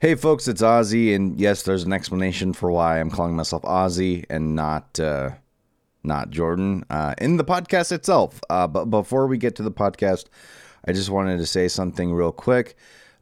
Hey, 0.00 0.14
folks, 0.14 0.46
it's 0.46 0.62
Ozzy, 0.62 1.12
and 1.12 1.40
yes, 1.40 1.64
there's 1.64 1.82
an 1.82 1.92
explanation 1.92 2.52
for 2.52 2.70
why 2.70 3.00
I'm 3.00 3.10
calling 3.10 3.34
myself 3.34 3.62
Ozzy 3.62 4.24
and 4.30 4.54
not 4.54 5.00
uh, 5.00 5.30
not 6.04 6.30
Jordan 6.30 6.84
uh, 6.88 7.16
in 7.18 7.36
the 7.36 7.44
podcast 7.44 7.90
itself. 7.90 8.40
Uh, 8.48 8.68
but 8.68 8.84
before 8.84 9.26
we 9.26 9.38
get 9.38 9.56
to 9.56 9.64
the 9.64 9.72
podcast, 9.72 10.26
I 10.86 10.92
just 10.92 11.10
wanted 11.10 11.38
to 11.38 11.46
say 11.46 11.66
something 11.66 12.12
real 12.12 12.30
quick. 12.30 12.76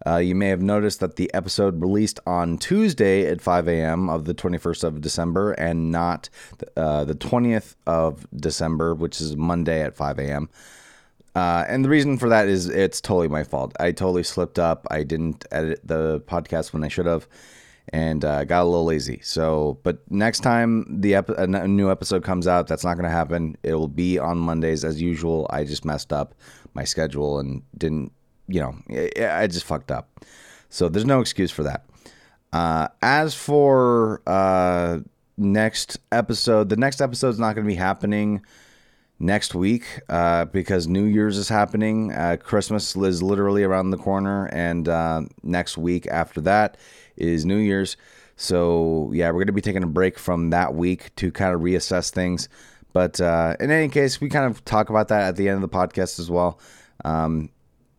Uh, 0.07 0.19
you 0.19 0.35
may 0.35 0.49
have 0.49 0.61
noticed 0.61 1.01
that 1.01 1.17
the 1.17 1.33
episode 1.33 1.81
released 1.81 2.21
on 2.27 2.59
Tuesday 2.59 3.27
at 3.27 3.41
5 3.41 3.69
a.m. 3.69 4.11
of 4.11 4.27
the 4.27 4.35
21st 4.35 4.85
of 4.85 5.01
December 5.01 5.53
and 5.53 5.91
not 5.91 6.29
uh, 6.77 7.07
the 7.07 7.15
20th 7.15 7.75
of 7.87 8.27
December, 8.37 8.95
which 8.95 9.19
is 9.19 9.35
Monday 9.35 9.81
at 9.81 9.97
5 9.97 10.19
a.m. 10.19 10.51
Uh, 11.37 11.67
and 11.69 11.85
the 11.85 11.89
reason 11.91 12.17
for 12.17 12.31
that 12.31 12.49
is 12.49 12.67
it's 12.67 12.99
totally 12.99 13.29
my 13.29 13.45
fault. 13.45 13.77
I 13.79 13.93
totally 13.93 14.23
slipped 14.23 14.59
up. 14.59 14.87
I 14.91 15.03
didn't 15.03 15.45
edit 15.51 15.83
the 15.85 16.21
podcast 16.21 16.73
when 16.73 16.83
I 16.83 16.89
should 16.89 17.05
have, 17.05 17.29
and 17.91 18.25
uh, 18.25 18.45
got 18.45 18.63
a 18.63 18.65
little 18.65 18.87
lazy. 18.87 19.21
So, 19.23 19.79
but 19.83 19.99
next 20.11 20.41
time 20.41 20.87
the 20.89 21.17
ep- 21.17 21.29
a 21.29 21.47
new 21.47 21.91
episode 21.91 22.25
comes 22.25 22.49
out, 22.49 22.69
that's 22.69 22.85
not 22.85 22.95
going 22.95 23.05
to 23.05 23.11
happen. 23.11 23.55
It 23.63 23.75
will 23.75 23.87
be 23.87 24.19
on 24.19 24.39
Mondays 24.39 24.83
as 24.83 25.03
usual. 25.03 25.47
I 25.51 25.65
just 25.65 25.85
messed 25.85 26.11
up 26.11 26.35
my 26.73 26.85
schedule 26.85 27.39
and 27.39 27.63
didn't, 27.77 28.13
you 28.49 28.61
know, 28.61 28.75
I, 28.91 29.47
just 29.47 29.67
fucked 29.67 29.91
up. 29.91 30.25
So 30.71 30.89
there's 30.89 31.05
no 31.05 31.21
excuse 31.21 31.51
for 31.51 31.65
that. 31.65 31.85
Uh, 32.55 32.89
as 33.03 33.35
for 33.35 34.23
uh, 34.27 35.01
next 35.37 35.99
episode, 36.13 36.71
the 36.71 36.77
next 36.77 37.03
episode 37.03 37.29
is 37.29 37.39
not 37.39 37.55
going 37.57 37.67
to 37.67 37.71
be 37.71 37.77
happening 37.77 38.41
next 39.19 39.55
week 39.55 40.01
uh, 40.09 40.45
because 40.47 40.87
New 40.87 41.05
Year's 41.05 41.39
is 41.39 41.49
happening. 41.49 42.13
Uh, 42.13 42.37
Christmas 42.39 42.95
is 42.97 43.23
literally 43.23 43.63
around 43.63 43.91
the 43.91 43.97
corner, 43.97 44.47
and 44.47 44.89
uh, 44.89 45.23
next 45.43 45.79
week 45.79 46.07
after 46.07 46.41
that 46.43 46.77
is 47.17 47.45
New 47.45 47.57
Year's. 47.57 47.97
So 48.37 49.11
yeah, 49.15 49.31
we're 49.31 49.45
gonna 49.45 49.53
be 49.53 49.63
taking 49.63 49.83
a 49.83 49.89
break 49.89 50.19
from 50.19 50.51
that 50.51 50.75
week 50.75 51.15
to 51.17 51.33
kind 51.33 51.55
of 51.55 51.61
reassess 51.61 52.11
things. 52.11 52.49
But 52.93 53.21
uh, 53.21 53.57
in 53.61 53.71
any 53.71 53.89
case, 53.89 54.21
we 54.21 54.29
kind 54.29 54.51
of 54.51 54.65
talk 54.65 54.91
about 54.91 55.09
that 55.09 55.23
at 55.29 55.37
the 55.37 55.49
end 55.49 55.63
of 55.63 55.71
the 55.71 55.77
podcast 55.77 56.19
as 56.19 56.31
well. 56.31 56.59
Um, 57.05 57.51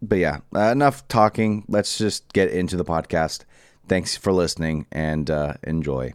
but 0.01 0.17
yeah, 0.17 0.39
uh, 0.55 0.71
enough 0.71 1.07
talking. 1.07 1.65
Let's 1.67 1.97
just 1.97 2.31
get 2.33 2.49
into 2.49 2.77
the 2.77 2.85
podcast. 2.85 3.45
Thanks 3.87 4.17
for 4.17 4.31
listening 4.31 4.85
and 4.91 5.29
uh, 5.29 5.53
enjoy. 5.63 6.13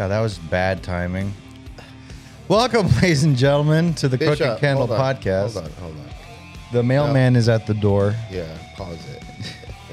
God, 0.00 0.08
that 0.08 0.20
was 0.20 0.38
bad 0.38 0.82
timing. 0.82 1.30
Welcome, 2.48 2.86
ladies 3.02 3.24
and 3.24 3.36
gentlemen, 3.36 3.92
to 3.96 4.08
the 4.08 4.16
Bishop, 4.16 4.38
Crooked 4.38 4.58
Candle 4.58 4.86
hold 4.86 4.98
on, 4.98 5.14
Podcast. 5.14 5.52
Hold 5.52 5.66
on, 5.66 5.72
hold 5.72 5.92
on. 5.92 6.08
The 6.72 6.82
mailman 6.82 7.36
is 7.36 7.50
at 7.50 7.66
the 7.66 7.74
door. 7.74 8.14
Yeah, 8.30 8.56
pause 8.76 8.96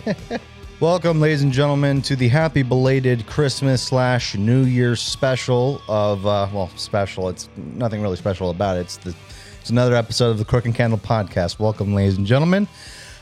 it. 0.06 0.42
Welcome, 0.80 1.20
ladies 1.20 1.42
and 1.42 1.52
gentlemen, 1.52 2.02
to 2.04 2.16
the 2.16 2.30
happy 2.30 2.64
belated 2.64 3.28
Christmas 3.28 3.82
slash 3.82 4.34
New 4.36 4.64
Year's 4.64 5.02
special 5.02 5.82
of 5.90 6.26
uh, 6.26 6.48
well, 6.54 6.70
special. 6.78 7.28
It's 7.28 7.50
nothing 7.58 8.02
really 8.02 8.16
special 8.16 8.50
about 8.50 8.78
it. 8.78 8.82
It's 8.84 8.96
the 8.96 9.14
it's 9.60 9.72
another 9.72 9.94
episode 9.94 10.30
of 10.30 10.38
the 10.38 10.46
Crook 10.46 10.64
and 10.64 10.74
Candle 10.74 11.00
Podcast. 11.00 11.60
Welcome, 11.60 11.94
ladies 11.94 12.18
and 12.18 12.26
gentlemen. 12.26 12.70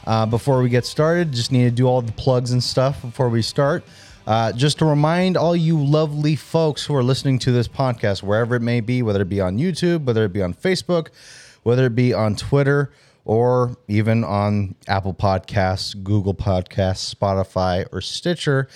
Uh, 0.06 0.28
before 0.28 0.62
we 0.62 0.70
get 0.70 0.86
started, 0.86 1.32
just 1.32 1.52
need 1.52 1.64
to 1.64 1.72
do 1.72 1.88
all 1.88 2.04
the 2.04 2.12
plugs 2.12 2.52
and 2.52 2.64
stuff 2.64 3.02
before 3.02 3.30
we 3.30 3.42
start. 3.42 3.84
Uh, 4.26 4.52
just 4.52 4.80
to 4.80 4.86
remind 4.86 5.38
all 5.38 5.56
you 5.56 5.78
lovely 5.78 6.36
folks 6.36 6.84
who 6.84 6.96
are 6.96 7.04
listening 7.04 7.38
to 7.38 7.52
this 7.52 7.68
podcast, 7.68 8.24
wherever 8.24 8.56
it 8.56 8.62
may 8.62 8.82
be, 8.82 9.04
whether 9.04 9.22
it 9.22 9.30
be 9.30 9.40
on 9.40 9.58
YouTube, 9.58 10.06
whether 10.06 10.26
it 10.26 10.34
be 10.34 10.42
on 10.42 10.52
Facebook, 10.52 11.10
whether 11.62 11.86
it 11.86 11.96
be 11.96 12.12
on 12.12 12.36
Twitter, 12.36 12.92
or 13.24 13.78
even 13.88 14.24
on 14.24 14.74
Apple 14.88 15.14
Podcasts, 15.14 16.02
Google 16.04 16.34
Podcasts, 16.34 17.14
Spotify, 17.14 17.86
or 17.92 18.02
Stitcher, 18.02 18.68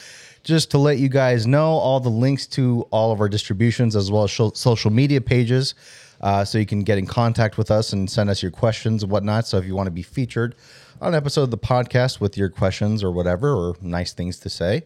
just 0.44 0.70
to 0.72 0.78
let 0.78 1.00
you 1.00 1.10
guys 1.10 1.48
know 1.48 1.66
all 1.66 2.00
the 2.00 2.10
links 2.10 2.46
to 2.46 2.88
all 2.92 3.12
of 3.12 3.20
our 3.20 3.30
distributions 3.30 3.96
as 3.96 4.12
well 4.12 4.26
as 4.26 4.32
social 4.54 4.92
media 4.92 5.20
pages. 5.20 5.74
Uh, 6.22 6.46
so 6.46 6.58
you 6.58 6.66
can 6.66 6.84
get 6.84 6.98
in 6.98 7.08
contact 7.08 7.58
with 7.58 7.72
us 7.72 7.94
and 7.94 8.10
send 8.10 8.30
us 8.30 8.44
your 8.44 8.52
questions 8.52 9.02
and 9.02 9.12
whatnot. 9.12 9.48
So 9.48 9.58
if 9.58 9.66
you 9.66 9.76
want 9.76 9.88
to 9.88 9.92
be 9.92 10.04
featured 10.04 10.54
on 11.02 11.10
an 11.10 11.16
episode 11.16 11.44
of 11.44 11.52
the 11.52 11.58
podcast 11.58 12.20
with 12.20 12.38
your 12.38 12.50
questions 12.50 13.04
or 13.04 13.12
whatever, 13.12 13.54
or 13.54 13.76
nice 13.82 14.14
things 14.14 14.38
to 14.40 14.50
say, 14.50 14.84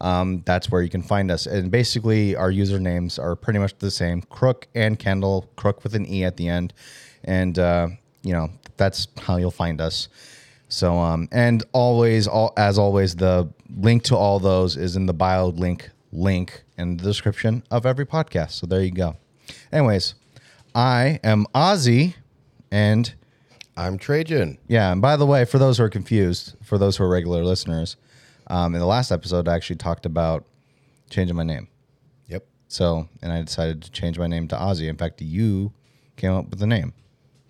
um, 0.00 0.42
that's 0.44 0.70
where 0.70 0.82
you 0.82 0.90
can 0.90 1.02
find 1.02 1.30
us. 1.30 1.46
And 1.46 1.70
basically, 1.70 2.36
our 2.36 2.50
usernames 2.50 3.18
are 3.18 3.36
pretty 3.36 3.58
much 3.58 3.78
the 3.78 3.90
same 3.90 4.22
Crook 4.22 4.68
and 4.74 4.98
Kendall, 4.98 5.50
Crook 5.56 5.82
with 5.84 5.94
an 5.94 6.06
E 6.06 6.24
at 6.24 6.36
the 6.36 6.48
end. 6.48 6.72
And, 7.24 7.58
uh, 7.58 7.88
you 8.22 8.32
know, 8.32 8.50
that's 8.76 9.08
how 9.18 9.36
you'll 9.36 9.50
find 9.50 9.80
us. 9.80 10.08
So, 10.68 10.98
um, 10.98 11.28
and 11.32 11.64
always, 11.72 12.26
all, 12.26 12.52
as 12.56 12.78
always, 12.78 13.16
the 13.16 13.48
link 13.76 14.02
to 14.04 14.16
all 14.16 14.38
those 14.38 14.76
is 14.76 14.96
in 14.96 15.06
the 15.06 15.14
bio 15.14 15.48
link 15.48 15.90
link 16.12 16.62
in 16.78 16.96
the 16.96 17.04
description 17.04 17.62
of 17.70 17.86
every 17.86 18.06
podcast. 18.06 18.52
So 18.52 18.66
there 18.66 18.82
you 18.82 18.90
go. 18.90 19.16
Anyways, 19.72 20.14
I 20.74 21.20
am 21.22 21.46
Ozzy, 21.54 22.14
and 22.70 23.12
I'm 23.76 23.98
Trejen. 23.98 24.58
yeah. 24.66 24.92
And 24.92 25.00
by 25.00 25.16
the 25.16 25.26
way, 25.26 25.44
for 25.44 25.58
those 25.58 25.78
who 25.78 25.84
are 25.84 25.90
confused, 25.90 26.54
for 26.62 26.78
those 26.78 26.96
who 26.96 27.04
are 27.04 27.08
regular 27.08 27.44
listeners, 27.44 27.96
um, 28.48 28.74
in 28.74 28.80
the 28.80 28.86
last 28.86 29.10
episode, 29.12 29.48
I 29.48 29.54
actually 29.54 29.76
talked 29.76 30.06
about 30.06 30.44
changing 31.10 31.36
my 31.36 31.42
name. 31.44 31.68
Yep. 32.28 32.46
So, 32.68 33.08
and 33.22 33.32
I 33.32 33.42
decided 33.42 33.82
to 33.82 33.90
change 33.90 34.18
my 34.18 34.26
name 34.26 34.48
to 34.48 34.56
Ozzy. 34.56 34.88
In 34.88 34.96
fact, 34.96 35.20
you 35.20 35.72
came 36.16 36.32
up 36.32 36.48
with 36.50 36.58
the 36.58 36.66
name. 36.66 36.92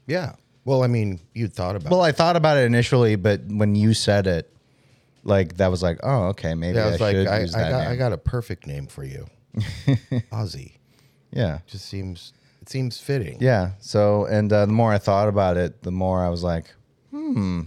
Yeah. 0.06 0.34
Well, 0.64 0.82
I 0.82 0.88
mean, 0.88 1.20
you 1.34 1.48
thought 1.48 1.76
about 1.76 1.86
it. 1.86 1.90
Well, 1.92 2.02
I 2.02 2.12
thought 2.12 2.34
about 2.36 2.56
it 2.58 2.64
initially, 2.64 3.16
but 3.16 3.40
when 3.48 3.74
you 3.76 3.94
said 3.94 4.26
it, 4.26 4.52
like 5.22 5.56
that 5.58 5.70
was 5.70 5.82
like, 5.82 5.98
oh, 6.02 6.26
okay, 6.28 6.54
maybe 6.54 6.76
Yeah, 6.76 6.84
I 6.84 6.88
I, 6.88 6.90
was 6.92 7.00
like, 7.00 7.14
should 7.16 7.26
I, 7.28 7.40
use 7.40 7.54
I 7.54 7.58
that 7.62 7.70
got, 7.70 7.78
name. 7.82 7.88
I 7.92 7.96
got 7.96 8.12
a 8.12 8.18
perfect 8.18 8.66
name 8.66 8.86
for 8.86 9.04
you, 9.04 9.26
Ozzy. 10.32 10.72
yeah, 11.32 11.58
Just 11.66 11.86
seems 11.86 12.32
it 12.62 12.68
seems 12.68 12.98
fitting. 13.00 13.38
yeah. 13.40 13.72
So, 13.80 14.24
and 14.26 14.52
uh, 14.52 14.66
the 14.66 14.72
more 14.72 14.92
I 14.92 14.98
thought 14.98 15.28
about 15.28 15.56
it, 15.56 15.82
the 15.82 15.90
more 15.92 16.24
I 16.24 16.28
was 16.28 16.42
like, 16.42 16.74
hmm, 17.10 17.62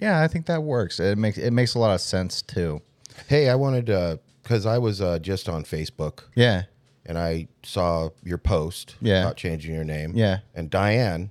yeah, 0.00 0.22
I 0.22 0.28
think 0.28 0.46
that 0.46 0.62
works. 0.62 1.00
It 1.00 1.18
makes 1.18 1.38
it 1.38 1.52
makes 1.52 1.74
a 1.74 1.78
lot 1.78 1.94
of 1.94 2.00
sense 2.00 2.42
too. 2.42 2.82
Hey, 3.28 3.48
I 3.48 3.54
wanted 3.54 3.86
to 3.86 4.20
because 4.42 4.66
I 4.66 4.78
was 4.78 5.00
uh, 5.00 5.18
just 5.18 5.48
on 5.48 5.64
Facebook 5.64 6.20
Yeah, 6.34 6.64
and 7.04 7.18
I 7.18 7.48
saw 7.62 8.10
your 8.24 8.38
post 8.38 8.96
Yeah. 9.00 9.22
about 9.22 9.36
changing 9.36 9.74
your 9.74 9.84
name. 9.84 10.12
Yeah. 10.14 10.38
And 10.54 10.70
Diane, 10.70 11.30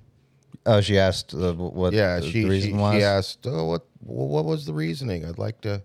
Oh, 0.68 0.82
she 0.82 0.98
asked 0.98 1.34
uh, 1.36 1.54
what 1.54 1.94
yeah, 1.94 2.20
the, 2.20 2.32
she 2.32 2.42
the 2.44 2.50
reason 2.50 2.70
she, 2.72 2.76
was. 2.76 2.96
she 2.96 3.04
asked, 3.04 3.46
oh, 3.46 3.66
what 3.66 3.86
what 4.02 4.46
was 4.46 4.66
the 4.66 4.74
reasoning? 4.74 5.24
I'd 5.26 5.38
like 5.38 5.62
to 5.62 5.82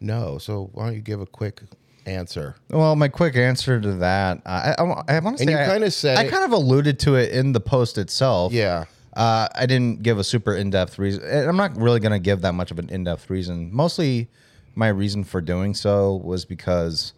know. 0.00 0.38
So 0.38 0.70
why 0.72 0.86
don't 0.86 0.94
you 0.94 1.00
give 1.00 1.20
a 1.20 1.26
quick 1.26 1.62
answer? 2.04 2.56
Well, 2.68 2.96
my 2.96 3.08
quick 3.08 3.36
answer 3.36 3.80
to 3.80 3.92
that, 3.94 4.42
I, 4.44 4.74
I, 4.76 4.82
I 4.82 4.82
want 4.82 5.06
to 5.06 5.14
And 5.14 5.38
say, 5.38 5.52
you 5.52 5.56
I- 5.58 5.66
kinda 5.66 5.90
said 5.90 6.18
I 6.18 6.24
it- 6.24 6.30
kind 6.30 6.44
of 6.44 6.50
alluded 6.52 6.98
to 7.00 7.14
it 7.14 7.30
in 7.32 7.52
the 7.52 7.60
post 7.60 7.96
itself. 7.96 8.52
Yeah. 8.52 8.84
Uh, 9.14 9.48
I 9.54 9.66
didn't 9.66 10.02
give 10.02 10.18
a 10.18 10.24
super 10.24 10.54
in 10.54 10.70
depth 10.70 10.98
reason. 10.98 11.22
and 11.24 11.48
I'm 11.48 11.56
not 11.56 11.76
really 11.76 12.00
going 12.00 12.12
to 12.12 12.18
give 12.18 12.40
that 12.42 12.52
much 12.52 12.70
of 12.70 12.78
an 12.78 12.88
in 12.90 13.04
depth 13.04 13.30
reason. 13.30 13.72
Mostly, 13.72 14.28
my 14.74 14.88
reason 14.88 15.22
for 15.24 15.40
doing 15.40 15.74
so 15.74 16.16
was 16.16 16.44
because, 16.44 17.12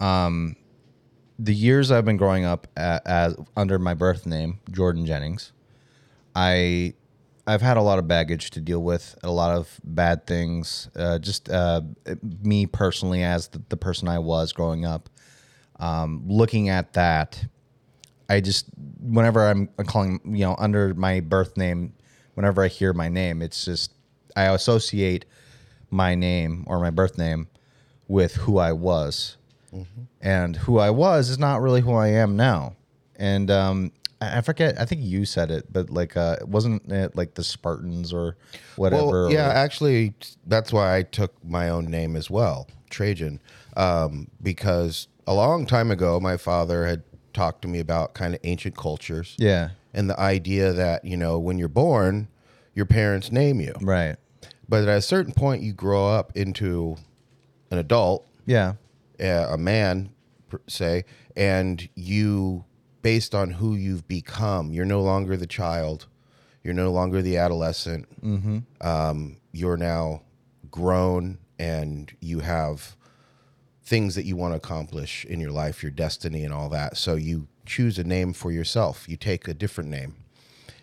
um, 0.00 0.56
the 1.38 1.54
years 1.54 1.90
I've 1.90 2.04
been 2.04 2.16
growing 2.16 2.44
up 2.44 2.66
a 2.76 3.00
as 3.06 3.36
under 3.56 3.78
my 3.78 3.94
birth 3.94 4.26
name, 4.26 4.60
Jordan 4.70 5.06
Jennings, 5.06 5.52
I 6.34 6.94
I've 7.46 7.62
had 7.62 7.76
a 7.78 7.82
lot 7.82 7.98
of 7.98 8.06
baggage 8.06 8.50
to 8.50 8.60
deal 8.60 8.82
with, 8.82 9.16
a 9.22 9.30
lot 9.30 9.56
of 9.56 9.80
bad 9.82 10.26
things. 10.26 10.90
Uh, 10.94 11.18
just 11.18 11.48
uh, 11.48 11.80
me 12.42 12.66
personally, 12.66 13.22
as 13.22 13.48
the, 13.48 13.62
the 13.70 13.76
person 13.76 14.06
I 14.06 14.18
was 14.18 14.52
growing 14.52 14.84
up, 14.84 15.08
um, 15.80 16.24
looking 16.26 16.68
at 16.68 16.92
that, 16.92 17.46
I 18.28 18.40
just 18.40 18.66
whenever 19.00 19.46
I'm 19.48 19.68
calling, 19.86 20.20
you 20.24 20.44
know, 20.44 20.54
under 20.58 20.94
my 20.94 21.20
birth 21.20 21.56
name, 21.56 21.94
whenever 22.34 22.62
I 22.62 22.68
hear 22.68 22.92
my 22.92 23.08
name, 23.08 23.40
it's 23.42 23.64
just 23.64 23.92
I 24.36 24.44
associate 24.44 25.24
my 25.90 26.14
name 26.14 26.64
or 26.66 26.78
my 26.78 26.90
birth 26.90 27.16
name 27.16 27.48
with 28.06 28.34
who 28.36 28.58
I 28.58 28.72
was, 28.72 29.36
and 30.20 30.56
who 30.56 30.78
I 30.78 30.90
was 30.90 31.30
is 31.30 31.38
not 31.38 31.60
really 31.62 31.80
who 31.80 31.94
I 31.94 32.08
am 32.08 32.36
now. 32.36 32.74
And 33.16 33.50
um, 33.50 33.92
I 34.20 34.38
I 34.38 34.40
forget. 34.42 34.78
I 34.80 34.84
think 34.84 35.02
you 35.02 35.24
said 35.24 35.50
it, 35.50 35.72
but 35.72 35.90
like, 35.90 36.16
uh, 36.16 36.36
wasn't 36.46 36.90
it 36.92 37.16
like 37.16 37.34
the 37.34 37.44
Spartans 37.44 38.12
or 38.12 38.36
whatever? 38.76 39.22
Well, 39.24 39.32
yeah, 39.32 39.48
or- 39.48 39.52
actually, 39.52 40.14
that's 40.46 40.72
why 40.72 40.96
I 40.96 41.02
took 41.02 41.32
my 41.44 41.68
own 41.70 41.86
name 41.86 42.14
as 42.16 42.30
well, 42.30 42.68
Trejen, 42.90 43.38
um, 43.76 44.28
because 44.42 45.08
a 45.26 45.34
long 45.34 45.66
time 45.66 45.90
ago, 45.90 46.18
my 46.20 46.36
father 46.36 46.86
had 46.86 47.02
talked 47.32 47.62
to 47.62 47.68
me 47.68 47.78
about 47.80 48.14
kind 48.14 48.34
of 48.34 48.40
ancient 48.44 48.76
cultures 48.76 49.34
Yeah. 49.38 49.70
and 49.94 50.08
the 50.10 50.18
idea 50.18 50.72
that 50.72 51.04
you 51.04 51.16
know 51.16 51.38
when 51.38 51.58
you're 51.58 51.68
born, 51.68 52.28
your 52.74 52.86
parents 52.86 53.30
name 53.32 53.60
you, 53.60 53.74
Right. 53.80 54.16
but 54.68 54.82
at 54.88 54.88
a 54.98 55.02
certain 55.02 55.32
point, 55.32 55.62
you 55.62 55.72
grow 55.72 56.08
up 56.08 56.36
into 56.36 56.96
an 57.70 57.78
adult, 57.78 58.26
Yeah. 58.46 58.74
a 59.18 59.56
man, 59.58 60.10
per 60.48 60.60
say, 60.66 61.04
and 61.36 61.88
you, 61.94 62.64
based 63.02 63.34
on 63.34 63.50
who 63.52 63.74
you've 63.74 64.06
become, 64.08 64.72
you're 64.72 64.84
no 64.84 65.02
longer 65.02 65.36
the 65.36 65.46
child, 65.46 66.06
you're 66.64 66.74
no 66.74 66.90
longer 66.90 67.22
the 67.22 67.36
adolescent. 67.36 68.06
Um, 68.80 69.36
you're 69.52 69.76
now 69.76 70.22
grown, 70.70 71.38
and 71.58 72.12
you 72.20 72.40
have 72.40 72.96
things 73.88 74.14
that 74.14 74.26
you 74.26 74.36
want 74.36 74.52
to 74.52 74.56
accomplish 74.56 75.24
in 75.24 75.40
your 75.40 75.50
life, 75.50 75.82
your 75.82 75.90
destiny, 75.90 76.44
and 76.44 76.52
all 76.52 76.68
that. 76.68 76.96
So 76.98 77.14
you 77.14 77.46
choose 77.64 77.98
a 77.98 78.04
name 78.04 78.32
for 78.34 78.52
yourself. 78.52 79.08
You 79.08 79.16
take 79.16 79.48
a 79.48 79.54
different 79.54 79.88
name. 79.90 80.14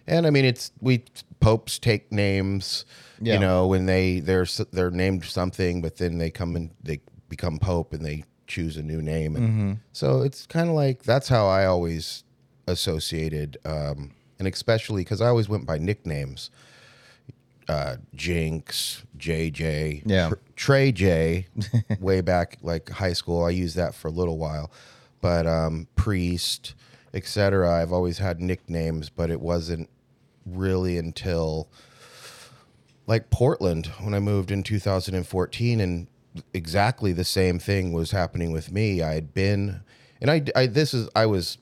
And 0.08 0.26
I 0.26 0.30
mean, 0.32 0.46
it's 0.46 0.72
we 0.82 1.04
popes 1.40 1.78
take 1.80 2.12
names, 2.12 2.86
Yeah. 3.22 3.36
you 3.36 3.40
know, 3.40 3.68
when 3.68 3.86
they 3.86 4.20
they're 4.22 4.48
they're 4.72 4.92
named 4.92 5.24
something, 5.26 5.82
but 5.82 5.98
then 5.98 6.18
they 6.18 6.32
come 6.32 6.56
and 6.56 6.72
they 6.84 7.00
become 7.30 7.60
pope 7.60 7.94
and 7.94 8.04
they 8.06 8.24
choose 8.48 8.78
a 8.78 8.84
new 8.84 9.02
name. 9.02 9.36
And 9.36 9.80
So 9.92 10.22
it's 10.22 10.46
kind 10.48 10.70
of 10.70 10.76
like 10.76 11.04
that's 11.04 11.28
how 11.28 11.48
I 11.48 11.66
always 11.66 12.24
associated, 12.68 13.58
um, 13.66 14.12
and 14.40 14.48
especially 14.48 15.02
because 15.04 15.22
I 15.22 15.28
always 15.28 15.48
went 15.50 15.66
by 15.66 15.78
nicknames. 15.78 16.50
Uh, 17.68 17.96
Jinx, 18.14 19.04
JJ, 19.18 20.04
Yeah. 20.06 20.30
Tr- 20.30 20.36
Trey 20.56 20.92
J, 20.92 21.48
way 22.00 22.22
back 22.22 22.58
like 22.62 22.90
high 22.90 23.14
school. 23.14 23.44
I 23.44 23.50
used 23.50 23.76
that 23.76 23.96
for 23.96 24.08
a 24.08 24.12
little 24.12 24.38
while, 24.38 24.70
but 25.20 25.48
um, 25.48 25.88
Priest, 25.96 26.76
etc. 27.14 27.72
I've 27.82 27.92
always 27.92 28.20
had 28.20 28.40
nicknames, 28.40 29.10
but 29.10 29.32
it 29.32 29.42
wasn't 29.42 29.90
really 30.46 30.98
until 31.00 31.68
like 33.08 33.30
Portland 33.32 33.88
when 34.02 34.14
I 34.14 34.20
moved 34.20 34.52
in 34.52 34.62
2014, 34.62 35.80
and 35.80 36.08
exactly 36.54 37.14
the 37.14 37.24
same 37.24 37.58
thing 37.60 37.94
was 37.94 38.12
happening 38.12 38.52
with 38.52 38.72
me. 38.72 39.02
I 39.02 39.14
had 39.16 39.34
been, 39.34 39.82
and 40.22 40.30
I, 40.30 40.44
I 40.56 40.68
this 40.68 40.94
is 40.94 41.10
I 41.16 41.26
was 41.26 41.58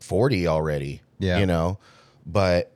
40 0.00 0.46
already, 0.46 1.02
Yeah. 1.18 1.38
you 1.38 1.46
know, 1.46 1.78
but 2.26 2.72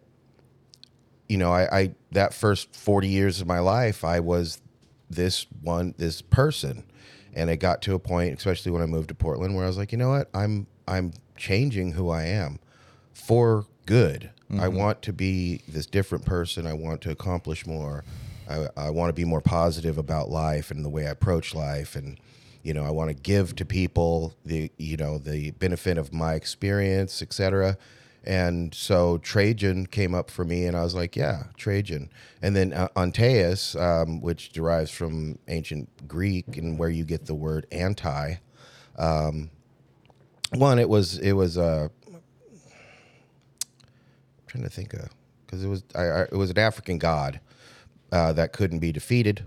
you 1.29 1.37
know, 1.39 1.53
I, 1.53 1.79
I 1.81 1.91
that 2.17 2.35
first 2.35 2.75
40 2.75 3.09
years 3.09 3.41
of 3.41 3.47
my 3.47 3.61
life, 3.61 4.05
I 4.05 4.21
was 4.21 4.61
this 5.09 5.47
one, 5.63 5.95
this 5.99 6.23
person. 6.23 6.85
And 7.35 7.51
it 7.51 7.59
got 7.59 7.83
to 7.83 7.95
a 7.95 7.99
point, 7.99 8.39
especially 8.39 8.73
when 8.73 8.83
I 8.83 8.87
moved 8.87 9.09
to 9.09 9.15
Portland, 9.15 9.55
where 9.55 9.65
I 9.65 9.69
was 9.69 9.77
like, 9.77 9.93
you 9.93 9.99
know 9.99 10.09
what? 10.09 10.29
I'm 10.35 10.67
I'm 10.89 11.13
changing 11.37 11.93
who 11.93 12.09
I 12.09 12.25
am 12.25 12.59
for 13.13 13.67
good. 13.85 14.31
I 14.51 14.55
mm-hmm. 14.55 14.77
want 14.77 15.03
to 15.03 15.13
be 15.13 15.61
this 15.69 15.87
different 15.87 16.25
person. 16.25 16.67
I 16.67 16.73
want 16.73 17.03
to 17.03 17.11
accomplish 17.11 17.67
more. 17.67 18.05
I, 18.49 18.69
I 18.77 18.91
want 18.91 19.11
to 19.11 19.13
be 19.13 19.25
more 19.25 19.41
positive 19.41 19.99
about 19.99 20.31
life 20.31 20.71
and 20.71 20.85
the 20.85 20.89
way 20.89 21.07
I 21.07 21.11
approach 21.11 21.55
life. 21.55 21.97
And, 21.97 22.19
you 22.63 22.73
know, 22.73 22.85
I 22.85 22.91
want 22.91 23.11
to 23.11 23.15
give 23.15 23.57
to 23.57 23.65
people 23.65 24.35
the, 24.45 24.71
you 24.79 24.97
know, 24.97 25.19
the 25.19 25.51
benefit 25.53 25.99
of 25.99 26.13
my 26.13 26.35
experience, 26.35 27.21
etc. 27.23 27.77
And 28.27 28.75
so 28.75 29.19
Trejen 29.19 29.89
came 29.89 30.13
up 30.13 30.31
for 30.31 30.45
me, 30.45 30.67
and 30.67 30.77
I 30.77 30.83
was 30.83 30.97
like, 30.97 31.15
yeah, 31.15 31.45
Trejen. 31.57 32.09
And 32.43 32.57
then 32.57 32.73
uh, 32.73 32.89
Antaeus, 32.97 33.81
um, 33.81 34.21
which 34.21 34.51
derives 34.51 34.91
from 34.91 35.39
ancient 35.47 36.09
Greek 36.09 36.57
and 36.57 36.77
where 36.77 36.89
you 36.89 37.05
get 37.05 37.27
the 37.27 37.35
word 37.35 37.67
anti. 37.71 38.35
Um, 38.97 39.51
one, 40.53 40.79
it 40.79 40.89
was 40.89 41.19
it 41.19 41.33
was 41.33 41.57
uh, 41.57 41.89
I'm 42.09 42.21
trying 44.47 44.65
to 44.65 44.71
think 44.71 44.95
of 44.95 45.09
because 45.45 45.63
it 45.63 45.69
was 45.69 45.85
I, 45.95 46.03
I, 46.03 46.23
it 46.23 46.37
was 46.37 46.51
an 46.51 46.59
African 46.59 46.99
god 46.99 47.41
uh, 48.11 48.33
that 48.33 48.53
couldn't 48.53 48.81
be 48.81 48.91
defeated 48.91 49.47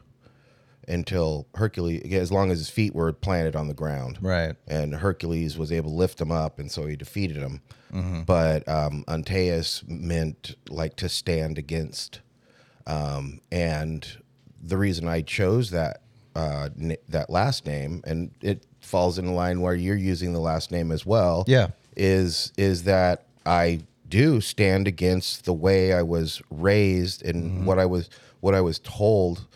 until 0.89 1.47
Hercules, 1.56 2.12
as 2.13 2.31
long 2.31 2.51
as 2.51 2.57
his 2.59 2.69
feet 2.69 2.94
were 2.95 3.13
planted 3.13 3.56
on 3.56 3.68
the 3.68 3.74
ground 3.74 4.18
Right. 4.21 4.56
and 4.68 4.95
Hercules 4.95 5.57
was 5.57 5.71
able 5.71 5.91
to 5.91 5.95
lift 5.95 6.19
him 6.19 6.31
up, 6.31 6.59
and 6.59 6.71
so 6.71 6.86
he 6.88 6.95
defeated 6.95 7.38
him. 7.38 7.62
But 8.25 8.68
um, 8.68 9.03
Antaeus 9.07 9.83
meant 9.88 10.56
like 10.69 10.95
to 10.97 11.09
stand 11.09 11.57
against, 11.57 12.19
um, 12.86 13.39
and 13.51 14.07
the 14.62 14.77
reason 14.77 15.07
I 15.07 15.21
chose 15.21 15.71
that 15.71 16.01
uh, 16.36 16.69
n- 16.80 16.97
that 17.07 17.30
last 17.30 17.65
name, 17.65 18.01
and 18.06 18.31
it 18.42 18.65
falls 18.81 19.18
in 19.18 19.33
line 19.33 19.62
where 19.62 19.74
you're 19.75 19.95
using 19.95 20.33
the 20.33 20.39
last 20.39 20.71
name 20.71 20.92
as 20.92 21.06
well. 21.06 21.44
Yeah. 21.47 21.69
is 21.97 22.51
is 22.57 22.83
that 22.83 23.25
I 23.45 23.81
do 24.07 24.39
stand 24.42 24.88
against 24.88 25.45
the 25.45 25.53
way 25.53 25.94
I 25.94 26.01
was 26.03 26.42
raised 26.50 27.24
and 27.25 27.65
what 27.65 27.77
I 27.80 27.85
was 27.85 28.09
what 28.39 28.53
I 28.56 28.62
was 28.62 28.80
told 28.80 29.47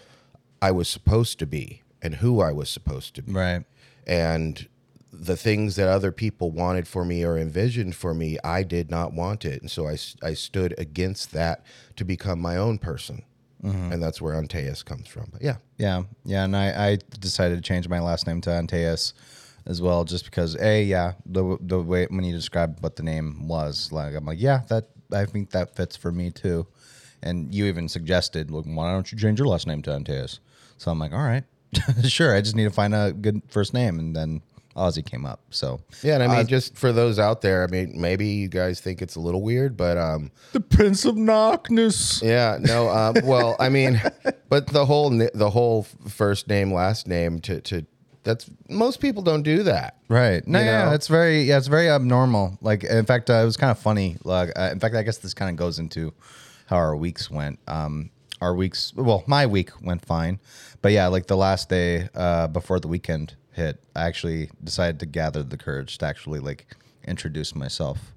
I 0.68 0.72
was 0.72 0.88
supposed 0.88 1.40
to 1.40 1.46
be 1.46 1.82
and 2.02 2.16
who 2.16 2.42
I 2.42 2.52
was 2.52 2.70
supposed 2.70 3.16
to 3.16 3.22
be 3.22 3.32
Right. 3.32 3.64
and 4.08 4.68
the 5.12 5.38
things 5.38 5.76
that 5.76 5.88
other 5.88 6.12
people 6.12 6.50
wanted 6.52 6.88
for 6.88 7.06
me 7.06 7.24
or 7.24 7.38
envisioned 7.38 7.96
for 7.96 8.14
me, 8.16 8.38
I 8.44 8.64
did 8.64 8.90
not 8.90 9.14
want 9.14 9.46
it. 9.46 9.62
And 9.62 9.70
so 9.70 9.88
I, 9.88 9.98
I 10.24 10.34
stood 10.34 10.74
against 10.80 11.32
that 11.34 11.64
to 11.98 12.04
become 12.04 12.40
my 12.42 12.58
own 12.58 12.80
person. 12.80 13.24
Mm-hmm. 13.64 13.92
And 13.92 14.02
that's 14.04 14.20
where 14.22 14.34
Antaeus 14.34 14.84
comes 14.84 15.08
from. 15.08 15.30
But 15.32 15.42
yeah. 15.44 15.58
Yeah, 15.78 16.04
yeah, 16.26 16.44
and 16.46 16.56
I, 16.58 16.68
I 16.90 16.98
decided 17.20 17.56
to 17.56 17.62
change 17.62 17.88
my 17.88 18.00
last 18.00 18.26
name 18.26 18.42
to 18.42 18.50
Antaeus 18.50 19.14
as 19.68 19.82
well, 19.82 20.04
just 20.04 20.26
because 20.26 20.58
a 20.60 20.84
yeah 20.84 21.14
the 21.26 21.58
the 21.62 21.80
way 21.80 22.06
when 22.10 22.26
you 22.26 22.34
described 22.36 22.82
what 22.84 22.96
the 22.98 23.04
name 23.04 23.48
was, 23.48 23.92
like 23.92 24.14
I'm 24.16 24.26
like 24.26 24.42
yeah 24.42 24.62
that 24.70 24.86
I 25.12 25.26
think 25.26 25.52
that 25.52 25.76
fits 25.76 25.96
for 25.96 26.12
me 26.12 26.32
too, 26.32 26.68
and 27.22 27.54
you 27.56 27.66
even 27.68 27.88
suggested 27.88 28.52
look 28.52 28.66
why 28.66 28.92
don't 28.92 29.10
you 29.12 29.18
change 29.18 29.40
your 29.40 29.48
last 29.48 29.66
name 29.68 29.82
to 29.84 29.92
Antaeus? 29.92 30.40
So 30.84 30.92
I'm 30.92 31.00
like 31.00 31.14
all 31.14 31.24
right, 31.24 31.46
sure, 32.04 32.36
I 32.36 32.42
just 32.42 32.58
need 32.58 32.66
to 32.66 32.70
find 32.70 32.94
a 32.94 33.14
good 33.14 33.42
first 33.48 33.74
name, 33.74 34.00
and 34.00 34.14
then 34.14 34.42
Ozzy 34.76 35.06
came 35.06 35.26
up. 35.26 35.40
So 35.50 35.80
Yeah. 36.02 36.16
And 36.16 36.24
I 36.24 36.38
mean, 36.38 36.48
just 36.48 36.76
for 36.76 36.92
those 36.92 37.20
out 37.20 37.40
there, 37.42 37.64
I 37.64 37.68
mean, 37.68 38.02
maybe 38.02 38.28
you 38.28 38.50
guys 38.50 38.82
think 38.82 39.02
it's 39.02 39.16
a 39.16 39.22
little 39.22 39.42
weird, 39.42 39.78
but 39.78 39.98
um, 39.98 40.30
the 40.52 40.60
Prince 40.60 41.06
of 41.06 41.16
Knockness. 41.16 42.22
Yeah, 42.22 42.58
no. 42.60 42.90
Um, 42.90 43.16
well, 43.24 43.56
I 43.62 43.70
mean, 43.70 44.02
but 44.50 44.68
the 44.68 44.86
whole 44.86 45.10
the 45.10 45.50
whole 45.50 45.84
first 45.84 46.50
name, 46.50 46.74
last 46.74 47.08
name 47.08 47.40
to 47.42 47.62
to 47.62 47.86
that's 48.24 48.50
most 48.68 49.00
people 49.00 49.24
don't 49.24 49.44
do 49.44 49.64
that. 49.64 49.98
Right. 50.10 50.46
No, 50.46 50.60
yeah, 50.60 50.86
know? 50.86 50.92
it's 50.92 51.08
very 51.08 51.44
yeah, 51.44 51.60
it's 51.60 51.68
very 51.68 51.90
abnormal. 51.90 52.58
Like 52.60 52.84
in 52.84 53.06
fact, 53.06 53.30
uh, 53.30 53.36
it 53.36 53.46
was 53.46 53.56
kind 53.56 53.72
of 53.72 53.80
funny. 53.80 54.18
Like 54.26 54.52
uh, 54.58 54.70
in 54.72 54.82
fact, 54.82 54.96
I 54.96 55.04
guess 55.04 55.20
this 55.20 55.34
kind 55.34 55.50
of 55.50 55.56
goes 55.56 55.80
into 55.80 56.14
how 56.66 56.76
our 56.76 56.96
weeks 56.96 57.32
went. 57.32 57.60
Um, 57.68 58.10
our 58.42 58.56
weeks, 58.56 58.94
well, 58.96 59.24
my 59.28 59.46
week 59.46 59.70
went 59.82 60.06
fine, 60.06 60.40
but 60.82 60.92
yeah, 60.92 61.08
like 61.08 61.28
the 61.28 61.38
last 61.38 61.70
day 61.70 62.10
uh, 62.16 62.48
before 62.48 62.80
the 62.80 62.88
weekend 62.88 63.36
hit, 63.54 63.80
I 63.96 64.04
actually 64.04 64.50
decided 64.64 65.00
to 65.00 65.06
gather 65.06 65.44
the 65.44 65.58
courage 65.58 65.98
to 66.00 66.06
actually 66.06 66.40
like 66.40 66.68
introduce 67.08 67.56
myself 67.56 68.14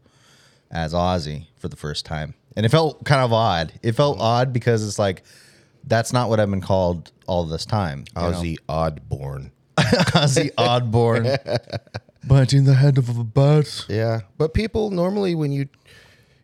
as 0.71 0.93
Ozzy 0.93 1.47
for 1.57 1.69
the 1.69 1.77
first 1.77 2.05
time, 2.05 2.35
and 2.57 2.67
it 2.67 2.71
felt 2.71 3.05
kind 3.05 3.23
of 3.23 3.33
odd. 3.33 3.73
It 3.83 3.93
felt 3.93 4.19
odd 4.21 4.53
because 4.53 4.87
it's 4.87 4.99
like 4.99 5.23
that's 5.85 6.13
not 6.13 6.29
what 6.29 6.41
I've 6.41 6.51
been 6.51 6.61
called 6.61 7.13
all 7.27 7.45
this 7.45 7.65
time. 7.65 8.05
you 8.17 8.23
know? 8.23 8.33
Ozzy 8.33 8.57
Osbourne. 8.69 9.53
Ozzy 9.79 10.51
Osbourne. 10.59 11.37
Biting 12.27 12.65
the 12.65 12.75
head 12.75 12.99
of 12.99 13.09
a 13.09 13.23
bat. 13.23 13.85
Yeah, 13.89 14.23
but 14.37 14.53
people 14.53 14.91
normally 14.91 15.37
when 15.37 15.53
you, 15.53 15.69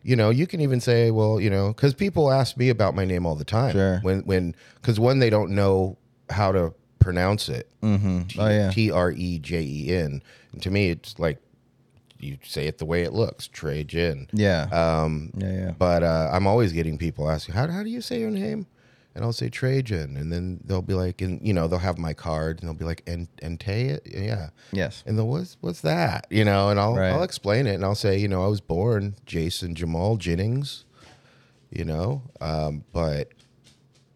you 0.03 0.15
know, 0.15 0.29
you 0.29 0.45
can 0.45 0.61
even 0.61 0.79
say, 0.79 1.11
well, 1.11 1.39
you 1.39 1.49
know, 1.49 1.69
because 1.69 1.93
people 1.93 2.31
ask 2.31 2.57
me 2.57 2.69
about 2.69 2.93
my 2.93 3.05
name 3.05 3.25
all 3.25 3.35
the 3.35 3.45
time. 3.45 3.71
Sure. 3.71 3.99
When 4.01 4.19
when 4.21 4.55
because 4.75 4.99
when 4.99 5.19
they 5.19 5.29
don't 5.29 5.51
know 5.51 5.97
how 6.29 6.51
to 6.51 6.73
pronounce 6.99 7.49
it. 7.49 7.69
Mm-hmm. 7.81 8.39
Oh, 8.39 8.47
yeah. 8.47 8.71
T 8.71 8.91
R 8.91 9.11
E 9.11 9.39
J 9.39 9.61
E 9.61 9.95
N. 9.95 10.21
And 10.51 10.61
to 10.61 10.71
me, 10.71 10.89
it's 10.89 11.19
like 11.19 11.39
you 12.19 12.37
say 12.43 12.67
it 12.67 12.77
the 12.77 12.85
way 12.85 13.03
it 13.03 13.13
looks, 13.13 13.47
Trey 13.47 13.83
Jin. 13.83 14.27
Yeah. 14.31 14.67
Um, 14.71 15.31
yeah, 15.37 15.53
yeah. 15.53 15.71
But 15.77 16.03
uh, 16.03 16.29
I'm 16.31 16.47
always 16.47 16.71
getting 16.71 16.97
people 16.97 17.29
asking, 17.29 17.55
how, 17.55 17.67
how 17.67 17.83
do 17.83 17.89
you 17.89 18.01
say 18.01 18.19
your 18.19 18.31
name? 18.31 18.65
And 19.15 19.23
I'll 19.23 19.31
say 19.33 19.49
Trejen. 19.49 20.19
And 20.19 20.31
then 20.31 20.59
they'll 20.65 20.81
be 20.81 20.95
like, 20.95 21.21
and 21.21 21.45
you 21.45 21.53
know, 21.53 21.67
they'll 21.67 21.79
have 21.79 21.97
my 21.99 22.13
card 22.13 22.59
and 22.59 22.67
they'll 22.67 22.73
be 22.77 22.85
like, 22.85 23.03
and 23.05 23.27
Ente? 23.43 23.99
Yeah. 24.05 24.49
Yes. 24.71 25.03
And 25.05 25.17
then 25.19 25.27
what's 25.27 25.57
what's 25.61 25.81
that? 25.81 26.25
You 26.31 26.43
know, 26.45 26.69
and 26.69 26.79
I'll 26.79 26.95
Right. 26.95 27.09
I'll 27.11 27.23
explain 27.23 27.67
it 27.67 27.75
and 27.75 27.85
I'll 27.85 27.93
say, 27.95 28.17
you 28.17 28.27
know, 28.27 28.43
I 28.43 28.47
was 28.47 28.59
born 28.61 29.15
Jason 29.25 29.75
Jamal 29.75 30.17
Jennings, 30.17 30.85
you 31.69 31.85
know, 31.85 32.23
um, 32.41 32.83
but 32.91 33.29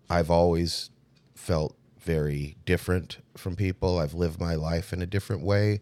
I've 0.10 0.32
always 0.32 0.89
felt 1.36 1.75
very 2.00 2.56
different 2.66 3.18
from 3.36 3.56
people. 3.56 4.00
I've 4.00 4.13
lived 4.13 4.39
my 4.39 4.56
life 4.56 4.94
in 4.94 5.01
a 5.01 5.06
different 5.06 5.44
way 5.44 5.82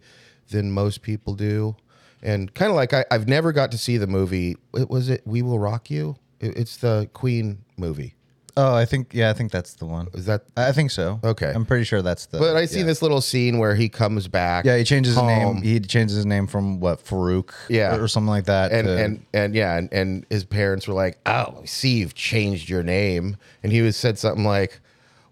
than 0.50 0.72
most 0.72 1.02
people 1.02 1.36
do. 1.36 1.76
And 2.24 2.54
kind 2.54 2.70
of 2.72 2.76
like 2.76 2.92
I, 2.94 3.06
I've 3.12 3.28
never 3.28 3.52
got 3.52 3.72
to 3.72 3.78
see 3.78 3.98
the 3.98 4.08
movie. 4.08 4.58
It 4.74 4.90
was 4.90 5.10
it 5.10 5.22
We 5.26 5.42
Will 5.42 5.60
Rock 5.60 5.90
You. 5.92 6.18
It- 6.40 6.58
it's 6.58 6.76
the 6.78 7.10
Queen 7.14 7.60
movie. 7.78 8.15
Oh, 8.58 8.74
I 8.74 8.86
think 8.86 9.14
yeah, 9.14 9.30
I 9.30 9.34
think 9.34 9.52
that's 9.52 9.74
the 9.74 9.86
one. 9.86 10.08
Is 10.14 10.28
that? 10.28 10.44
I 10.56 10.72
think 10.72 10.92
so. 10.92 11.20
Okay. 11.24 11.52
I'm 11.54 11.66
pretty 11.66 11.84
sure 11.84 12.02
that's 12.02 12.28
the. 12.28 12.40
But 12.40 12.56
I 12.56 12.66
see 12.66 12.80
yeah. 12.80 12.86
this 12.86 13.02
little 13.02 13.20
scene 13.20 13.58
where 13.58 13.76
he 13.76 13.90
comes 13.90 14.30
back. 14.30 14.64
Yeah, 14.64 14.78
he 14.78 14.86
changes 14.86 15.16
his 15.16 15.24
name. 15.24 15.62
He 15.62 15.80
changes 15.82 16.16
his 16.16 16.26
name 16.26 16.48
from 16.48 16.80
what 16.80 17.04
Farouk, 17.04 17.52
Yeah. 17.68 17.96
or, 17.96 18.08
something 18.08 18.30
like 18.30 18.46
that. 18.46 18.72
and 18.72 18.88
to- 18.88 18.98
and 18.98 19.26
and 19.34 19.56
yeah, 19.56 19.78
and, 19.78 19.92
and 19.92 20.26
his 20.30 20.46
parents 20.46 20.88
were 20.88 20.94
like, 20.94 21.18
"Oh, 21.26 21.60
I 21.62 21.66
see, 21.66 21.98
you've 21.98 22.16
changed 22.16 22.70
your 22.70 22.82
name," 22.82 23.36
and 23.62 23.74
he 23.74 23.82
was 23.82 23.98
said 23.98 24.18
something 24.18 24.46
like. 24.46 24.80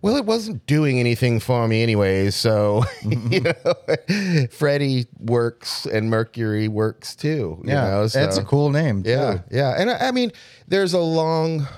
Well, 0.01 0.17
it 0.17 0.25
wasn't 0.25 0.65
doing 0.65 0.99
anything 0.99 1.39
for 1.39 1.65
me 1.65 1.81
anyways, 1.81 2.35
so 2.35 2.83
you 3.03 3.15
mm-hmm. 3.15 4.37
know, 4.41 4.47
Freddie 4.51 5.05
works 5.17 5.85
and 5.85 6.09
Mercury 6.09 6.67
works 6.67 7.15
too. 7.15 7.61
You 7.63 7.69
yeah, 7.69 7.89
know, 7.89 8.07
so. 8.07 8.21
it's 8.21 8.35
a 8.35 8.43
cool 8.43 8.69
name. 8.69 9.03
Yeah, 9.05 9.35
too. 9.35 9.43
yeah, 9.51 9.75
and 9.77 9.89
I, 9.89 10.09
I 10.09 10.11
mean, 10.11 10.33
there's 10.67 10.91
a 10.93 10.99
long, 10.99 11.69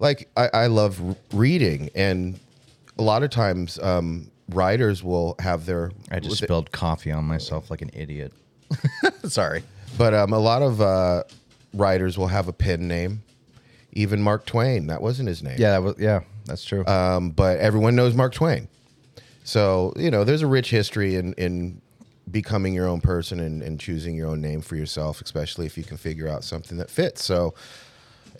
like 0.00 0.28
I, 0.36 0.50
I 0.52 0.66
love 0.66 1.16
reading, 1.32 1.90
and 1.94 2.40
a 2.98 3.02
lot 3.02 3.22
of 3.22 3.30
times 3.30 3.78
um, 3.78 4.30
writers 4.48 5.04
will 5.04 5.36
have 5.38 5.66
their. 5.66 5.92
I 6.10 6.18
just 6.18 6.42
spilled 6.42 6.72
coffee 6.72 7.12
on 7.12 7.24
myself 7.24 7.70
like 7.70 7.82
an 7.82 7.90
idiot. 7.92 8.32
Sorry. 9.24 9.62
but 9.96 10.14
um, 10.14 10.32
a 10.32 10.38
lot 10.38 10.62
of 10.62 10.80
uh, 10.80 11.24
writers 11.74 12.18
will 12.18 12.28
have 12.28 12.48
a 12.48 12.52
pen 12.52 12.88
name. 12.88 13.22
Even 13.92 14.22
Mark 14.22 14.46
Twain, 14.46 14.86
that 14.86 15.02
wasn't 15.02 15.28
his 15.28 15.42
name. 15.42 15.56
Yeah, 15.58 15.72
that 15.72 15.82
was 15.82 15.94
yeah, 15.98 16.20
that's 16.46 16.64
true. 16.64 16.84
Um, 16.86 17.30
but 17.30 17.58
everyone 17.58 17.94
knows 17.94 18.14
Mark 18.14 18.32
Twain. 18.32 18.68
So 19.44 19.92
you 19.96 20.10
know, 20.10 20.24
there's 20.24 20.42
a 20.42 20.46
rich 20.46 20.70
history 20.70 21.16
in 21.16 21.34
in 21.34 21.82
becoming 22.30 22.74
your 22.74 22.86
own 22.86 23.00
person 23.00 23.40
and, 23.40 23.62
and 23.62 23.80
choosing 23.80 24.14
your 24.14 24.28
own 24.28 24.40
name 24.40 24.60
for 24.60 24.76
yourself, 24.76 25.20
especially 25.20 25.66
if 25.66 25.76
you 25.76 25.84
can 25.84 25.96
figure 25.96 26.28
out 26.28 26.44
something 26.44 26.78
that 26.78 26.90
fits. 26.90 27.24
So, 27.24 27.54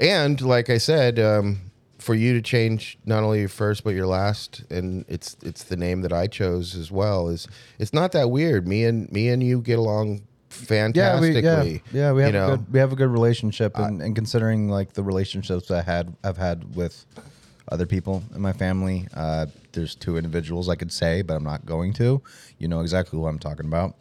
and 0.00 0.40
like 0.40 0.70
I 0.70 0.78
said, 0.78 1.18
um, 1.18 1.70
for 1.98 2.14
you 2.14 2.32
to 2.32 2.40
change 2.40 2.98
not 3.04 3.22
only 3.22 3.40
your 3.40 3.48
first 3.48 3.84
but 3.84 3.90
your 3.90 4.06
last, 4.06 4.64
and 4.70 5.04
it's 5.08 5.36
it's 5.42 5.64
the 5.64 5.76
name 5.76 6.00
that 6.00 6.12
I 6.12 6.26
chose 6.26 6.74
as 6.74 6.90
well. 6.90 7.28
Is 7.28 7.46
it's 7.78 7.92
not 7.92 8.12
that 8.12 8.30
weird. 8.30 8.66
Me 8.66 8.84
and 8.84 9.10
me 9.12 9.28
and 9.28 9.42
you 9.42 9.60
get 9.60 9.78
along 9.78 10.22
yeah, 10.50 10.60
we 10.60 10.66
fantastically. 10.66 11.82
yeah, 11.92 12.08
yeah 12.08 12.12
we 12.12 12.22
have 12.22 12.34
a 12.34 12.56
good 12.56 12.72
we 12.72 12.78
have 12.78 12.92
a 12.92 12.96
good 12.96 13.10
relationship, 13.10 13.78
and, 13.78 14.02
and 14.02 14.16
considering 14.16 14.68
like 14.68 14.94
the 14.94 15.02
relationships 15.02 15.70
I 15.70 15.82
had 15.82 16.16
I've 16.24 16.38
had 16.38 16.74
with 16.74 17.04
other 17.68 17.86
people 17.86 18.22
in 18.34 18.40
my 18.40 18.52
family, 18.52 19.06
uh, 19.14 19.46
there's 19.72 19.94
two 19.94 20.16
individuals 20.16 20.68
I 20.68 20.74
could 20.74 20.92
say, 20.92 21.22
but 21.22 21.34
I'm 21.34 21.44
not 21.44 21.66
going 21.66 21.92
to. 21.94 22.22
You 22.58 22.68
know 22.68 22.80
exactly 22.80 23.18
who 23.18 23.26
I'm 23.26 23.38
talking 23.38 23.66
about. 23.66 23.94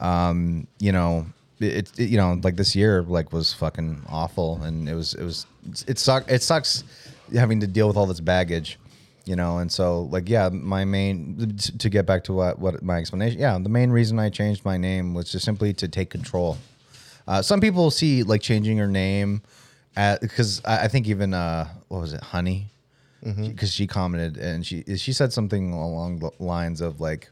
Um, 0.00 0.66
you 0.78 0.92
know, 0.92 1.26
it, 1.60 1.90
it 1.98 2.08
you 2.08 2.16
know 2.16 2.38
like 2.42 2.56
this 2.56 2.76
year 2.76 3.02
like 3.02 3.32
was 3.32 3.52
fucking 3.52 4.02
awful, 4.08 4.62
and 4.62 4.88
it 4.88 4.94
was 4.94 5.14
it 5.14 5.24
was 5.24 5.46
it 5.86 5.98
suck 5.98 6.30
it 6.30 6.42
sucks 6.42 6.84
having 7.34 7.60
to 7.60 7.66
deal 7.66 7.88
with 7.88 7.96
all 7.96 8.06
this 8.06 8.20
baggage 8.20 8.78
you 9.24 9.34
know 9.34 9.58
and 9.58 9.70
so 9.72 10.02
like 10.02 10.28
yeah 10.28 10.48
my 10.48 10.84
main 10.84 11.58
to 11.78 11.90
get 11.90 12.06
back 12.06 12.22
to 12.22 12.32
what 12.32 12.58
what 12.60 12.82
my 12.82 12.98
explanation 12.98 13.40
yeah 13.40 13.58
the 13.58 13.68
main 13.68 13.90
reason 13.90 14.18
i 14.20 14.30
changed 14.30 14.64
my 14.64 14.76
name 14.76 15.12
was 15.12 15.30
just 15.32 15.44
simply 15.44 15.72
to 15.74 15.88
take 15.88 16.10
control. 16.10 16.56
Uh, 17.28 17.42
some 17.42 17.60
people 17.60 17.90
see 17.90 18.22
like 18.22 18.40
changing 18.40 18.76
your 18.76 18.86
name 18.86 19.42
because 20.20 20.62
I, 20.64 20.84
I 20.84 20.88
think 20.88 21.08
even 21.08 21.34
uh 21.34 21.68
what 21.88 22.00
was 22.00 22.12
it 22.12 22.22
honey? 22.22 22.68
Because 23.48 23.72
she 23.72 23.88
commented 23.88 24.36
and 24.36 24.64
she 24.64 24.84
she 24.96 25.12
said 25.12 25.32
something 25.32 25.72
along 25.72 26.20
the 26.20 26.30
lines 26.38 26.80
of 26.80 27.00
like 27.00 27.30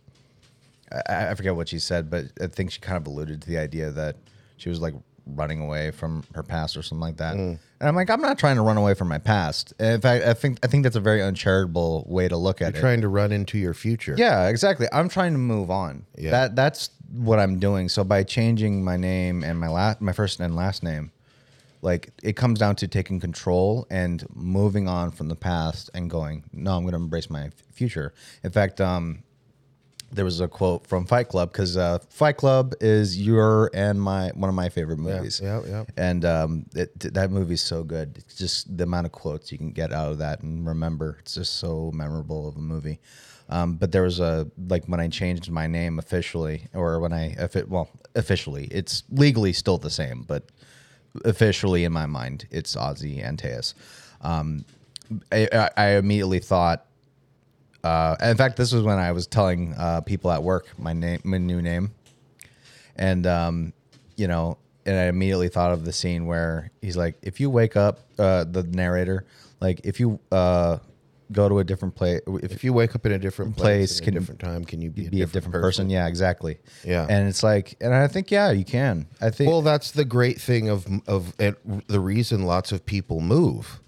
I, 1.08 1.30
I 1.30 1.34
forget 1.34 1.54
what 1.56 1.68
she 1.68 1.78
said 1.78 2.10
but 2.10 2.26
i 2.40 2.46
think 2.46 2.70
she 2.70 2.80
kind 2.80 2.96
of 2.96 3.06
alluded 3.06 3.42
to 3.42 3.48
the 3.48 3.58
idea 3.58 3.90
that 3.90 4.16
she 4.56 4.68
was 4.68 4.80
like 4.80 4.94
running 5.26 5.60
away 5.60 5.90
from 5.90 6.22
her 6.34 6.42
past 6.42 6.76
or 6.76 6.82
something 6.82 7.00
like 7.00 7.16
that 7.16 7.34
and 7.34 7.58
i'm 7.80 7.94
like 7.96 8.10
i'm 8.10 8.20
not 8.20 8.38
trying 8.38 8.56
to 8.56 8.62
run 8.62 8.76
away 8.76 8.92
from 8.94 9.08
my 9.08 9.16
past 9.18 9.72
in 9.80 10.00
fact 10.00 10.24
i 10.26 10.34
think 10.34 10.58
i 10.62 10.66
think 10.66 10.82
that's 10.82 10.96
a 10.96 11.00
very 11.00 11.22
uncharitable 11.22 12.04
way 12.06 12.28
to 12.28 12.36
look 12.36 12.60
at 12.60 12.76
it 12.76 12.80
trying 12.80 13.00
to 13.00 13.08
run 13.08 13.32
into 13.32 13.56
your 13.58 13.72
future. 13.74 14.14
yeah, 14.18 14.48
exactly. 14.48 14.86
I'm 14.92 15.08
trying 15.08 15.32
to 15.32 15.38
move 15.38 15.70
on. 15.70 16.04
Yeah. 16.18 16.30
That 16.30 16.56
that's 16.56 16.90
what 17.10 17.38
I'm 17.38 17.58
doing. 17.58 17.88
So 17.88 18.04
by 18.04 18.22
changing 18.22 18.84
my 18.84 18.96
name 18.96 19.42
and 19.44 19.58
my 19.58 19.68
last 19.68 20.00
my 20.00 20.12
first 20.12 20.40
and 20.40 20.54
last 20.56 20.82
name, 20.82 21.10
like 21.82 22.10
it 22.22 22.34
comes 22.36 22.58
down 22.58 22.76
to 22.76 22.88
taking 22.88 23.18
control 23.20 23.86
and 23.90 24.24
moving 24.34 24.88
on 24.88 25.10
from 25.10 25.28
the 25.28 25.36
past 25.36 25.90
and 25.94 26.08
going, 26.10 26.44
no, 26.52 26.76
I'm 26.76 26.82
going 26.82 26.92
to 26.92 26.98
embrace 26.98 27.28
my 27.30 27.46
f- 27.46 27.52
future. 27.72 28.12
In 28.42 28.50
fact, 28.50 28.80
um 28.80 29.22
there 30.14 30.24
was 30.24 30.40
a 30.40 30.48
quote 30.48 30.86
from 30.86 31.04
Fight 31.06 31.28
Club 31.28 31.52
because 31.52 31.76
uh, 31.76 31.98
Fight 32.08 32.36
Club 32.36 32.74
is 32.80 33.20
your 33.20 33.70
and 33.74 34.00
my 34.00 34.28
one 34.34 34.48
of 34.48 34.54
my 34.54 34.68
favorite 34.68 34.98
movies. 34.98 35.40
yeah, 35.42 35.60
yeah. 35.66 35.84
And 35.96 36.24
um, 36.24 36.66
it, 36.74 36.98
that 37.14 37.30
movie's 37.30 37.62
so 37.62 37.82
good. 37.82 38.16
It's 38.18 38.36
just 38.36 38.76
the 38.76 38.84
amount 38.84 39.06
of 39.06 39.12
quotes 39.12 39.50
you 39.52 39.58
can 39.58 39.72
get 39.72 39.92
out 39.92 40.12
of 40.12 40.18
that 40.18 40.40
and 40.42 40.66
remember. 40.66 41.16
It's 41.20 41.34
just 41.34 41.54
so 41.56 41.90
memorable 41.94 42.48
of 42.48 42.56
a 42.56 42.60
movie. 42.60 43.00
Um, 43.50 43.74
but 43.74 43.92
there 43.92 44.02
was 44.02 44.20
a 44.20 44.50
like 44.68 44.86
when 44.86 45.00
I 45.00 45.08
changed 45.08 45.50
my 45.50 45.66
name 45.66 45.98
officially, 45.98 46.68
or 46.72 46.98
when 47.00 47.12
I 47.12 47.34
if 47.38 47.56
it 47.56 47.68
well 47.68 47.90
officially, 48.14 48.68
it's 48.70 49.02
legally 49.10 49.52
still 49.52 49.76
the 49.78 49.90
same, 49.90 50.22
but 50.22 50.44
officially 51.24 51.84
in 51.84 51.92
my 51.92 52.06
mind, 52.06 52.46
it's 52.50 52.74
Ozzy 52.76 53.22
Antaeus. 53.24 53.74
Um, 54.20 54.64
I- 55.30 55.70
I 55.76 55.86
immediately 55.96 56.38
thought. 56.38 56.86
Uh, 57.84 58.16
in 58.22 58.36
fact, 58.36 58.56
this 58.56 58.72
was 58.72 58.82
when 58.82 58.98
I 58.98 59.12
was 59.12 59.26
telling 59.26 59.74
uh, 59.74 60.00
people 60.00 60.32
at 60.32 60.42
work 60.42 60.66
my 60.78 60.94
name, 60.94 61.20
my 61.22 61.38
new 61.38 61.60
name, 61.60 61.92
and 62.96 63.26
um, 63.26 63.72
you 64.16 64.26
know, 64.26 64.56
and 64.86 64.96
I 64.96 65.04
immediately 65.04 65.48
thought 65.48 65.72
of 65.72 65.84
the 65.84 65.92
scene 65.92 66.24
where 66.24 66.70
he's 66.80 66.96
like, 66.96 67.16
"If 67.22 67.40
you 67.40 67.50
wake 67.50 67.76
up, 67.76 68.00
uh, 68.18 68.44
the 68.44 68.62
narrator, 68.62 69.26
like, 69.60 69.82
if 69.84 70.00
you 70.00 70.18
uh, 70.32 70.78
go 71.30 71.48
to 71.48 71.58
a 71.58 71.64
different 71.64 71.94
place, 71.94 72.20
if, 72.26 72.52
If 72.52 72.64
you 72.64 72.72
wake 72.72 72.94
up 72.94 73.04
in 73.04 73.12
a 73.12 73.18
different 73.18 73.56
Place 73.56 73.98
place, 73.98 74.00
can 74.00 74.16
a 74.16 74.20
different 74.20 74.40
time, 74.40 74.64
can 74.64 74.80
you 74.80 74.90
be, 74.90 75.08
be 75.08 75.22
a 75.22 75.26
different 75.26 75.52
person. 75.52 75.90
Yeah, 75.90 76.06
exactly. 76.06 76.58
Yeah. 76.84 77.06
and 77.08 77.28
it's 77.28 77.42
like, 77.42 77.76
and 77.80 77.94
I 77.94 78.08
think, 78.08 78.30
yeah, 78.30 78.50
you 78.50 78.64
can. 78.64 79.06
I 79.20 79.30
think. 79.30 79.50
Well, 79.50 79.62
that's 79.62 79.90
the 79.90 80.04
great 80.04 80.40
thing 80.40 80.68
of 80.70 80.86
of 81.06 81.34
and 81.38 81.56
the 81.86 82.00
reason 82.00 82.44
lots 82.46 82.72
of 82.72 82.86
people 82.86 83.20
move. 83.20 83.80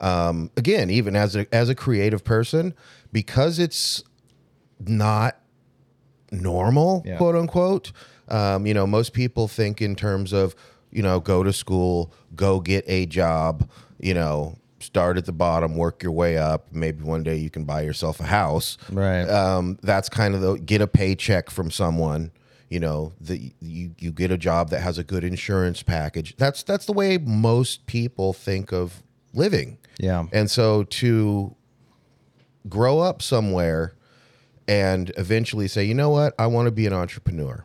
Um, 0.00 0.50
again, 0.56 0.90
even 0.90 1.16
as 1.16 1.36
a 1.36 1.46
as 1.54 1.68
a 1.68 1.74
creative 1.74 2.24
person, 2.24 2.74
because 3.12 3.58
it's 3.58 4.02
not 4.80 5.38
normal, 6.30 7.02
Yeah. 7.06 7.16
quote 7.16 7.36
unquote. 7.36 7.92
Um, 8.28 8.66
you 8.66 8.74
know, 8.74 8.86
most 8.86 9.12
people 9.12 9.48
think 9.48 9.80
in 9.82 9.94
terms 9.94 10.32
of 10.32 10.54
you 10.90 11.02
know, 11.02 11.18
go 11.18 11.42
to 11.42 11.52
school, 11.52 12.12
go 12.36 12.60
get 12.60 12.84
a 12.86 13.04
job. 13.06 13.68
You 13.98 14.14
know, 14.14 14.58
start 14.78 15.16
at 15.16 15.24
the 15.24 15.32
bottom, 15.32 15.76
work 15.76 16.04
your 16.04 16.12
way 16.12 16.38
up. 16.38 16.68
Maybe 16.70 17.02
one 17.02 17.24
day 17.24 17.34
you 17.36 17.50
can 17.50 17.64
buy 17.64 17.82
yourself 17.82 18.20
a 18.20 18.24
house. 18.24 18.78
Right. 18.92 19.24
Um, 19.24 19.76
that's 19.82 20.08
kind 20.08 20.36
of 20.36 20.40
the 20.40 20.54
get 20.54 20.80
a 20.80 20.86
paycheck 20.86 21.50
from 21.50 21.70
someone. 21.72 22.30
You 22.70 22.78
know, 22.80 23.12
the 23.20 23.52
you 23.60 23.90
you 23.98 24.12
get 24.12 24.30
a 24.30 24.38
job 24.38 24.70
that 24.70 24.80
has 24.82 24.96
a 24.96 25.02
good 25.04 25.24
insurance 25.24 25.82
package. 25.82 26.36
That's 26.36 26.62
that's 26.62 26.86
the 26.86 26.92
way 26.92 27.18
most 27.18 27.86
people 27.86 28.32
think 28.32 28.72
of 28.72 29.02
living. 29.32 29.78
Yeah. 29.98 30.24
And 30.32 30.50
so 30.50 30.84
to 30.84 31.54
grow 32.68 33.00
up 33.00 33.22
somewhere 33.22 33.94
and 34.66 35.12
eventually 35.16 35.68
say, 35.68 35.84
you 35.84 35.94
know 35.94 36.10
what, 36.10 36.34
I 36.38 36.46
want 36.46 36.66
to 36.66 36.72
be 36.72 36.86
an 36.86 36.92
entrepreneur, 36.92 37.64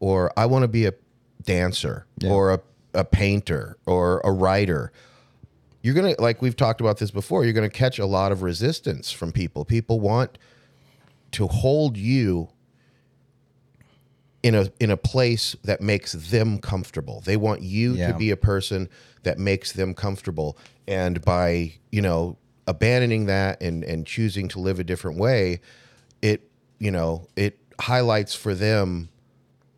or 0.00 0.32
I 0.36 0.46
want 0.46 0.62
to 0.62 0.68
be 0.68 0.86
a 0.86 0.94
dancer, 1.42 2.06
or 2.24 2.52
a, 2.52 2.60
a 2.94 3.04
painter, 3.04 3.76
or 3.86 4.20
a 4.24 4.30
writer. 4.30 4.92
You're 5.82 5.94
gonna 5.94 6.14
like 6.18 6.42
we've 6.42 6.56
talked 6.56 6.80
about 6.80 6.98
this 6.98 7.10
before. 7.10 7.44
You're 7.44 7.52
gonna 7.52 7.68
catch 7.68 7.98
a 7.98 8.06
lot 8.06 8.32
of 8.32 8.42
resistance 8.42 9.12
from 9.12 9.32
people. 9.32 9.64
People 9.64 10.00
want 10.00 10.38
to 11.32 11.46
hold 11.46 11.96
you 11.96 12.48
in 14.46 14.54
a 14.54 14.70
in 14.78 14.90
a 14.90 14.96
place 14.96 15.56
that 15.64 15.80
makes 15.80 16.12
them 16.12 16.58
comfortable. 16.58 17.20
They 17.24 17.36
want 17.36 17.62
you 17.62 17.94
Yeah. 17.94 18.12
to 18.12 18.18
be 18.18 18.30
a 18.30 18.36
person 18.36 18.88
that 19.24 19.38
makes 19.38 19.72
them 19.72 19.92
comfortable. 19.94 20.56
And 20.86 21.20
by, 21.22 21.72
you 21.90 22.00
know, 22.00 22.36
abandoning 22.66 23.26
that 23.26 23.60
and 23.60 23.82
and 23.84 24.06
choosing 24.06 24.46
to 24.48 24.60
live 24.60 24.78
a 24.78 24.84
different 24.84 25.18
way, 25.18 25.60
it, 26.22 26.48
you 26.78 26.90
know, 26.92 27.26
it 27.34 27.58
highlights 27.80 28.34
for 28.34 28.54
them 28.54 29.08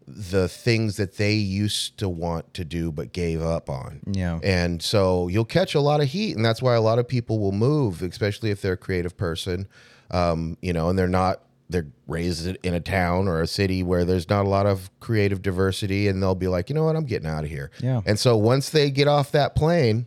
the 0.06 0.48
things 0.48 0.96
that 0.96 1.16
they 1.16 1.34
used 1.34 1.98
to 1.98 2.08
want 2.08 2.52
to 2.54 2.64
do 2.64 2.90
but 2.92 3.12
gave 3.12 3.40
up 3.42 3.68
on. 3.70 4.00
Yeah. 4.10 4.38
And 4.42 4.82
so 4.82 5.28
you'll 5.28 5.44
catch 5.58 5.74
a 5.74 5.80
lot 5.80 6.00
of 6.00 6.08
heat, 6.08 6.34
and 6.36 6.44
that's 6.44 6.62
why 6.62 6.74
a 6.74 6.80
lot 6.80 6.98
of 6.98 7.06
people 7.08 7.38
will 7.38 7.52
move, 7.52 8.02
especially 8.02 8.50
if 8.50 8.60
they're 8.62 8.72
a 8.74 8.76
creative 8.88 9.16
person, 9.16 9.66
um, 10.10 10.56
you 10.62 10.72
know, 10.72 10.88
and 10.88 10.98
they're 10.98 11.08
not 11.08 11.42
they're 11.68 11.88
raised 12.06 12.56
in 12.62 12.74
a 12.74 12.80
town 12.80 13.28
or 13.28 13.40
a 13.40 13.46
city 13.46 13.82
where 13.82 14.04
there's 14.04 14.28
not 14.28 14.46
a 14.46 14.48
lot 14.48 14.66
of 14.66 14.90
creative 15.00 15.42
diversity, 15.42 16.08
and 16.08 16.22
they'll 16.22 16.34
be 16.34 16.48
like, 16.48 16.68
you 16.68 16.74
know 16.74 16.84
what, 16.84 16.96
I'm 16.96 17.04
getting 17.04 17.28
out 17.28 17.44
of 17.44 17.50
here. 17.50 17.70
Yeah. 17.80 18.00
And 18.06 18.18
so 18.18 18.36
once 18.36 18.70
they 18.70 18.90
get 18.90 19.08
off 19.08 19.32
that 19.32 19.54
plane. 19.54 20.06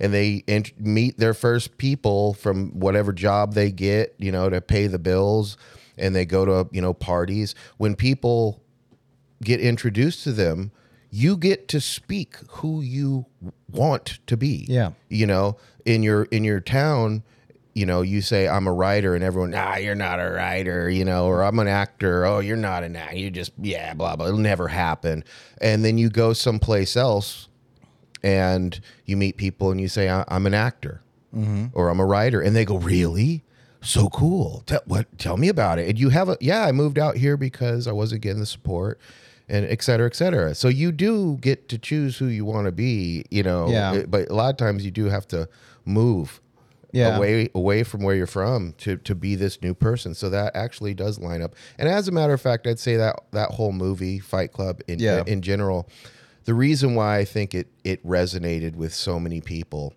And 0.00 0.12
they 0.12 0.42
int- 0.48 0.72
meet 0.80 1.18
their 1.18 1.34
first 1.34 1.78
people 1.78 2.34
from 2.34 2.80
whatever 2.80 3.12
job 3.12 3.54
they 3.54 3.70
get, 3.70 4.16
you 4.18 4.32
know, 4.32 4.50
to 4.50 4.60
pay 4.60 4.88
the 4.88 4.98
bills, 4.98 5.56
and 5.96 6.16
they 6.16 6.24
go 6.24 6.44
to 6.44 6.68
you 6.72 6.82
know 6.82 6.92
parties. 6.92 7.54
When 7.76 7.94
people 7.94 8.60
get 9.40 9.60
introduced 9.60 10.24
to 10.24 10.32
them, 10.32 10.72
you 11.10 11.36
get 11.36 11.68
to 11.68 11.80
speak 11.80 12.36
who 12.48 12.80
you 12.80 13.26
want 13.70 14.18
to 14.26 14.36
be. 14.36 14.66
Yeah. 14.68 14.90
You 15.08 15.26
know, 15.26 15.58
in 15.84 16.02
your 16.02 16.24
in 16.24 16.42
your 16.42 16.60
town, 16.60 17.22
you 17.74 17.84
know, 17.86 18.02
you 18.02 18.22
say 18.22 18.48
I'm 18.48 18.66
a 18.66 18.72
writer, 18.72 19.14
and 19.14 19.24
everyone, 19.24 19.50
nah, 19.50 19.76
you're 19.76 19.94
not 19.94 20.20
a 20.20 20.30
writer, 20.30 20.88
you 20.88 21.04
know, 21.04 21.26
or 21.26 21.42
I'm 21.42 21.58
an 21.58 21.68
actor. 21.68 22.24
Oh, 22.24 22.38
you're 22.38 22.56
not 22.56 22.84
an 22.84 22.96
actor. 22.96 23.16
You 23.16 23.30
just, 23.30 23.52
yeah, 23.60 23.94
blah 23.94 24.16
blah. 24.16 24.26
It'll 24.26 24.38
never 24.38 24.68
happen. 24.68 25.24
And 25.60 25.84
then 25.84 25.98
you 25.98 26.08
go 26.08 26.32
someplace 26.32 26.96
else, 26.96 27.48
and 28.22 28.80
you 29.04 29.16
meet 29.16 29.36
people, 29.36 29.70
and 29.70 29.80
you 29.80 29.88
say 29.88 30.08
I- 30.08 30.24
I'm 30.28 30.46
an 30.46 30.54
actor, 30.54 31.02
mm-hmm. 31.34 31.66
or 31.72 31.88
I'm 31.88 32.00
a 32.00 32.06
writer, 32.06 32.40
and 32.40 32.54
they 32.56 32.64
go, 32.64 32.78
really. 32.78 33.42
So 33.82 34.08
cool. 34.08 34.62
Tell, 34.64 34.80
what? 34.86 35.18
Tell 35.18 35.36
me 35.36 35.48
about 35.48 35.78
it. 35.78 35.86
And 35.90 35.98
you 35.98 36.08
have 36.08 36.30
a 36.30 36.38
yeah. 36.40 36.64
I 36.64 36.72
moved 36.72 36.98
out 36.98 37.18
here 37.18 37.36
because 37.36 37.86
I 37.86 37.92
wasn't 37.92 38.22
getting 38.22 38.40
the 38.40 38.46
support, 38.46 38.98
and 39.46 39.66
et 39.66 39.82
cetera, 39.82 40.06
et 40.06 40.16
cetera. 40.16 40.54
So 40.54 40.68
you 40.68 40.90
do 40.90 41.36
get 41.42 41.68
to 41.68 41.76
choose 41.76 42.16
who 42.16 42.24
you 42.24 42.46
want 42.46 42.64
to 42.64 42.72
be, 42.72 43.26
you 43.30 43.42
know. 43.42 43.68
Yeah. 43.68 43.92
Eh, 43.92 44.04
but 44.08 44.30
a 44.30 44.34
lot 44.34 44.48
of 44.48 44.56
times 44.56 44.86
you 44.86 44.90
do 44.90 45.06
have 45.06 45.28
to 45.28 45.50
move 45.84 46.40
Yeah. 46.94 47.16
away 47.16 47.48
away 47.54 47.82
from 47.82 48.02
where 48.02 48.14
you're 48.14 48.26
from 48.26 48.72
to 48.78 48.96
to 48.98 49.14
be 49.14 49.34
this 49.34 49.60
new 49.62 49.74
person. 49.74 50.14
So 50.14 50.30
that 50.30 50.54
actually 50.56 50.94
does 50.94 51.18
line 51.18 51.42
up. 51.42 51.54
And 51.78 51.88
as 51.88 52.08
a 52.08 52.12
matter 52.12 52.32
of 52.32 52.40
fact, 52.40 52.66
I'd 52.66 52.78
say 52.78 52.96
that 52.96 53.16
that 53.32 53.50
whole 53.50 53.72
movie, 53.72 54.18
Fight 54.18 54.52
Club, 54.52 54.80
in 54.88 54.98
Yeah. 54.98 55.22
in 55.26 55.42
general, 55.42 55.88
the 56.44 56.54
reason 56.54 56.94
why 56.94 57.18
I 57.18 57.24
think 57.24 57.54
it 57.54 57.68
it 57.84 58.04
resonated 58.06 58.76
with 58.76 58.94
so 58.94 59.18
many 59.18 59.40
people 59.40 59.92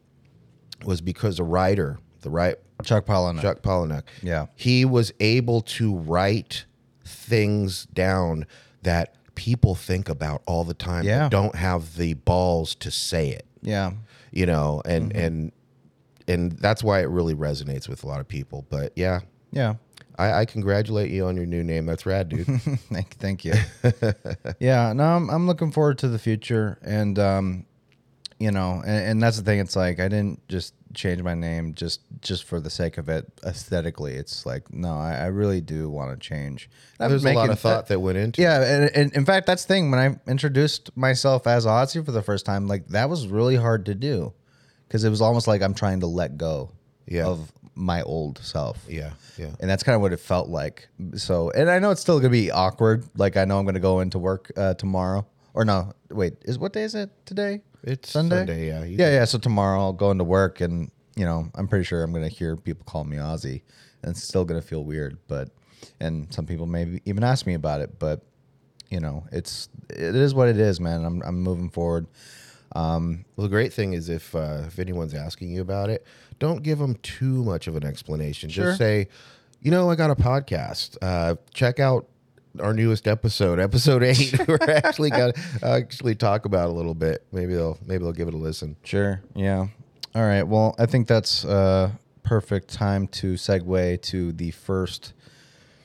was 0.85 1.01
because 1.01 1.37
the 1.37 1.43
writer, 1.43 1.99
the 2.21 2.29
right 2.29 2.55
Chuck 2.83 3.05
Palahniuk. 3.05 3.41
Chuck 3.41 3.61
Palahniuk, 3.61 4.03
Yeah. 4.21 4.45
he 4.55 4.85
was 4.85 5.11
able 5.19 5.61
to 5.61 5.95
write 5.95 6.65
things 7.03 7.85
down 7.93 8.45
that 8.83 9.15
people 9.35 9.75
think 9.75 10.09
about 10.09 10.41
all 10.45 10.63
the 10.63 10.73
time, 10.73 11.05
Yeah. 11.05 11.29
don't 11.29 11.55
have 11.55 11.95
the 11.97 12.13
balls 12.15 12.75
to 12.75 12.91
say 12.91 13.29
it 13.29 13.45
Yeah. 13.61 13.91
you 14.31 14.45
know 14.45 14.81
and 14.85 15.11
Mm-hmm. 15.11 15.19
and 15.25 15.51
and 16.27 16.53
that's 16.53 16.83
why 16.83 16.99
it 17.01 17.09
really 17.09 17.35
resonates 17.35 17.87
with 17.87 18.03
a 18.03 18.07
lot 18.07 18.19
of 18.19 18.27
people 18.27 18.65
but 18.69 18.91
yeah 18.95 19.19
Yeah. 19.51 19.75
I, 20.19 20.41
I 20.41 20.45
congratulate 20.45 21.11
you 21.11 21.25
on 21.27 21.35
your 21.35 21.45
new 21.45 21.63
name 21.63 21.85
that's 21.85 22.05
rad 22.05 22.29
dude 22.29 22.45
thank, 22.91 23.15
thank 23.17 23.45
you. 23.45 23.53
yeah, 24.59 24.93
no, 24.93 25.03
I'm, 25.03 25.29
I'm 25.29 25.47
looking 25.47 25.71
forward 25.71 25.99
to 25.99 26.07
the 26.07 26.17
future, 26.19 26.79
and 26.81 27.19
um, 27.19 27.65
you 28.39 28.51
know, 28.51 28.81
and, 28.85 29.05
and 29.09 29.23
that's 29.23 29.37
the 29.37 29.43
thing. 29.43 29.59
It's 29.59 29.75
like 29.75 29.99
I 29.99 30.07
didn't 30.07 30.47
just 30.47 30.73
change 30.93 31.21
my 31.21 31.35
name 31.35 31.75
just 31.75 32.01
just 32.21 32.45
for 32.45 32.59
the 32.59 32.69
sake 32.71 32.97
of 32.97 33.09
it 33.09 33.31
aesthetically. 33.45 34.13
It's 34.15 34.43
like 34.45 34.73
no, 34.73 34.97
I, 34.97 35.13
I 35.15 35.25
really 35.27 35.61
do 35.61 35.87
want 35.89 36.11
to 36.11 36.17
change. 36.27 36.69
There's 36.97 37.23
a 37.23 37.33
lot 37.33 37.49
of 37.51 37.59
thought 37.59 37.87
that 37.87 37.99
went 37.99 38.17
into 38.17 38.41
it. 38.41 38.43
Yeah, 38.43 38.63
and, 38.63 38.95
and 38.95 39.13
in 39.13 39.25
fact, 39.25 39.45
that's 39.45 39.65
the 39.65 39.73
thing. 39.73 39.91
When 39.91 39.99
I 39.99 40.31
introduced 40.31 40.95
myself 40.97 41.45
as 41.45 41.65
Ozzy 41.67 42.03
for 42.03 42.11
the 42.11 42.23
first 42.23 42.45
time, 42.45 42.67
like 42.67 42.87
that 42.87 43.09
was 43.09 43.27
really 43.27 43.55
hard 43.55 43.85
to 43.85 43.93
do 43.95 44.33
because 44.87 45.03
it 45.03 45.09
was 45.09 45.21
almost 45.21 45.47
like 45.47 45.61
I'm 45.61 45.73
trying 45.73 45.99
to 46.01 46.07
let 46.07 46.37
go 46.37 46.71
Yeah. 47.07 47.25
of 47.25 47.51
my 47.75 48.01
old 48.03 48.39
self. 48.39 48.83
yeah 48.89 49.11
yeah 49.37 49.51
And 49.59 49.69
that's 49.69 49.83
kind 49.83 49.95
of 49.95 50.01
what 50.01 50.11
it 50.13 50.19
felt 50.19 50.49
like. 50.49 50.87
So, 51.15 51.51
and 51.51 51.69
I 51.69 51.77
know 51.79 51.91
it's 51.91 52.01
still 52.01 52.19
gonna 52.19 52.29
be 52.31 52.49
awkward. 52.51 53.05
Like 53.15 53.37
I 53.37 53.45
know 53.45 53.59
I'm 53.59 53.65
gonna 53.65 53.79
go 53.79 53.99
into 53.99 54.17
work 54.19 54.51
uh, 54.57 54.73
tomorrow, 54.73 55.25
or 55.53 55.63
no, 55.65 55.93
wait, 56.09 56.33
is 56.45 56.57
what 56.57 56.73
day 56.73 56.83
is 56.83 56.95
it 56.95 57.09
today? 57.25 57.61
it's 57.83 58.09
Sunday? 58.11 58.37
Sunday, 58.37 58.67
yeah 58.67 58.83
Yeah, 58.83 59.11
yeah. 59.19 59.25
So 59.25 59.37
tomorrow 59.37 59.79
I'll 59.79 59.93
go 59.93 60.09
into 60.11 60.23
work, 60.23 60.59
and 60.61 60.89
you 61.15 61.25
know, 61.25 61.49
I'm 61.55 61.67
pretty 61.67 61.85
sure 61.85 62.03
I'm 62.03 62.11
gonna 62.13 62.27
hear 62.29 62.55
people 62.57 62.83
call 62.85 63.03
me 63.03 63.17
Ozzy, 63.17 63.61
and 64.01 64.11
it's 64.11 64.23
still 64.23 64.43
gonna 64.45 64.61
feel 64.61 64.83
weird. 64.83 65.17
But, 65.27 65.49
and 65.99 66.31
some 66.33 66.45
people 66.47 66.65
maybe 66.65 67.01
even 67.05 67.23
ask 67.23 67.45
me 67.45 67.53
about 67.53 67.81
it, 67.81 67.99
but 67.99 68.23
you 68.89 68.99
know, 68.99 69.25
it's 69.31 69.69
it 69.89 70.15
is 70.15 70.33
what 70.33 70.47
it 70.47 70.57
is, 70.59 70.79
man. 70.79 71.05
I'm 71.05 71.21
I'm 71.21 71.41
moving 71.41 71.69
forward. 71.69 72.07
Well 72.77 73.17
the 73.37 73.49
great 73.49 73.73
thing 73.73 73.93
is 73.93 74.07
if 74.09 74.35
uh, 74.35 74.63
if 74.67 74.77
anyone's 74.79 75.13
asking 75.13 75.49
you 75.51 75.61
about 75.61 75.89
it 75.89 76.05
don't 76.39 76.61
give 76.63 76.77
them 76.79 76.95
too 77.01 77.43
much 77.43 77.67
of 77.67 77.75
an 77.75 77.83
explanation 77.83 78.49
Sure. 78.49 78.65
just 78.65 78.77
say 78.77 79.07
you 79.61 79.71
know 79.71 79.89
i 79.89 79.95
got 79.95 80.11
a 80.11 80.15
podcast 80.15 80.95
uh, 81.01 81.35
check 81.53 81.79
out 81.79 82.07
our 82.59 82.73
newest 82.73 83.07
episode 83.07 83.59
episode 83.59 84.03
eight 84.03 84.35
we're 84.47 84.57
actually 84.69 85.09
got 85.09 85.35
actually 85.63 86.13
talk 86.15 86.45
about 86.45 86.69
a 86.69 86.71
little 86.71 86.93
bit 86.95 87.25
maybe 87.31 87.53
they'll 87.55 87.77
maybe 87.85 88.03
they'll 88.03 88.13
give 88.13 88.27
it 88.27 88.33
a 88.33 88.37
listen 88.37 88.75
Sure. 88.83 89.21
Yeah. 89.35 89.67
All 90.15 90.23
right. 90.23 90.43
Well, 90.43 90.73
I 90.79 90.85
think 90.87 91.07
that's 91.07 91.45
uh 91.45 91.91
perfect 92.23 92.69
time 92.73 93.07
to 93.07 93.33
segue 93.33 94.01
to 94.01 94.31
the 94.33 94.49
first 94.51 95.13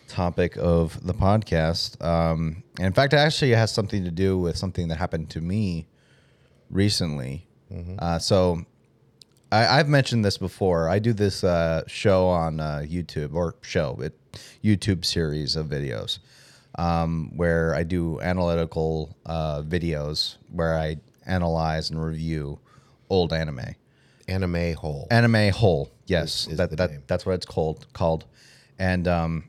topic 0.08 0.56
of 0.56 1.04
the 1.06 1.12
podcast. 1.14 2.02
Um, 2.04 2.62
and 2.78 2.86
in 2.86 2.92
fact, 2.92 3.12
it 3.12 3.16
actually 3.16 3.50
has 3.50 3.70
something 3.70 4.04
to 4.04 4.10
do 4.10 4.38
with 4.38 4.56
something 4.56 4.88
that 4.88 4.96
happened 4.96 5.28
to 5.30 5.40
me 5.40 5.86
recently. 6.72 7.46
Uh, 7.98 8.18
so 8.18 8.64
I, 9.50 9.78
I've 9.78 9.88
mentioned 9.88 10.24
this 10.24 10.36
before. 10.36 10.88
I 10.90 10.98
do 10.98 11.12
this 11.14 11.42
uh, 11.44 11.84
show 11.86 12.26
on 12.28 12.60
uh, 12.60 12.82
YouTube 12.84 13.32
or 13.34 13.54
show 13.62 13.98
it 14.02 14.12
YouTube 14.62 15.04
series 15.06 15.56
of 15.56 15.66
videos 15.68 16.18
um, 16.78 17.32
where 17.36 17.74
I 17.74 17.82
do 17.82 18.20
analytical 18.20 19.16
uh, 19.24 19.62
videos 19.62 20.36
where 20.50 20.76
I 20.78 20.96
analyze 21.26 21.88
and 21.90 22.02
review 22.04 22.58
old 23.08 23.32
anime. 23.32 23.74
anime 24.28 24.74
hole 24.74 25.06
Anime 25.10 25.50
whole, 25.52 25.90
yes, 26.06 26.46
Is- 26.46 26.52
is 26.52 26.58
that, 26.58 26.76
that 26.76 27.06
that's 27.06 27.24
what 27.24 27.34
it's 27.36 27.46
called 27.46 27.86
called, 27.94 28.24
and 28.78 29.06
um, 29.08 29.48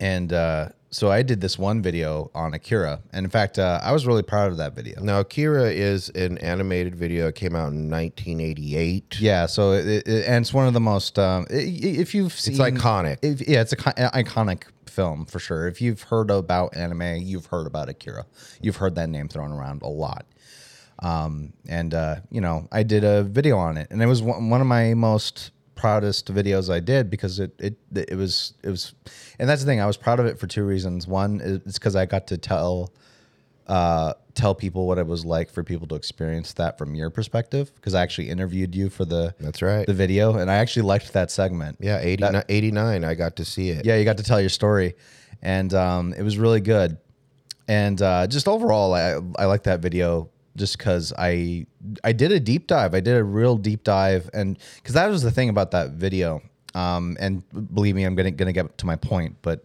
and 0.00 0.32
uh, 0.32 0.68
so 0.94 1.10
I 1.10 1.22
did 1.22 1.40
this 1.40 1.58
one 1.58 1.82
video 1.82 2.30
on 2.36 2.54
Akira, 2.54 3.02
and 3.12 3.24
in 3.24 3.30
fact, 3.30 3.58
uh, 3.58 3.80
I 3.82 3.90
was 3.90 4.06
really 4.06 4.22
proud 4.22 4.52
of 4.52 4.58
that 4.58 4.76
video. 4.76 5.02
Now, 5.02 5.20
Akira 5.20 5.64
is 5.70 6.08
an 6.10 6.38
animated 6.38 6.94
video. 6.94 7.26
It 7.26 7.34
came 7.34 7.56
out 7.56 7.72
in 7.72 7.90
1988. 7.90 9.18
Yeah, 9.18 9.46
so 9.46 9.72
it, 9.72 10.06
it, 10.06 10.24
and 10.26 10.44
it's 10.44 10.54
one 10.54 10.68
of 10.68 10.72
the 10.72 10.80
most 10.80 11.18
um, 11.18 11.46
if 11.50 12.14
you've 12.14 12.32
seen 12.32 12.54
it's 12.54 12.60
iconic. 12.60 13.18
If, 13.22 13.46
yeah, 13.48 13.60
it's 13.60 13.72
a 13.72 13.76
ki- 13.76 13.90
iconic 13.90 14.66
film 14.88 15.26
for 15.26 15.40
sure. 15.40 15.66
If 15.66 15.82
you've 15.82 16.02
heard 16.02 16.30
about 16.30 16.76
anime, 16.76 17.16
you've 17.22 17.46
heard 17.46 17.66
about 17.66 17.88
Akira. 17.88 18.24
You've 18.62 18.76
heard 18.76 18.94
that 18.94 19.08
name 19.08 19.26
thrown 19.26 19.50
around 19.50 19.82
a 19.82 19.88
lot. 19.88 20.26
Um, 21.00 21.54
and 21.68 21.92
uh, 21.92 22.16
you 22.30 22.40
know, 22.40 22.68
I 22.70 22.84
did 22.84 23.02
a 23.02 23.24
video 23.24 23.58
on 23.58 23.78
it, 23.78 23.88
and 23.90 24.00
it 24.00 24.06
was 24.06 24.22
one 24.22 24.60
of 24.60 24.66
my 24.68 24.94
most 24.94 25.50
proudest 25.74 26.32
videos 26.32 26.72
I 26.72 26.80
did 26.80 27.10
because 27.10 27.40
it 27.40 27.52
it 27.58 27.76
it 27.94 28.16
was 28.16 28.54
it 28.62 28.70
was, 28.70 28.94
and 29.38 29.48
that's 29.48 29.62
the 29.62 29.66
thing. 29.66 29.80
I 29.80 29.86
was 29.86 29.96
proud 29.96 30.20
of 30.20 30.26
it 30.26 30.38
for 30.38 30.46
two 30.46 30.64
reasons. 30.64 31.06
One 31.06 31.40
is 31.40 31.74
because 31.74 31.96
I 31.96 32.06
got 32.06 32.26
to 32.28 32.38
tell 32.38 32.92
uh, 33.66 34.14
tell 34.34 34.54
people 34.54 34.86
what 34.86 34.98
it 34.98 35.06
was 35.06 35.24
like 35.24 35.50
for 35.50 35.62
people 35.62 35.86
to 35.88 35.94
experience 35.94 36.52
that 36.54 36.76
from 36.76 36.94
your 36.94 37.10
perspective 37.10 37.72
because 37.76 37.94
I 37.94 38.02
actually 38.02 38.28
interviewed 38.28 38.74
you 38.74 38.90
for 38.90 39.04
the 39.04 39.34
That's 39.40 39.62
right. 39.62 39.86
the 39.86 39.94
video 39.94 40.36
and 40.36 40.50
I 40.50 40.56
actually 40.56 40.82
liked 40.82 41.12
that 41.14 41.30
segment. 41.30 41.78
Yeah, 41.80 41.98
89, 42.00 42.44
89, 42.48 43.04
I 43.04 43.14
got 43.14 43.36
to 43.36 43.44
see 43.44 43.70
it. 43.70 43.86
Yeah, 43.86 43.96
you 43.96 44.04
got 44.04 44.18
to 44.18 44.22
tell 44.22 44.40
your 44.40 44.50
story, 44.50 44.94
and 45.42 45.72
um, 45.72 46.12
it 46.12 46.22
was 46.22 46.36
really 46.38 46.60
good. 46.60 46.98
And 47.66 48.00
uh, 48.02 48.26
just 48.26 48.46
overall, 48.46 48.92
I 48.94 49.20
I 49.42 49.46
like 49.46 49.62
that 49.64 49.80
video 49.80 50.30
just 50.56 50.78
because 50.78 51.12
I 51.18 51.66
I 52.02 52.12
did 52.12 52.32
a 52.32 52.40
deep 52.40 52.66
dive. 52.66 52.94
I 52.94 53.00
did 53.00 53.16
a 53.16 53.24
real 53.24 53.56
deep 53.56 53.84
dive, 53.84 54.30
and 54.32 54.58
because 54.76 54.94
that 54.94 55.08
was 55.08 55.22
the 55.22 55.30
thing 55.30 55.48
about 55.48 55.70
that 55.72 55.90
video. 55.90 56.42
Um, 56.74 57.16
and 57.20 57.42
believe 57.74 57.94
me, 57.94 58.04
I'm 58.04 58.14
gonna 58.14 58.30
gonna 58.30 58.52
get 58.52 58.78
to 58.78 58.86
my 58.86 58.96
point, 58.96 59.36
but 59.42 59.64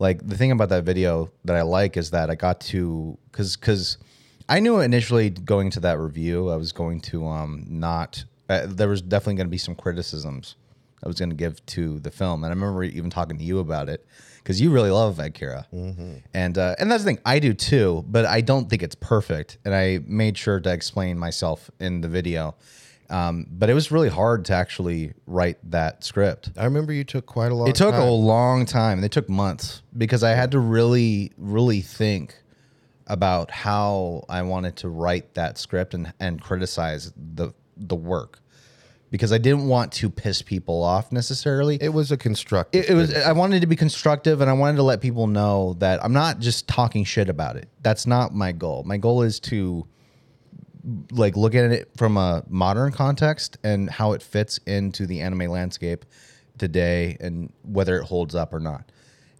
like 0.00 0.26
the 0.26 0.36
thing 0.36 0.50
about 0.50 0.70
that 0.70 0.84
video 0.84 1.30
that 1.44 1.54
I 1.54 1.62
like 1.62 1.96
is 1.96 2.10
that 2.10 2.30
I 2.30 2.34
got 2.34 2.60
to 2.62 3.16
because 3.30 3.56
because 3.56 3.98
I 4.48 4.58
knew 4.58 4.80
initially 4.80 5.30
going 5.30 5.70
to 5.70 5.80
that 5.80 5.98
review 5.98 6.50
I 6.50 6.56
was 6.56 6.72
going 6.72 7.00
to 7.02 7.26
um 7.28 7.66
not 7.68 8.24
uh, 8.48 8.66
there 8.66 8.88
was 8.88 9.02
definitely 9.02 9.36
going 9.36 9.46
to 9.46 9.50
be 9.50 9.58
some 9.58 9.76
criticisms 9.76 10.56
I 11.04 11.06
was 11.06 11.18
going 11.18 11.30
to 11.30 11.36
give 11.36 11.64
to 11.66 11.98
the 12.00 12.10
film, 12.10 12.44
and 12.44 12.50
I 12.50 12.54
remember 12.54 12.82
even 12.82 13.08
talking 13.08 13.38
to 13.38 13.44
you 13.44 13.60
about 13.60 13.88
it 13.88 14.04
because 14.42 14.60
you 14.60 14.70
really 14.70 14.90
love 14.90 15.18
Akira, 15.18 15.66
and 16.34 16.58
uh, 16.58 16.74
and 16.78 16.90
that's 16.90 17.04
the 17.04 17.10
thing 17.10 17.20
I 17.24 17.38
do 17.38 17.54
too, 17.54 18.04
but 18.08 18.24
I 18.26 18.40
don't 18.40 18.68
think 18.68 18.82
it's 18.82 18.94
perfect, 18.94 19.58
and 19.64 19.74
I 19.74 20.00
made 20.06 20.36
sure 20.36 20.60
to 20.60 20.72
explain 20.72 21.18
myself 21.18 21.70
in 21.78 22.00
the 22.00 22.08
video. 22.08 22.56
Um, 23.10 23.46
but 23.50 23.68
it 23.68 23.74
was 23.74 23.90
really 23.90 24.08
hard 24.08 24.44
to 24.46 24.54
actually 24.54 25.14
write 25.26 25.58
that 25.72 26.04
script. 26.04 26.50
I 26.56 26.64
remember 26.64 26.92
you 26.92 27.02
took 27.02 27.26
quite 27.26 27.50
a 27.50 27.54
long 27.56 27.66
time. 27.66 27.70
It 27.70 27.76
took 27.76 27.90
time. 27.92 28.02
a 28.02 28.10
long 28.10 28.66
time. 28.66 29.02
It 29.02 29.10
took 29.10 29.28
months 29.28 29.82
because 29.98 30.22
I 30.22 30.30
had 30.30 30.52
to 30.52 30.60
really, 30.60 31.32
really 31.36 31.80
think 31.80 32.36
about 33.08 33.50
how 33.50 34.24
I 34.28 34.42
wanted 34.42 34.76
to 34.76 34.88
write 34.88 35.34
that 35.34 35.58
script 35.58 35.92
and, 35.94 36.12
and 36.20 36.40
criticize 36.40 37.12
the 37.16 37.52
the 37.76 37.96
work 37.96 38.40
because 39.10 39.32
I 39.32 39.38
didn't 39.38 39.66
want 39.66 39.92
to 39.94 40.08
piss 40.08 40.40
people 40.40 40.82
off 40.82 41.10
necessarily. 41.10 41.76
It 41.80 41.92
was 41.92 42.12
a 42.12 42.16
constructive. 42.16 42.84
It, 42.84 42.90
it 42.90 42.94
was. 42.94 43.14
I 43.14 43.32
wanted 43.32 43.60
to 43.60 43.66
be 43.66 43.76
constructive, 43.76 44.40
and 44.40 44.48
I 44.48 44.52
wanted 44.52 44.76
to 44.76 44.82
let 44.84 45.00
people 45.00 45.26
know 45.26 45.74
that 45.80 46.02
I'm 46.04 46.12
not 46.12 46.38
just 46.38 46.68
talking 46.68 47.04
shit 47.04 47.28
about 47.28 47.56
it. 47.56 47.68
That's 47.82 48.06
not 48.06 48.34
my 48.34 48.52
goal. 48.52 48.84
My 48.84 48.96
goal 48.96 49.22
is 49.22 49.40
to 49.40 49.86
like 51.10 51.36
look 51.36 51.54
at 51.54 51.70
it 51.70 51.90
from 51.96 52.16
a 52.16 52.42
modern 52.48 52.92
context 52.92 53.58
and 53.62 53.90
how 53.90 54.12
it 54.12 54.22
fits 54.22 54.58
into 54.66 55.06
the 55.06 55.20
anime 55.20 55.50
landscape 55.50 56.04
today, 56.58 57.16
and 57.20 57.52
whether 57.62 57.98
it 57.98 58.04
holds 58.04 58.34
up 58.34 58.54
or 58.54 58.60
not. 58.60 58.92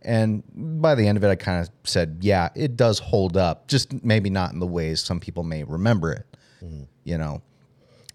And 0.03 0.43
by 0.81 0.95
the 0.95 1.07
end 1.07 1.19
of 1.19 1.25
it, 1.25 1.29
I 1.29 1.37
kind 1.37 1.61
of 1.61 1.71
said, 1.85 2.19
yeah, 2.23 2.49
it 2.55 2.75
does 2.75 2.99
hold 2.99 3.37
up, 3.37 3.69
just 3.69 4.03
maybe 4.03 4.31
not 4.31 4.53
in 4.53 4.59
the 4.59 4.67
ways 4.67 5.03
some 5.03 5.21
people 5.21 5.43
may 5.43 5.63
remember 5.63 6.13
it. 6.13 6.27
Mm. 6.63 6.89
You 7.05 7.19
know. 7.19 7.43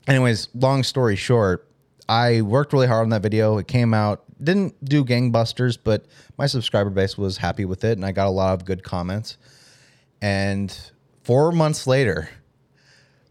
Anyways, 0.08 0.50
long 0.54 0.84
story 0.84 1.16
short, 1.16 1.68
I 2.08 2.42
worked 2.42 2.74
really 2.74 2.88
hard 2.88 3.04
on 3.04 3.10
that 3.10 3.22
video. 3.24 3.58
It 3.58 3.68
came 3.68 3.94
out, 3.94 4.24
didn't 4.44 4.84
do 4.86 5.04
gangbusters, 5.04 5.78
but 5.84 6.06
my 6.38 6.46
subscriber 6.46 6.90
base 6.92 7.18
was 7.18 7.38
happy 7.38 7.66
with 7.66 7.84
it, 7.84 7.98
and 7.98 8.06
I 8.06 8.12
got 8.12 8.28
a 8.28 8.32
lot 8.32 8.54
of 8.54 8.66
good 8.66 8.84
comments. 8.84 9.38
And 10.22 10.76
four 11.24 11.52
months 11.52 11.88
later, 11.88 12.30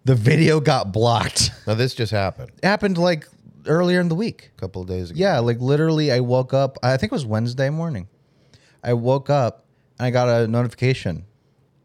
the 0.05 0.15
video 0.15 0.61
got 0.61 0.93
blocked. 0.93 1.51
Now 1.67 1.75
this 1.75 1.95
just 1.95 2.13
happened 2.13 2.51
It 2.63 2.67
happened 2.67 2.99
like 2.99 3.27
earlier 3.67 4.01
in 4.01 4.09
the 4.09 4.15
week. 4.15 4.51
a 4.57 4.61
couple 4.61 4.83
of 4.83 4.89
days 4.89 5.11
ago. 5.11 5.19
Yeah, 5.19 5.39
like 5.39 5.61
literally, 5.61 6.13
I 6.13 6.21
woke 6.21 6.53
up. 6.53 6.77
I 6.83 6.97
think 6.97 7.11
it 7.13 7.15
was 7.15 7.25
Wednesday 7.25 7.71
morning. 7.71 8.09
I 8.83 8.93
woke 8.93 9.31
up 9.31 9.65
and 9.99 10.07
I 10.07 10.11
got 10.11 10.29
a 10.29 10.47
notification 10.47 11.25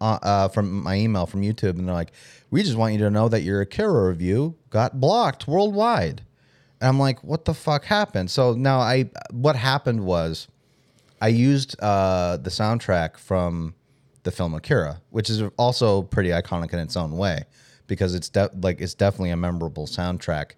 uh, 0.01 0.47
from 0.49 0.83
my 0.83 0.95
email 0.95 1.25
from 1.25 1.41
YouTube, 1.41 1.77
and 1.77 1.87
they're 1.87 1.95
like, 1.95 2.11
"We 2.49 2.63
just 2.63 2.77
want 2.77 2.93
you 2.93 2.99
to 2.99 3.09
know 3.09 3.29
that 3.29 3.41
your 3.41 3.61
Akira 3.61 4.07
review 4.07 4.55
got 4.69 4.99
blocked 4.99 5.47
worldwide." 5.47 6.21
And 6.81 6.87
I'm 6.87 6.99
like, 6.99 7.23
"What 7.23 7.45
the 7.45 7.53
fuck 7.53 7.85
happened?" 7.85 8.31
So 8.31 8.53
now 8.53 8.79
I, 8.79 9.09
what 9.31 9.55
happened 9.55 10.05
was, 10.05 10.47
I 11.21 11.27
used 11.29 11.79
uh, 11.81 12.37
the 12.37 12.49
soundtrack 12.49 13.17
from 13.17 13.75
the 14.23 14.31
film 14.31 14.53
Akira, 14.53 15.01
which 15.09 15.29
is 15.29 15.41
also 15.57 16.03
pretty 16.03 16.29
iconic 16.29 16.73
in 16.73 16.79
its 16.79 16.95
own 16.95 17.11
way, 17.17 17.43
because 17.87 18.13
it's 18.15 18.29
de- 18.29 18.51
like 18.61 18.81
it's 18.81 18.93
definitely 18.93 19.31
a 19.31 19.37
memorable 19.37 19.87
soundtrack. 19.87 20.51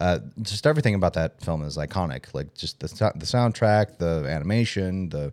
Uh, 0.00 0.18
just 0.40 0.66
everything 0.66 0.94
about 0.94 1.12
that 1.14 1.40
film 1.42 1.62
is 1.62 1.76
iconic. 1.76 2.32
Like 2.34 2.54
just 2.54 2.80
the 2.80 2.88
the 2.88 3.26
soundtrack, 3.26 3.98
the 3.98 4.26
animation, 4.28 5.08
the 5.10 5.32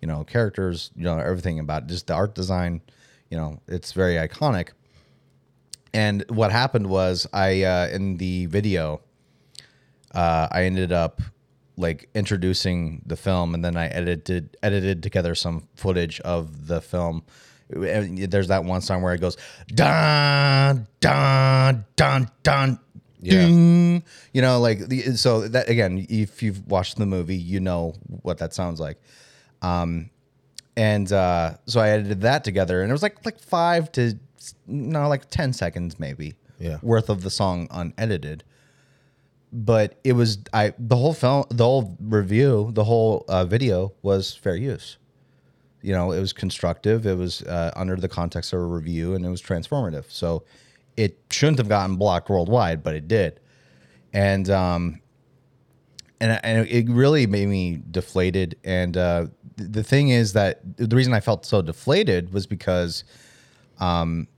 you 0.00 0.08
know 0.08 0.24
characters, 0.24 0.90
you 0.96 1.04
know 1.04 1.18
everything 1.18 1.58
about 1.58 1.84
it. 1.84 1.88
Just 1.88 2.06
the 2.06 2.14
art 2.14 2.34
design, 2.34 2.80
you 3.30 3.36
know, 3.36 3.60
it's 3.68 3.92
very 3.92 4.14
iconic. 4.14 4.70
And 5.92 6.24
what 6.28 6.52
happened 6.52 6.88
was 6.88 7.26
I 7.32 7.62
uh, 7.62 7.88
in 7.88 8.18
the 8.18 8.46
video, 8.46 9.00
uh, 10.14 10.48
I 10.50 10.64
ended 10.64 10.92
up 10.92 11.22
like 11.76 12.08
introducing 12.14 13.02
the 13.06 13.16
film, 13.16 13.54
and 13.54 13.64
then 13.64 13.76
I 13.76 13.86
edited 13.86 14.56
edited 14.62 15.02
together 15.02 15.34
some 15.34 15.68
footage 15.76 16.20
of 16.20 16.66
the 16.66 16.80
film. 16.80 17.22
And 17.70 18.18
There's 18.30 18.48
that 18.48 18.64
one 18.64 18.80
song 18.80 19.02
where 19.02 19.14
it 19.14 19.20
goes 19.20 19.36
dun 19.68 20.86
dun 21.00 21.84
dun 21.96 22.30
dun. 22.42 22.80
Yeah. 23.20 23.46
Ding. 23.46 24.04
You 24.32 24.42
know, 24.42 24.60
like 24.60 24.88
the, 24.88 25.16
so 25.16 25.48
that 25.48 25.68
again, 25.68 26.06
if 26.08 26.42
you've 26.42 26.66
watched 26.68 26.96
the 26.96 27.06
movie, 27.06 27.36
you 27.36 27.60
know 27.60 27.94
what 28.06 28.38
that 28.38 28.54
sounds 28.54 28.78
like. 28.78 29.00
Um, 29.62 30.10
and 30.78 31.12
uh, 31.12 31.56
so 31.66 31.80
I 31.80 31.88
edited 31.90 32.20
that 32.22 32.44
together, 32.44 32.82
and 32.82 32.90
it 32.90 32.92
was 32.94 33.02
like 33.02 33.24
like 33.26 33.40
five 33.40 33.90
to 33.92 34.14
no, 34.66 35.08
like 35.08 35.28
ten 35.28 35.52
seconds 35.52 35.98
maybe 35.98 36.36
Yeah. 36.60 36.78
worth 36.82 37.10
of 37.10 37.22
the 37.22 37.30
song 37.30 37.66
unedited. 37.70 38.44
But 39.52 39.98
it 40.04 40.12
was 40.12 40.38
I 40.52 40.72
the 40.78 40.96
whole 40.96 41.14
film, 41.14 41.44
the 41.50 41.64
whole 41.64 41.96
review, 42.00 42.70
the 42.72 42.84
whole 42.84 43.24
uh, 43.28 43.44
video 43.44 43.92
was 44.02 44.34
fair 44.34 44.54
use. 44.56 44.98
You 45.82 45.92
know, 45.94 46.12
it 46.12 46.20
was 46.20 46.32
constructive. 46.32 47.06
It 47.06 47.16
was 47.16 47.42
uh, 47.42 47.72
under 47.74 47.96
the 47.96 48.08
context 48.08 48.52
of 48.52 48.60
a 48.60 48.64
review, 48.66 49.14
and 49.14 49.24
it 49.24 49.30
was 49.30 49.42
transformative. 49.42 50.04
So 50.10 50.44
it 50.96 51.18
shouldn't 51.30 51.58
have 51.58 51.68
gotten 51.68 51.96
blocked 51.96 52.28
worldwide, 52.28 52.82
but 52.82 52.94
it 52.94 53.08
did. 53.08 53.40
And 54.12 54.50
um, 54.50 55.00
and 56.20 56.38
and 56.42 56.68
it 56.68 56.88
really 56.90 57.26
made 57.26 57.46
me 57.48 57.80
deflated. 57.90 58.56
And 58.64 58.96
uh, 58.96 59.26
the 59.58 59.82
thing 59.82 60.08
is 60.08 60.32
that 60.32 60.60
the 60.76 60.96
reason 60.96 61.12
I 61.12 61.20
felt 61.20 61.44
so 61.44 61.62
deflated 61.62 62.32
was 62.32 62.46
because, 62.46 63.04
um, 63.78 64.28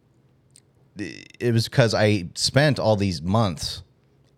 it 0.97 1.53
was 1.53 1.69
because 1.69 1.95
I 1.95 2.29
spent 2.35 2.79
all 2.79 2.97
these 2.97 3.23
months 3.23 3.83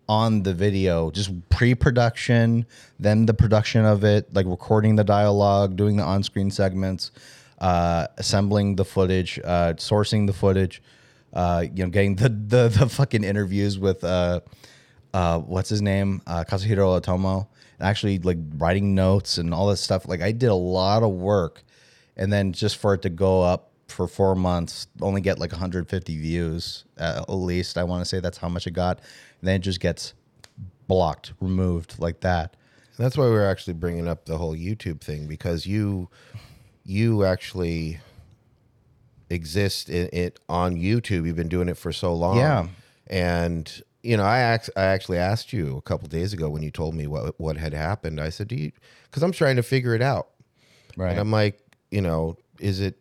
on 0.07 0.43
the 0.43 0.53
video, 0.53 1.09
just 1.11 1.31
pre-production, 1.49 2.65
then 2.99 3.25
the 3.25 3.33
production 3.33 3.85
of 3.85 4.03
it, 4.03 4.33
like 4.33 4.45
recording 4.45 4.95
the 4.95 5.03
dialogue, 5.03 5.75
doing 5.75 5.95
the 5.95 6.03
on-screen 6.03 6.51
segments, 6.51 7.11
uh, 7.59 8.07
assembling 8.17 8.75
the 8.75 8.85
footage, 8.85 9.39
uh, 9.43 9.73
sourcing 9.73 10.27
the 10.27 10.33
footage, 10.33 10.81
uh, 11.33 11.65
you 11.73 11.83
know, 11.83 11.89
getting 11.89 12.15
the 12.15 12.29
the, 12.29 12.67
the 12.69 12.89
fucking 12.89 13.23
interviews 13.23 13.79
with 13.79 14.03
uh, 14.03 14.41
uh, 15.13 15.39
what's 15.39 15.69
his 15.69 15.81
name, 15.81 16.21
uh, 16.27 16.43
Katsuhiro 16.43 16.99
Otomo, 16.99 17.35
and 17.37 17.52
actually 17.83 18.19
like 18.19 18.37
writing 18.57 18.95
notes 18.95 19.37
and 19.37 19.53
all 19.53 19.67
this 19.67 19.81
stuff. 19.81 20.07
Like 20.07 20.21
I 20.21 20.31
did 20.31 20.49
a 20.49 20.55
lot 20.55 21.03
of 21.03 21.11
work, 21.11 21.63
and 22.17 22.31
then 22.31 22.53
just 22.53 22.77
for 22.77 22.93
it 22.93 23.01
to 23.03 23.09
go 23.09 23.41
up 23.41 23.71
for 23.87 24.07
four 24.07 24.35
months, 24.35 24.87
only 25.01 25.21
get 25.21 25.37
like 25.37 25.51
150 25.51 26.17
views 26.17 26.85
uh, 26.97 27.25
at 27.27 27.33
least. 27.33 27.77
I 27.77 27.83
want 27.83 28.01
to 28.01 28.05
say 28.05 28.19
that's 28.19 28.37
how 28.37 28.49
much 28.49 28.65
it 28.65 28.71
got, 28.71 28.99
and 28.99 29.47
then 29.47 29.57
it 29.57 29.59
just 29.59 29.79
gets 29.79 30.13
blocked, 30.87 31.33
removed 31.39 31.99
like 31.99 32.21
that. 32.21 32.55
That's 32.97 33.17
why 33.17 33.25
we're 33.25 33.49
actually 33.49 33.73
bringing 33.73 34.07
up 34.07 34.25
the 34.25 34.37
whole 34.37 34.55
YouTube 34.55 35.01
thing 35.01 35.27
because 35.27 35.65
you 35.65 36.09
you 36.85 37.23
actually 37.23 37.99
exist 39.29 39.89
in 39.89 40.09
it 40.13 40.39
on 40.47 40.75
YouTube. 40.75 41.25
You've 41.25 41.35
been 41.35 41.49
doing 41.49 41.69
it 41.69 41.77
for 41.77 41.91
so 41.91 42.13
long. 42.13 42.37
Yeah. 42.37 42.67
And 43.07 43.81
you 44.03 44.17
know, 44.17 44.23
I 44.23 44.39
act, 44.39 44.69
I 44.75 44.83
actually 44.83 45.17
asked 45.17 45.53
you 45.53 45.77
a 45.77 45.81
couple 45.81 46.07
days 46.09 46.33
ago 46.33 46.49
when 46.49 46.61
you 46.61 46.69
told 46.71 46.93
me 46.93 47.07
what 47.07 47.39
what 47.39 47.57
had 47.57 47.73
happened. 47.73 48.19
I 48.19 48.29
said, 48.29 48.49
"Do 48.49 48.55
you?" 48.55 48.71
Because 49.05 49.23
I'm 49.23 49.31
trying 49.31 49.55
to 49.55 49.63
figure 49.63 49.95
it 49.95 50.01
out. 50.01 50.27
Right. 50.97 51.11
And 51.11 51.19
I'm 51.19 51.31
like, 51.31 51.59
you 51.89 52.01
know, 52.01 52.35
is 52.59 52.79
it 52.79 52.99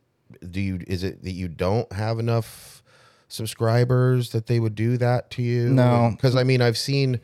do 0.51 0.61
you 0.61 0.81
is 0.87 1.03
it 1.03 1.23
that 1.25 1.33
you 1.33 1.49
don't 1.49 1.93
have 1.93 2.19
enough 2.19 2.83
subscribers 3.29 4.31
that 4.31 4.47
they 4.47 4.61
would 4.61 4.75
do 4.75 4.97
that 4.99 5.31
to 5.33 5.43
you? 5.43 5.71
No. 5.71 6.11
Because 6.13 6.37
I 6.37 6.45
mean, 6.45 6.63
I've 6.63 6.79
seen 6.79 7.21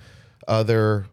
other 0.46 1.06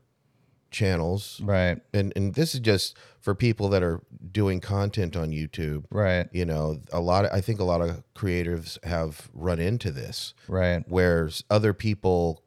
channels 0.71 1.39
right. 1.41 1.77
and 1.93 2.11
and 2.17 2.33
this 2.33 2.53
is 2.53 2.59
just 2.59 2.97
for 3.21 3.33
people 3.33 3.69
that 3.69 3.81
are 3.81 4.01
doing 4.31 4.59
content 4.59 5.15
on 5.15 5.29
YouTube. 5.29 5.85
Right. 5.89 6.27
You 6.33 6.45
know, 6.45 6.81
a 6.91 6.99
lot 6.99 7.25
of 7.25 7.31
I 7.31 7.39
think 7.41 7.59
a 7.59 7.63
lot 7.63 7.81
of 7.81 8.03
creatives 8.13 8.83
have 8.83 9.29
run 9.33 9.59
into 9.59 9.91
this 9.91 10.33
Right. 10.49 10.83
where 10.89 11.29
other 11.49 11.73
people 11.73 12.43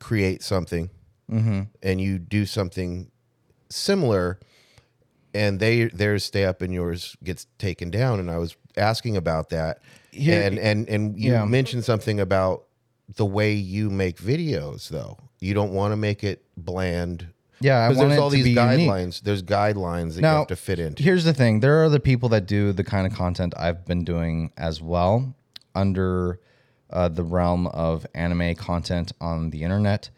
create 0.00 0.42
something 0.42 0.90
Mm-hmm. 1.30 1.60
and 1.80 2.00
you 2.00 2.18
do 2.18 2.44
something 2.44 3.08
similar 3.68 4.40
and 5.32 5.60
they 5.60 5.84
theirs 5.84 6.24
stay 6.24 6.44
up 6.44 6.60
and 6.60 6.74
yours 6.74 7.16
gets 7.22 7.46
taken 7.58 7.88
down. 7.90 8.18
And 8.18 8.28
I 8.28 8.38
was 8.38 8.56
asking 8.76 9.16
about 9.16 9.50
that. 9.50 9.78
And 10.18 10.58
and 10.58 10.88
and 10.88 11.16
you 11.18 11.30
Yeah. 11.32 11.44
mentioned 11.44 11.84
something 11.84 12.18
about 12.18 12.64
the 13.14 13.24
way 13.24 13.52
you 13.52 13.90
make 13.90 14.18
videos 14.18 14.88
though. 14.88 15.18
You 15.38 15.54
don't 15.54 15.72
want 15.72 15.92
to 15.92 15.96
make 15.96 16.24
it 16.24 16.44
bland. 16.56 17.28
Yeah, 17.60 17.84
I 17.84 17.88
because 17.88 17.98
want 17.98 18.08
there's 18.10 18.18
it 18.18 18.22
all 18.22 18.30
these 18.30 18.44
be 18.44 18.50
unique. 18.50 18.88
guidelines. 18.88 19.20
There's 19.22 19.42
guidelines 19.42 20.14
that 20.16 20.22
Now, 20.22 20.32
you 20.32 20.38
have 20.38 20.46
to 20.48 20.56
fit 20.56 20.78
into. 20.80 21.02
Here's 21.02 21.24
the 21.24 21.34
thing: 21.34 21.60
there 21.60 21.80
are 21.80 21.84
other 21.84 21.98
people 22.00 22.28
that 22.30 22.46
do 22.46 22.72
the 22.72 22.82
kind 22.84 23.06
of 23.06 23.12
content 23.12 23.54
I've 23.56 23.84
been 23.86 24.02
doing 24.02 24.50
as 24.56 24.80
well, 24.82 25.34
under 25.74 26.40
uh, 26.92 27.08
the 27.08 27.24
realm 27.24 27.66
of 27.68 28.06
anime 28.14 28.54
content 28.54 29.12
on 29.20 29.50
the 29.50 29.62
internet, 29.62 30.10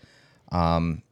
um, 0.51 1.03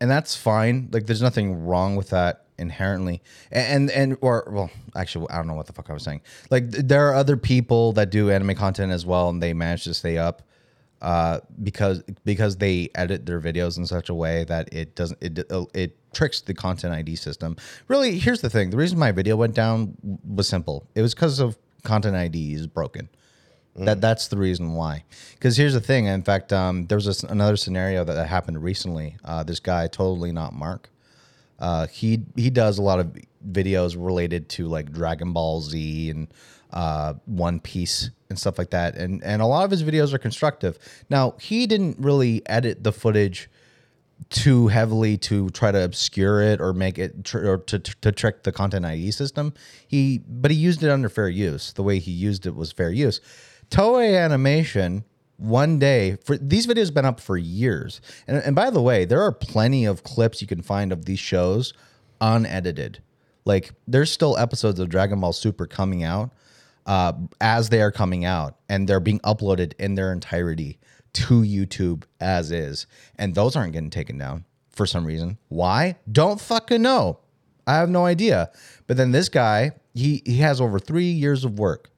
and 0.00 0.10
that's 0.10 0.36
fine. 0.36 0.88
Like, 0.92 1.06
there's 1.06 1.22
nothing 1.22 1.66
wrong 1.66 1.96
with 1.96 2.10
that 2.10 2.46
inherently. 2.58 3.22
And 3.50 3.90
and 3.90 4.16
or 4.20 4.48
well, 4.50 4.70
actually, 4.94 5.28
I 5.30 5.36
don't 5.36 5.46
know 5.46 5.54
what 5.54 5.66
the 5.66 5.72
fuck 5.72 5.90
I 5.90 5.92
was 5.92 6.02
saying. 6.02 6.20
Like, 6.50 6.70
th- 6.70 6.84
there 6.86 7.08
are 7.08 7.14
other 7.14 7.36
people 7.36 7.92
that 7.92 8.10
do 8.10 8.30
anime 8.30 8.54
content 8.54 8.92
as 8.92 9.04
well, 9.04 9.30
and 9.30 9.42
they 9.42 9.52
manage 9.54 9.84
to 9.84 9.94
stay 9.94 10.18
up 10.18 10.42
uh, 11.02 11.40
because 11.62 12.02
because 12.24 12.56
they 12.58 12.90
edit 12.94 13.26
their 13.26 13.40
videos 13.40 13.78
in 13.78 13.86
such 13.86 14.08
a 14.08 14.14
way 14.14 14.44
that 14.44 14.72
it 14.72 14.94
doesn't 14.94 15.20
it 15.22 15.50
it 15.74 15.96
tricks 16.12 16.42
the 16.42 16.54
content 16.54 16.94
ID 16.94 17.16
system. 17.16 17.56
Really, 17.88 18.18
here's 18.18 18.42
the 18.42 18.50
thing: 18.50 18.70
the 18.70 18.76
reason 18.76 18.98
my 18.98 19.10
video 19.10 19.36
went 19.36 19.54
down 19.54 19.96
was 20.24 20.46
simple. 20.46 20.86
It 20.94 21.02
was 21.02 21.14
because 21.14 21.40
of 21.40 21.56
content 21.82 22.16
ID 22.16 22.54
is 22.54 22.66
broken. 22.66 23.08
That 23.76 24.00
that's 24.00 24.28
the 24.28 24.36
reason 24.36 24.74
why. 24.74 25.04
Because 25.34 25.56
here's 25.56 25.74
the 25.74 25.80
thing. 25.80 26.06
In 26.06 26.22
fact, 26.22 26.52
um, 26.52 26.86
there 26.86 26.96
was 26.96 27.06
this, 27.06 27.22
another 27.22 27.56
scenario 27.56 28.04
that, 28.04 28.14
that 28.14 28.26
happened 28.26 28.62
recently. 28.62 29.16
Uh, 29.24 29.42
this 29.42 29.60
guy, 29.60 29.86
totally 29.86 30.32
not 30.32 30.52
Mark. 30.52 30.90
Uh, 31.58 31.86
he 31.86 32.22
he 32.36 32.50
does 32.50 32.78
a 32.78 32.82
lot 32.82 32.98
of 32.98 33.16
videos 33.48 33.94
related 33.98 34.48
to 34.50 34.66
like 34.66 34.92
Dragon 34.92 35.32
Ball 35.32 35.60
Z 35.60 36.10
and 36.10 36.28
uh, 36.72 37.14
One 37.26 37.60
Piece 37.60 38.10
and 38.28 38.38
stuff 38.38 38.58
like 38.58 38.70
that, 38.70 38.96
and 38.96 39.22
and 39.22 39.40
a 39.42 39.46
lot 39.46 39.64
of 39.64 39.70
his 39.70 39.82
videos 39.82 40.12
are 40.12 40.18
constructive. 40.18 40.78
Now 41.08 41.34
he 41.40 41.66
didn't 41.66 41.98
really 41.98 42.42
edit 42.46 42.82
the 42.82 42.92
footage 42.92 43.50
too 44.28 44.68
heavily 44.68 45.16
to 45.16 45.48
try 45.50 45.72
to 45.72 45.82
obscure 45.82 46.42
it 46.42 46.60
or 46.60 46.74
make 46.74 46.98
it 46.98 47.24
tr- 47.24 47.46
or 47.46 47.58
to, 47.58 47.78
to, 47.78 47.96
to 48.02 48.12
trick 48.12 48.42
the 48.42 48.52
content 48.52 48.84
ID 48.84 49.10
system. 49.12 49.54
He 49.86 50.22
but 50.28 50.50
he 50.50 50.56
used 50.56 50.82
it 50.82 50.90
under 50.90 51.08
fair 51.08 51.28
use. 51.28 51.72
The 51.72 51.82
way 51.82 51.98
he 51.98 52.10
used 52.10 52.46
it 52.46 52.54
was 52.54 52.72
fair 52.72 52.90
use. 52.90 53.20
Toei 53.70 54.18
Animation 54.18 55.04
one 55.36 55.78
day 55.78 56.16
for 56.24 56.36
these 56.36 56.66
videos 56.66 56.86
have 56.86 56.94
been 56.94 57.04
up 57.04 57.20
for 57.20 57.36
years. 57.36 58.00
And 58.26 58.36
and 58.38 58.54
by 58.54 58.70
the 58.70 58.82
way, 58.82 59.04
there 59.04 59.22
are 59.22 59.32
plenty 59.32 59.84
of 59.86 60.02
clips 60.02 60.42
you 60.42 60.46
can 60.46 60.62
find 60.62 60.92
of 60.92 61.06
these 61.06 61.18
shows 61.18 61.72
unedited. 62.20 63.02
Like 63.44 63.72
there's 63.88 64.10
still 64.10 64.36
episodes 64.36 64.78
of 64.78 64.90
Dragon 64.90 65.20
Ball 65.20 65.32
Super 65.32 65.66
coming 65.66 66.02
out 66.04 66.30
uh, 66.86 67.12
as 67.40 67.70
they 67.70 67.80
are 67.80 67.92
coming 67.92 68.24
out, 68.24 68.56
and 68.68 68.88
they're 68.88 69.00
being 69.00 69.20
uploaded 69.20 69.72
in 69.78 69.94
their 69.94 70.12
entirety 70.12 70.78
to 71.12 71.42
YouTube 71.42 72.04
as 72.20 72.52
is, 72.52 72.86
and 73.16 73.34
those 73.34 73.56
aren't 73.56 73.72
getting 73.72 73.90
taken 73.90 74.18
down 74.18 74.44
for 74.70 74.84
some 74.86 75.06
reason. 75.06 75.38
Why? 75.48 75.96
Don't 76.10 76.40
fucking 76.40 76.82
know. 76.82 77.20
I 77.66 77.76
have 77.76 77.88
no 77.88 78.04
idea. 78.04 78.50
But 78.86 78.96
then 78.96 79.12
this 79.12 79.28
guy, 79.28 79.72
he 79.94 80.22
he 80.26 80.36
has 80.38 80.60
over 80.60 80.78
three 80.78 81.10
years 81.10 81.44
of 81.44 81.58
work 81.58 81.90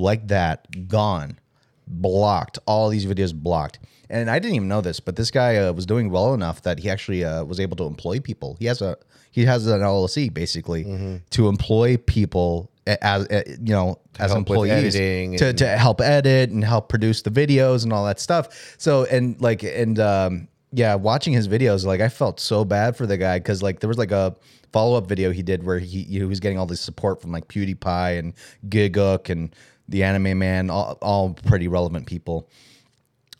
like 0.00 0.28
that 0.28 0.88
gone, 0.88 1.38
blocked. 1.86 2.58
All 2.66 2.88
these 2.88 3.06
videos 3.06 3.34
blocked. 3.34 3.78
And 4.08 4.28
I 4.28 4.40
didn't 4.40 4.56
even 4.56 4.68
know 4.68 4.80
this, 4.80 4.98
but 4.98 5.14
this 5.14 5.30
guy 5.30 5.56
uh, 5.56 5.72
was 5.72 5.86
doing 5.86 6.10
well 6.10 6.34
enough 6.34 6.62
that 6.62 6.80
he 6.80 6.90
actually 6.90 7.24
uh, 7.24 7.44
was 7.44 7.60
able 7.60 7.76
to 7.76 7.84
employ 7.84 8.18
people. 8.18 8.56
He 8.58 8.66
has 8.66 8.82
a 8.82 8.96
he 9.30 9.44
has 9.44 9.68
an 9.68 9.80
LLC 9.80 10.32
basically 10.34 10.82
to 11.30 11.48
employ 11.48 11.96
people 11.96 12.70
as 12.86 13.28
you 13.30 13.72
know 13.72 13.98
as 14.18 14.32
employees 14.38 14.94
to, 15.38 15.52
to 15.52 15.68
help 15.78 16.00
edit 16.00 16.50
and 16.50 16.64
help 16.64 16.88
produce 16.88 17.22
the 17.22 17.30
videos 17.30 17.84
and 17.84 17.92
all 17.92 18.04
that 18.06 18.18
stuff. 18.18 18.74
So 18.78 19.04
and 19.04 19.40
like 19.40 19.62
and 19.62 19.98
um 20.00 20.48
yeah, 20.72 20.94
watching 20.94 21.32
his 21.32 21.48
videos, 21.48 21.84
like 21.84 22.00
I 22.00 22.08
felt 22.08 22.38
so 22.40 22.64
bad 22.64 22.96
for 22.96 23.06
the 23.06 23.16
guy 23.16 23.38
because 23.38 23.62
like 23.62 23.80
there 23.80 23.88
was 23.88 23.98
like 23.98 24.12
a 24.12 24.34
follow 24.72 24.96
up 24.96 25.06
video 25.06 25.32
he 25.32 25.42
did 25.42 25.64
where 25.64 25.78
he 25.78 26.04
he 26.04 26.22
was 26.24 26.40
getting 26.40 26.58
all 26.58 26.66
this 26.66 26.80
support 26.80 27.20
from 27.20 27.32
like 27.32 27.48
PewDiePie 27.48 28.18
and 28.18 28.34
Gigguk 28.68 29.30
and 29.30 29.54
the 29.90 30.04
Anime 30.04 30.38
Man, 30.38 30.70
all, 30.70 30.96
all 31.02 31.34
pretty 31.34 31.68
relevant 31.68 32.06
people 32.06 32.48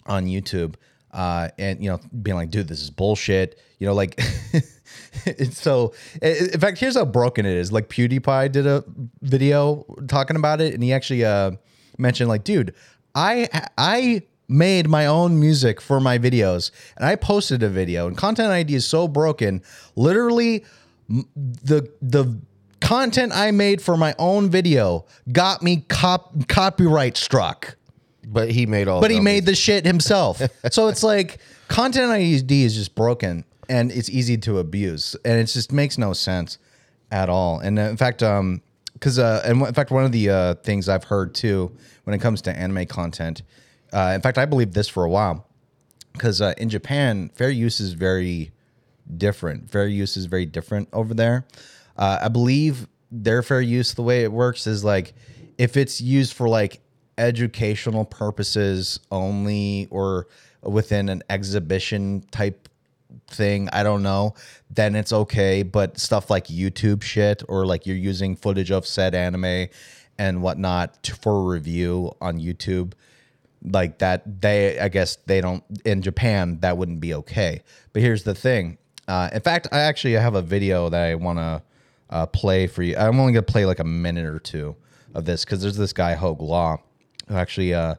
on 0.06 0.26
YouTube. 0.26 0.74
Uh, 1.12 1.48
and 1.58 1.82
you 1.82 1.90
know, 1.90 1.98
being 2.22 2.36
like, 2.36 2.50
dude, 2.50 2.68
this 2.68 2.82
is 2.82 2.90
bullshit. 2.90 3.58
You 3.78 3.86
know, 3.86 3.94
like, 3.94 4.20
it's 5.26 5.60
so. 5.60 5.94
In 6.20 6.60
fact, 6.60 6.78
here's 6.78 6.96
how 6.96 7.04
broken 7.04 7.46
it 7.46 7.56
is. 7.56 7.72
Like, 7.72 7.88
PewDiePie 7.88 8.52
did 8.52 8.66
a 8.66 8.84
video 9.22 9.84
talking 10.06 10.36
about 10.36 10.60
it, 10.60 10.74
and 10.74 10.82
he 10.82 10.92
actually 10.92 11.24
uh 11.24 11.52
mentioned 11.98 12.28
like, 12.28 12.44
dude, 12.44 12.74
I 13.14 13.48
I 13.78 14.22
made 14.48 14.88
my 14.88 15.06
own 15.06 15.38
music 15.40 15.80
for 15.80 16.00
my 16.00 16.18
videos, 16.18 16.70
and 16.96 17.06
I 17.06 17.16
posted 17.16 17.62
a 17.62 17.68
video, 17.68 18.06
and 18.06 18.16
Content 18.16 18.50
ID 18.50 18.74
is 18.74 18.86
so 18.86 19.08
broken. 19.08 19.62
Literally, 19.96 20.64
the 21.08 21.90
the 22.00 22.40
content 22.80 23.32
I 23.34 23.50
made 23.50 23.82
for 23.82 23.96
my 23.96 24.14
own 24.18 24.50
video 24.50 25.06
got 25.32 25.62
me 25.62 25.84
cop 25.88 26.48
copyright 26.48 27.16
struck 27.16 27.76
But 28.26 28.50
he 28.50 28.66
made 28.66 28.88
all. 28.88 29.00
but 29.00 29.10
he 29.10 29.20
made 29.20 29.46
the 29.46 29.54
shit 29.54 29.84
himself. 29.84 30.40
so 30.70 30.88
it's 30.88 31.02
like 31.02 31.38
content 31.68 32.10
ID 32.10 32.64
is 32.64 32.74
just 32.74 32.94
broken 32.94 33.44
and 33.68 33.92
it's 33.92 34.08
easy 34.10 34.36
to 34.38 34.58
abuse 34.58 35.14
and 35.24 35.38
it 35.38 35.44
just 35.46 35.72
makes 35.72 35.98
no 35.98 36.12
sense 36.12 36.58
at 37.10 37.28
all. 37.28 37.60
And 37.60 37.78
uh, 37.78 37.82
in 37.82 37.96
fact, 37.96 38.22
um, 38.22 38.62
because 38.94 39.18
uh, 39.18 39.42
and 39.44 39.62
in 39.62 39.74
fact, 39.74 39.90
one 39.90 40.04
of 40.04 40.12
the 40.12 40.30
uh, 40.30 40.54
things 40.54 40.88
I've 40.88 41.04
heard 41.04 41.34
too 41.34 41.72
when 42.04 42.14
it 42.14 42.20
comes 42.20 42.42
to 42.42 42.50
anime 42.56 42.86
content, 42.86 43.42
uh, 43.92 44.12
in 44.14 44.20
fact, 44.20 44.36
I 44.38 44.44
believed 44.46 44.74
this 44.74 44.88
for 44.88 45.04
a 45.04 45.08
while 45.08 45.46
because 46.12 46.40
uh, 46.40 46.54
in 46.58 46.68
Japan, 46.68 47.30
fair 47.34 47.50
use 47.50 47.80
is 47.80 47.92
very 47.94 48.52
different. 49.16 49.70
Fair 49.70 49.86
use 49.86 50.16
is 50.16 50.26
very 50.26 50.46
different 50.46 50.88
over 50.92 51.14
there. 51.14 51.46
Uh, 52.00 52.18
I 52.22 52.28
believe 52.28 52.88
their 53.12 53.42
fair 53.42 53.60
use, 53.60 53.94
the 53.94 54.02
way 54.02 54.24
it 54.24 54.32
works 54.32 54.66
is 54.66 54.82
like 54.82 55.12
if 55.58 55.76
it's 55.76 56.00
used 56.00 56.32
for 56.32 56.48
like 56.48 56.80
educational 57.18 58.06
purposes 58.06 58.98
only 59.12 59.86
or 59.90 60.26
within 60.62 61.10
an 61.10 61.22
exhibition 61.28 62.24
type 62.30 62.68
thing, 63.26 63.68
I 63.72 63.82
don't 63.82 64.02
know, 64.02 64.34
then 64.70 64.94
it's 64.94 65.12
okay. 65.12 65.62
But 65.62 65.98
stuff 65.98 66.30
like 66.30 66.46
YouTube 66.46 67.02
shit 67.02 67.42
or 67.48 67.66
like 67.66 67.86
you're 67.86 67.96
using 67.96 68.34
footage 68.34 68.70
of 68.70 68.86
said 68.86 69.14
anime 69.14 69.68
and 70.18 70.42
whatnot 70.42 71.10
for 71.20 71.46
review 71.46 72.12
on 72.22 72.38
YouTube, 72.38 72.94
like 73.62 73.98
that, 73.98 74.40
they, 74.40 74.78
I 74.78 74.88
guess 74.88 75.16
they 75.26 75.42
don't, 75.42 75.62
in 75.84 76.00
Japan, 76.00 76.60
that 76.60 76.78
wouldn't 76.78 77.00
be 77.00 77.12
okay. 77.12 77.62
But 77.92 78.00
here's 78.00 78.22
the 78.22 78.34
thing. 78.34 78.78
Uh, 79.06 79.28
in 79.32 79.42
fact, 79.42 79.68
I 79.72 79.80
actually 79.80 80.14
have 80.14 80.34
a 80.34 80.42
video 80.42 80.88
that 80.88 81.02
I 81.02 81.14
want 81.16 81.38
to 81.38 81.62
uh, 82.10 82.26
play 82.26 82.66
for 82.66 82.82
you. 82.82 82.96
I'm 82.96 83.18
only 83.18 83.32
going 83.32 83.44
to 83.44 83.52
play 83.52 83.64
like 83.64 83.78
a 83.78 83.84
minute 83.84 84.26
or 84.26 84.38
two 84.38 84.76
of 85.14 85.24
this 85.24 85.44
because 85.44 85.62
there's 85.62 85.76
this 85.76 85.92
guy, 85.92 86.14
Hoeg 86.14 86.40
Law, 86.40 86.78
who 87.28 87.34
actually, 87.36 87.72
uh, 87.72 87.94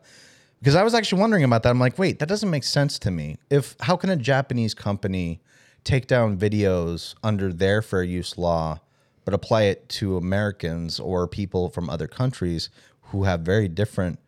because 0.60 0.76
I 0.76 0.84
was 0.84 0.94
actually 0.94 1.22
wondering 1.22 1.44
about 1.44 1.64
that. 1.64 1.70
I'm 1.70 1.80
like, 1.80 1.98
wait, 1.98 2.20
that 2.20 2.30
doesn't 2.30 2.50
make 2.50 2.64
sense 2.64 3.00
to 3.00 3.12
me. 3.12 3.38
If 3.50 3.76
how 3.80 3.96
can 3.96 4.10
a 4.10 4.16
Japanese 4.16 4.74
company 4.74 5.42
take 5.84 6.06
down 6.08 6.38
videos 6.38 7.16
under 7.24 7.52
their 7.52 7.82
fair 7.82 8.04
use 8.04 8.38
law, 8.38 8.80
but 9.26 9.34
apply 9.34 9.64
it 9.64 9.90
to 9.90 10.18
Americans 10.18 11.00
or 11.00 11.28
people 11.28 11.70
from 11.70 11.90
other 11.90 12.08
countries 12.08 12.70
who 13.06 13.24
have 13.24 13.42
very 13.42 13.68
different 13.68 14.20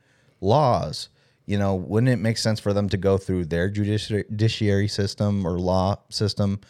laws? 0.42 1.10
You 1.46 1.58
know, 1.58 1.76
wouldn't 1.76 2.12
it 2.12 2.18
make 2.18 2.38
sense 2.38 2.60
for 2.60 2.72
them 2.74 2.88
to 2.90 2.98
go 2.98 3.18
through 3.18 3.46
their 3.46 3.70
judiciary 3.70 4.88
system 4.88 5.46
or 5.46 5.60
law 5.60 5.98
system 6.10 6.62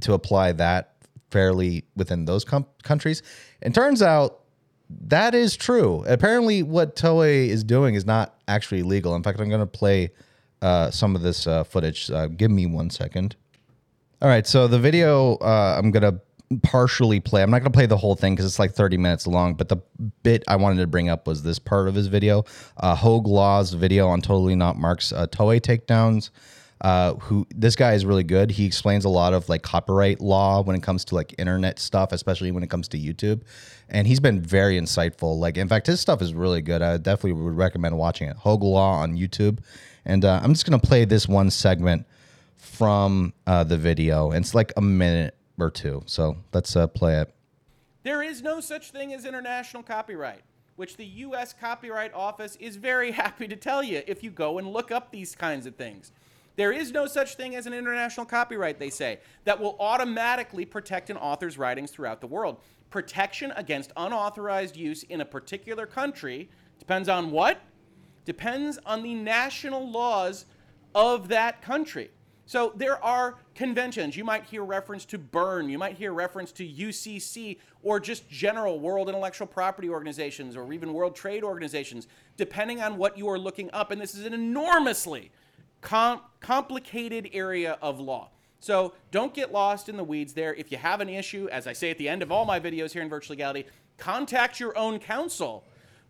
to 0.00 0.14
apply 0.14 0.52
that 0.52 0.93
fairly 1.34 1.84
within 1.96 2.24
those 2.24 2.44
com- 2.44 2.66
countries? 2.84 3.22
And 3.60 3.74
turns 3.74 4.00
out 4.00 4.40
that 4.88 5.34
is 5.34 5.56
true. 5.56 6.04
Apparently, 6.06 6.62
what 6.62 6.94
Toei 6.94 7.48
is 7.48 7.64
doing 7.64 7.96
is 7.96 8.06
not 8.06 8.38
actually 8.46 8.82
legal. 8.82 9.16
In 9.16 9.22
fact, 9.22 9.40
I'm 9.40 9.48
going 9.48 9.60
to 9.60 9.66
play 9.66 10.10
uh, 10.62 10.90
some 10.90 11.16
of 11.16 11.22
this 11.22 11.46
uh, 11.46 11.64
footage. 11.64 12.10
Uh, 12.10 12.28
give 12.28 12.50
me 12.50 12.66
one 12.66 12.88
second. 12.88 13.34
All 14.22 14.28
right, 14.28 14.46
so 14.46 14.66
the 14.66 14.78
video 14.78 15.34
uh, 15.36 15.74
I'm 15.76 15.90
gonna 15.90 16.20
partially 16.62 17.20
play. 17.20 17.42
I'm 17.42 17.50
not 17.50 17.58
gonna 17.58 17.70
play 17.70 17.84
the 17.86 17.96
whole 17.96 18.14
thing 18.14 18.34
because 18.34 18.46
it's 18.46 18.58
like 18.58 18.72
30 18.72 18.96
minutes 18.96 19.26
long. 19.26 19.54
But 19.54 19.68
the 19.68 19.76
bit 20.22 20.44
I 20.48 20.56
wanted 20.56 20.80
to 20.80 20.86
bring 20.86 21.10
up 21.10 21.26
was 21.26 21.42
this 21.42 21.58
part 21.58 21.88
of 21.88 21.94
his 21.94 22.06
video, 22.06 22.44
uh, 22.78 22.96
Law's 23.04 23.74
video 23.74 24.08
on 24.08 24.22
Totally 24.22 24.54
Not 24.54 24.78
Mark's 24.78 25.12
uh, 25.12 25.26
Toei 25.26 25.60
takedowns. 25.60 26.30
Uh, 26.84 27.14
who 27.14 27.46
this 27.54 27.76
guy 27.76 27.94
is 27.94 28.04
really 28.04 28.22
good. 28.22 28.50
He 28.50 28.66
explains 28.66 29.06
a 29.06 29.08
lot 29.08 29.32
of 29.32 29.48
like 29.48 29.62
copyright 29.62 30.20
law 30.20 30.62
when 30.62 30.76
it 30.76 30.82
comes 30.82 31.02
to 31.06 31.14
like 31.14 31.34
internet 31.38 31.78
stuff, 31.78 32.12
especially 32.12 32.50
when 32.52 32.62
it 32.62 32.68
comes 32.68 32.88
to 32.88 32.98
YouTube. 32.98 33.40
And 33.88 34.06
he's 34.06 34.20
been 34.20 34.42
very 34.42 34.78
insightful. 34.78 35.38
Like, 35.38 35.56
in 35.56 35.66
fact, 35.66 35.86
his 35.86 35.98
stuff 35.98 36.20
is 36.20 36.34
really 36.34 36.60
good. 36.60 36.82
I 36.82 36.98
definitely 36.98 37.40
would 37.42 37.56
recommend 37.56 37.96
watching 37.96 38.28
it. 38.28 38.36
Hoeg 38.36 38.60
Law 38.60 38.96
on 38.96 39.16
YouTube. 39.16 39.60
And 40.04 40.26
uh, 40.26 40.40
I'm 40.42 40.52
just 40.52 40.66
gonna 40.66 40.78
play 40.78 41.06
this 41.06 41.26
one 41.26 41.48
segment 41.50 42.06
from 42.58 43.32
uh, 43.46 43.64
the 43.64 43.78
video. 43.78 44.32
And 44.32 44.44
it's 44.44 44.54
like 44.54 44.70
a 44.76 44.82
minute 44.82 45.34
or 45.58 45.70
two. 45.70 46.02
So 46.04 46.36
let's 46.52 46.76
uh, 46.76 46.86
play 46.86 47.18
it. 47.18 47.34
There 48.02 48.22
is 48.22 48.42
no 48.42 48.60
such 48.60 48.90
thing 48.90 49.14
as 49.14 49.24
international 49.24 49.82
copyright, 49.84 50.42
which 50.76 50.98
the 50.98 51.06
U.S. 51.06 51.54
Copyright 51.58 52.12
Office 52.12 52.56
is 52.56 52.76
very 52.76 53.10
happy 53.22 53.48
to 53.48 53.56
tell 53.56 53.82
you 53.82 54.02
if 54.06 54.22
you 54.22 54.30
go 54.30 54.58
and 54.58 54.70
look 54.70 54.90
up 54.90 55.12
these 55.12 55.34
kinds 55.34 55.64
of 55.64 55.76
things. 55.76 56.12
There 56.56 56.72
is 56.72 56.92
no 56.92 57.06
such 57.06 57.34
thing 57.34 57.56
as 57.56 57.66
an 57.66 57.74
international 57.74 58.26
copyright, 58.26 58.78
they 58.78 58.90
say, 58.90 59.20
that 59.44 59.60
will 59.60 59.76
automatically 59.80 60.64
protect 60.64 61.10
an 61.10 61.16
author's 61.16 61.58
writings 61.58 61.90
throughout 61.90 62.20
the 62.20 62.26
world. 62.26 62.60
Protection 62.90 63.52
against 63.56 63.92
unauthorized 63.96 64.76
use 64.76 65.02
in 65.04 65.20
a 65.20 65.24
particular 65.24 65.84
country 65.86 66.48
depends 66.78 67.08
on 67.08 67.30
what? 67.32 67.60
Depends 68.24 68.78
on 68.86 69.02
the 69.02 69.14
national 69.14 69.90
laws 69.90 70.46
of 70.94 71.28
that 71.28 71.60
country. 71.60 72.10
So 72.46 72.72
there 72.76 73.02
are 73.02 73.38
conventions. 73.54 74.16
You 74.16 74.24
might 74.24 74.44
hear 74.44 74.64
reference 74.64 75.04
to 75.06 75.18
Bern, 75.18 75.68
you 75.68 75.78
might 75.78 75.96
hear 75.96 76.12
reference 76.12 76.52
to 76.52 76.68
UCC, 76.68 77.58
or 77.82 77.98
just 77.98 78.28
general 78.28 78.78
World 78.78 79.08
Intellectual 79.08 79.46
Property 79.46 79.88
Organizations, 79.88 80.56
or 80.56 80.70
even 80.72 80.92
World 80.92 81.16
Trade 81.16 81.42
Organizations, 81.42 82.06
depending 82.36 82.82
on 82.82 82.98
what 82.98 83.16
you 83.16 83.28
are 83.28 83.38
looking 83.38 83.70
up. 83.72 83.90
And 83.90 84.00
this 84.00 84.14
is 84.14 84.26
an 84.26 84.34
enormously 84.34 85.32
com- 85.84 86.22
complicated 86.40 87.30
area 87.32 87.78
of 87.80 88.00
law. 88.00 88.30
So 88.58 88.94
don't 89.10 89.34
get 89.34 89.52
lost 89.52 89.88
in 89.88 89.96
the 89.96 90.02
weeds 90.02 90.32
there. 90.32 90.54
If 90.54 90.72
you 90.72 90.78
have 90.78 91.00
an 91.00 91.08
issue, 91.08 91.48
as 91.52 91.66
I 91.66 91.74
say 91.74 91.90
at 91.90 91.98
the 91.98 92.08
end 92.08 92.22
of 92.22 92.32
all 92.32 92.46
my 92.46 92.58
videos 92.58 92.92
here 92.92 93.02
in 93.02 93.10
Virtual 93.10 93.34
Legality, 93.34 93.66
contact 93.98 94.58
your 94.58 94.76
own 94.76 94.98
counsel. 94.98 95.64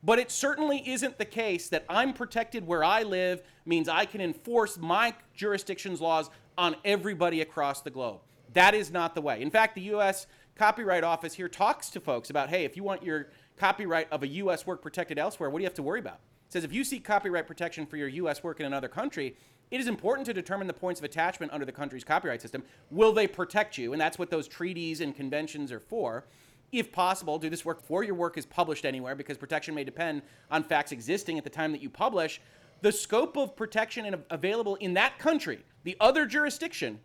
But 0.04 0.18
it 0.18 0.30
certainly 0.30 0.88
isn't 0.88 1.18
the 1.18 1.24
case 1.24 1.68
that 1.70 1.84
I'm 1.88 2.12
protected 2.12 2.66
where 2.66 2.84
I 2.84 3.02
live 3.02 3.42
means 3.66 3.88
I 3.88 4.04
can 4.04 4.20
enforce 4.20 4.78
my 4.78 5.14
jurisdiction's 5.34 6.00
laws 6.00 6.30
on 6.56 6.76
everybody 6.84 7.40
across 7.40 7.80
the 7.80 7.90
globe. 7.90 8.20
That 8.52 8.74
is 8.74 8.92
not 8.92 9.16
the 9.16 9.20
way. 9.20 9.42
In 9.42 9.50
fact, 9.50 9.74
the 9.74 9.80
U.S. 9.82 10.28
Copyright 10.54 11.02
Office 11.02 11.34
here 11.34 11.48
talks 11.48 11.90
to 11.90 12.00
folks 12.00 12.30
about 12.30 12.50
hey, 12.50 12.64
if 12.64 12.76
you 12.76 12.84
want 12.84 13.02
your 13.02 13.30
copyright 13.56 14.12
of 14.12 14.22
a 14.22 14.28
U.S. 14.28 14.66
work 14.66 14.80
protected 14.80 15.18
elsewhere, 15.18 15.50
what 15.50 15.58
do 15.58 15.62
you 15.62 15.66
have 15.66 15.74
to 15.74 15.82
worry 15.82 16.00
about? 16.00 16.20
It 16.46 16.52
says 16.52 16.64
if 16.64 16.72
you 16.72 16.84
seek 16.84 17.02
copyright 17.02 17.48
protection 17.48 17.86
for 17.86 17.96
your 17.96 18.08
U.S. 18.08 18.44
work 18.44 18.60
in 18.60 18.66
another 18.66 18.88
country, 18.88 19.36
it 19.74 19.80
is 19.80 19.88
important 19.88 20.24
to 20.24 20.32
determine 20.32 20.68
the 20.68 20.72
points 20.72 21.00
of 21.00 21.04
attachment 21.04 21.52
under 21.52 21.66
the 21.66 21.72
country's 21.72 22.04
copyright 22.04 22.40
system. 22.40 22.62
Will 22.92 23.12
they 23.12 23.26
protect 23.26 23.76
you? 23.76 23.92
And 23.92 24.00
that's 24.00 24.20
what 24.20 24.30
those 24.30 24.46
treaties 24.46 25.00
and 25.00 25.16
conventions 25.16 25.72
are 25.72 25.80
for. 25.80 26.26
If 26.70 26.92
possible, 26.92 27.40
do 27.40 27.50
this 27.50 27.64
work 27.64 27.80
before 27.80 28.04
your 28.04 28.14
work 28.14 28.38
is 28.38 28.46
published 28.46 28.84
anywhere 28.84 29.16
because 29.16 29.36
protection 29.36 29.74
may 29.74 29.82
depend 29.82 30.22
on 30.48 30.62
facts 30.62 30.92
existing 30.92 31.38
at 31.38 31.44
the 31.44 31.50
time 31.50 31.72
that 31.72 31.82
you 31.82 31.90
publish. 31.90 32.40
The 32.82 32.92
scope 32.92 33.36
of 33.36 33.56
protection 33.56 34.14
available 34.30 34.76
in 34.76 34.94
that 34.94 35.18
country, 35.18 35.58
the 35.82 35.96
other 35.98 36.24
jurisdiction, 36.24 37.00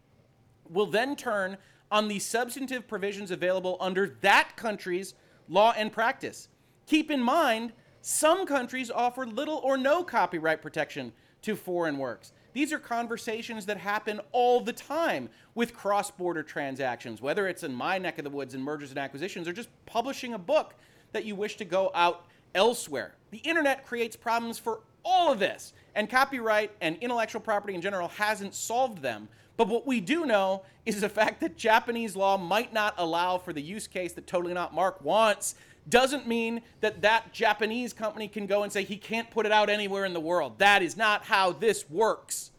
will 0.69 0.85
then 0.85 1.15
turn 1.15 1.57
on 1.89 2.07
the 2.07 2.19
substantive 2.19 2.87
provisions 2.87 3.31
available 3.31 3.77
under 3.79 4.15
that 4.21 4.55
country's 4.55 5.15
law 5.47 5.73
and 5.75 5.91
practice. 5.91 6.49
Keep 6.85 7.09
in 7.09 7.23
mind, 7.23 7.73
some 8.01 8.45
countries 8.45 8.91
offer 8.91 9.25
little 9.25 9.57
or 9.63 9.75
no 9.75 10.03
copyright 10.03 10.61
protection 10.61 11.13
to 11.41 11.55
foreign 11.55 11.97
works. 11.97 12.31
These 12.53 12.73
are 12.73 12.79
conversations 12.79 13.65
that 13.67 13.77
happen 13.77 14.19
all 14.31 14.61
the 14.61 14.73
time 14.73 15.29
with 15.55 15.73
cross 15.73 16.11
border 16.11 16.43
transactions, 16.43 17.21
whether 17.21 17.47
it's 17.47 17.63
in 17.63 17.73
my 17.73 17.97
neck 17.97 18.17
of 18.17 18.23
the 18.23 18.29
woods 18.29 18.53
in 18.53 18.61
mergers 18.61 18.89
and 18.89 18.99
acquisitions 18.99 19.47
or 19.47 19.53
just 19.53 19.69
publishing 19.85 20.33
a 20.33 20.39
book 20.39 20.73
that 21.11 21.25
you 21.25 21.35
wish 21.35 21.57
to 21.57 21.65
go 21.65 21.91
out 21.93 22.25
elsewhere. 22.55 23.15
The 23.31 23.39
internet 23.39 23.85
creates 23.85 24.15
problems 24.15 24.57
for 24.57 24.81
all 25.05 25.31
of 25.31 25.39
this, 25.39 25.73
and 25.95 26.09
copyright 26.09 26.71
and 26.81 26.97
intellectual 26.97 27.41
property 27.41 27.73
in 27.73 27.81
general 27.81 28.09
hasn't 28.09 28.53
solved 28.53 29.01
them. 29.01 29.29
But 29.57 29.67
what 29.67 29.85
we 29.85 29.99
do 29.99 30.25
know 30.25 30.63
is 30.85 31.01
the 31.01 31.09
fact 31.09 31.41
that 31.41 31.57
Japanese 31.57 32.15
law 32.15 32.37
might 32.37 32.73
not 32.73 32.93
allow 32.97 33.37
for 33.37 33.53
the 33.53 33.61
use 33.61 33.87
case 33.87 34.13
that 34.13 34.25
Totally 34.25 34.53
Not 34.53 34.73
Mark 34.73 35.03
wants 35.03 35.55
doesn't 35.89 36.27
mean 36.27 36.61
that 36.81 37.01
that 37.01 37.31
Japanese 37.33 37.93
company 37.93 38.27
can 38.27 38.45
go 38.45 38.63
and 38.63 38.71
say 38.71 38.83
he 38.83 38.97
can't 38.97 39.29
put 39.31 39.45
it 39.45 39.51
out 39.51 39.69
anywhere 39.69 40.05
in 40.05 40.13
the 40.13 40.19
world. 40.19 40.59
That 40.59 40.81
is 40.81 40.95
not 40.97 41.25
how 41.25 41.51
this 41.51 41.89
works. 41.89 42.51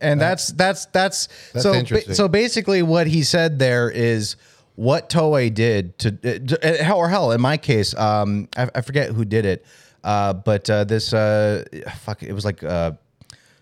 And 0.00 0.20
that's 0.20 0.48
that's 0.48 0.86
that's, 0.86 1.28
That's 1.52 1.62
so 1.62 1.74
interesting. 1.74 2.14
so 2.14 2.26
basically 2.26 2.82
what 2.82 3.06
he 3.06 3.22
said 3.22 3.58
there 3.58 3.90
is 3.90 4.36
what 4.76 5.10
Toei 5.10 5.52
did 5.52 5.98
to 5.98 6.58
uh, 6.62 6.82
hell 6.82 6.96
or 6.96 7.08
hell 7.10 7.32
in 7.32 7.40
my 7.40 7.58
case 7.58 7.94
um 7.96 8.48
I, 8.56 8.70
I 8.76 8.80
forget 8.80 9.10
who 9.10 9.26
did 9.26 9.44
it 9.44 9.66
uh 10.02 10.32
but 10.32 10.70
uh 10.70 10.84
this 10.84 11.12
uh 11.12 11.64
fuck 11.98 12.22
it 12.22 12.32
was 12.32 12.46
like 12.46 12.64
uh 12.64 12.92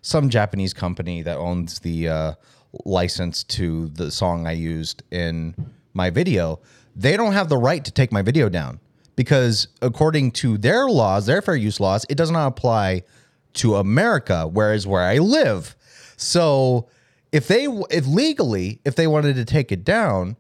some 0.02 0.28
Japanese 0.30 0.72
company 0.72 1.22
that 1.22 1.38
owns 1.38 1.80
the 1.80 2.08
uh 2.08 2.32
license 2.84 3.42
to 3.44 3.88
the 3.88 4.08
song 4.12 4.46
I 4.46 4.52
used 4.52 5.02
in 5.10 5.56
my 5.92 6.08
video 6.08 6.60
they 6.94 7.16
don't 7.16 7.32
have 7.32 7.48
the 7.48 7.58
right 7.58 7.84
to 7.84 7.90
take 7.90 8.12
my 8.12 8.22
video 8.22 8.48
down 8.48 8.78
because 9.18 9.66
according 9.82 10.30
to 10.30 10.56
their 10.56 10.86
laws 10.86 11.26
their 11.26 11.42
fair 11.42 11.56
use 11.56 11.80
laws 11.80 12.06
it 12.08 12.16
does 12.16 12.30
not 12.30 12.46
apply 12.46 13.02
to 13.58 13.76
America, 13.76 14.46
whereas 14.46 14.86
where 14.86 15.02
I 15.02 15.18
live. 15.18 15.76
So 16.16 16.88
if 17.32 17.48
they 17.48 17.66
if 17.90 18.06
legally 18.06 18.80
if 18.84 18.94
they 18.94 19.06
wanted 19.06 19.36
to 19.36 19.44
take 19.44 19.70
it 19.72 19.84
down, 19.84 20.36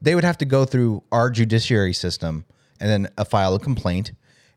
they 0.00 0.14
would 0.14 0.24
have 0.24 0.38
to 0.38 0.44
go 0.44 0.64
through 0.64 1.02
our 1.10 1.30
judiciary 1.30 1.92
system 1.92 2.44
and 2.78 2.90
then 2.90 3.12
uh, 3.18 3.24
file 3.24 3.54
a 3.54 3.58
complaint 3.58 4.12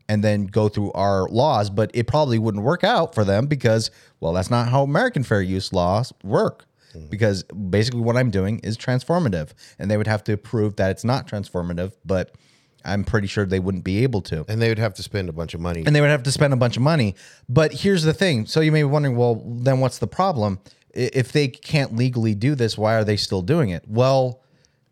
and 0.08 0.22
then 0.22 0.46
go 0.46 0.68
through 0.68 0.92
our 0.92 1.26
laws, 1.28 1.70
but 1.70 1.90
it 1.94 2.06
probably 2.06 2.38
wouldn't 2.38 2.62
work 2.62 2.84
out 2.84 3.14
for 3.14 3.24
them 3.24 3.46
because 3.46 3.90
well, 4.20 4.32
that's 4.32 4.50
not 4.50 4.68
how 4.68 4.82
American 4.82 5.22
fair 5.22 5.42
use 5.42 5.72
laws 5.72 6.12
work. 6.22 6.66
Because 7.10 7.42
basically 7.42 8.02
what 8.02 8.16
I'm 8.16 8.30
doing 8.30 8.60
is 8.60 8.78
transformative 8.78 9.50
and 9.80 9.90
they 9.90 9.96
would 9.96 10.06
have 10.06 10.22
to 10.24 10.36
prove 10.36 10.76
that 10.76 10.92
it's 10.92 11.04
not 11.04 11.26
transformative, 11.26 11.92
but 12.04 12.36
I'm 12.84 13.04
pretty 13.04 13.26
sure 13.26 13.46
they 13.46 13.60
wouldn't 13.60 13.84
be 13.84 14.02
able 14.02 14.20
to 14.22 14.44
And 14.48 14.60
they 14.60 14.68
would 14.68 14.78
have 14.78 14.94
to 14.94 15.02
spend 15.02 15.28
a 15.28 15.32
bunch 15.32 15.54
of 15.54 15.60
money. 15.60 15.82
and 15.86 15.94
they 15.94 16.00
would 16.00 16.10
have 16.10 16.22
to 16.24 16.32
spend 16.32 16.52
a 16.52 16.56
bunch 16.56 16.76
of 16.76 16.82
money. 16.82 17.14
But 17.48 17.72
here's 17.72 18.02
the 18.02 18.12
thing: 18.14 18.46
so 18.46 18.60
you 18.60 18.72
may 18.72 18.80
be 18.80 18.84
wondering, 18.84 19.16
well, 19.16 19.42
then 19.46 19.80
what's 19.80 19.98
the 19.98 20.06
problem? 20.06 20.60
If 20.92 21.32
they 21.32 21.48
can't 21.48 21.96
legally 21.96 22.34
do 22.34 22.54
this, 22.54 22.78
why 22.78 22.94
are 22.94 23.04
they 23.04 23.16
still 23.16 23.42
doing 23.42 23.70
it? 23.70 23.82
Well, 23.88 24.40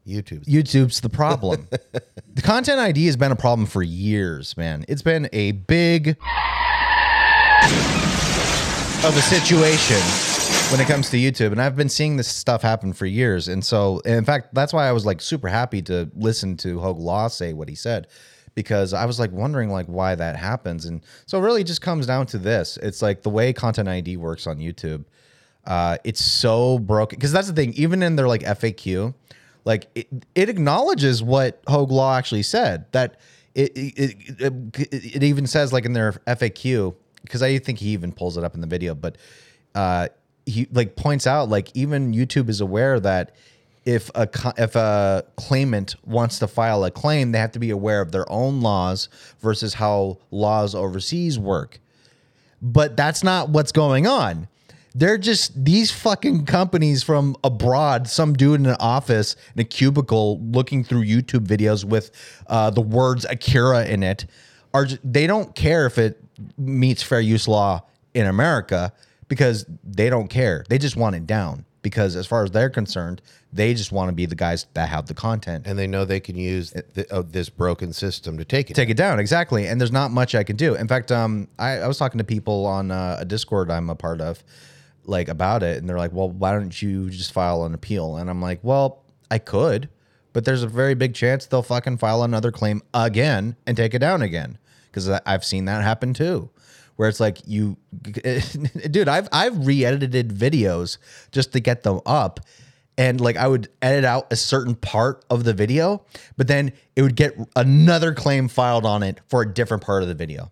YouTube. 0.07 0.45
YouTube's 0.47 1.01
the 1.01 1.09
problem. 1.09 1.69
the 2.35 2.43
content 2.43 2.81
ID 2.81 3.07
has 3.07 3.17
been 3.17 3.31
a 3.31 3.37
problem 3.37 3.67
for 3.67 3.83
years, 3.85 4.57
man. 4.57 4.85
It's 4.89 5.03
been 5.03 5.29
a 5.33 5.53
big 5.53 6.17
of 9.05 9.17
a 9.17 9.23
situation 9.23 10.32
when 10.73 10.81
it 10.81 10.89
comes 10.89 11.11
to 11.11 11.19
YouTube. 11.19 11.53
And 11.53 11.61
I've 11.61 11.77
been 11.77 11.91
seeing 11.91 12.17
this 12.17 12.29
stuff 12.29 12.63
happen 12.63 12.95
for 12.95 13.05
years. 13.05 13.47
And 13.47 13.63
so, 13.63 13.99
in 14.01 14.25
fact, 14.25 14.55
that's 14.55 14.73
why 14.73 14.89
I 14.89 14.93
was 14.93 15.05
like 15.05 15.21
super 15.21 15.49
happy 15.49 15.83
to 15.83 16.11
listen 16.17 16.57
to 16.59 16.79
Hoeg 16.81 16.99
Law 16.99 17.29
say 17.29 17.53
what 17.53 17.69
he 17.69 17.75
said. 17.75 18.07
Because 18.55 18.95
I 18.95 19.05
was 19.05 19.21
like 19.21 19.31
wondering 19.33 19.71
like 19.71 19.85
why 19.85 20.15
that 20.15 20.35
happens. 20.35 20.87
And 20.87 21.03
so 21.27 21.39
it 21.39 21.43
really 21.43 21.63
just 21.63 21.83
comes 21.83 22.07
down 22.07 22.25
to 22.27 22.39
this. 22.39 22.79
It's 22.83 23.03
like 23.03 23.23
the 23.23 23.29
way 23.29 23.53
content 23.53 23.87
ID 23.87 24.17
works 24.17 24.47
on 24.47 24.59
YouTube. 24.59 25.05
Uh, 25.67 25.99
it's 26.05 26.25
so 26.25 26.79
broken. 26.79 27.19
Because 27.19 27.33
that's 27.33 27.49
the 27.49 27.55
thing, 27.55 27.75
even 27.75 28.03
in 28.03 28.17
their 28.17 28.29
like 28.29 28.43
FAQ, 28.43 29.15
like 29.67 29.89
it, 29.95 30.09
it 30.35 30.49
acknowledges 30.49 31.23
what 31.23 31.63
Hoeg 31.67 31.91
Law 31.91 32.17
actually 32.17 32.45
said. 32.45 32.87
That 32.93 33.21
it 33.55 33.73
it, 33.77 34.17
it 34.41 34.89
it 34.91 35.23
even 35.23 35.47
says 35.47 35.71
like 35.71 35.85
in 35.85 35.93
their 35.93 36.13
FAQ 36.27 36.95
because 37.23 37.43
I 37.43 37.59
think 37.59 37.79
he 37.79 37.91
even 37.91 38.11
pulls 38.11 38.39
it 38.39 38.45
up 38.45 38.55
in 38.55 38.63
the 38.63 38.67
video, 38.67 38.95
but 38.95 39.17
uh, 39.75 40.09
he 40.47 40.67
like 40.73 40.97
points 40.97 41.27
out 41.27 41.49
like 41.49 41.71
even 41.75 42.13
YouTube 42.13 42.49
is 42.49 42.61
aware 42.61 42.99
that 43.01 43.35
if 43.85 44.11
a 44.15 44.29
if 44.57 44.77
a 44.77 45.25
claimant 45.37 45.97
wants 46.05 46.39
to 46.39 46.47
file 46.47 46.85
a 46.85 46.91
claim, 46.91 47.33
they 47.33 47.39
have 47.39 47.53
to 47.53 47.59
be 47.59 47.71
aware 47.71 48.01
of 48.01 48.13
their 48.13 48.31
own 48.31 48.61
laws 48.61 49.09
versus 49.41 49.75
how 49.75 50.19
laws 50.31 50.75
overseas 50.75 51.39
work 51.39 51.81
but 52.63 52.97
that's 52.97 53.25
not 53.25 53.51
what's 53.51 53.73
going 53.73 54.07
on. 54.07 54.49
They're 54.95 55.19
just 55.19 55.65
these 55.65 55.91
fucking 55.91 56.47
companies 56.47 57.03
from 57.03 57.35
abroad, 57.43 58.07
some 58.09 58.35
dude 58.35 58.61
in 58.61 58.67
an 58.67 58.77
office 58.79 59.37
in 59.55 59.61
a 59.61 59.65
cubicle 59.65 60.39
looking 60.41 60.85
through 60.85 61.05
YouTube 61.05 61.47
videos 61.47 61.85
with 61.85 62.11
uh, 62.47 62.71
the 62.71 62.83
words 62.83 63.25
Akira 63.29 63.87
in 63.87 64.03
it. 64.03 64.27
Are 64.73 64.87
they 65.03 65.27
don't 65.27 65.55
care 65.55 65.87
if 65.87 65.99
it 65.99 66.23
meets 66.57 67.03
fair 67.03 67.21
use 67.21 67.49
law 67.49 67.83
in 68.15 68.27
America 68.27 68.93
because 69.33 69.65
they 69.83 70.11
don't 70.11 70.29
care. 70.29 70.63
They 70.69 70.77
just 70.77 70.95
want 70.95 71.17
it 71.17 71.27
down 71.27 71.65
because 71.81 72.17
as 72.17 72.27
far 72.27 72.45
as 72.45 72.51
they're 72.51 72.69
concerned, 72.69 73.23
they 73.51 73.73
just 73.73 73.91
want 73.91 74.11
to 74.11 74.13
be 74.13 74.27
the 74.27 74.35
guys 74.35 74.67
that 74.75 74.91
have 74.91 75.07
the 75.07 75.15
content. 75.15 75.67
And 75.67 75.79
they 75.79 75.87
know 75.87 76.05
they 76.05 76.21
can 76.21 76.37
use 76.37 76.75
th- 76.95 77.07
uh, 77.11 77.23
this 77.27 77.49
broken 77.49 77.95
system 77.95 78.37
to 78.37 78.45
take 78.45 78.71
it. 78.71 78.75
take 78.75 78.91
it 78.91 78.97
down 78.99 79.19
exactly. 79.19 79.67
And 79.67 79.81
there's 79.81 79.91
not 79.91 80.11
much 80.11 80.35
i 80.35 80.45
can 80.45 80.57
do. 80.57 80.75
In 80.75 80.87
fact 80.87 81.11
um 81.11 81.49
i, 81.59 81.79
I 81.79 81.87
was 81.89 81.97
talking 81.97 82.19
to 82.19 82.25
people 82.25 82.67
on 82.67 82.91
uh, 82.91 83.17
a 83.21 83.25
discord 83.25 83.71
i'm 83.71 83.89
a 83.89 83.95
part 83.95 84.21
of 84.21 84.45
like 85.07 85.29
about 85.29 85.63
it 85.63 85.79
and 85.79 85.89
they're 85.89 85.97
like 85.97 86.13
well 86.13 86.29
why 86.29 86.53
don't 86.53 86.83
you 86.83 87.09
just 87.09 87.33
file 87.33 87.65
an 87.65 87.73
appeal? 87.73 88.17
And 88.19 88.29
i'm 88.29 88.43
like 88.43 88.61
well 88.63 89.03
i 89.31 89.39
could 89.39 89.89
but 90.35 90.45
there's 90.45 90.63
a 90.63 90.69
very 90.69 90.95
big 90.95 91.15
chance 91.15 91.47
they'll 91.47 91.63
fucking 91.63 91.97
file 91.97 92.23
another 92.23 92.53
claim 92.53 92.83
again 92.93 93.57
and 93.67 93.79
take 93.79 93.95
it 93.95 94.01
down 94.01 94.21
again. 94.21 94.59
Because 94.91 95.09
i've 95.25 95.43
seen 95.43 95.65
that 95.65 95.83
happen 95.83 96.13
too 96.13 96.51
where 97.03 97.09
it's 97.09 97.19
like 97.19 97.39
you 97.47 97.77
dude 98.93 99.09
i've 99.09 99.29
i've 99.33 99.67
re-edited 99.67 100.29
videos 100.29 100.99
just 101.33 101.53
to 101.53 101.59
get 101.59 101.83
them 101.83 102.01
up 102.07 102.39
and 102.99 103.21
like 103.21 103.37
I 103.37 103.49
would 103.49 103.69
edit 103.81 104.05
out 104.05 104.33
a 104.33 104.37
certain 104.37 104.75
part 104.75 105.25
of 105.31 105.45
the 105.45 105.55
video, 105.55 106.05
but 106.37 106.47
then 106.47 106.73
it 106.95 107.01
would 107.01 107.17
get 107.17 107.35
another 107.57 108.13
claim 108.13 108.49
filed 108.49 108.85
on 108.85 109.03
it 109.03 109.19
for 109.29 109.41
a 109.43 109.53
different 109.53 109.83
part 109.83 110.03
of 110.03 110.09
the 110.09 110.15
video. 110.15 110.51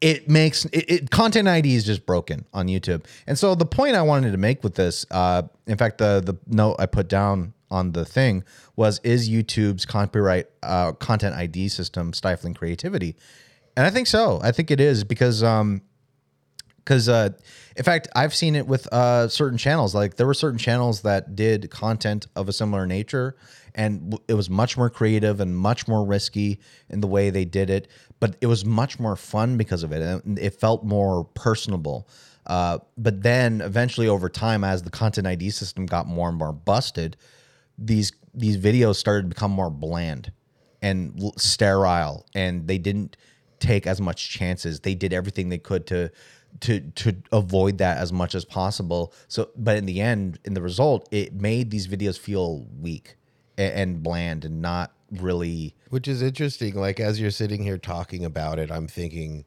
It 0.00 0.28
makes 0.28 0.64
it, 0.66 0.90
it 0.90 1.10
content 1.10 1.48
ID 1.48 1.74
is 1.74 1.84
just 1.84 2.04
broken 2.04 2.44
on 2.52 2.66
YouTube, 2.66 3.06
and 3.28 3.38
so 3.38 3.54
the 3.54 3.64
point 3.64 3.94
I 3.94 4.02
wanted 4.02 4.32
to 4.32 4.38
make 4.38 4.62
with 4.62 4.74
this, 4.74 5.06
uh, 5.10 5.42
in 5.68 5.78
fact, 5.78 5.98
the 5.98 6.20
the 6.20 6.34
note 6.52 6.76
I 6.80 6.86
put 6.86 7.08
down 7.08 7.54
on 7.70 7.92
the 7.92 8.04
thing 8.04 8.44
was, 8.76 9.00
is 9.02 9.28
YouTube's 9.28 9.86
copyright 9.86 10.46
uh, 10.62 10.92
content 10.92 11.36
ID 11.36 11.68
system 11.68 12.12
stifling 12.12 12.54
creativity? 12.54 13.16
And 13.76 13.86
I 13.86 13.90
think 13.90 14.06
so. 14.06 14.40
I 14.42 14.52
think 14.52 14.70
it 14.70 14.80
is 14.80 15.04
because 15.04 15.42
um, 15.42 15.82
because 16.86 17.08
uh, 17.08 17.30
in 17.76 17.84
fact 17.84 18.08
i've 18.14 18.34
seen 18.34 18.56
it 18.56 18.66
with 18.66 18.86
uh, 18.92 19.28
certain 19.28 19.58
channels 19.58 19.94
like 19.94 20.16
there 20.16 20.26
were 20.26 20.34
certain 20.34 20.58
channels 20.58 21.02
that 21.02 21.36
did 21.36 21.70
content 21.70 22.26
of 22.36 22.48
a 22.48 22.52
similar 22.52 22.86
nature 22.86 23.36
and 23.74 24.18
it 24.28 24.34
was 24.34 24.48
much 24.48 24.76
more 24.76 24.88
creative 24.88 25.40
and 25.40 25.54
much 25.54 25.86
more 25.86 26.04
risky 26.06 26.58
in 26.88 27.00
the 27.00 27.06
way 27.06 27.28
they 27.28 27.44
did 27.44 27.68
it 27.68 27.88
but 28.20 28.36
it 28.40 28.46
was 28.46 28.64
much 28.64 28.98
more 28.98 29.16
fun 29.16 29.56
because 29.56 29.82
of 29.82 29.92
it 29.92 30.00
and 30.24 30.38
it 30.38 30.54
felt 30.58 30.84
more 30.84 31.24
personable 31.34 32.08
uh, 32.46 32.78
but 32.96 33.22
then 33.22 33.60
eventually 33.60 34.06
over 34.06 34.28
time 34.28 34.62
as 34.62 34.82
the 34.82 34.90
content 34.90 35.26
id 35.26 35.50
system 35.50 35.84
got 35.84 36.06
more 36.06 36.28
and 36.28 36.38
more 36.38 36.52
busted 36.52 37.16
these 37.76 38.12
these 38.32 38.56
videos 38.56 38.96
started 38.96 39.22
to 39.22 39.28
become 39.28 39.50
more 39.50 39.70
bland 39.70 40.32
and 40.80 41.20
sterile 41.36 42.24
and 42.34 42.68
they 42.68 42.78
didn't 42.78 43.16
take 43.58 43.86
as 43.86 44.00
much 44.00 44.30
chances 44.30 44.80
they 44.80 44.94
did 44.94 45.12
everything 45.12 45.48
they 45.48 45.58
could 45.58 45.86
to 45.86 46.10
to 46.60 46.80
to 46.92 47.14
avoid 47.32 47.78
that 47.78 47.98
as 47.98 48.12
much 48.12 48.34
as 48.34 48.44
possible 48.44 49.12
so 49.28 49.50
but 49.56 49.76
in 49.76 49.86
the 49.86 50.00
end 50.00 50.38
in 50.44 50.54
the 50.54 50.62
result 50.62 51.08
it 51.10 51.34
made 51.34 51.70
these 51.70 51.86
videos 51.86 52.18
feel 52.18 52.66
weak 52.80 53.16
and, 53.58 53.72
and 53.72 54.02
bland 54.02 54.44
and 54.44 54.62
not 54.62 54.92
really 55.10 55.74
Which 55.90 56.08
is 56.08 56.22
interesting. 56.22 56.74
Like 56.74 57.00
as 57.00 57.20
you're 57.20 57.30
sitting 57.30 57.62
here 57.62 57.78
talking 57.78 58.24
about 58.24 58.58
it, 58.58 58.70
I'm 58.70 58.88
thinking 58.88 59.44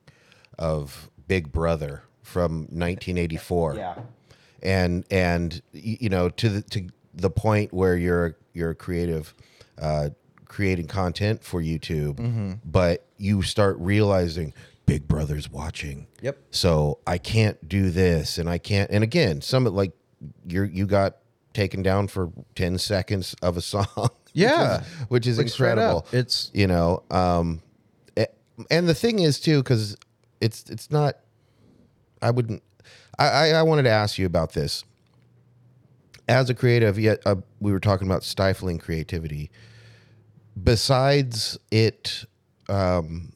of 0.58 1.10
Big 1.28 1.52
Brother 1.52 2.04
from 2.22 2.62
1984. 2.62 3.76
Yeah. 3.76 3.96
And 4.62 5.06
and 5.10 5.62
you 5.72 6.10
know 6.10 6.30
to 6.30 6.50
the 6.50 6.62
to 6.64 6.88
the 7.14 7.30
point 7.30 7.74
where 7.74 7.96
you're 7.96 8.36
you're 8.54 8.72
a 8.72 8.76
creative, 8.76 9.34
uh, 9.82 10.10
creating 10.50 10.88
content 10.88 11.44
for 11.44 11.62
YouTube, 11.62 12.16
Mm-hmm. 12.18 12.52
but 12.66 13.06
you 13.18 13.42
start 13.42 13.78
realizing 13.80 14.54
Big 14.86 15.08
Brother's 15.08 15.50
watching. 15.50 16.08
Yep. 16.22 16.38
So 16.52 17.00
I 17.08 17.18
can't 17.18 17.70
do 17.70 17.90
this, 17.92 18.38
and 18.38 18.50
I 18.50 18.58
can't. 18.58 18.90
And 18.92 19.04
again, 19.04 19.40
some 19.42 19.64
like 19.66 19.94
you're 20.46 20.66
you 20.66 20.86
got 20.86 21.18
taken 21.54 21.82
down 21.82 22.08
for 22.08 22.32
10 22.56 22.78
seconds 22.78 23.36
of 23.42 23.56
a 23.58 23.62
song. 23.74 23.86
which 23.96 24.10
Yeah. 24.34 24.82
is- 24.82 24.88
which 25.10 25.28
is, 25.28 25.40
incredible. 25.40 26.06
It's- 26.12 26.52
you 26.54 26.68
know, 26.68 27.04
um, 27.12 27.62
and 28.70 28.90
the 28.90 28.94
thing 28.94 29.20
is 29.20 29.40
too, 29.40 29.64
because 29.64 29.96
it's 30.42 30.70
it's 30.70 30.92
not. 30.92 31.16
I 32.22 32.32
wouldn't. 32.32 32.62
I, 33.18 33.28
I 33.30 33.48
I 33.60 33.62
wanted 33.64 33.84
to 33.84 33.90
ask 33.92 34.18
you 34.18 34.26
about 34.26 34.52
this. 34.54 34.84
As 36.28 36.50
a 36.50 36.54
creative, 36.54 37.00
yet 37.00 37.22
uh, 37.26 37.36
we 37.60 37.72
were 37.72 37.80
talking 37.80 38.08
about 38.08 38.24
stifling 38.24 38.78
creativity. 38.78 39.50
Besides 40.64 41.58
it, 41.72 42.26
um, 42.68 43.34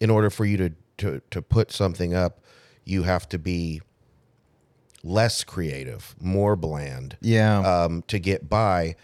in 0.00 0.10
order 0.10 0.30
for 0.30 0.44
you 0.44 0.56
to 0.58 0.72
to 0.98 1.20
to 1.30 1.42
put 1.42 1.72
something 1.72 2.14
up, 2.14 2.40
you 2.84 3.02
have 3.04 3.28
to 3.30 3.38
be 3.38 3.80
less 5.02 5.44
creative, 5.44 6.14
more 6.20 6.56
bland 6.56 7.16
Yeah. 7.20 7.60
um, 7.60 8.02
to 8.08 8.18
get 8.18 8.48
by. 8.48 8.96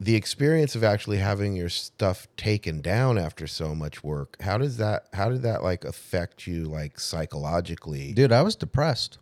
The 0.00 0.14
experience 0.14 0.76
of 0.76 0.84
actually 0.84 1.16
having 1.18 1.56
your 1.56 1.68
stuff 1.68 2.28
taken 2.36 2.80
down 2.80 3.18
after 3.18 3.46
so 3.48 3.74
much 3.74 4.04
work, 4.04 4.36
how 4.40 4.56
does 4.56 4.76
that? 4.76 5.08
How 5.12 5.28
did 5.28 5.42
that 5.42 5.62
like 5.62 5.84
affect 5.84 6.46
you, 6.46 6.64
like 6.66 7.00
psychologically? 7.00 8.12
dude 8.12 8.30
i 8.32 8.42
was 8.42 8.54
depressed 8.56 9.18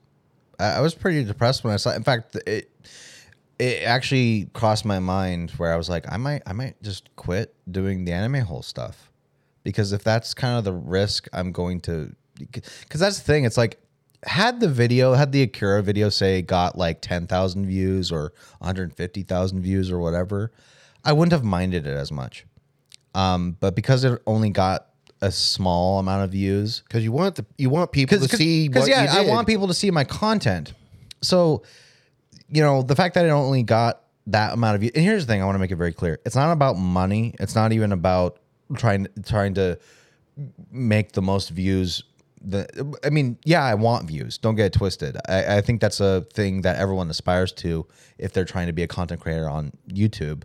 I, 0.59 0.73
I 0.73 0.81
was 0.81 0.95
pretty 0.95 1.25
depressed 1.25 1.65
when 1.65 1.73
i 1.73 1.77
saw 1.77 1.95
in 1.95 2.03
fact 2.03 2.37
it 2.47 2.71
it 3.59 3.83
actually 3.85 4.49
crossed 4.53 4.85
my 4.85 4.99
mind 4.99 5.51
where 5.53 5.73
i 5.73 5.77
was 5.77 5.89
like 5.89 6.05
i 6.11 6.17
might 6.17 6.43
i 6.47 6.53
might 6.53 6.81
just 6.83 7.15
quit 7.17 7.55
doing 7.71 8.05
the 8.05 8.13
anime 8.13 8.41
whole 8.47 8.63
stuff. 8.63 9.11
Because 9.63 9.93
if 9.93 10.05
that's 10.05 10.33
kind 10.35 10.59
of 10.59 10.65
the 10.65 10.73
risk 10.73 11.29
i'm 11.33 11.53
going 11.53 11.81
to 11.83 12.15
because 12.39 13.01
that's 13.01 13.19
the 13.19 13.25
thing. 13.25 13.45
It's 13.45 13.57
like 13.57 13.81
had 14.25 14.61
the 14.61 14.69
video 14.69 15.15
had 15.15 15.33
the 15.33 15.43
akira 15.43 15.83
video 15.83 16.09
say 16.09 16.43
got 16.43 16.77
like 16.77 17.01
10000 17.01 17.67
views 17.67 18.13
or 18.13 18.33
150000 18.59 19.61
views 19.61 19.91
or 19.91 20.01
whatever 20.01 20.53
i 21.05 21.13
wouldn't 21.13 21.33
have 21.33 21.45
minded 21.45 21.87
it 21.87 21.97
as 21.97 22.13
much. 22.13 22.45
Um, 23.15 23.57
but 23.61 23.75
because 23.75 24.05
it 24.05 24.21
only 24.27 24.51
got 24.51 24.89
a 25.23 25.31
small 25.31 25.99
amount 25.99 26.25
of 26.25 26.31
views 26.31 26.83
Because 26.87 27.03
you 27.03 27.13
want 27.13 27.37
the 27.37 27.47
you 27.57 27.71
want 27.71 27.93
people 27.93 28.19
to 28.19 28.29
see 28.29 28.69
what 28.69 28.89
yeah, 28.89 29.07
I 29.11 29.27
want 29.27 29.47
people 29.47 29.69
to 29.69 29.75
see 29.75 29.91
my 29.91 30.05
content. 30.05 30.75
So, 31.23 31.63
you 32.49 32.63
know, 32.63 32.83
the 32.83 32.97
fact 32.97 33.15
that 33.15 33.27
I 33.27 33.31
only 33.31 33.63
got 33.63 34.03
that 34.29 34.55
amount 34.55 34.75
of 34.77 34.81
views. 34.81 34.93
And 34.95 35.05
here's 35.05 35.27
the 35.27 35.33
thing: 35.33 35.43
I 35.43 35.45
want 35.45 35.57
to 35.57 35.61
make 35.61 35.71
it 35.71 35.77
very 35.77 35.93
clear. 35.93 36.19
It's 36.25 36.37
not 36.37 36.53
about 36.53 36.77
money. 36.77 37.35
It's 37.39 37.55
not 37.55 37.73
even 37.73 37.93
about 37.93 38.39
trying 38.77 39.07
trying 39.25 39.55
to 39.55 39.79
make 40.71 41.13
the 41.13 41.23
most 41.23 41.51
views. 41.51 42.03
The 42.43 42.99
I 43.05 43.11
mean, 43.11 43.39
yeah, 43.45 43.65
I 43.65 43.75
want 43.75 44.07
views. 44.07 44.39
Don't 44.39 44.55
get 44.55 44.67
it 44.67 44.73
twisted. 44.73 45.17
I, 45.29 45.57
I 45.57 45.61
think 45.61 45.81
that's 45.81 46.01
a 46.01 46.27
thing 46.33 46.63
that 46.63 46.77
everyone 46.77 47.11
aspires 47.11 47.53
to 47.53 47.87
if 48.19 48.33
they're 48.33 48.45
trying 48.45 48.67
to 48.67 48.73
be 48.73 48.83
a 48.83 48.89
content 48.89 49.21
creator 49.21 49.49
on 49.49 49.73
YouTube. 49.89 50.43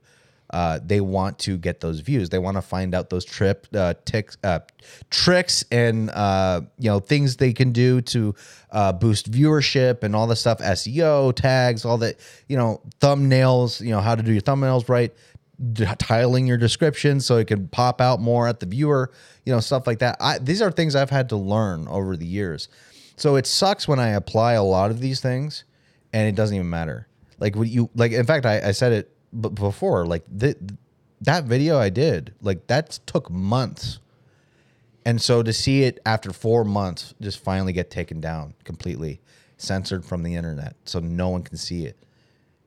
Uh, 0.51 0.79
they 0.83 0.99
want 0.99 1.39
to 1.39 1.57
get 1.57 1.79
those 1.79 2.01
views. 2.01 2.29
They 2.29 2.37
want 2.37 2.57
to 2.57 2.61
find 2.61 2.93
out 2.93 3.09
those 3.09 3.23
trip 3.23 3.67
uh, 3.73 3.93
ticks, 4.05 4.37
uh, 4.43 4.59
tricks 5.09 5.63
and 5.71 6.09
uh, 6.09 6.61
you 6.77 6.89
know 6.89 6.99
things 6.99 7.37
they 7.37 7.53
can 7.53 7.71
do 7.71 8.01
to 8.01 8.35
uh, 8.71 8.91
boost 8.91 9.31
viewership 9.31 10.03
and 10.03 10.15
all 10.15 10.27
the 10.27 10.35
stuff. 10.35 10.59
SEO 10.59 11.33
tags, 11.33 11.85
all 11.85 11.97
that 11.99 12.17
you 12.47 12.57
know, 12.57 12.81
thumbnails. 12.99 13.79
You 13.79 13.91
know 13.91 14.01
how 14.01 14.15
to 14.15 14.21
do 14.21 14.33
your 14.33 14.41
thumbnails 14.41 14.89
right, 14.89 15.13
tiling 15.99 16.47
your 16.47 16.57
description 16.57 17.21
so 17.21 17.37
it 17.37 17.47
can 17.47 17.69
pop 17.69 18.01
out 18.01 18.19
more 18.19 18.47
at 18.47 18.59
the 18.59 18.65
viewer. 18.65 19.11
You 19.45 19.53
know 19.53 19.61
stuff 19.61 19.87
like 19.87 19.99
that. 19.99 20.17
I, 20.19 20.37
these 20.37 20.61
are 20.61 20.69
things 20.69 20.95
I've 20.95 21.09
had 21.09 21.29
to 21.29 21.37
learn 21.37 21.87
over 21.87 22.17
the 22.17 22.27
years. 22.27 22.67
So 23.15 23.35
it 23.35 23.45
sucks 23.45 23.87
when 23.87 23.99
I 23.99 24.09
apply 24.09 24.53
a 24.53 24.63
lot 24.63 24.91
of 24.91 24.99
these 24.99 25.21
things 25.21 25.63
and 26.11 26.27
it 26.27 26.35
doesn't 26.35 26.55
even 26.55 26.69
matter. 26.69 27.07
Like 27.39 27.55
when 27.55 27.69
you 27.69 27.89
like, 27.95 28.11
in 28.11 28.25
fact, 28.25 28.45
I, 28.45 28.69
I 28.69 28.71
said 28.71 28.91
it 28.91 29.10
b- 29.39 29.49
before. 29.49 30.05
Like 30.05 30.23
th- 30.39 30.57
that 31.21 31.45
video 31.45 31.77
I 31.77 31.89
did, 31.89 32.33
like 32.41 32.67
that 32.67 32.99
took 33.05 33.29
months, 33.29 33.99
and 35.05 35.21
so 35.21 35.43
to 35.43 35.53
see 35.53 35.83
it 35.83 35.99
after 36.05 36.33
four 36.33 36.63
months 36.63 37.13
just 37.21 37.43
finally 37.43 37.73
get 37.73 37.89
taken 37.89 38.19
down 38.19 38.53
completely, 38.63 39.21
censored 39.57 40.03
from 40.05 40.23
the 40.23 40.35
internet, 40.35 40.75
so 40.85 40.99
no 40.99 41.29
one 41.29 41.43
can 41.43 41.57
see 41.57 41.85
it. 41.85 41.97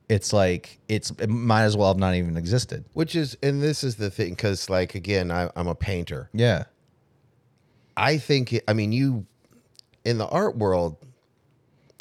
It's 0.07 0.31
like 0.31 0.79
it's 0.87 1.11
it 1.19 1.29
might 1.29 1.63
as 1.63 1.75
well 1.75 1.87
have 1.87 1.97
not 1.97 2.13
even 2.15 2.37
existed. 2.37 2.85
Which 2.93 3.15
is, 3.15 3.37
and 3.41 3.61
this 3.61 3.83
is 3.83 3.95
the 3.95 4.09
thing, 4.09 4.29
because 4.31 4.69
like 4.69 4.95
again, 4.95 5.31
I, 5.31 5.49
I'm 5.55 5.67
a 5.67 5.75
painter. 5.75 6.29
Yeah, 6.31 6.65
I 7.97 8.17
think, 8.17 8.53
it, 8.53 8.63
I 8.67 8.73
mean, 8.73 8.91
you 8.91 9.25
in 10.03 10.19
the 10.19 10.27
art 10.27 10.57
world, 10.57 10.97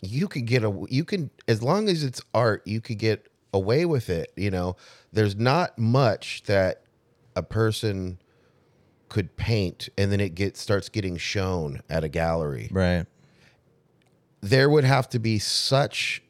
you 0.02 0.28
could 0.28 0.44
get 0.44 0.62
a, 0.62 0.86
you 0.90 1.04
can, 1.04 1.30
as 1.48 1.62
long 1.62 1.88
as 1.88 2.04
it's 2.04 2.20
art, 2.34 2.62
you 2.66 2.82
could 2.82 2.98
get 2.98 3.26
away 3.54 3.86
with 3.86 4.10
it. 4.10 4.30
You 4.36 4.50
know, 4.50 4.76
there's 5.12 5.36
not 5.36 5.78
much 5.78 6.42
that 6.44 6.82
a 7.34 7.42
person 7.42 8.18
could 9.08 9.36
paint 9.36 9.88
and 9.96 10.10
then 10.12 10.20
it 10.20 10.34
gets 10.34 10.60
starts 10.60 10.88
getting 10.90 11.16
shown 11.16 11.80
at 11.88 12.04
a 12.04 12.08
gallery. 12.08 12.68
right. 12.72 13.06
There 14.40 14.68
would 14.68 14.84
have 14.84 15.08
to 15.10 15.18
be 15.18 15.38
such 15.38 16.22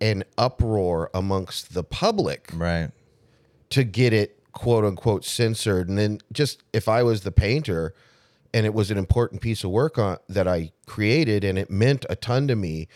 an 0.00 0.24
uproar 0.36 1.08
amongst 1.14 1.72
the 1.74 1.84
public 1.84 2.50
Right. 2.52 2.90
to 3.70 3.84
get 3.84 4.12
it 4.12 4.40
quote 4.52 4.84
unquote 4.84 5.24
censored 5.24 5.88
and 5.88 5.96
then 5.98 6.18
just 6.32 6.62
if 6.72 6.88
i 6.88 7.02
was 7.02 7.22
the 7.22 7.32
painter 7.32 7.92
and 8.52 8.64
it 8.66 8.72
was 8.74 8.90
an 8.92 8.96
important 8.98 9.40
piece 9.40 9.64
of 9.64 9.70
work 9.70 9.98
on 9.98 10.16
that 10.28 10.46
i 10.46 10.70
created 10.86 11.42
and 11.42 11.58
it 11.58 11.70
meant 11.70 12.04
a 12.08 12.14
ton 12.14 12.46
to 12.48 12.54
me 12.54 12.86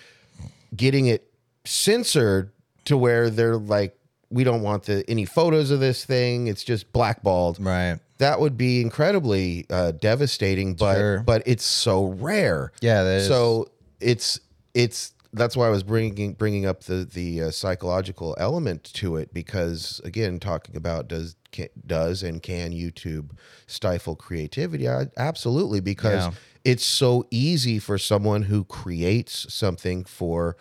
getting 0.76 1.06
it 1.06 1.32
censored 1.64 2.52
to 2.88 2.96
where 2.98 3.30
they're 3.30 3.56
like 3.56 3.94
we 4.30 4.44
don't 4.44 4.60
want 4.62 4.82
the 4.84 5.02
any 5.08 5.24
photos 5.24 5.70
of 5.70 5.80
this 5.80 6.04
thing 6.04 6.46
it's 6.48 6.62
just 6.64 6.92
blackballed 6.92 7.58
Right. 7.58 7.98
that 8.18 8.40
would 8.40 8.56
be 8.58 8.80
incredibly 8.82 9.64
uh, 9.70 9.92
devastating 9.92 10.74
but 10.74 10.96
Sure. 10.96 11.18
but 11.20 11.42
it's 11.46 11.64
so 11.64 12.06
rare 12.06 12.72
Yeah, 12.82 13.02
that 13.04 13.20
is- 13.20 13.28
so 13.28 13.70
it's 14.00 14.40
it's 14.74 15.12
that's 15.34 15.56
why 15.56 15.66
I 15.66 15.70
was 15.70 15.82
bringing 15.82 16.32
bringing 16.34 16.66
up 16.66 16.84
the 16.84 17.04
the 17.10 17.42
uh, 17.44 17.50
psychological 17.50 18.34
element 18.38 18.84
to 18.94 19.16
it 19.16 19.32
because 19.34 20.00
again 20.04 20.38
talking 20.40 20.76
about 20.76 21.08
does 21.08 21.36
can, 21.52 21.68
does 21.86 22.22
and 22.22 22.42
can 22.42 22.72
YouTube 22.72 23.30
stifle 23.66 24.16
creativity 24.16 24.88
I, 24.88 25.06
absolutely 25.16 25.80
because 25.80 26.24
Yeah. 26.26 26.32
it's 26.64 26.84
so 26.84 27.26
easy 27.30 27.78
for 27.78 27.98
someone 27.98 28.42
who 28.44 28.64
creates 28.64 29.52
something 29.52 30.04
for 30.04 30.56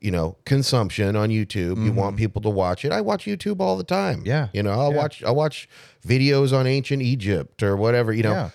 you 0.00 0.10
know 0.10 0.36
consumption 0.44 1.16
on 1.16 1.28
YouTube 1.30 1.84
you 1.84 1.92
want 1.92 2.16
people 2.16 2.40
to 2.42 2.48
watch 2.50 2.84
it 2.84 2.92
I 2.92 3.00
watch 3.00 3.24
YouTube 3.24 3.60
all 3.60 3.76
the 3.76 3.84
time 3.84 4.18
Mm-hmm. 4.18 4.26
Yeah. 4.26 4.48
you 4.52 4.62
know 4.62 4.70
I'll 4.72 4.92
Yeah. 4.92 4.96
watch 4.98 5.22
I'll 5.24 5.34
watch 5.34 5.68
videos 6.06 6.56
on 6.56 6.66
ancient 6.66 7.02
Egypt 7.02 7.62
or 7.62 7.76
whatever 7.76 8.12
you 8.12 8.22
know 8.22 8.32
Yeah. 8.32 8.50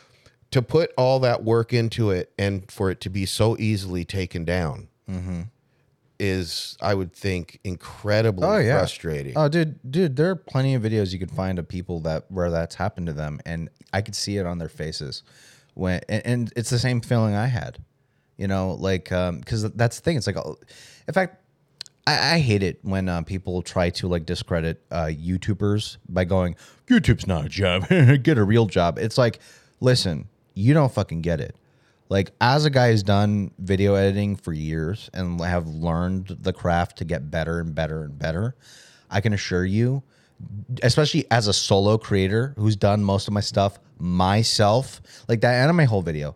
to 0.51 0.61
put 0.61 0.91
all 0.97 1.19
that 1.19 1.43
work 1.43 1.73
into 1.73 2.11
it 2.11 2.31
and 2.37 2.69
for 2.71 2.89
it 2.91 2.99
to 3.01 3.09
be 3.09 3.25
so 3.25 3.57
easily 3.59 4.05
taken 4.05 4.45
down 4.45 4.87
Mm-hmm. 5.09 5.41
is, 6.19 6.77
I 6.81 6.93
would 6.93 7.11
think, 7.13 7.59
incredibly 7.63 8.45
Oh 8.47 8.57
yeah, 8.57 8.77
frustrating. 8.77 9.33
Oh, 9.35 9.49
dude, 9.49 9.79
dude, 9.89 10.15
there 10.15 10.29
are 10.29 10.35
plenty 10.35 10.73
of 10.75 10.81
videos 10.83 11.11
you 11.11 11.19
can 11.19 11.27
find 11.27 11.59
of 11.59 11.67
people 11.67 11.99
that 12.01 12.25
where 12.29 12.49
that's 12.49 12.75
happened 12.75 13.07
to 13.07 13.13
them, 13.13 13.39
and 13.45 13.69
I 13.91 14.01
could 14.01 14.15
see 14.15 14.37
it 14.37 14.45
on 14.45 14.59
their 14.59 14.69
faces 14.69 15.23
when, 15.73 15.99
and, 16.07 16.25
and 16.25 16.53
it's 16.55 16.69
the 16.69 16.79
same 16.79 17.01
feeling 17.01 17.35
I 17.35 17.47
had, 17.47 17.79
you 18.37 18.47
know, 18.47 18.75
like 18.79 19.05
because 19.05 19.69
that's 19.73 19.97
the 19.97 20.03
thing. 20.03 20.15
It's 20.17 20.27
like, 20.27 20.37
in 21.07 21.13
fact, 21.13 21.43
I, 22.05 22.35
I 22.35 22.39
hate 22.39 22.63
it 22.63 22.79
when 22.81 23.09
uh, 23.09 23.21
people 23.21 23.61
try 23.61 23.89
to 23.91 24.07
like 24.07 24.25
discredit 24.25 24.81
uh, 24.91 25.05
YouTubers 25.05 25.97
by 26.09 26.25
going, 26.25 26.55
YouTube's 26.87 27.27
not 27.27 27.45
a 27.45 27.49
job, 27.49 27.87
get 28.23 28.37
a 28.37 28.43
real 28.43 28.65
job. 28.65 28.97
It's 28.99 29.17
like, 29.17 29.39
listen, 29.79 30.27
you 30.53 30.73
don't 30.73 30.91
fucking 30.91 31.21
get 31.21 31.39
it. 31.39 31.55
Like 32.09 32.31
as 32.41 32.65
a 32.65 32.69
guy 32.69 32.91
who's 32.91 33.03
done 33.03 33.51
video 33.57 33.95
editing 33.95 34.35
for 34.35 34.53
years 34.53 35.09
and 35.13 35.39
have 35.41 35.67
learned 35.67 36.37
the 36.41 36.53
craft 36.53 36.97
to 36.99 37.05
get 37.05 37.31
better 37.31 37.59
and 37.59 37.73
better 37.73 38.03
and 38.03 38.19
better, 38.19 38.55
I 39.09 39.21
can 39.21 39.33
assure 39.33 39.65
you, 39.65 40.03
especially 40.81 41.25
as 41.31 41.47
a 41.47 41.53
solo 41.53 41.97
creator 41.97 42.53
who's 42.57 42.75
done 42.75 43.03
most 43.03 43.27
of 43.27 43.33
my 43.33 43.39
stuff 43.39 43.79
myself, 43.97 45.01
like 45.27 45.41
that 45.41 45.53
anime 45.53 45.85
whole 45.85 46.01
video, 46.01 46.35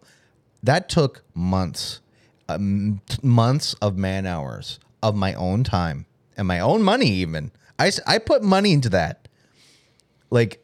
that 0.63 0.89
took 0.89 1.23
months, 1.33 1.99
um, 2.49 3.01
months 3.21 3.73
of 3.81 3.97
man 3.97 4.25
hours 4.25 4.79
of 5.03 5.15
my 5.15 5.33
own 5.35 5.63
time 5.63 6.05
and 6.37 6.47
my 6.47 6.59
own 6.59 6.81
money. 6.83 7.07
Even 7.09 7.51
i, 7.79 7.91
I 8.05 8.17
put 8.19 8.43
money 8.43 8.73
into 8.73 8.89
that, 8.89 9.27
like 10.29 10.63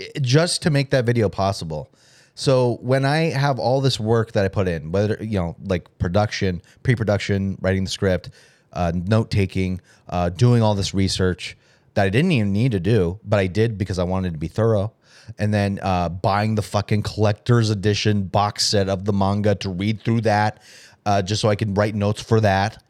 i- 0.00 0.08
just 0.20 0.62
to 0.62 0.70
make 0.70 0.90
that 0.90 1.04
video 1.04 1.28
possible. 1.28 1.90
So 2.36 2.78
when 2.80 3.04
I 3.04 3.30
have 3.30 3.58
all 3.60 3.80
this 3.80 4.00
work 4.00 4.32
that 4.32 4.44
I 4.44 4.48
put 4.48 4.66
in, 4.66 4.90
whether 4.90 5.16
you 5.20 5.38
know, 5.38 5.56
like 5.64 5.86
production, 5.98 6.62
pre-production, 6.82 7.56
writing 7.60 7.84
the 7.84 7.90
script, 7.90 8.30
uh, 8.72 8.90
note 8.94 9.30
taking, 9.30 9.80
uh, 10.08 10.30
doing 10.30 10.60
all 10.62 10.74
this 10.74 10.92
research 10.94 11.56
that 11.94 12.04
I 12.04 12.08
didn't 12.08 12.32
even 12.32 12.52
need 12.52 12.72
to 12.72 12.80
do, 12.80 13.20
but 13.24 13.38
I 13.38 13.46
did 13.46 13.78
because 13.78 14.00
I 14.00 14.02
wanted 14.02 14.32
to 14.32 14.38
be 14.38 14.48
thorough, 14.48 14.92
and 15.38 15.54
then 15.54 15.78
uh, 15.80 16.08
buying 16.08 16.56
the 16.56 16.62
fucking 16.62 17.02
collector's 17.02 17.70
edition 17.70 18.24
box 18.24 18.66
set 18.66 18.88
of 18.88 19.04
the 19.04 19.12
manga 19.12 19.54
to 19.54 19.70
read 19.70 20.00
through 20.02 20.22
that, 20.22 20.60
uh, 21.06 21.22
just 21.22 21.40
so 21.42 21.48
I 21.48 21.54
can 21.56 21.74
write 21.74 21.94
notes 21.94 22.20
for 22.22 22.40
that 22.40 22.82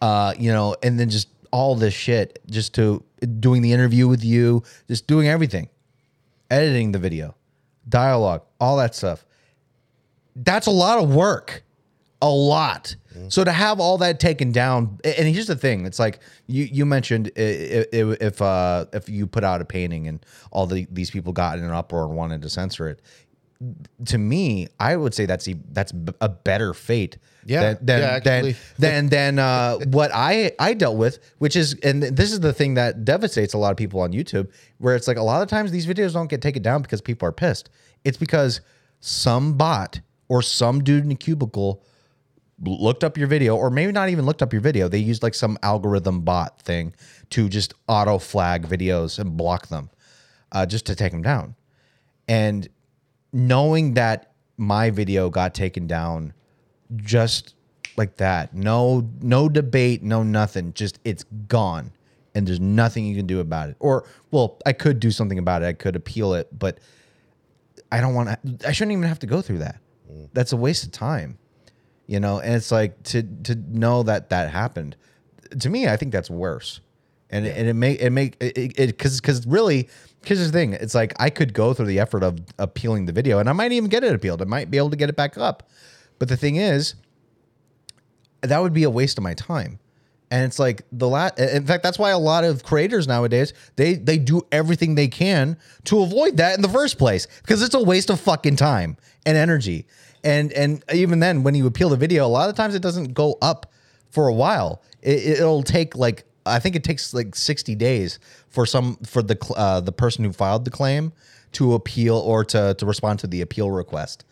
uh, 0.00 0.32
you 0.38 0.50
know, 0.50 0.74
and 0.82 0.98
then 0.98 1.10
just 1.10 1.28
all 1.52 1.74
this 1.74 1.92
shit 1.92 2.38
just 2.48 2.74
to 2.74 3.04
doing 3.38 3.60
the 3.60 3.72
interview 3.72 4.08
with 4.08 4.24
you, 4.24 4.62
just 4.88 5.06
doing 5.06 5.28
everything, 5.28 5.68
editing 6.50 6.92
the 6.92 6.98
video, 6.98 7.34
dialogue, 7.88 8.42
all 8.60 8.76
that 8.78 8.94
stuff. 8.94 9.26
That's 10.36 10.66
a 10.66 10.70
lot 10.70 11.02
of 11.02 11.14
work. 11.14 11.62
A 12.22 12.28
lot. 12.28 12.96
So 13.28 13.44
to 13.44 13.50
have 13.52 13.80
all 13.80 13.98
that 13.98 14.20
taken 14.20 14.52
down, 14.52 14.98
and 15.04 15.26
here's 15.28 15.46
the 15.46 15.56
thing: 15.56 15.84
it's 15.86 15.98
like 15.98 16.20
you 16.46 16.64
you 16.64 16.86
mentioned 16.86 17.30
i- 17.36 17.40
i- 17.40 17.86
i- 17.92 18.16
if 18.20 18.40
uh 18.42 18.84
if 18.92 19.08
you 19.08 19.26
put 19.26 19.42
out 19.42 19.60
a 19.60 19.64
painting 19.64 20.06
and 20.06 20.24
all 20.52 20.66
the 20.66 20.86
these 20.90 21.10
people 21.10 21.32
got 21.32 21.58
in 21.58 21.64
an 21.64 21.70
uproar 21.72 22.04
and 22.04 22.14
wanted 22.16 22.42
to 22.42 22.48
censor 22.50 22.88
it, 22.88 23.00
to 24.06 24.18
me, 24.18 24.68
I 24.78 24.96
would 24.96 25.14
say 25.14 25.26
that's 25.26 25.46
a, 25.48 25.54
that's 25.72 25.92
a 26.20 26.28
better 26.28 26.72
fate. 26.72 27.18
Yeah. 27.44 27.74
than 27.74 27.86
than 27.86 28.00
Yeah, 28.00 28.20
than, 28.20 28.56
than, 28.78 29.08
than 29.08 29.38
uh, 29.38 29.78
what 29.86 30.10
I 30.14 30.52
I 30.58 30.74
dealt 30.74 30.96
with, 30.96 31.18
which 31.38 31.56
is 31.56 31.74
and 31.82 32.02
this 32.02 32.32
is 32.32 32.40
the 32.40 32.52
thing 32.52 32.74
that 32.74 33.04
devastates 33.04 33.54
a 33.54 33.58
lot 33.58 33.70
of 33.70 33.76
people 33.76 34.00
on 34.00 34.12
YouTube, 34.12 34.50
where 34.78 34.94
it's 34.94 35.08
like 35.08 35.16
a 35.16 35.22
lot 35.22 35.42
of 35.42 35.48
times 35.48 35.72
these 35.72 35.86
videos 35.86 36.12
don't 36.12 36.28
get 36.28 36.42
taken 36.42 36.62
down 36.62 36.82
because 36.82 37.00
people 37.00 37.28
are 37.28 37.32
pissed. 37.32 37.70
It's 38.04 38.16
because 38.16 38.60
some 39.00 39.54
bot 39.54 40.00
or 40.28 40.42
some 40.42 40.82
dude 40.82 41.04
in 41.04 41.10
a 41.10 41.16
cubicle 41.16 41.82
looked 42.62 43.04
up 43.04 43.16
your 43.16 43.26
video, 43.26 43.56
or 43.56 43.70
maybe 43.70 43.92
not 43.92 44.10
even 44.10 44.26
looked 44.26 44.42
up 44.42 44.52
your 44.52 44.62
video. 44.62 44.88
They 44.88 44.98
used 44.98 45.22
like 45.22 45.34
some 45.34 45.58
algorithm 45.62 46.20
bot 46.22 46.60
thing 46.60 46.94
to 47.30 47.48
just 47.48 47.74
auto 47.88 48.18
flag 48.18 48.66
videos 48.66 49.18
and 49.18 49.36
block 49.36 49.68
them, 49.68 49.90
uh, 50.52 50.66
just 50.66 50.86
to 50.86 50.94
take 50.94 51.12
them 51.12 51.22
down. 51.22 51.56
And 52.28 52.68
knowing 53.32 53.94
that 53.94 54.32
my 54.56 54.90
video 54.90 55.30
got 55.30 55.54
taken 55.54 55.86
down 55.86 56.32
just 56.96 57.54
like 57.96 58.16
that, 58.16 58.54
no 58.54 59.08
no 59.20 59.48
debate, 59.48 60.02
no 60.02 60.22
nothing, 60.22 60.72
just 60.72 60.98
it's 61.04 61.24
gone, 61.48 61.92
and 62.34 62.46
there's 62.46 62.60
nothing 62.60 63.04
you 63.04 63.16
can 63.16 63.26
do 63.26 63.40
about 63.40 63.70
it. 63.70 63.76
Or 63.80 64.06
well, 64.30 64.58
I 64.66 64.72
could 64.72 65.00
do 65.00 65.10
something 65.10 65.38
about 65.38 65.62
it. 65.62 65.66
I 65.66 65.72
could 65.72 65.96
appeal 65.96 66.34
it, 66.34 66.48
but 66.56 66.78
I 67.92 68.00
don't 68.00 68.14
want 68.14 68.28
to. 68.28 68.68
I 68.68 68.72
shouldn't 68.72 68.92
even 68.92 69.04
have 69.04 69.18
to 69.20 69.26
go 69.26 69.40
through 69.42 69.58
that. 69.58 69.80
Mm. 70.10 70.28
That's 70.32 70.52
a 70.52 70.56
waste 70.56 70.84
of 70.84 70.92
time 70.92 71.38
you 72.10 72.18
know 72.18 72.40
and 72.40 72.56
it's 72.56 72.72
like 72.72 73.00
to 73.04 73.22
to 73.22 73.54
know 73.54 74.02
that 74.02 74.30
that 74.30 74.50
happened 74.50 74.96
to 75.60 75.70
me 75.70 75.86
i 75.86 75.96
think 75.96 76.10
that's 76.10 76.28
worse 76.28 76.80
and 77.30 77.46
it, 77.46 77.56
and 77.56 77.68
it 77.68 77.74
make 77.74 78.00
it 78.00 78.10
make 78.10 78.36
it 78.40 78.76
because 78.76 79.20
because 79.20 79.46
really 79.46 79.88
because 80.20 80.38
the 80.44 80.52
thing 80.52 80.72
it's 80.74 80.94
like 80.94 81.12
i 81.18 81.30
could 81.30 81.52
go 81.54 81.72
through 81.74 81.86
the 81.86 81.98
effort 81.98 82.22
of 82.22 82.38
appealing 82.58 83.06
the 83.06 83.12
video 83.12 83.38
and 83.38 83.48
i 83.48 83.52
might 83.52 83.72
even 83.72 83.88
get 83.88 84.04
it 84.04 84.14
appealed 84.14 84.42
i 84.42 84.44
might 84.44 84.70
be 84.70 84.78
able 84.78 84.90
to 84.90 84.96
get 84.96 85.08
it 85.08 85.16
back 85.16 85.38
up. 85.38 85.68
But 86.20 86.28
the 86.28 86.36
thing 86.36 86.56
is 86.56 86.94
that 88.42 88.62
would 88.62 88.72
be 88.72 88.84
a 88.84 88.90
waste 88.90 89.18
of 89.18 89.24
my 89.24 89.34
time. 89.34 89.80
And 90.30 90.44
it's 90.44 90.60
like 90.60 90.82
the 90.92 91.08
last 91.08 91.40
in 91.40 91.66
fact 91.66 91.82
that's 91.82 91.98
why 91.98 92.10
a 92.10 92.18
lot 92.18 92.44
of 92.44 92.62
creators 92.62 93.08
nowadays 93.08 93.52
they 93.74 93.94
they 93.94 94.16
do 94.16 94.42
everything 94.52 94.94
they 94.94 95.08
can 95.08 95.56
to 95.84 96.02
avoid 96.02 96.36
that 96.36 96.54
in 96.54 96.62
the 96.62 96.68
first 96.68 96.98
place 96.98 97.26
because 97.42 97.62
it's 97.62 97.74
a 97.74 97.82
waste 97.82 98.10
of 98.10 98.20
fucking 98.20 98.54
time 98.54 98.96
and 99.26 99.36
energy. 99.36 99.86
And 100.22 100.52
and 100.52 100.84
even 100.94 101.18
then 101.18 101.42
when 101.42 101.56
you 101.56 101.66
appeal 101.66 101.88
the 101.88 101.96
video 101.96 102.24
a 102.24 102.28
lot 102.28 102.48
of 102.48 102.54
times 102.54 102.76
it 102.76 102.82
doesn't 102.82 103.12
go 103.14 103.38
up 103.42 103.72
for 104.10 104.28
a 104.28 104.34
while. 104.34 104.82
It, 105.02 105.40
it'll 105.40 105.64
take 105.64 105.96
like 105.96 106.24
i 106.46 106.58
think 106.58 106.76
it 106.76 106.84
takes 106.84 107.12
like 107.14 107.34
60 107.34 107.74
days 107.74 108.18
for 108.48 108.66
some 108.66 108.96
for 109.04 109.22
the 109.22 109.36
uh, 109.56 109.80
the 109.80 109.92
person 109.92 110.24
who 110.24 110.32
filed 110.32 110.64
the 110.64 110.70
claim 110.70 111.12
to 111.52 111.74
appeal 111.74 112.16
or 112.16 112.44
to 112.44 112.74
to 112.74 112.86
respond 112.86 113.18
to 113.20 113.26
the 113.26 113.40
appeal 113.40 113.70
request 113.70 114.24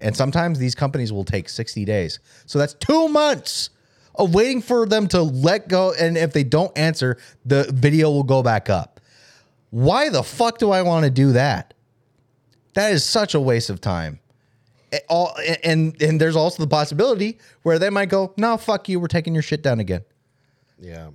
and 0.00 0.16
sometimes 0.16 0.60
these 0.60 0.76
companies 0.76 1.12
will 1.12 1.24
take 1.24 1.48
60 1.48 1.84
days 1.84 2.20
so 2.46 2.58
that's 2.60 2.74
two 2.74 3.08
months 3.08 3.70
of 4.16 4.32
waiting 4.32 4.62
for 4.62 4.86
them 4.86 5.08
to 5.08 5.20
let 5.22 5.66
go. 5.66 5.92
And 5.92 6.16
if 6.16 6.32
they 6.32 6.44
don't 6.44 6.70
answer, 6.78 7.18
the 7.44 7.68
video 7.74 8.08
will 8.10 8.22
go 8.22 8.44
back 8.44 8.70
up. 8.70 9.00
Why 9.70 10.08
the 10.08 10.22
fuck 10.22 10.58
do 10.58 10.70
I 10.70 10.82
want 10.82 11.04
to 11.04 11.10
do 11.10 11.32
that? 11.32 11.74
That 12.74 12.92
is 12.92 13.04
such 13.04 13.34
a 13.34 13.40
waste 13.40 13.70
of 13.70 13.80
time. 13.80 14.20
Eh, 14.92 15.00
All 15.08 15.36
and 15.64 16.00
and 16.00 16.20
there's 16.20 16.36
also 16.36 16.62
the 16.62 16.68
possibility 16.68 17.38
where 17.64 17.80
they 17.80 17.90
might 17.90 18.08
go, 18.08 18.32
no, 18.36 18.56
fuck 18.56 18.88
you, 18.88 19.00
we're 19.00 19.08
taking 19.08 19.34
your 19.34 19.42
shit 19.42 19.62
down 19.62 19.80
again. 19.80 20.04
Yeah. 20.78 21.10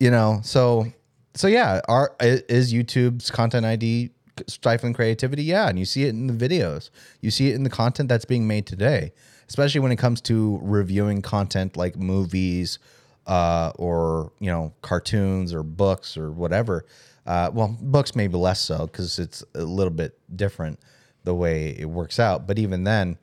You 0.00 0.10
know, 0.10 0.40
so 0.42 0.90
so 1.34 1.46
yeah, 1.46 1.80
are 1.86 2.16
is 2.20 2.72
YouTube's 2.72 3.30
content 3.30 3.66
ID 3.66 4.10
stifling 4.48 4.94
creativity? 4.94 5.44
Yeah, 5.44 5.68
and 5.68 5.78
you 5.78 5.84
see 5.84 6.04
it 6.04 6.08
in 6.08 6.26
the 6.26 6.48
videos. 6.48 6.88
You 7.20 7.30
see 7.30 7.50
it 7.50 7.54
in 7.54 7.64
the 7.64 7.70
content 7.70 8.08
that's 8.08 8.24
being 8.24 8.46
made 8.46 8.66
today, 8.66 9.12
especially 9.46 9.80
when 9.80 9.92
it 9.92 9.96
comes 9.96 10.22
to 10.22 10.58
reviewing 10.62 11.20
content 11.20 11.76
like 11.76 11.96
movies 11.96 12.78
uh, 13.26 13.72
or 13.76 14.32
you 14.40 14.50
know 14.50 14.72
cartoons 14.82 15.52
or 15.52 15.62
books 15.62 16.16
or 16.16 16.32
whatever. 16.32 16.86
Uh, 17.26 17.50
well, 17.52 17.76
books 17.80 18.16
maybe 18.16 18.36
less 18.36 18.60
so 18.60 18.86
because 18.86 19.18
it's 19.18 19.44
a 19.54 19.62
little 19.62 19.92
bit 19.92 20.18
different 20.34 20.80
the 21.24 21.34
way 21.34 21.76
it 21.78 21.84
works 21.84 22.18
out. 22.18 22.46
But 22.46 22.58
even 22.58 22.84
then, 22.84 23.18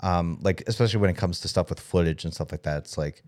um, 0.00 0.38
like 0.40 0.62
especially 0.66 1.00
when 1.00 1.10
it 1.10 1.16
comes 1.16 1.40
to 1.40 1.48
stuff 1.48 1.68
with 1.68 1.80
footage 1.80 2.24
and 2.24 2.32
stuff 2.32 2.50
like 2.50 2.62
that, 2.62 2.78
it's 2.78 2.96
like 2.96 3.22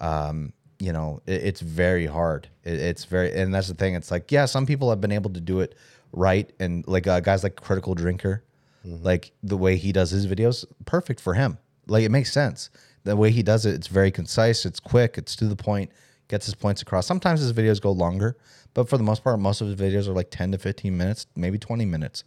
um, 0.00 0.52
you 0.78 0.92
know, 0.92 1.20
it, 1.26 1.42
it's 1.44 1.60
very 1.60 2.06
hard. 2.06 2.48
It, 2.64 2.78
it's 2.78 3.04
very, 3.04 3.32
and 3.32 3.54
that's 3.54 3.68
the 3.68 3.74
thing. 3.74 3.94
It's 3.94 4.10
like, 4.10 4.30
yeah, 4.30 4.46
some 4.46 4.66
people 4.66 4.90
have 4.90 5.00
been 5.00 5.12
able 5.12 5.30
to 5.30 5.40
do 5.40 5.60
it 5.60 5.74
right, 6.12 6.50
and 6.60 6.86
like 6.86 7.06
uh, 7.06 7.20
guys 7.20 7.42
like 7.42 7.56
Critical 7.56 7.94
Drinker, 7.94 8.44
like 8.84 9.32
the 9.42 9.56
way 9.56 9.76
he 9.76 9.92
does 9.92 10.10
his 10.10 10.26
videos, 10.26 10.64
perfect 10.84 11.20
for 11.20 11.34
him. 11.34 11.58
Like 11.86 12.04
it 12.04 12.10
makes 12.10 12.32
sense. 12.32 12.70
The 13.04 13.16
way 13.16 13.30
he 13.30 13.42
does 13.42 13.66
it, 13.66 13.74
it's 13.74 13.86
very 13.86 14.10
concise, 14.10 14.66
it's 14.66 14.80
quick, 14.80 15.16
it's 15.16 15.36
to 15.36 15.46
the 15.46 15.56
point, 15.56 15.90
gets 16.28 16.46
his 16.46 16.54
points 16.54 16.82
across. 16.82 17.06
Sometimes 17.06 17.40
his 17.40 17.52
videos 17.52 17.80
go 17.80 17.92
longer, 17.92 18.36
but 18.74 18.88
for 18.88 18.98
the 18.98 19.04
most 19.04 19.22
part, 19.22 19.38
most 19.38 19.60
of 19.60 19.68
his 19.68 19.76
videos 19.76 20.08
are 20.08 20.12
like 20.12 20.30
ten 20.30 20.52
to 20.52 20.58
fifteen 20.58 20.96
minutes, 20.96 21.26
maybe 21.36 21.58
twenty 21.58 21.84
minutes, 21.84 22.24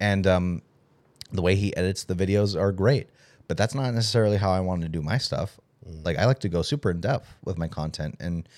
and 0.00 0.26
um, 0.26 0.62
the 1.32 1.42
way 1.42 1.56
he 1.56 1.74
edits 1.76 2.04
the 2.04 2.14
videos 2.14 2.58
are 2.60 2.72
great. 2.72 3.08
But 3.48 3.56
that's 3.56 3.74
not 3.74 3.92
necessarily 3.92 4.36
how 4.36 4.50
I 4.50 4.60
want 4.60 4.82
to 4.82 4.88
do 4.88 5.02
my 5.02 5.18
stuff. 5.18 5.58
Like 6.04 6.18
I 6.18 6.24
like 6.26 6.38
to 6.40 6.48
go 6.48 6.62
super 6.62 6.90
in 6.90 7.00
depth 7.00 7.28
with 7.44 7.58
my 7.58 7.68
content, 7.68 8.16
and 8.20 8.48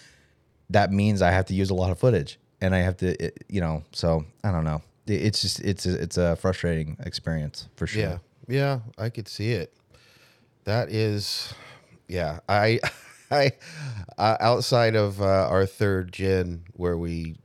that 0.71 0.93
means 0.93 1.23
I 1.23 1.31
have 1.31 1.47
to 1.47 1.55
use 1.55 1.71
a 1.71 1.75
lot 1.75 1.91
of 1.91 1.99
footage, 1.99 2.39
and 2.61 2.75
I 2.75 2.79
have 2.79 2.97
to, 2.99 3.25
it, 3.25 3.45
you 3.49 3.61
know. 3.61 3.83
So 3.93 4.25
I 4.45 4.53
don't 4.53 4.65
know. 4.65 4.83
It- 5.07 5.23
It's 5.23 5.41
just 5.43 5.61
it's 5.61 5.87
a, 5.87 6.01
it's 6.03 6.17
a 6.19 6.37
frustrating 6.37 6.97
experience 7.01 7.69
for 7.77 7.87
sure. 7.87 8.03
Yeah. 8.03 8.19
Yeah, 8.49 8.81
I 8.97 9.09
could 9.11 9.27
see 9.29 9.53
it. 9.53 9.73
That 10.65 10.91
is, 10.91 11.53
yeah. 12.09 12.39
I, 12.49 12.79
I, 13.31 13.53
uh, 14.19 14.37
outside 14.39 14.95
of 14.95 15.21
uh, 15.21 15.49
our 15.49 15.67
third 15.67 16.13
gen 16.13 16.63
where 16.75 16.97
we, 16.97 17.37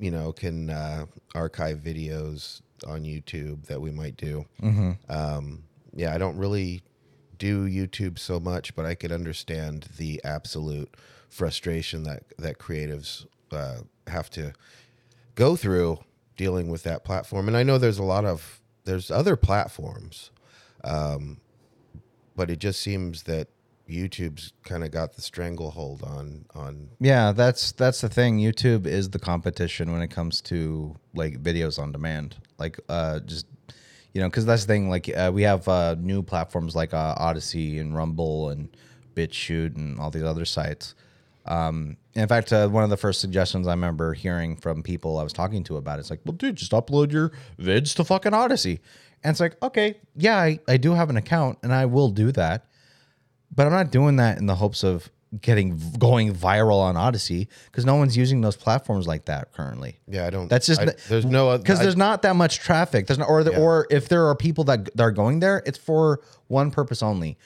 you 0.00 0.10
know, 0.10 0.32
can 0.32 0.70
uh, 0.70 1.04
archive 1.34 1.78
videos 1.80 2.62
on 2.86 3.02
YouTube 3.02 3.66
that 3.66 3.80
we 3.82 3.90
might 3.90 4.16
do. 4.16 4.46
Um, 5.10 5.64
yeah, 5.94 6.14
I 6.14 6.18
don't 6.18 6.36
really 6.38 6.82
do 7.38 7.66
YouTube 7.66 8.18
so 8.18 8.40
much, 8.40 8.74
but 8.74 8.86
I 8.86 8.94
could 8.94 9.12
understand 9.12 9.88
the 9.96 10.20
absolute 10.24 10.94
frustration 11.28 12.02
that 12.04 12.24
that 12.38 12.58
creatives 12.58 13.26
uh, 13.52 13.78
have 14.06 14.30
to 14.30 14.52
go 15.34 15.56
through 15.56 15.98
dealing 16.36 16.70
with 16.70 16.82
that 16.84 17.04
platform. 17.04 17.48
And 17.48 17.56
I 17.56 17.62
know 17.62 17.78
there's 17.78 17.98
a 17.98 18.04
lot 18.04 18.24
of 18.24 18.60
there's 18.84 19.10
other 19.10 19.36
platforms, 19.36 20.30
um, 20.84 21.40
but 22.34 22.50
it 22.50 22.58
just 22.58 22.80
seems 22.80 23.24
that 23.24 23.48
YouTube's 23.88 24.52
kind 24.64 24.82
of 24.82 24.90
got 24.90 25.14
the 25.14 25.22
stranglehold 25.22 26.02
on 26.02 26.46
on 26.54 26.90
Yeah, 27.00 27.32
that's 27.32 27.72
that's 27.72 28.00
the 28.00 28.08
thing. 28.08 28.38
YouTube 28.38 28.86
is 28.86 29.10
the 29.10 29.18
competition 29.18 29.92
when 29.92 30.02
it 30.02 30.08
comes 30.10 30.40
to 30.42 30.96
like 31.14 31.42
videos 31.42 31.78
on 31.78 31.92
demand. 31.92 32.36
Like 32.58 32.80
uh 32.88 33.20
just 33.20 33.46
you 34.16 34.22
know, 34.22 34.30
cuz 34.30 34.46
that's 34.46 34.64
the 34.64 34.72
thing 34.72 34.88
like 34.88 35.08
uh, 35.14 35.30
we 35.32 35.42
have 35.42 35.68
uh 35.68 35.94
new 35.98 36.22
platforms 36.22 36.74
like 36.74 36.94
uh, 36.94 37.14
Odysee 37.18 37.78
and 37.78 37.94
Rumble 37.94 38.50
and 38.50 38.68
BitChute 39.14 39.76
and 39.76 39.98
all 39.98 40.10
these 40.10 40.22
other 40.22 40.44
sites. 40.46 40.94
Um 41.44 41.98
in 42.14 42.26
fact, 42.26 42.52
uh, 42.52 42.68
one 42.68 42.82
of 42.82 42.90
the 42.90 42.96
first 42.96 43.20
suggestions 43.20 43.66
I 43.66 43.72
remember 43.72 44.14
hearing 44.14 44.56
from 44.56 44.82
people 44.82 45.18
I 45.18 45.22
was 45.22 45.34
talking 45.34 45.62
to 45.64 45.76
about 45.76 45.98
it, 45.98 46.00
it's 46.00 46.10
like, 46.10 46.20
well, 46.24 46.32
dude, 46.32 46.56
just 46.56 46.72
upload 46.72 47.12
your 47.12 47.30
vids 47.58 47.94
to 47.96 48.04
fucking 48.04 48.32
Odysee. 48.32 48.80
And 49.22 49.32
it's 49.32 49.40
like, 49.40 49.56
okay, 49.62 49.98
yeah, 50.16 50.38
I, 50.38 50.60
I 50.66 50.76
do 50.78 50.94
have 50.94 51.10
an 51.10 51.16
account 51.18 51.58
and 51.62 51.74
I 51.74 51.84
will 51.84 52.08
do 52.08 52.32
that 52.32 52.66
but 53.54 53.66
I'm 53.66 53.72
not 53.72 53.90
doing 53.90 54.16
that 54.16 54.38
in 54.38 54.46
the 54.46 54.56
hopes 54.56 54.84
of 54.84 55.10
getting 55.40 55.78
going 55.98 56.34
viral 56.34 56.80
on 56.80 56.96
Odysee 56.96 57.48
because 57.66 57.84
no 57.84 57.96
one's 57.96 58.16
using 58.16 58.40
those 58.40 58.56
platforms 58.56 59.06
like 59.06 59.24
that 59.26 59.52
currently. 59.52 59.98
yeah 60.06 60.26
I 60.26 60.30
don't 60.30 60.48
That's 60.48 60.66
just 60.66 60.80
I- 60.80 60.94
there's 61.08 61.24
no 61.26 61.58
because 61.58 61.80
there's 61.80 61.96
not 61.96 62.22
that 62.22 62.36
much 62.36 62.60
traffic. 62.60 63.06
There's 63.06 63.18
not, 63.18 63.28
or 63.28 63.42
the, 63.44 63.50
Yeah. 63.52 63.58
or 63.60 63.86
if 63.90 64.08
there 64.08 64.26
are 64.28 64.34
people 64.36 64.64
that, 64.64 64.84
that 64.96 65.02
are 65.02 65.10
going 65.10 65.40
there, 65.40 65.62
it's 65.66 65.78
for 65.78 66.20
one 66.46 66.70
purpose 66.70 67.02
only. 67.02 67.38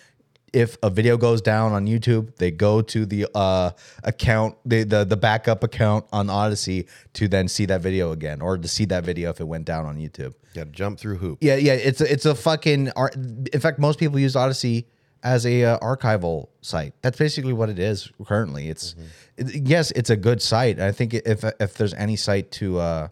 If 0.53 0.77
a 0.83 0.91
video 0.91 1.17
goes 1.17 1.41
down 1.41 1.73
on 1.73 1.87
YouTube, 1.87 2.37
they 2.37 2.51
go 2.51 2.83
to 2.83 3.07
the 3.07 3.29
uh, 3.37 3.71
account, 4.03 4.57
the, 4.67 4.83
the 4.83 5.05
the 5.05 5.17
backup 5.17 5.63
account 5.63 6.07
on 6.13 6.29
Odysee 6.29 6.87
to 7.15 7.29
then 7.29 7.47
see 7.47 7.67
that 7.67 7.81
video 7.83 8.11
again, 8.11 8.41
or 8.43 8.59
to 8.59 8.67
see 8.67 8.85
that 8.87 9.05
video 9.05 9.31
if 9.31 9.39
it 9.41 9.45
went 9.47 9.65
down 9.65 9.87
on 9.87 9.97
YouTube. 9.97 10.35
got 10.55 10.65
to 10.65 10.71
jump 10.73 10.99
through 10.99 11.19
hoops. 11.19 11.39
Yeah, 11.41 11.55
yeah, 11.55 11.75
it's 11.75 12.01
a, 12.01 12.13
it's 12.13 12.27
a 12.27 12.35
fucking. 12.35 12.91
art- 12.97 13.15
In 13.53 13.61
fact, 13.61 13.79
most 13.79 14.01
people 14.01 14.19
use 14.19 14.35
Odyssey 14.35 14.89
as 15.23 15.45
a 15.47 15.65
uh, 15.65 15.79
archival 15.81 16.49
site. 16.63 16.95
That's 17.03 17.19
basically 17.19 17.53
what 17.53 17.69
it 17.69 17.79
is 17.79 18.11
currently. 18.27 18.69
It's 18.69 18.95
it- 19.37 19.67
yes, 19.67 19.91
it's 19.93 20.11
a 20.11 20.17
good 20.17 20.41
site. 20.43 20.81
I 20.81 20.93
think 20.93 21.15
if 21.15 21.45
if 21.61 21.75
there's 21.75 21.95
any 21.95 22.17
site 22.17 22.51
to 22.53 22.79
uh, 22.79 23.09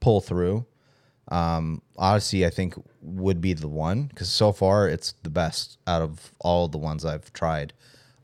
pull 0.00 0.20
through, 0.20 0.66
um, 1.28 1.82
Odysee 1.98 2.46
I 2.46 2.50
think 2.50 2.74
would 3.02 3.40
be 3.40 3.52
the 3.52 3.68
one 3.68 4.04
because 4.04 4.28
so 4.28 4.52
far 4.52 4.88
it's 4.88 5.12
the 5.22 5.30
best 5.30 5.78
out 5.86 6.02
of 6.02 6.32
all 6.40 6.68
the 6.68 6.78
ones 6.78 7.04
I've 7.04 7.32
tried. 7.32 7.72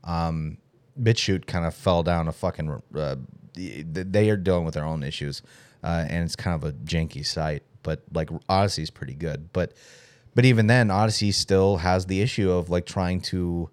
Um, 0.03 0.57
BitChute 1.01 1.45
kind 1.47 1.65
of 1.65 1.73
fell 1.73 2.03
down 2.03 2.27
a 2.27 2.31
fucking. 2.33 2.81
Uh, 2.95 3.15
they 3.55 4.29
are 4.29 4.37
dealing 4.37 4.65
with 4.65 4.73
their 4.73 4.83
own 4.85 5.03
issues, 5.03 5.41
uh, 5.83 6.05
and 6.09 6.23
it's 6.25 6.35
kind 6.35 6.55
of 6.55 6.63
a 6.67 6.73
janky 6.73 7.25
site. 7.25 7.63
But 7.83 8.03
like 8.13 8.29
Odysee's 8.49 8.89
pretty 8.89 9.13
good. 9.15 9.51
But 9.53 9.73
but 10.35 10.45
even 10.45 10.67
then, 10.67 10.89
Odysee 10.89 11.31
still 11.31 11.77
has 11.77 12.05
the 12.05 12.21
issue 12.21 12.51
of 12.51 12.69
like 12.69 12.85
trying 12.85 13.21
to, 13.21 13.69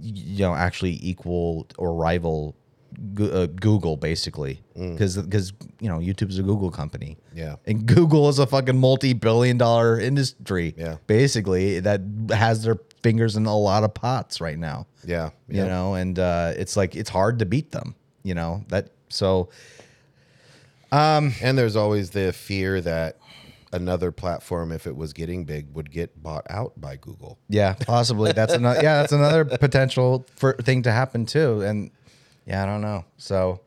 you 0.00 0.38
know, 0.44 0.54
actually 0.54 0.98
equal 1.02 1.66
or 1.78 1.94
rival 1.94 2.54
uh, 3.20 3.46
Google 3.46 3.96
basically 3.98 4.62
because 4.74 5.16
because 5.18 5.52
you 5.80 5.88
know 5.88 5.98
YouTube's 5.98 6.38
a 6.38 6.42
Google 6.42 6.70
company. 6.70 7.18
Yeah. 7.34 7.56
and 7.66 7.84
Google 7.84 8.28
is 8.30 8.38
a 8.38 8.46
fucking 8.46 8.78
multi-billion-dollar 8.78 10.00
industry. 10.00 10.74
Yeah. 10.78 10.96
basically 11.06 11.80
that 11.80 12.00
has 12.30 12.62
their 12.62 12.78
fingers 13.02 13.36
in 13.36 13.44
a 13.46 13.56
lot 13.56 13.84
of 13.84 13.92
pots 13.92 14.40
right 14.40 14.58
now 14.58 14.86
Yeah. 15.04 15.30
you 15.48 15.64
know 15.64 15.94
and 15.94 16.18
uh 16.18 16.54
it's 16.56 16.76
like 16.76 16.96
it's 16.96 17.10
hard 17.10 17.38
to 17.40 17.44
beat 17.46 17.70
them 17.72 17.94
you 18.22 18.34
know 18.34 18.64
that 18.68 18.88
so 19.10 19.50
um 20.92 21.34
And 21.42 21.58
there's 21.58 21.76
always 21.76 22.10
the 22.10 22.32
fear 22.32 22.80
that 22.80 23.18
another 23.72 24.12
platform, 24.12 24.70
if 24.72 24.86
it 24.86 24.96
was 24.96 25.12
getting 25.12 25.44
big, 25.44 25.74
would 25.74 25.90
get 25.90 26.22
bought 26.22 26.46
out 26.48 26.80
by 26.80 26.96
Google. 26.96 27.38
yeah 27.48 27.74
possibly. 27.74 28.32
That's 28.32 28.52
another 28.52 28.80
yeah 28.82 29.00
that's 29.00 29.12
another 29.12 29.44
potential 29.66 30.24
for 30.36 30.54
thing 30.54 30.82
to 30.82 30.92
happen 30.92 31.26
too 31.26 31.62
and 31.62 31.90
yeah 32.46 32.62
i 32.62 32.66
don't 32.66 32.80
know. 32.80 33.04
So 33.18 33.60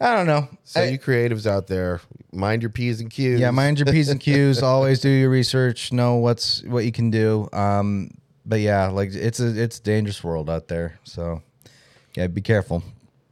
i 0.00 0.14
don't 0.14 0.26
know. 0.26 0.48
So 0.64 0.80
I- 0.80 0.86
you 0.86 0.98
creatives 0.98 1.46
out 1.46 1.66
there, 1.66 2.00
mind 2.32 2.62
your 2.62 2.70
p's 2.70 3.00
and 3.00 3.10
q's. 3.10 3.38
yeah 3.40 3.50
mind 3.50 3.78
your 3.78 3.86
p's 3.86 4.08
and 4.08 4.20
q's. 4.20 4.62
Always 4.74 5.00
do 5.00 5.08
your 5.10 5.30
research 5.30 5.92
know 5.92 6.16
what's 6.16 6.62
what 6.64 6.84
you 6.84 6.92
can 6.92 7.10
do. 7.10 7.48
Um 7.52 8.10
but 8.44 8.60
yeah 8.60 8.88
like 8.88 9.12
it's 9.14 9.40
a 9.40 9.48
it's 9.62 9.78
a 9.78 9.82
dangerous 9.82 10.22
world 10.24 10.48
out 10.48 10.68
there. 10.68 10.98
So 11.04 11.42
yeah 12.16 12.26
be 12.28 12.40
careful. 12.40 12.82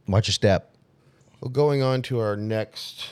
Watch 0.07 0.27
your 0.27 0.33
step. 0.33 0.75
Well, 1.41 1.49
going 1.51 1.81
on 1.81 2.01
to 2.03 2.19
our 2.19 2.35
next 2.35 3.09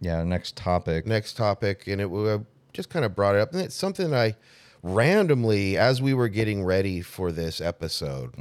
yeah 0.00 0.22
next 0.22 0.56
topic 0.56 1.06
next 1.06 1.36
topic, 1.36 1.86
and 1.86 2.00
it 2.00 2.10
uh, 2.12 2.38
just 2.72 2.90
kind 2.90 3.04
of 3.04 3.14
brought 3.14 3.34
it 3.34 3.40
up, 3.40 3.52
and 3.52 3.62
it's 3.62 3.74
something 3.74 4.14
I 4.14 4.34
randomly, 4.82 5.76
as 5.76 6.00
we 6.00 6.14
were 6.14 6.28
getting 6.28 6.64
ready 6.64 7.00
for 7.00 7.32
this 7.32 7.60
episode, 7.60 8.34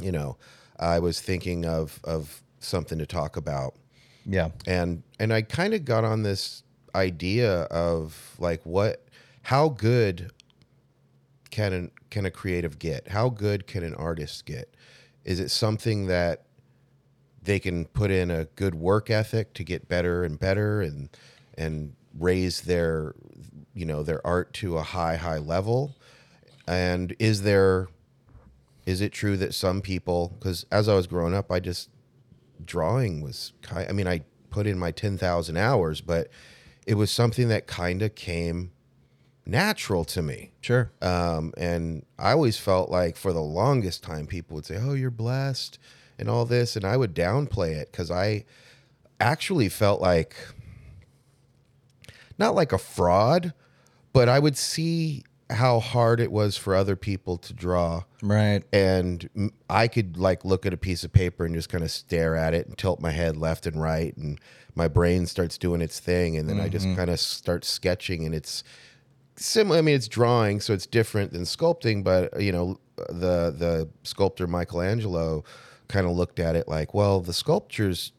you 0.00 0.12
know, 0.12 0.36
I 0.78 0.98
was 0.98 1.20
thinking 1.20 1.64
of 1.64 2.00
of 2.04 2.42
something 2.60 2.98
to 2.98 3.06
talk 3.06 3.36
about, 3.36 3.74
yeah 4.26 4.50
and 4.66 5.02
and 5.18 5.32
I 5.32 5.42
kind 5.42 5.74
of 5.74 5.84
got 5.84 6.04
on 6.04 6.22
this 6.22 6.62
idea 6.94 7.62
of 7.64 8.36
like 8.38 8.64
what, 8.64 9.06
how 9.42 9.68
good 9.70 10.30
can 11.50 11.72
an, 11.72 11.90
can 12.10 12.26
a 12.26 12.30
creative 12.30 12.78
get? 12.78 13.08
How 13.08 13.28
good 13.28 13.66
can 13.66 13.82
an 13.82 13.94
artist 13.94 14.46
get? 14.46 14.74
Is 15.24 15.40
it 15.40 15.50
something 15.50 16.06
that 16.06 16.42
they 17.42 17.58
can 17.58 17.86
put 17.86 18.10
in 18.10 18.30
a 18.30 18.44
good 18.44 18.74
work 18.74 19.10
ethic 19.10 19.54
to 19.54 19.64
get 19.64 19.88
better 19.88 20.24
and 20.24 20.38
better 20.38 20.80
and 20.80 21.08
and 21.58 21.94
raise 22.18 22.62
their 22.62 23.14
you 23.74 23.84
know 23.84 24.02
their 24.02 24.24
art 24.26 24.52
to 24.54 24.76
a 24.76 24.82
high 24.82 25.16
high 25.16 25.38
level. 25.38 25.96
And 26.66 27.14
is 27.18 27.42
there 27.42 27.88
is 28.86 29.00
it 29.00 29.12
true 29.12 29.36
that 29.36 29.54
some 29.54 29.80
people 29.80 30.36
because 30.38 30.66
as 30.72 30.88
i 30.88 30.94
was 30.94 31.06
growing 31.06 31.34
up 31.34 31.52
i 31.52 31.60
just 31.60 31.88
drawing 32.64 33.20
was 33.20 33.52
kind 33.62 33.88
i 33.88 33.92
mean 33.92 34.08
i 34.08 34.20
put 34.50 34.66
in 34.66 34.76
my 34.76 34.90
10,000 34.90 35.56
hours 35.56 36.00
but 36.00 36.28
it 36.84 36.94
was 36.94 37.10
something 37.10 37.46
that 37.48 37.68
kind 37.68 38.02
of 38.02 38.14
came 38.16 38.72
natural 39.46 40.04
to 40.04 40.22
me. 40.22 40.52
Sure. 40.60 40.90
Um, 41.00 41.52
and 41.56 42.04
I 42.18 42.32
always 42.32 42.58
felt 42.58 42.90
like 42.90 43.16
for 43.16 43.32
the 43.32 43.42
longest 43.42 44.02
time, 44.02 44.26
people 44.26 44.54
would 44.56 44.66
say, 44.66 44.78
"Oh, 44.80 44.94
you're 44.94 45.10
blessed," 45.10 45.78
and 46.22 46.30
all 46.30 46.44
this, 46.44 46.76
and 46.76 46.84
I 46.84 46.96
would 46.96 47.14
downplay 47.14 47.72
it 47.72 47.92
because 47.92 48.10
I 48.10 48.44
actually 49.20 49.68
felt 49.68 50.00
like 50.00 50.34
not 52.38 52.54
like 52.54 52.72
a 52.72 52.78
fraud, 52.78 53.52
but 54.12 54.28
I 54.28 54.38
would 54.38 54.56
see 54.56 55.24
how 55.50 55.80
hard 55.80 56.18
it 56.18 56.32
was 56.32 56.56
for 56.56 56.74
other 56.74 56.96
people 56.96 57.36
to 57.36 57.52
draw 57.52 58.02
right 58.22 58.62
and 58.72 59.52
i 59.68 59.86
could 59.86 60.16
like 60.16 60.46
look 60.46 60.64
at 60.64 60.72
a 60.72 60.78
piece 60.78 61.04
of 61.04 61.12
paper 61.12 61.44
and 61.44 61.54
just 61.54 61.68
kind 61.68 61.84
of 61.84 61.90
stare 61.90 62.34
at 62.34 62.54
it 62.54 62.66
and 62.66 62.78
tilt 62.78 63.00
my 63.00 63.10
head 63.10 63.36
left 63.36 63.66
and 63.66 63.78
right, 63.78 64.16
and 64.16 64.40
my 64.74 64.88
brain 64.88 65.26
starts 65.26 65.58
doing 65.58 65.82
its 65.82 66.00
thing, 66.00 66.36
and 66.36 66.48
then 66.48 66.60
I 66.60 66.68
just 66.68 66.86
mm-hmm. 66.86 66.96
kind 66.96 67.10
of 67.10 67.20
start 67.20 67.64
sketching, 67.64 68.24
and 68.24 68.34
it's 68.34 68.64
similar. 69.36 69.78
I 69.78 69.82
mean, 69.82 69.94
it's 69.94 70.08
drawing, 70.08 70.60
so 70.60 70.72
it's 70.72 70.86
different 70.86 71.32
than 71.32 71.42
sculpting, 71.42 72.02
but 72.02 72.40
you 72.40 72.52
know, 72.52 72.78
the 72.96 73.54
the 73.56 73.88
sculptor 74.02 74.46
Michelangelo 74.46 75.44
kind 75.92 76.06
of 76.06 76.12
looked 76.12 76.40
at 76.40 76.56
it 76.56 76.66
like, 76.66 76.94
well, 76.94 77.20
the 77.20 77.32
sculptures, 77.32 78.12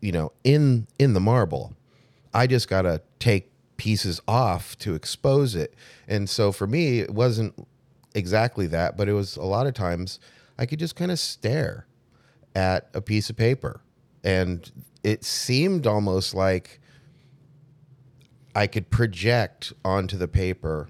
you 0.00 0.12
know, 0.12 0.32
in 0.44 0.86
in 0.98 1.14
the 1.14 1.20
marble, 1.20 1.72
I 2.34 2.46
just 2.46 2.68
gotta 2.68 3.00
take 3.18 3.50
pieces 3.76 4.20
off 4.28 4.76
to 4.78 4.94
expose 4.94 5.54
it. 5.54 5.74
And 6.06 6.28
so 6.28 6.52
for 6.52 6.66
me, 6.66 6.98
it 6.98 7.14
wasn't 7.14 7.54
exactly 8.14 8.66
that, 8.66 8.96
but 8.96 9.08
it 9.08 9.14
was 9.14 9.36
a 9.36 9.44
lot 9.44 9.66
of 9.66 9.72
times 9.72 10.20
I 10.58 10.66
could 10.66 10.78
just 10.78 10.96
kind 10.96 11.10
of 11.10 11.18
stare 11.18 11.86
at 12.54 12.90
a 12.92 13.00
piece 13.00 13.30
of 13.30 13.36
paper. 13.36 13.80
And 14.22 14.70
it 15.02 15.24
seemed 15.24 15.86
almost 15.86 16.34
like 16.34 16.80
I 18.54 18.66
could 18.66 18.90
project 18.90 19.72
onto 19.84 20.18
the 20.18 20.28
paper 20.28 20.88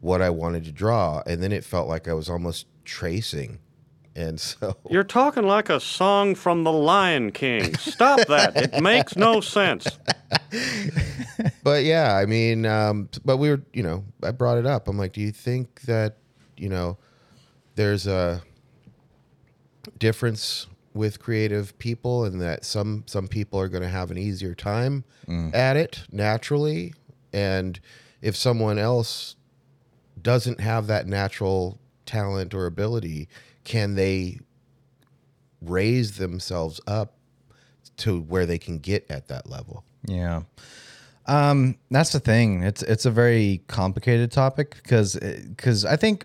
what 0.00 0.22
I 0.22 0.30
wanted 0.30 0.64
to 0.64 0.72
draw. 0.72 1.22
And 1.26 1.42
then 1.42 1.50
it 1.50 1.64
felt 1.64 1.88
like 1.88 2.06
I 2.06 2.12
was 2.12 2.28
almost 2.28 2.66
tracing. 2.84 3.58
And 4.18 4.40
so 4.40 4.76
You're 4.90 5.04
talking 5.04 5.44
like 5.44 5.70
a 5.70 5.78
song 5.78 6.34
from 6.34 6.64
The 6.64 6.72
Lion 6.72 7.30
King. 7.30 7.76
Stop 7.76 8.26
that. 8.26 8.56
It 8.56 8.82
makes 8.82 9.14
no 9.14 9.40
sense. 9.40 9.86
but 11.62 11.84
yeah, 11.84 12.16
I 12.16 12.26
mean, 12.26 12.66
um, 12.66 13.08
but 13.24 13.36
we 13.36 13.48
were, 13.50 13.62
you 13.72 13.84
know, 13.84 14.04
I 14.24 14.32
brought 14.32 14.58
it 14.58 14.66
up. 14.66 14.88
I'm 14.88 14.98
like, 14.98 15.12
do 15.12 15.20
you 15.20 15.30
think 15.30 15.82
that, 15.82 16.16
you 16.56 16.68
know, 16.68 16.98
there's 17.76 18.08
a 18.08 18.42
difference 19.98 20.66
with 20.94 21.20
creative 21.20 21.78
people 21.78 22.24
and 22.24 22.40
that 22.40 22.64
some 22.64 23.04
some 23.06 23.28
people 23.28 23.60
are 23.60 23.68
going 23.68 23.84
to 23.84 23.88
have 23.88 24.10
an 24.10 24.18
easier 24.18 24.54
time 24.54 25.04
at 25.54 25.76
it 25.76 26.00
naturally 26.10 26.92
and 27.32 27.78
if 28.20 28.34
someone 28.34 28.78
else 28.78 29.36
doesn't 30.20 30.60
have 30.60 30.88
that 30.88 31.06
natural 31.06 31.78
talent 32.04 32.52
or 32.54 32.66
ability 32.66 33.28
can 33.68 33.94
they 33.94 34.38
raise 35.60 36.16
themselves 36.16 36.80
up 36.86 37.14
to 37.98 38.20
where 38.22 38.46
they 38.46 38.58
can 38.58 38.78
get 38.78 39.04
at 39.10 39.28
that 39.28 39.48
level 39.48 39.84
Yeah. 40.06 40.42
Um, 41.26 41.76
that's 41.90 42.12
the 42.12 42.20
thing. 42.20 42.62
It's 42.62 42.82
it's 42.82 43.04
a 43.04 43.10
very 43.10 43.60
complicated 43.66 44.32
topic 44.32 44.76
because 44.82 45.14
because 45.14 45.84
I 45.84 45.96
think 45.96 46.24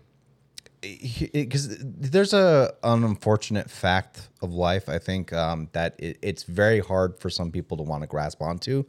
because 0.82 1.78
there's 1.80 2.34
a 2.34 2.74
an 2.84 3.04
unfortunate 3.04 3.70
fact 3.70 4.30
of 4.42 4.54
life. 4.54 4.88
I 4.88 5.00
think 5.00 5.34
um, 5.34 5.68
that 5.74 5.96
it, 6.00 6.20
it's 6.22 6.44
very 6.44 6.80
hard 6.80 7.20
for 7.20 7.30
some 7.30 7.52
people 7.52 7.76
to 7.78 7.84
want 7.84 8.04
to 8.04 8.08
grasp 8.08 8.42
onto 8.42 8.86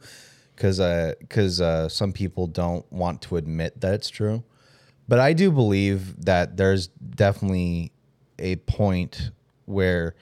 because 0.55 0.79
because 1.19 1.59
uh, 1.59 1.89
some 1.89 2.13
people 2.13 2.47
don't 2.47 2.89
want 2.93 3.21
to 3.23 3.35
admit 3.35 3.81
that 3.81 3.93
it's 3.93 4.09
true. 4.09 4.41
But 5.09 5.19
I 5.19 5.33
do 5.33 5.51
believe 5.51 6.25
that 6.25 6.55
there's 6.55 6.87
definitely 6.87 7.91
a 8.39 8.57
point 8.57 9.31
where 9.65 10.15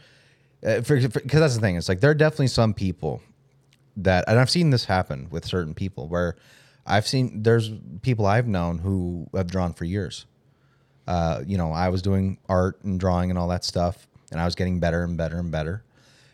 because 0.61 1.21
that's 1.29 1.55
the 1.55 1.61
thing. 1.61 1.75
It's 1.75 1.89
like 1.89 1.99
there 1.99 2.11
are 2.11 2.15
definitely 2.15 2.47
some 2.47 2.73
people 2.73 3.21
that 3.97 4.23
and 4.27 4.39
I've 4.39 4.49
seen 4.49 4.69
this 4.69 4.85
happen 4.85 5.27
with 5.29 5.45
certain 5.45 5.73
people 5.73 6.07
where 6.07 6.35
I've 6.85 7.07
seen 7.07 7.43
there's 7.43 7.71
people 8.01 8.25
I've 8.25 8.47
known 8.47 8.79
who 8.79 9.27
have 9.33 9.51
drawn 9.51 9.73
for 9.73 9.85
years. 9.85 10.25
Uh, 11.05 11.41
you 11.45 11.57
know, 11.57 11.71
I 11.71 11.89
was 11.89 12.01
doing 12.01 12.37
art 12.47 12.81
and 12.83 12.99
drawing 12.99 13.29
and 13.29 13.37
all 13.37 13.49
that 13.49 13.65
stuff, 13.65 14.07
and 14.31 14.39
I 14.39 14.45
was 14.45 14.55
getting 14.55 14.79
better 14.79 15.03
and 15.03 15.17
better 15.17 15.37
and 15.37 15.51
better. 15.51 15.83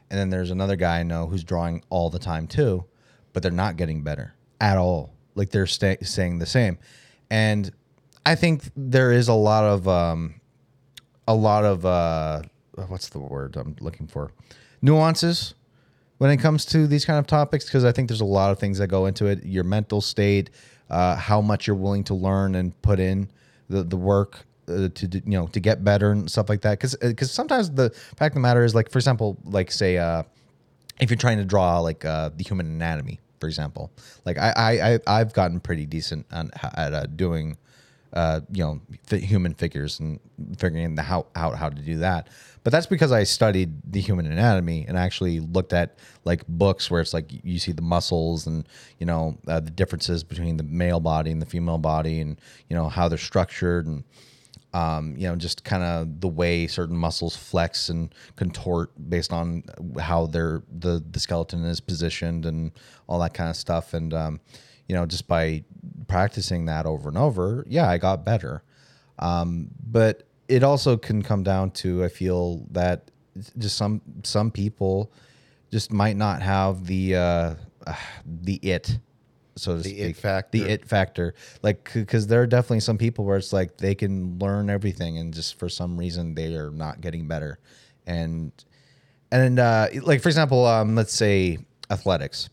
And 0.10 0.20
then 0.20 0.30
there's 0.30 0.52
another 0.52 0.76
guy 0.76 1.00
I 1.00 1.04
know 1.04 1.28
who's 1.28 1.44
drawing 1.44 1.84
all 1.90 2.10
the 2.10 2.20
time 2.20 2.48
too, 2.48 2.86
but 3.34 3.44
they're 3.44 3.52
not 3.52 3.78
getting 3.78 4.04
better 4.04 4.34
at 4.62 4.78
all. 4.78 5.14
Like 5.36 5.50
they're 5.50 5.68
sta 5.68 5.98
staying 6.02 6.40
the 6.40 6.46
same. 6.46 6.78
And 7.30 7.72
I 8.26 8.36
think 8.36 8.64
there 8.76 9.12
is 9.12 9.28
a 9.28 9.34
lot 9.34 9.64
of 9.64 9.88
um, 9.88 10.39
a 11.30 11.36
lot 11.36 11.64
of 11.64 11.86
uh, 11.86 12.42
what's 12.88 13.08
the 13.10 13.20
word 13.20 13.56
I'm 13.56 13.76
looking 13.80 14.08
for? 14.08 14.32
Nuances 14.82 15.54
when 16.18 16.32
it 16.32 16.38
comes 16.38 16.66
to 16.66 16.88
these 16.88 17.06
kind 17.06 17.20
of 17.20 17.28
topics 17.28 17.66
because 17.66 17.86
I 17.86 17.94
think 17.94 18.10
there's 18.10 18.20
a 18.22 18.26
lot 18.26 18.52
of 18.52 18.60
things 18.60 18.80
that 18.80 18.88
go 18.88 19.06
into 19.06 19.28
it. 19.28 19.46
Your 19.46 19.64
mental 19.64 20.02
state, 20.02 20.50
uh, 20.90 21.16
how 21.16 21.40
much 21.40 21.68
you're 21.68 21.76
willing 21.78 22.04
to 22.06 22.14
learn 22.16 22.56
and 22.56 22.80
put 22.82 23.00
in 23.00 23.30
the 23.70 23.84
the 23.84 23.96
work. 23.98 24.46
uh, 24.70 24.90
to 24.94 25.08
you 25.08 25.38
know 25.38 25.48
to 25.48 25.60
get 25.60 25.84
better 25.84 26.12
and 26.12 26.30
stuff 26.30 26.48
like 26.50 26.62
that 26.62 26.78
because 26.78 26.96
because 27.02 27.32
sometimes 27.32 27.72
the 27.72 27.90
fact 28.18 28.34
of 28.34 28.36
the 28.36 28.40
matter 28.40 28.64
is 28.64 28.76
like 28.76 28.90
for 28.92 29.00
example 29.00 29.36
like 29.46 29.72
say 29.72 29.98
uh 29.98 30.22
if 31.02 31.10
you're 31.10 31.18
trying 31.26 31.40
to 31.40 31.46
draw 31.46 31.80
like 31.80 32.06
uh 32.06 32.30
the 32.38 32.44
human 32.44 32.68
anatomy 32.68 33.20
for 33.40 33.48
example 33.48 33.90
like 34.26 34.38
i 34.38 34.54
i, 34.56 34.72
I 34.88 35.00
i've 35.08 35.34
gotten 35.34 35.60
pretty 35.60 35.88
decent 35.88 36.28
on, 36.32 36.52
at 36.76 36.94
uh, 36.94 37.06
doing 37.08 37.58
uh, 38.14 38.42
you 38.52 38.64
know, 38.64 38.82
human 39.12 39.54
figures 39.54 40.00
and 40.00 40.20
figuring 40.58 40.96
the 40.96 41.02
how 41.02 41.28
out 41.36 41.56
how 41.56 41.70
to 41.70 41.82
do 41.82 41.98
that. 42.00 42.28
But 42.64 42.72
that's 42.72 42.88
because 42.88 43.12
I 43.12 43.24
studied 43.24 43.74
the 43.92 44.02
human 44.02 44.26
anatomy 44.26 44.86
and 44.88 44.98
actually 44.98 45.40
looked 45.40 45.74
at 45.74 45.98
like 46.26 46.46
books 46.48 46.90
where 46.90 47.02
it's 47.02 47.14
like 47.14 47.32
you 47.44 47.60
see 47.60 47.72
the 47.72 47.82
muscles 47.82 48.48
and 48.48 48.68
you 49.00 49.06
know 49.06 49.38
uh, 49.48 49.60
the 49.60 49.72
differences 49.72 50.24
between 50.24 50.58
the 50.58 50.64
male 50.64 51.00
body 51.00 51.32
and 51.32 51.42
the 51.42 51.46
female 51.46 51.78
body 51.78 52.20
and 52.20 52.40
you 52.70 52.76
know 52.76 52.90
how 52.90 53.08
they're 53.08 53.18
structured 53.18 53.86
and 53.86 54.04
um, 54.74 55.16
you 55.18 55.28
know, 55.28 55.36
just 55.36 55.64
kind 55.64 55.84
of 55.84 56.22
the 56.22 56.28
way 56.28 56.68
certain 56.68 56.96
muscles 56.96 57.36
flex 57.36 57.90
and 57.90 58.14
contort 58.36 58.92
based 59.10 59.34
on 59.34 59.64
how 60.00 60.28
their 60.28 60.62
the 60.72 61.04
the 61.12 61.20
skeleton 61.20 61.64
is 61.66 61.80
positioned 61.80 62.46
and 62.46 62.72
all 63.08 63.20
that 63.20 63.34
kind 63.34 63.50
of 63.50 63.56
stuff. 63.56 63.94
And 63.94 64.14
um, 64.14 64.40
you 64.90 64.96
know, 64.96 65.06
just 65.06 65.28
by 65.28 65.64
practicing 66.10 66.66
that 66.66 66.86
over 66.86 67.08
and 67.08 67.18
over, 67.18 67.64
yeah, 67.70 67.88
I 67.90 67.98
got 67.98 68.26
better. 68.26 68.64
Um, 69.20 69.70
but 69.90 70.24
it 70.50 70.64
also 70.64 70.98
can 70.98 71.22
come 71.22 71.44
down 71.44 71.72
to 71.72 72.04
I 72.04 72.10
feel 72.10 72.66
that 72.72 73.12
just 73.58 73.78
some 73.78 74.02
some 74.24 74.52
people 74.52 75.12
just 75.72 75.94
might 75.94 76.18
not 76.18 76.42
have 76.42 76.86
the 76.88 77.16
uh, 77.16 77.56
the 78.26 78.56
it 78.56 78.98
so 79.56 79.76
to 79.76 79.84
The 79.84 79.90
speak 79.90 80.00
it 80.00 80.16
factor. 80.16 80.58
the 80.58 80.64
it 80.72 80.86
factor 80.88 81.36
like 81.62 81.92
because 81.94 82.28
there 82.28 82.42
are 82.42 82.48
definitely 82.48 82.80
some 82.80 82.98
people 82.98 83.26
where 83.26 83.36
it's 83.38 83.52
like 83.54 83.78
they 83.78 83.94
can 83.94 84.40
learn 84.40 84.70
everything 84.70 85.18
and 85.18 85.34
just 85.34 85.60
for 85.60 85.68
some 85.70 85.98
reason 85.98 86.34
they 86.34 86.56
are 86.56 86.72
not 86.72 87.02
getting 87.02 87.28
better 87.28 87.60
and 88.08 88.54
and 89.32 89.60
uh 89.60 89.88
like 90.04 90.22
for 90.22 90.30
example 90.30 90.66
um 90.66 90.96
let's 90.96 91.14
say 91.14 91.58
athletics 91.90 92.50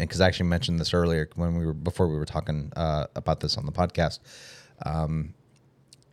because 0.00 0.20
i 0.20 0.26
actually 0.26 0.48
mentioned 0.48 0.78
this 0.78 0.94
earlier 0.94 1.28
when 1.34 1.56
we 1.56 1.66
were 1.66 1.74
before 1.74 2.08
we 2.08 2.16
were 2.16 2.24
talking 2.26 2.72
uh 2.76 3.06
about 3.16 3.40
this 3.40 3.56
on 3.56 3.66
the 3.66 3.72
podcast 3.72 4.18
um 4.84 5.34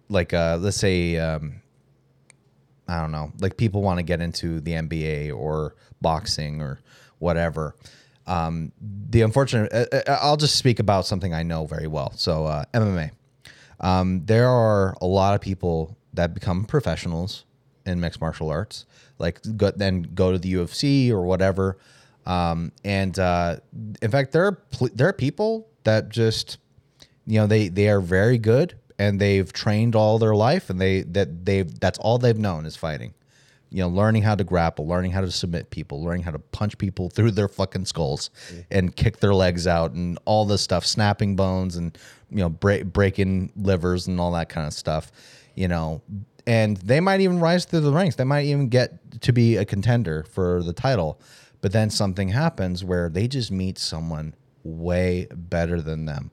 like 0.09 0.33
uh 0.33 0.57
let's 0.59 0.77
say 0.77 1.17
um 1.17 1.61
I 2.87 3.01
don't 3.01 3.11
know, 3.11 3.31
like 3.39 3.57
people 3.57 3.81
want 3.81 3.97
to 3.97 4.03
get 4.03 4.21
into 4.21 4.59
the 4.61 4.73
NBA 4.73 5.35
or 5.35 5.75
boxing 6.01 6.61
or 6.61 6.81
whatever. 7.19 7.75
Um, 8.27 8.71
the 8.79 9.21
unfortunate, 9.21 9.71
uh, 9.73 9.85
uh, 9.91 10.19
I'll 10.21 10.37
just 10.37 10.55
speak 10.55 10.79
about 10.79 11.05
something 11.05 11.33
I 11.33 11.43
know 11.43 11.65
very 11.65 11.87
well. 11.87 12.11
So, 12.15 12.45
uh, 12.45 12.65
MMA. 12.73 13.11
Um, 13.79 14.25
there 14.25 14.47
are 14.47 14.95
a 15.01 15.05
lot 15.05 15.35
of 15.35 15.41
people 15.41 15.97
that 16.13 16.33
become 16.33 16.65
professionals 16.65 17.45
in 17.85 17.99
mixed 17.99 18.21
martial 18.21 18.49
arts, 18.49 18.85
like 19.19 19.41
go, 19.57 19.71
then 19.71 20.03
go 20.13 20.31
to 20.31 20.39
the 20.39 20.53
UFC 20.53 21.11
or 21.11 21.23
whatever. 21.23 21.77
Um, 22.25 22.71
and 22.83 23.17
uh, 23.19 23.57
in 24.01 24.11
fact, 24.11 24.31
there 24.31 24.45
are 24.45 24.53
pl- 24.53 24.89
there 24.93 25.07
are 25.07 25.13
people 25.13 25.69
that 25.83 26.09
just 26.09 26.57
you 27.25 27.39
know 27.39 27.47
they 27.47 27.67
they 27.67 27.89
are 27.89 28.01
very 28.01 28.37
good 28.37 28.77
and 28.97 29.19
they've 29.19 29.51
trained 29.51 29.95
all 29.95 30.17
their 30.17 30.35
life 30.35 30.69
and 30.69 30.79
they 30.79 31.01
that 31.03 31.45
they've 31.45 31.79
that's 31.79 31.99
all 31.99 32.17
they've 32.17 32.37
known 32.37 32.65
is 32.65 32.75
fighting. 32.75 33.13
You 33.69 33.81
know 33.81 33.89
learning 33.89 34.23
how 34.23 34.35
to 34.35 34.43
grapple 34.43 34.87
learning 34.87 35.11
how 35.11 35.21
to 35.21 35.31
submit 35.31 35.69
people 35.69 36.03
learning 36.03 36.23
how 36.23 36.31
to 36.31 36.39
punch 36.39 36.77
people 36.77 37.09
through 37.13 37.31
their 37.31 37.47
fucking 37.47 37.85
skulls 37.85 38.29
and 38.71 38.95
kick 38.95 39.17
their 39.17 39.33
legs 39.33 39.67
out 39.67 39.91
and 39.91 40.17
all 40.25 40.45
this 40.45 40.61
stuff 40.61 40.85
snapping 40.85 41.35
bones 41.35 41.75
and 41.75 41.97
you 42.29 42.37
know 42.37 42.49
break, 42.49 42.85
breaking 42.85 43.51
livers 43.55 44.07
and 44.07 44.19
all 44.19 44.31
that 44.31 44.49
kind 44.49 44.65
of 44.65 44.73
stuff 44.73 45.11
you 45.55 45.67
know. 45.67 46.01
And 46.47 46.77
they 46.77 46.99
might 46.99 47.21
even 47.21 47.39
rise 47.39 47.65
through 47.65 47.79
the 47.79 47.91
ranks. 47.91 48.17
They 48.17 48.23
might 48.23 48.45
even 48.45 48.69
get 48.69 49.19
to 49.21 49.33
be 49.33 49.57
a 49.57 49.65
contender 49.65 50.23
for 50.29 50.61
the 50.61 50.73
title 50.73 51.19
but 51.65 51.71
then 51.71 51.89
something 51.89 52.29
happens 52.29 52.83
where 52.83 53.09
they 53.09 53.27
just 53.27 53.51
meet 53.51 53.79
someone 53.79 54.35
way 54.63 55.27
better 55.33 55.81
than 55.81 56.05
them 56.05 56.29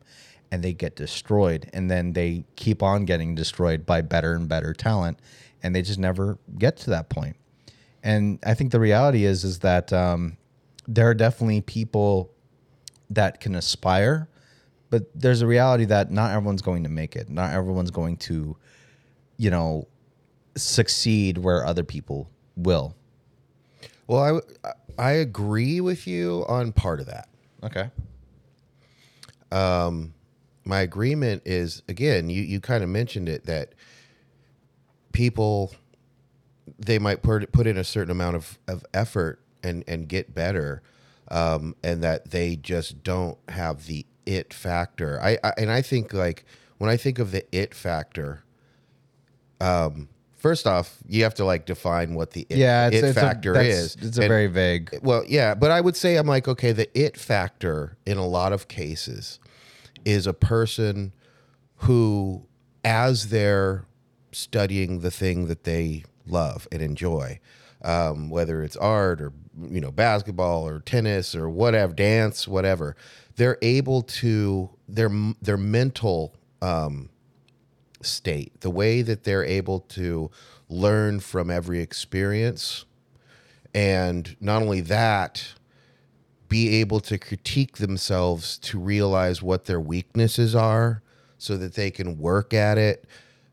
and 0.51 0.63
they 0.63 0.75
get 0.75 0.95
destroyed 0.95 1.71
and 1.73 1.91
then 1.91 2.13
they 2.13 2.45
keep 2.55 2.83
on 2.83 3.07
getting 3.07 3.35
destroyed 3.35 3.87
by 3.87 4.03
better 4.03 4.35
and 4.35 4.47
better 4.47 4.75
talent 4.75 5.19
and 5.63 5.75
they 5.75 5.81
just 5.81 5.99
never 5.99 6.37
get 6.59 6.77
to 6.77 6.91
that 6.91 7.09
point. 7.09 7.35
and 8.03 8.41
i 8.45 8.53
think 8.53 8.73
the 8.73 8.79
reality 8.79 9.25
is 9.25 9.43
is 9.43 9.61
that 9.61 9.91
um, 9.91 10.37
there 10.87 11.09
are 11.09 11.15
definitely 11.15 11.63
people 11.63 12.31
that 13.09 13.41
can 13.41 13.55
aspire 13.55 14.29
but 14.91 15.05
there's 15.15 15.41
a 15.41 15.47
reality 15.47 15.87
that 15.87 16.11
not 16.11 16.31
everyone's 16.33 16.61
going 16.61 16.83
to 16.83 16.91
make 16.91 17.17
it 17.17 17.31
not 17.31 17.55
everyone's 17.55 17.91
going 17.91 18.19
to 18.19 18.55
you 19.39 19.51
know 19.51 19.89
succeed 20.57 21.39
where 21.39 21.65
other 21.65 21.85
people 21.85 22.29
will 22.55 22.95
Well, 24.07 24.23
I 24.23 24.27
w- 24.27 24.47
I 24.99 25.13
agree 25.13 25.81
with 25.81 26.07
you 26.07 26.45
on 26.49 26.73
part 26.73 27.01
of 27.01 27.07
that. 27.07 27.29
okay 27.65 27.91
Um, 29.51 30.15
my 30.65 30.81
agreement 30.81 31.43
is 31.45 31.83
again 31.89 32.31
you, 32.31 32.43
you 32.43 32.61
kind 32.61 32.83
of 32.83 32.89
mentioned 32.89 33.29
it 33.29 33.47
that 33.47 33.75
people 35.13 35.73
they 36.79 36.99
might 36.99 37.23
put, 37.23 37.51
put 37.53 37.67
in 37.67 37.77
a 37.77 37.85
certain 37.85 38.11
amount 38.11 38.37
of, 38.37 38.59
of 38.69 38.85
effort 38.95 39.41
and, 39.63 39.85
and 39.87 40.09
get 40.09 40.35
better 40.35 40.83
um, 41.29 41.75
and 41.83 42.03
that 42.03 42.31
they 42.31 42.57
just 42.57 43.03
don't 43.03 43.39
have 43.49 43.87
the 43.87 44.07
it 44.25 44.55
factor 44.55 45.21
I, 45.21 45.39
I 45.43 45.53
and 45.59 45.71
i 45.71 45.83
think 45.83 46.13
like 46.13 46.45
when 46.79 46.89
i 46.89 46.97
think 46.97 47.19
of 47.19 47.33
the 47.33 47.45
it 47.51 47.75
factor 47.75 48.45
um, 49.61 50.09
first 50.43 50.67
off 50.67 50.99
you 51.07 51.23
have 51.23 51.35
to 51.35 51.45
like 51.45 51.65
define 51.67 52.15
what 52.15 52.33
the 52.33 52.45
it, 52.51 52.59
yeah 52.59 52.89
it's, 52.89 52.97
it 52.97 53.05
it's 53.05 53.19
factor 53.19 53.55
a, 53.55 53.63
is. 53.65 53.97
it's 54.01 54.19
a 54.19 54.23
And- 54.23 54.29
very 54.29 54.47
vague 54.49 54.99
well, 55.03 55.25
yeah, 55.27 55.55
but 55.55 55.71
I 55.71 55.81
would 55.81 55.97
say 55.97 56.17
I'm 56.17 56.27
like, 56.27 56.47
okay, 56.49 56.73
the 56.73 56.87
it 56.99 57.17
factor 57.17 57.97
in 58.05 58.19
a 58.19 58.27
lot 58.27 58.53
of 58.53 58.67
cases 58.69 59.39
is 60.05 60.27
a 60.27 60.35
person 60.35 61.13
who, 61.77 62.45
as 62.85 63.29
they're 63.29 63.85
studying 64.33 65.01
the 65.01 65.11
thing 65.11 65.47
that 65.47 65.65
they 65.65 66.05
love 66.27 66.67
and 66.73 66.81
enjoy, 66.83 67.39
um, 67.85 68.31
whether 68.31 68.63
it's 68.63 68.77
art 68.77 69.21
or 69.21 69.33
you 69.71 69.81
know 69.81 69.91
basketball 69.91 70.67
or 70.67 70.81
tennis 70.81 71.35
or 71.35 71.49
whatever, 71.49 71.93
dance, 71.95 72.47
whatever, 72.49 72.97
they're 73.37 73.59
able 73.63 74.03
to 74.03 74.71
their 74.89 75.11
their 75.41 75.57
mental 75.57 76.35
um, 76.61 77.09
state, 78.03 78.61
the 78.61 78.71
way 78.71 79.03
that 79.03 79.25
they're 79.25 79.45
able 79.45 79.81
to 79.81 80.31
learn 80.69 81.21
from 81.21 81.51
every 81.51 81.81
experience 81.81 82.85
and 83.75 84.37
not 84.41 84.63
only 84.63 84.81
that 84.81 85.55
be 86.49 86.81
able 86.81 87.01
to 87.01 87.17
critique 87.17 87.79
themselves 87.79 88.59
to 88.59 88.79
realize 88.79 89.43
what 89.43 89.65
their 89.65 89.81
weaknesses 89.81 90.55
are 90.55 91.03
so 91.39 91.57
that 91.57 91.75
they 91.75 91.91
can 91.91 92.19
work 92.19 92.53
at 92.53 92.77
it. 92.77 93.07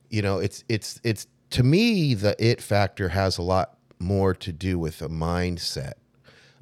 You 0.10 0.22
know 0.22 0.40
it's 0.40 0.64
it's 0.68 1.00
it's 1.04 1.28
to 1.52 1.64
me 1.64 2.14
the 2.14 2.36
it 2.44 2.62
factor 2.62 3.10
has 3.10 3.38
a 3.38 3.42
lot 3.42 3.78
more 4.00 4.34
to 4.34 4.52
do 4.52 4.78
with 4.78 5.02
a 5.02 5.10
mindset. 5.10 5.94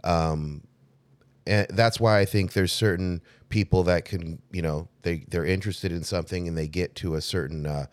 Um 0.04 0.62
and 1.48 1.68
that's 1.70 2.00
why 2.00 2.20
i 2.20 2.26
think 2.26 2.54
there's 2.54 2.74
certain 2.74 3.22
people 3.50 3.84
that 3.84 4.06
can 4.06 4.42
you 4.52 4.62
know 4.62 4.88
they 5.02 5.26
they're 5.30 5.46
interested 5.46 5.92
in 5.92 6.04
something 6.04 6.48
and 6.48 6.58
they 6.58 6.68
get 6.68 6.94
to 6.96 7.16
a 7.16 7.22
certain 7.22 7.66
uh 7.66 7.86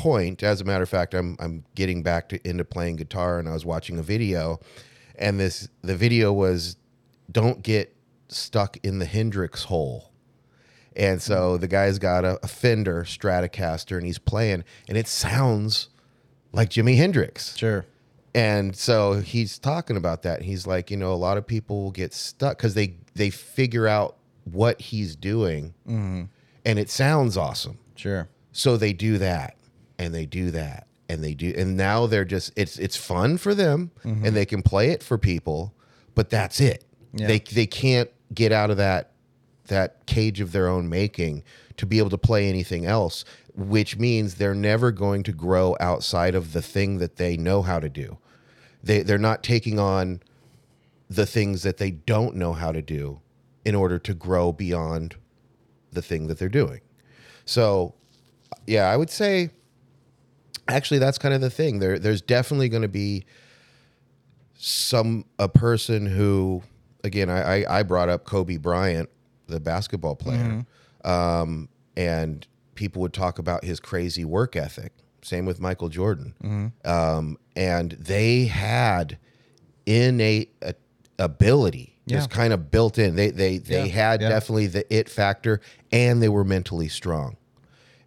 point. 0.00 0.42
As 0.42 0.60
a 0.60 0.64
matter 0.64 0.82
of 0.82 0.88
fact, 0.88 1.14
I'm 1.14 1.36
I'm 1.38 1.64
getting 1.74 2.02
back 2.02 2.30
to 2.30 2.48
into 2.48 2.64
playing 2.64 2.96
guitar, 2.96 3.38
and 3.38 3.48
I 3.48 3.52
was 3.52 3.64
watching 3.64 3.98
a 3.98 4.02
video, 4.02 4.60
and 5.16 5.38
this 5.38 5.68
the 5.82 5.94
video 5.94 6.32
was, 6.32 6.76
"Don't 7.30 7.62
get 7.62 7.94
stuck 8.28 8.78
in 8.82 8.98
the 8.98 9.04
Hendrix 9.04 9.64
hole," 9.64 10.10
and 10.96 11.20
so 11.20 11.58
the 11.58 11.68
guy's 11.68 11.98
got 11.98 12.24
a, 12.24 12.40
a 12.42 12.48
Fender 12.48 13.04
Stratocaster, 13.04 13.96
and 13.96 14.06
he's 14.06 14.18
playing, 14.18 14.64
and 14.88 14.96
it 14.96 15.06
sounds 15.06 15.88
like 16.52 16.70
Jimi 16.70 16.96
Hendrix. 16.96 17.56
sure 17.56 17.84
And 18.34 18.76
so 18.76 19.14
he's 19.14 19.58
talking 19.58 19.96
about 19.96 20.22
that. 20.22 20.42
He's 20.42 20.66
like, 20.66 20.90
you 20.90 20.96
know, 20.96 21.12
a 21.12 21.14
lot 21.14 21.36
of 21.36 21.46
people 21.46 21.82
will 21.82 21.90
get 21.90 22.14
stuck 22.14 22.56
because 22.56 22.74
they 22.74 22.96
they 23.14 23.30
figure 23.30 23.88
out 23.88 24.16
what 24.44 24.80
he's 24.80 25.16
doing, 25.16 25.74
mm-hmm. 25.86 26.24
and 26.64 26.78
it 26.78 26.90
sounds 26.90 27.36
awesome. 27.36 27.78
sure 27.96 28.28
So 28.52 28.76
they 28.76 28.92
do 28.92 29.18
that 29.18 29.56
and 29.98 30.14
they 30.14 30.26
do 30.26 30.50
that 30.52 30.86
and 31.08 31.22
they 31.22 31.34
do 31.34 31.52
and 31.56 31.76
now 31.76 32.06
they're 32.06 32.24
just 32.24 32.52
it's 32.56 32.78
it's 32.78 32.96
fun 32.96 33.36
for 33.36 33.54
them 33.54 33.90
mm-hmm. 34.04 34.24
and 34.24 34.36
they 34.36 34.46
can 34.46 34.62
play 34.62 34.90
it 34.90 35.02
for 35.02 35.18
people, 35.18 35.74
but 36.14 36.30
that's 36.30 36.60
it. 36.60 36.84
Yeah. 37.12 37.26
They 37.26 37.38
they 37.40 37.66
can't 37.66 38.10
get 38.32 38.52
out 38.52 38.70
of 38.70 38.76
that 38.76 39.12
that 39.66 40.06
cage 40.06 40.40
of 40.40 40.52
their 40.52 40.68
own 40.68 40.88
making 40.88 41.42
to 41.76 41.86
be 41.86 41.98
able 41.98 42.10
to 42.10 42.18
play 42.18 42.48
anything 42.48 42.86
else, 42.86 43.24
which 43.54 43.96
means 43.96 44.34
they're 44.34 44.54
never 44.54 44.90
going 44.90 45.22
to 45.24 45.32
grow 45.32 45.76
outside 45.80 46.34
of 46.34 46.52
the 46.52 46.62
thing 46.62 46.98
that 46.98 47.16
they 47.16 47.36
know 47.36 47.62
how 47.62 47.80
to 47.80 47.88
do. 47.88 48.18
They 48.82 49.02
they're 49.02 49.18
not 49.18 49.42
taking 49.42 49.78
on 49.78 50.20
the 51.08 51.26
things 51.26 51.62
that 51.62 51.78
they 51.78 51.90
don't 51.90 52.36
know 52.36 52.52
how 52.52 52.72
to 52.72 52.80
do 52.82 53.20
in 53.64 53.74
order 53.74 53.98
to 53.98 54.14
grow 54.14 54.52
beyond 54.52 55.16
the 55.92 56.02
thing 56.02 56.28
that 56.28 56.38
they're 56.38 56.48
doing. 56.48 56.80
So 57.44 57.94
yeah, 58.66 58.84
I 58.88 58.96
would 58.96 59.10
say 59.10 59.50
actually 60.68 60.98
that's 60.98 61.18
kind 61.18 61.34
of 61.34 61.40
the 61.40 61.50
thing. 61.50 61.78
There 61.78 61.98
there's 61.98 62.22
definitely 62.22 62.68
going 62.68 62.82
to 62.82 62.88
be 62.88 63.24
some 64.54 65.24
a 65.38 65.48
person 65.48 66.06
who 66.06 66.62
again 67.02 67.28
I, 67.28 67.62
I 67.64 67.80
I 67.80 67.82
brought 67.82 68.08
up 68.08 68.24
Kobe 68.24 68.56
Bryant, 68.56 69.10
the 69.46 69.60
basketball 69.60 70.16
player, 70.16 70.64
um, 71.04 71.68
and 71.96 72.46
people 72.80 73.02
would 73.02 73.12
talk 73.12 73.38
about 73.38 73.62
his 73.62 73.78
crazy 73.78 74.24
work 74.24 74.56
ethic. 74.56 74.92
Same 75.22 75.44
with 75.44 75.60
Michael 75.60 75.90
Jordan, 75.90 76.32
um, 76.86 77.36
and 77.54 77.92
they 77.92 78.46
had 78.46 79.18
innate 79.84 80.54
uh, 80.64 80.72
ability, 81.18 81.98
just 82.08 82.30
Yeah. 82.30 82.36
kind 82.36 82.52
of 82.54 82.70
built 82.70 82.96
in. 82.98 83.16
They 83.16 83.30
they 83.30 83.58
they 83.58 83.84
Yeah, 83.86 83.92
had 83.92 84.22
yeah. 84.22 84.30
definitely 84.30 84.66
the 84.68 84.94
it 84.94 85.10
factor, 85.10 85.60
and 85.92 86.22
they 86.22 86.30
were 86.30 86.42
mentally 86.44 86.88
strong. 86.88 87.36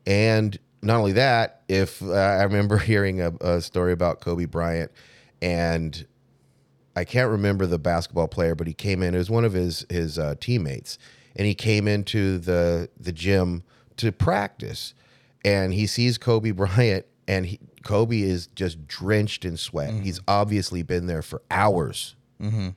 And 0.07 0.57
not 0.81 0.97
only 0.97 1.11
that, 1.13 1.61
if 1.67 2.01
uh, 2.01 2.11
I 2.13 2.43
remember 2.43 2.77
hearing 2.91 3.21
a, 3.21 3.31
a 3.41 3.61
story 3.61 3.93
about 3.93 4.19
Kobe 4.21 4.45
Bryant, 4.45 4.91
and 5.39 6.05
I 6.95 7.03
can't 7.05 7.29
remember 7.29 7.67
the 7.67 7.79
basketball 7.79 8.27
player, 8.27 8.55
but 8.55 8.65
he 8.65 8.73
came 8.73 9.03
in. 9.03 9.13
It 9.13 9.19
was 9.19 9.29
one 9.29 9.45
of 9.45 9.53
his 9.53 9.85
his 9.89 10.17
uh, 10.17 10.33
teammates, 10.39 10.97
and 11.35 11.45
he 11.45 11.53
came 11.53 11.87
into 11.87 12.39
the 12.39 12.89
the 12.99 13.11
gym 13.11 13.61
to 13.97 14.11
practice, 14.11 14.93
and 15.43 15.73
he 15.73 15.87
sees 15.87 16.17
Kobe 16.17 16.51
Bryant, 16.51 17.05
and 17.27 17.45
he, 17.45 17.59
Kobe 17.83 18.21
is 18.21 18.47
just 18.47 18.87
drenched 18.87 19.45
in 19.45 19.57
sweat. 19.57 19.91
Mm-hmm. 19.91 20.03
He's 20.03 20.19
obviously 20.27 20.83
been 20.83 21.07
there 21.07 21.21
for 21.21 21.41
hours, 21.51 22.15
mm-hmm. 22.41 22.69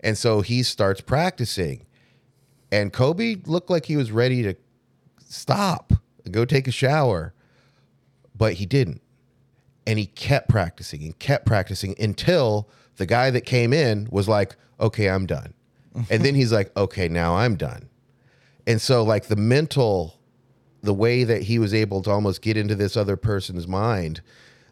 and 0.00 0.18
so 0.18 0.40
he 0.40 0.62
starts 0.62 1.00
practicing, 1.00 1.86
and 2.70 2.92
Kobe 2.92 3.36
looked 3.46 3.70
like 3.70 3.86
he 3.86 3.96
was 3.96 4.10
ready 4.12 4.42
to 4.42 4.54
stop 5.18 5.92
and 6.24 6.32
go 6.32 6.44
take 6.44 6.68
a 6.68 6.72
shower, 6.72 7.34
but 8.36 8.54
he 8.54 8.66
didn't. 8.66 9.02
And 9.86 9.98
he 9.98 10.06
kept 10.06 10.48
practicing 10.48 11.02
and 11.02 11.18
kept 11.18 11.44
practicing 11.44 11.96
until 11.98 12.68
the 12.96 13.06
guy 13.06 13.30
that 13.30 13.42
came 13.42 13.72
in 13.72 14.08
was 14.10 14.28
like, 14.28 14.56
okay, 14.78 15.08
I'm 15.08 15.26
done. 15.26 15.54
and 16.10 16.24
then 16.24 16.34
he's 16.34 16.52
like, 16.52 16.74
okay, 16.76 17.08
now 17.08 17.36
I'm 17.36 17.56
done. 17.56 17.88
And 18.66 18.80
so, 18.80 19.02
like, 19.02 19.26
the 19.26 19.36
mental, 19.36 20.18
the 20.82 20.94
way 20.94 21.24
that 21.24 21.42
he 21.42 21.58
was 21.58 21.74
able 21.74 22.02
to 22.02 22.10
almost 22.10 22.42
get 22.42 22.56
into 22.56 22.74
this 22.74 22.96
other 22.96 23.16
person's 23.16 23.66
mind, 23.66 24.22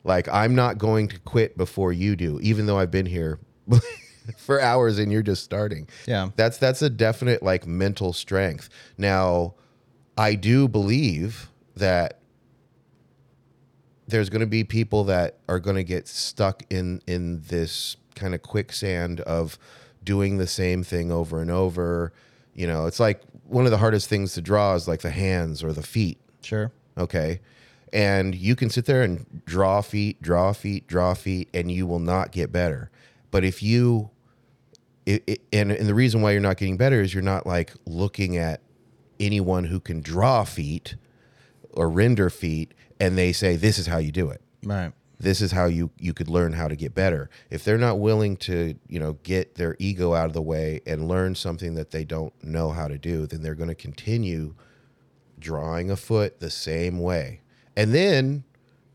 like, 0.04 0.28
I'm 0.28 0.54
not 0.54 0.78
going 0.78 1.08
to 1.08 1.18
quit 1.20 1.56
before 1.56 1.92
you 1.92 2.16
do, 2.16 2.38
even 2.40 2.66
though 2.66 2.78
I've 2.78 2.90
been 2.90 3.06
here 3.06 3.38
for 4.36 4.60
hours 4.60 4.98
and 4.98 5.12
you're 5.12 5.22
just 5.22 5.44
starting. 5.44 5.88
Yeah. 6.06 6.30
That's 6.36 6.58
that's 6.58 6.82
a 6.82 6.90
definite 6.90 7.42
like 7.42 7.66
mental 7.66 8.12
strength. 8.12 8.68
Now, 8.96 9.54
I 10.16 10.34
do 10.34 10.68
believe 10.68 11.50
that 11.76 12.20
there's 14.06 14.28
going 14.28 14.40
to 14.40 14.46
be 14.46 14.64
people 14.64 15.04
that 15.04 15.38
are 15.48 15.60
going 15.60 15.76
to 15.76 15.84
get 15.84 16.08
stuck 16.08 16.62
in 16.70 17.00
in 17.06 17.42
this 17.48 17.96
kind 18.14 18.34
of 18.34 18.42
quicksand 18.42 19.20
of 19.20 19.58
doing 20.02 20.38
the 20.38 20.46
same 20.46 20.82
thing 20.82 21.10
over 21.12 21.40
and 21.40 21.50
over. 21.50 22.12
You 22.60 22.66
know, 22.66 22.84
it's 22.84 23.00
like 23.00 23.22
one 23.48 23.64
of 23.64 23.70
the 23.70 23.78
hardest 23.78 24.10
things 24.10 24.34
to 24.34 24.42
draw 24.42 24.74
is 24.74 24.86
like 24.86 25.00
the 25.00 25.10
hands 25.10 25.64
or 25.64 25.72
the 25.72 25.82
feet. 25.82 26.18
Sure. 26.42 26.70
Okay. 26.98 27.40
And 27.90 28.34
you 28.34 28.54
can 28.54 28.68
sit 28.68 28.84
there 28.84 29.00
and 29.00 29.24
draw 29.46 29.80
feet, 29.80 30.20
draw 30.20 30.52
feet, 30.52 30.86
draw 30.86 31.14
feet, 31.14 31.48
and 31.54 31.72
you 31.72 31.86
will 31.86 32.00
not 32.00 32.32
get 32.32 32.52
better. 32.52 32.90
But 33.30 33.44
if 33.44 33.62
you, 33.62 34.10
it, 35.06 35.24
it, 35.26 35.40
and, 35.54 35.72
and 35.72 35.88
the 35.88 35.94
reason 35.94 36.20
why 36.20 36.32
you're 36.32 36.42
not 36.42 36.58
getting 36.58 36.76
better 36.76 37.00
is 37.00 37.14
you're 37.14 37.22
not 37.22 37.46
like 37.46 37.72
looking 37.86 38.36
at 38.36 38.60
anyone 39.18 39.64
who 39.64 39.80
can 39.80 40.02
draw 40.02 40.44
feet 40.44 40.96
or 41.70 41.88
render 41.88 42.28
feet 42.28 42.74
and 43.00 43.16
they 43.16 43.32
say, 43.32 43.56
this 43.56 43.78
is 43.78 43.86
how 43.86 43.96
you 43.96 44.12
do 44.12 44.28
it 44.28 44.42
Right. 44.62 44.92
This 45.20 45.40
is 45.40 45.52
how 45.52 45.66
you 45.66 45.90
you 45.98 46.12
could 46.14 46.28
learn 46.28 46.54
how 46.54 46.66
to 46.66 46.74
get 46.74 46.94
better 46.94 47.28
if 47.50 47.62
they're 47.62 47.78
not 47.78 48.00
willing 48.00 48.36
to 48.36 48.74
you 48.88 48.98
know 48.98 49.12
get 49.22 49.54
their 49.54 49.76
ego 49.78 50.14
out 50.14 50.26
of 50.26 50.32
the 50.32 50.42
way 50.42 50.80
and 50.86 51.06
learn 51.06 51.34
something 51.34 51.74
that 51.74 51.90
they 51.90 52.04
don't 52.04 52.32
know 52.42 52.70
how 52.70 52.88
to 52.88 52.98
do 52.98 53.26
then 53.26 53.42
they're 53.42 53.54
going 53.54 53.68
to 53.68 53.74
continue 53.74 54.54
drawing 55.38 55.90
a 55.90 55.96
foot 55.96 56.40
the 56.40 56.50
same 56.50 56.98
way 56.98 57.40
and 57.76 57.94
then 57.94 58.44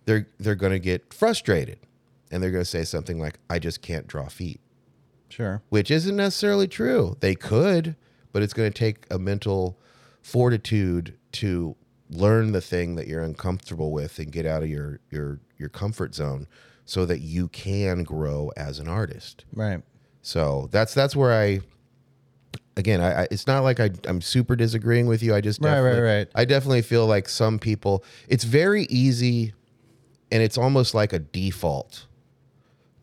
they're 0.06 0.28
they're 0.40 0.56
going 0.56 0.72
to 0.74 0.80
get 0.80 1.14
frustrated 1.14 1.80
and 2.32 2.42
they're 2.42 2.52
going 2.52 2.64
to 2.64 2.70
say 2.70 2.84
something 2.84 3.20
like 3.20 3.40
i 3.50 3.58
just 3.60 3.82
can't 3.82 4.08
draw 4.08 4.28
feet 4.28 4.60
Sure. 5.28 5.62
which 5.68 5.92
isn't 5.92 6.16
necessarily 6.16 6.66
true. 6.68 7.18
They 7.20 7.36
could, 7.36 7.98
but 8.32 8.42
it's 8.42 8.54
going 8.54 8.72
to 8.72 8.78
take 8.78 9.06
a 9.12 9.20
mental 9.20 9.78
fortitude 10.22 11.18
to 11.34 11.76
learn 12.10 12.52
the 12.54 12.62
thing 12.62 12.96
that 12.96 13.08
you're 13.08 13.22
uncomfortable 13.22 13.92
with 13.92 14.18
and 14.18 14.32
get 14.32 14.46
out 14.46 14.64
of 14.64 14.70
your 14.70 15.00
your 15.12 15.40
your 15.58 15.70
comfort 15.70 16.16
zone 16.16 16.48
so 16.86 17.06
that 17.06 17.20
you 17.20 17.48
can 17.48 18.04
grow 18.04 18.52
as 18.56 18.80
an 18.80 18.88
artist. 18.88 19.46
Right. 19.54 19.82
So 20.22 20.70
that's 20.72 20.94
that's 20.94 21.16
where 21.16 21.34
I 21.34 21.62
again 22.78 23.02
I, 23.02 23.24
I 23.24 23.28
it's 23.32 23.48
not 23.48 23.64
like 23.64 23.80
I 23.80 23.92
I'm 24.06 24.22
super 24.22 24.56
disagreeing 24.56 25.08
with 25.08 25.22
you. 25.22 25.36
I 25.36 25.42
just 25.42 25.62
Right, 25.62 25.80
right, 25.80 26.00
right. 26.00 26.28
I 26.36 26.46
definitely 26.46 26.82
feel 26.82 27.06
like 27.08 27.30
some 27.30 27.60
people 27.60 28.04
it's 28.28 28.44
very 28.44 28.84
easy 28.86 29.54
and 30.32 30.42
it's 30.42 30.58
almost 30.58 30.94
like 30.94 31.14
a 31.14 31.20
default 31.20 32.08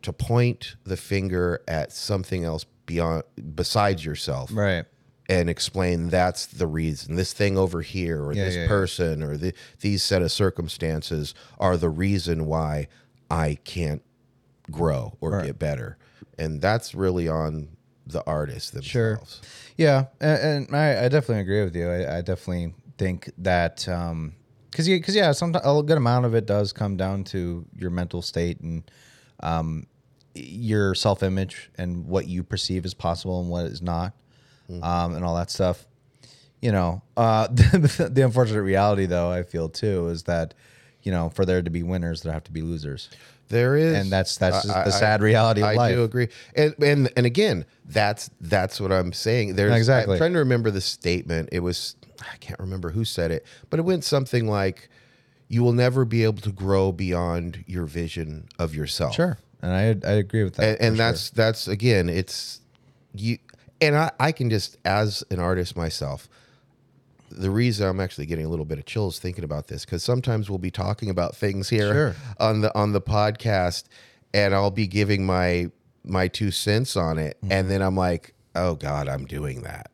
to 0.02 0.12
point 0.12 0.76
the 0.84 0.96
finger 0.96 1.62
at 1.68 1.92
something 1.92 2.44
else 2.44 2.64
beyond 2.86 3.22
besides 3.54 4.04
yourself 4.04 4.50
Right. 4.52 4.84
And 5.28 5.48
explain 5.48 6.08
that's 6.08 6.46
the 6.46 6.66
reason 6.66 7.14
this 7.16 7.32
thing 7.32 7.56
over 7.56 7.80
here 7.82 8.22
or 8.24 8.32
Yeah, 8.34 8.44
this 8.44 8.54
yeah, 8.56 8.62
yeah. 8.62 8.68
person 8.68 9.22
or 9.22 9.36
the, 9.36 9.54
these 9.80 10.02
set 10.02 10.20
of 10.22 10.32
circumstances 10.32 11.34
are 11.58 11.76
the 11.76 11.88
reason 11.90 12.46
why 12.46 12.88
I 13.30 13.58
can't 13.64 14.02
grow 14.70 15.16
or 15.20 15.30
Right. 15.30 15.46
get 15.46 15.58
better 15.58 15.96
and 16.38 16.60
that's 16.60 16.94
really 16.94 17.28
on 17.28 17.68
the 18.06 18.24
artist 18.26 18.82
Sure. 18.82 19.12
themselves 19.16 19.40
Yeah, 19.76 20.06
and, 20.20 20.66
and 20.68 20.76
I, 20.76 21.04
I 21.04 21.08
definitely 21.08 21.40
agree 21.42 21.62
with 21.64 21.76
you. 21.76 21.88
I, 21.88 22.18
I 22.18 22.20
definitely 22.20 22.74
think 22.98 23.30
that 23.38 23.88
um, 23.88 24.34
because 24.70 24.88
you 24.88 24.96
because 24.98 25.14
yeah, 25.14 25.32
sometimes 25.32 25.64
a 25.66 25.82
good 25.82 25.96
amount 25.98 26.24
of 26.26 26.34
it 26.34 26.46
does 26.46 26.72
come 26.72 26.96
down 26.96 27.24
to 27.24 27.64
your 27.76 27.90
mental 27.90 28.22
state 28.22 28.60
and 28.60 28.90
um, 29.42 29.86
your 30.34 30.94
self 30.94 31.22
image 31.22 31.70
and 31.76 32.06
what 32.06 32.26
you 32.26 32.42
perceive 32.42 32.84
as 32.84 32.94
possible 32.94 33.40
and 33.40 33.50
what 33.50 33.66
is 33.66 33.82
not, 33.82 34.14
um, 34.82 35.14
and 35.14 35.24
all 35.24 35.34
that 35.36 35.50
stuff. 35.50 35.84
You 36.60 36.70
know, 36.72 37.02
uh, 37.16 37.46
the, 37.52 38.08
the 38.12 38.24
unfortunate 38.24 38.62
reality, 38.62 39.06
though, 39.06 39.30
I 39.30 39.42
feel 39.42 39.68
too, 39.68 40.08
is 40.08 40.22
that 40.24 40.54
you 41.02 41.10
know, 41.10 41.30
for 41.30 41.44
there 41.44 41.60
to 41.60 41.70
be 41.70 41.82
winners, 41.82 42.22
there 42.22 42.32
have 42.32 42.44
to 42.44 42.52
be 42.52 42.62
losers. 42.62 43.10
There 43.48 43.74
is, 43.76 43.94
And 43.94 44.10
that's- 44.12 44.36
that's 44.36 44.62
just 44.62 44.74
I- 44.76 44.84
the 44.84 44.94
I- 44.94 44.98
sad 44.98 45.20
reality 45.20 45.60
of 45.60 45.66
I 45.68 45.74
life. 45.74 45.94
do 45.96 46.04
agree, 46.04 46.28
and 46.54 46.74
and 46.80 47.10
and 47.16 47.26
again, 47.26 47.64
that's 47.86 48.30
that's 48.40 48.80
what 48.80 48.92
I'm 48.92 49.12
saying. 49.12 49.56
There's 49.56 49.74
Exactly. 49.76 50.14
I'm 50.14 50.18
trying 50.18 50.32
to 50.34 50.38
remember 50.38 50.70
the 50.70 50.80
statement. 50.80 51.48
It 51.52 51.58
was 51.60 51.96
I 52.20 52.36
can't 52.38 52.60
remember 52.60 52.90
who 52.90 53.04
said 53.04 53.32
it, 53.32 53.44
but 53.68 53.80
it 53.80 53.82
went 53.82 54.04
something 54.04 54.46
like, 54.48 54.88
"You 55.48 55.64
will 55.64 55.72
never 55.72 56.04
be 56.04 56.22
able 56.22 56.40
to 56.42 56.52
grow 56.52 56.92
beyond 56.92 57.64
your 57.66 57.84
vision 57.84 58.46
of 58.60 58.74
yourself." 58.74 59.16
Sure, 59.16 59.36
and 59.60 59.72
I 59.72 60.08
I 60.08 60.12
agree 60.14 60.44
with 60.44 60.54
that. 60.54 60.64
and, 60.64 60.80
and 60.80 60.92
for 60.94 61.02
sure. 61.02 61.06
that's 61.10 61.30
that's 61.30 61.68
again, 61.68 62.08
it's 62.08 62.60
you, 63.14 63.36
and 63.82 63.96
I 63.96 64.10
I 64.18 64.32
can 64.32 64.48
just 64.48 64.78
as 64.84 65.22
an 65.30 65.38
artist 65.40 65.76
myself. 65.76 66.28
The 67.30 67.50
reason 67.50 67.86
I'm 67.88 67.98
actually 68.00 68.26
getting 68.26 68.44
a 68.44 68.48
little 68.48 68.66
bit 68.66 68.78
of 68.78 68.84
chills 68.84 69.18
thinking 69.18 69.42
about 69.44 69.66
this 69.68 69.84
because 69.86 70.02
sometimes 70.04 70.48
we'll 70.50 70.58
be 70.58 70.70
talking 70.70 71.08
about 71.08 71.34
things 71.34 71.68
here 71.70 71.92
Sure. 71.92 72.16
on 72.38 72.60
the 72.60 72.74
on 72.78 72.92
the 72.92 73.00
podcast, 73.00 73.84
and 74.34 74.54
I'll 74.54 74.70
be 74.70 74.86
giving 74.86 75.24
my 75.26 75.70
my 76.04 76.28
two 76.28 76.50
cents 76.50 76.96
on 76.96 77.18
it, 77.18 77.36
Mm-hmm. 77.42 77.52
and 77.52 77.70
then 77.70 77.80
I'm 77.82 77.96
like, 77.96 78.34
oh 78.54 78.74
God, 78.74 79.08
I'm 79.08 79.24
doing 79.24 79.62
that. 79.62 79.90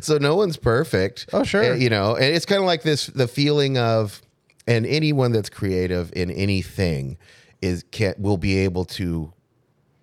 so 0.02 0.18
no 0.18 0.36
one's 0.36 0.56
perfect. 0.56 1.26
Oh, 1.32 1.42
sure. 1.42 1.72
Uh, 1.72 1.74
you 1.74 1.90
know, 1.90 2.14
and 2.16 2.24
it's 2.34 2.46
kind 2.46 2.60
of 2.60 2.66
like 2.66 2.82
this 2.82 3.06
the 3.06 3.26
feeling 3.28 3.76
of, 3.78 4.22
and 4.68 4.86
anyone 4.86 5.32
that's 5.32 5.48
creative 5.50 6.12
in 6.14 6.30
anything 6.30 7.18
is 7.60 7.84
can 7.90 8.14
will 8.18 8.36
be 8.38 8.58
able 8.58 8.84
to 8.84 9.32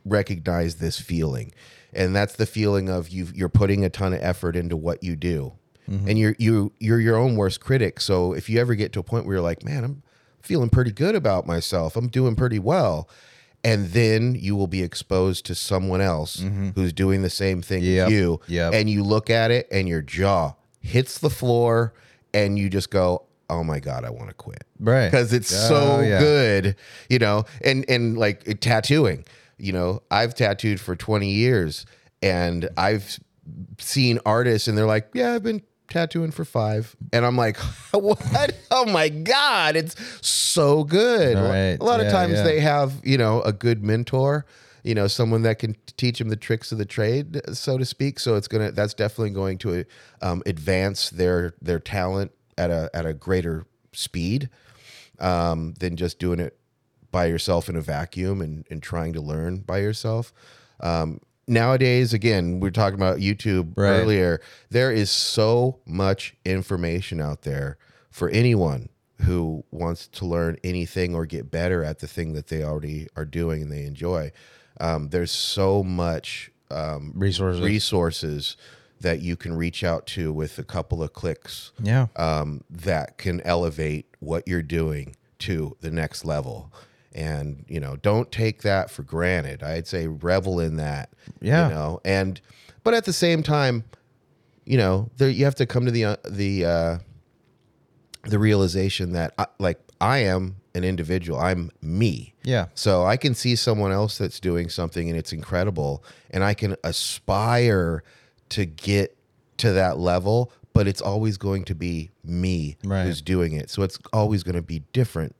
recognize 0.05 0.75
this 0.75 0.99
feeling 0.99 1.53
and 1.97 2.15
that's 2.15 2.35
the 2.35 2.45
feeling 2.45 2.87
of 2.89 3.09
you 3.09 3.27
you're 3.33 3.49
putting 3.49 3.83
a 3.83 3.89
ton 3.89 4.13
of 4.13 4.19
effort 4.21 4.55
into 4.55 4.77
what 4.77 5.03
you 5.03 5.15
do. 5.17 5.53
Mm-hmm. 5.89 6.07
And 6.09 6.19
you're 6.19 6.35
you 6.37 6.71
you're 6.79 6.99
your 6.99 7.17
own 7.17 7.35
worst 7.35 7.59
critic. 7.59 7.99
So 7.99 8.33
if 8.33 8.49
you 8.49 8.59
ever 8.59 8.75
get 8.75 8.93
to 8.93 8.99
a 8.99 9.03
point 9.03 9.25
where 9.25 9.35
you're 9.35 9.43
like 9.43 9.63
man 9.65 9.83
i'm 9.83 10.03
feeling 10.41 10.69
pretty 10.69 10.91
good 10.91 11.15
about 11.15 11.45
myself. 11.45 11.95
I'm 11.97 12.07
doing 12.07 12.35
pretty 12.35 12.59
well. 12.59 13.09
And 13.63 13.87
then 13.89 14.35
you 14.35 14.55
will 14.55 14.67
be 14.67 14.81
exposed 14.83 15.45
to 15.47 15.55
someone 15.55 15.99
else 15.99 16.37
mm-hmm. 16.37 16.69
who's 16.69 16.93
doing 16.93 17.21
the 17.21 17.29
same 17.29 17.61
thing 17.61 17.83
Yep. 17.83 18.07
as 18.07 18.13
you. 18.13 18.39
Yep. 18.47 18.73
and 18.75 18.89
you 18.89 19.03
look 19.03 19.29
at 19.29 19.51
it 19.51 19.67
and 19.71 19.89
your 19.89 20.01
jaw 20.01 20.53
hits 20.79 21.17
the 21.17 21.29
floor 21.29 21.93
and 22.33 22.57
you 22.59 22.69
just 22.69 22.91
go 22.91 23.23
oh 23.49 23.63
my 23.63 23.79
god 23.79 24.03
i 24.05 24.09
want 24.09 24.27
to 24.27 24.33
quit. 24.33 24.63
Right. 24.79 25.09
because 25.09 25.33
it's 25.33 25.51
Oh, 25.53 25.67
so 25.69 26.01
yeah. 26.01 26.19
good 26.19 26.75
you 27.09 27.19
know? 27.19 27.45
And 27.63 27.83
and 27.89 28.17
like 28.17 28.59
tattooing 28.61 29.25
you 29.57 29.71
know 29.71 30.01
i've 30.11 30.33
tattooed 30.33 30.79
for 30.79 30.95
20 30.95 31.29
years 31.29 31.85
and 32.21 32.69
i've 32.77 33.19
seen 33.79 34.19
artists 34.25 34.67
and 34.67 34.77
they're 34.77 34.85
like 34.85 35.09
yeah 35.13 35.33
i've 35.33 35.43
been 35.43 35.61
tattooing 35.87 36.31
for 36.31 36.45
five, 36.45 36.95
and 37.13 37.25
I'm 37.25 37.35
like, 37.35 37.57
what? 37.91 38.55
Oh 38.71 38.85
my 38.85 39.09
god, 39.09 39.75
it's 39.75 39.95
so 40.25 40.83
good. 40.83 41.37
Right. 41.37 41.77
A 41.79 41.83
lot 41.83 41.99
of 41.99 42.11
times 42.11 42.33
yeah. 42.33 42.43
they 42.43 42.59
have 42.59 42.93
you 43.03 43.17
know 43.17 43.41
a 43.41 43.53
good 43.53 43.83
mentor, 43.83 44.45
you 44.83 44.95
know, 44.95 45.07
someone 45.07 45.43
that 45.43 45.59
can 45.59 45.75
teach 45.97 46.19
them 46.19 46.29
the 46.29 46.35
tricks 46.35 46.71
of 46.71 46.77
the 46.77 46.85
trade, 46.85 47.41
so 47.53 47.77
to 47.77 47.85
speak. 47.85 48.19
So 48.19 48.35
it's 48.35 48.47
gonna 48.47 48.71
that's 48.71 48.93
definitely 48.93 49.31
going 49.31 49.57
to 49.59 49.85
um, 50.21 50.43
advance 50.45 51.09
their 51.09 51.53
their 51.61 51.79
talent 51.79 52.31
at 52.57 52.69
a 52.69 52.89
at 52.93 53.05
a 53.05 53.13
greater 53.13 53.65
speed 53.93 54.49
um, 55.19 55.73
than 55.79 55.95
just 55.95 56.19
doing 56.19 56.39
it 56.39 56.56
by 57.17 57.25
yourself 57.25 57.67
in 57.67 57.75
a 57.75 57.81
vacuum 57.81 58.41
and, 58.41 58.63
and 58.69 58.83
trying 58.83 59.11
to 59.11 59.19
learn 59.19 59.57
by 59.61 59.79
yourself. 59.79 60.31
Um, 60.81 61.19
nowadays, 61.47 62.13
again, 62.13 62.59
we 62.59 62.67
are 62.67 62.71
talking 62.71 62.93
about 62.99 63.17
YouTube 63.17 63.73
Right. 63.75 63.89
earlier. 64.01 64.39
There 64.69 64.91
is 64.91 65.09
so 65.09 65.79
much 65.83 66.35
information 66.45 67.19
out 67.19 67.41
there 67.41 67.79
for 68.11 68.29
anyone 68.29 68.89
who 69.23 69.63
wants 69.71 70.07
to 70.09 70.25
learn 70.27 70.57
anything 70.63 71.15
or 71.15 71.25
get 71.25 71.49
better 71.49 71.83
at 71.83 71.97
the 71.99 72.07
thing 72.07 72.33
that 72.33 72.47
they 72.49 72.63
already 72.63 73.07
are 73.15 73.25
doing 73.25 73.63
and 73.63 73.71
they 73.71 73.85
enjoy. 73.85 74.31
Um, 74.79 75.09
there's 75.09 75.31
so 75.31 75.81
much 75.83 76.51
um, 76.69 77.13
Resources. 77.15 77.63
resources 77.63 78.57
that 79.01 79.21
you 79.23 79.35
can 79.35 79.57
reach 79.57 79.83
out 79.83 80.05
to 80.05 80.31
with 80.31 80.59
a 80.59 80.63
couple 80.63 81.01
of 81.01 81.13
clicks 81.13 81.71
Yeah. 81.81 82.07
um, 82.15 82.63
that 82.69 83.17
can 83.17 83.41
elevate 83.41 84.05
what 84.19 84.47
you're 84.47 84.61
doing 84.61 85.15
to 85.39 85.75
the 85.81 85.89
next 85.89 86.23
level. 86.25 86.71
And 87.13 87.65
you 87.67 87.79
know, 87.79 87.95
don't 87.95 88.31
take 88.31 88.61
that 88.61 88.91
for 88.91 89.03
granted. 89.03 89.63
I'd 89.63 89.87
say 89.87 90.07
revel 90.07 90.59
in 90.59 90.77
that. 90.77 91.09
Yeah. 91.41 91.67
You 91.69 91.73
know, 91.73 92.01
and 92.05 92.39
but 92.83 92.93
at 92.93 93.05
the 93.05 93.13
same 93.13 93.41
time, 93.43 93.83
you 94.65 94.77
know, 94.77 95.09
there 95.17 95.29
you 95.29 95.45
have 95.45 95.55
to 95.55 95.65
come 95.65 95.85
to 95.85 95.91
the 95.91 96.05
uh, 96.05 96.15
the 96.29 96.65
uh, 96.65 96.97
the 98.23 98.39
realization 98.39 99.13
that 99.13 99.33
I, 99.37 99.47
like 99.59 99.79
I 99.99 100.19
am 100.19 100.57
an 100.75 100.83
individual. 100.83 101.39
I'm 101.39 101.71
me. 101.81 102.35
Yeah. 102.43 102.67
So 102.75 103.05
I 103.05 103.17
can 103.17 103.33
see 103.33 103.55
someone 103.55 103.91
else 103.91 104.17
that's 104.17 104.39
doing 104.39 104.69
something 104.69 105.09
and 105.09 105.17
it's 105.17 105.33
incredible, 105.33 106.03
and 106.29 106.43
I 106.43 106.53
can 106.53 106.75
aspire 106.83 108.03
to 108.49 108.65
get 108.65 109.17
to 109.57 109.73
that 109.73 109.97
level, 109.97 110.51
but 110.73 110.87
it's 110.87 111.01
always 111.01 111.37
going 111.37 111.63
to 111.65 111.73
be 111.75 112.11
me 112.23 112.77
Right. 112.83 113.03
who's 113.05 113.21
doing 113.21 113.53
it. 113.53 113.69
So 113.71 113.81
it's 113.81 113.97
always 114.13 114.43
going 114.43 114.55
to 114.55 114.61
be 114.61 114.83
different. 114.93 115.35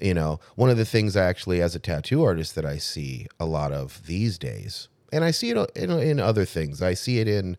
You 0.00 0.14
know, 0.14 0.40
one 0.56 0.70
of 0.70 0.76
the 0.76 0.84
things 0.84 1.16
I 1.16 1.24
actually, 1.24 1.60
as 1.60 1.74
a 1.74 1.78
tattoo 1.78 2.22
artist, 2.22 2.54
that 2.54 2.64
I 2.64 2.78
see 2.78 3.26
a 3.38 3.44
lot 3.44 3.72
of 3.72 4.06
these 4.06 4.38
days, 4.38 4.88
and 5.12 5.24
I 5.24 5.30
see 5.30 5.50
it 5.50 5.70
in, 5.76 5.90
in 5.90 6.20
other 6.20 6.44
things. 6.44 6.80
I 6.80 6.94
see 6.94 7.18
it 7.18 7.28
in, 7.28 7.56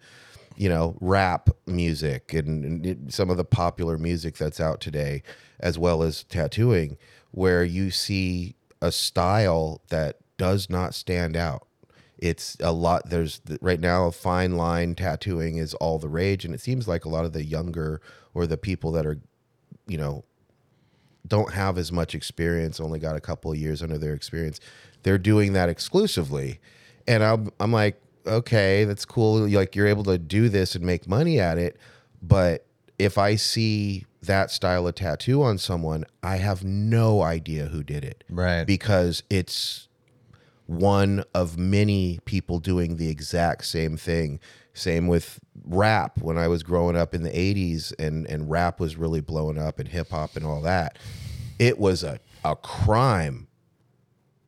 you 0.55 0.69
know, 0.69 0.97
rap 1.01 1.49
music 1.67 2.33
and, 2.33 2.85
and 2.85 3.13
some 3.13 3.29
of 3.29 3.37
the 3.37 3.45
popular 3.45 3.97
music 3.97 4.37
that's 4.37 4.59
out 4.59 4.81
today, 4.81 5.21
as 5.59 5.77
well 5.77 6.01
as 6.01 6.23
tattooing, 6.23 6.97
where 7.31 7.63
you 7.63 7.91
see 7.91 8.55
a 8.81 8.91
style 8.91 9.81
that 9.89 10.17
does 10.37 10.69
not 10.69 10.95
stand 10.95 11.37
out. 11.37 11.67
It's 12.17 12.57
a 12.59 12.71
lot. 12.71 13.09
There's 13.09 13.41
right 13.61 13.79
now 13.79 14.09
fine 14.11 14.55
line 14.55 14.95
tattooing 14.95 15.57
is 15.57 15.73
all 15.75 15.99
the 15.99 16.09
rage, 16.09 16.45
and 16.45 16.53
it 16.53 16.61
seems 16.61 16.87
like 16.87 17.05
a 17.05 17.09
lot 17.09 17.25
of 17.25 17.33
the 17.33 17.43
younger 17.43 18.01
or 18.33 18.47
the 18.47 18.57
people 18.57 18.91
that 18.93 19.05
are, 19.05 19.19
you 19.87 19.97
know, 19.97 20.23
don't 21.27 21.53
have 21.53 21.77
as 21.77 21.91
much 21.91 22.15
experience, 22.15 22.79
only 22.79 22.99
got 22.99 23.15
a 23.15 23.21
couple 23.21 23.51
of 23.51 23.57
years 23.57 23.81
under 23.81 23.97
their 23.97 24.13
experience, 24.13 24.59
they're 25.03 25.17
doing 25.17 25.53
that 25.53 25.69
exclusively. 25.69 26.59
And 27.07 27.23
I'm, 27.23 27.51
I'm 27.59 27.71
like, 27.71 28.01
okay, 28.25 28.85
that's 28.85 29.05
cool. 29.05 29.47
Like 29.47 29.75
you're 29.75 29.87
able 29.87 30.03
to 30.05 30.17
do 30.17 30.49
this 30.49 30.75
and 30.75 30.85
make 30.85 31.07
money 31.07 31.39
at 31.39 31.57
it. 31.57 31.77
But 32.21 32.65
if 32.99 33.17
I 33.17 33.35
see 33.35 34.05
that 34.23 34.51
style 34.51 34.87
of 34.87 34.95
tattoo 34.95 35.41
on 35.41 35.57
someone, 35.57 36.05
I 36.21 36.37
have 36.37 36.63
no 36.63 37.21
idea 37.21 37.65
who 37.65 37.83
did 37.83 38.03
it. 38.03 38.23
Right. 38.29 38.65
Because 38.65 39.23
it's 39.29 39.87
one 40.67 41.23
of 41.33 41.57
many 41.57 42.19
people 42.25 42.59
doing 42.59 42.97
the 42.97 43.09
exact 43.09 43.65
same 43.65 43.97
thing. 43.97 44.39
Same 44.73 45.07
with 45.07 45.39
rap 45.65 46.17
when 46.21 46.37
I 46.37 46.47
was 46.47 46.63
growing 46.63 46.95
up 46.95 47.13
in 47.13 47.23
the 47.23 47.29
80s 47.29 47.93
and, 47.99 48.25
and 48.27 48.49
rap 48.49 48.79
was 48.79 48.95
really 48.95 49.21
blowing 49.21 49.57
up 49.57 49.79
and 49.79 49.87
hip 49.89 50.09
hop 50.11 50.35
and 50.35 50.45
all 50.45 50.61
that. 50.61 50.97
It 51.59 51.77
was 51.77 52.03
a, 52.03 52.19
a 52.45 52.55
crime 52.55 53.47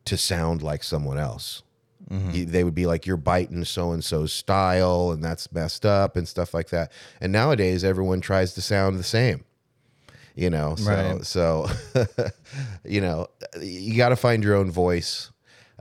to 0.05 0.17
sound 0.17 0.61
like 0.61 0.83
someone 0.83 1.17
else. 1.17 1.61
Mm-hmm. 2.09 2.29
You- 2.31 2.45
They 2.45 2.63
would 2.63 2.75
be 2.75 2.85
like, 2.85 3.05
you're 3.05 3.17
biting 3.17 3.63
so 3.65 3.91
and 3.91 4.03
so's 4.03 4.31
style, 4.33 5.11
and 5.11 5.23
that's 5.23 5.51
messed 5.51 5.85
up 5.85 6.15
and 6.15 6.27
stuff 6.27 6.53
like 6.53 6.69
that. 6.69 6.91
And 7.21 7.31
nowadays, 7.31 7.83
everyone 7.83 8.21
tries 8.21 8.53
to 8.55 8.61
sound 8.61 8.97
the 8.97 9.03
same. 9.03 9.43
You 10.35 10.49
know, 10.49 10.75
so 10.75 10.89
Right. 10.91 11.25
so 11.25 11.67
you 12.85 13.01
know, 13.01 13.27
you 13.61 13.95
got 13.97 14.09
to 14.09 14.15
find 14.15 14.43
your 14.43 14.55
own 14.55 14.71
voice 14.71 15.29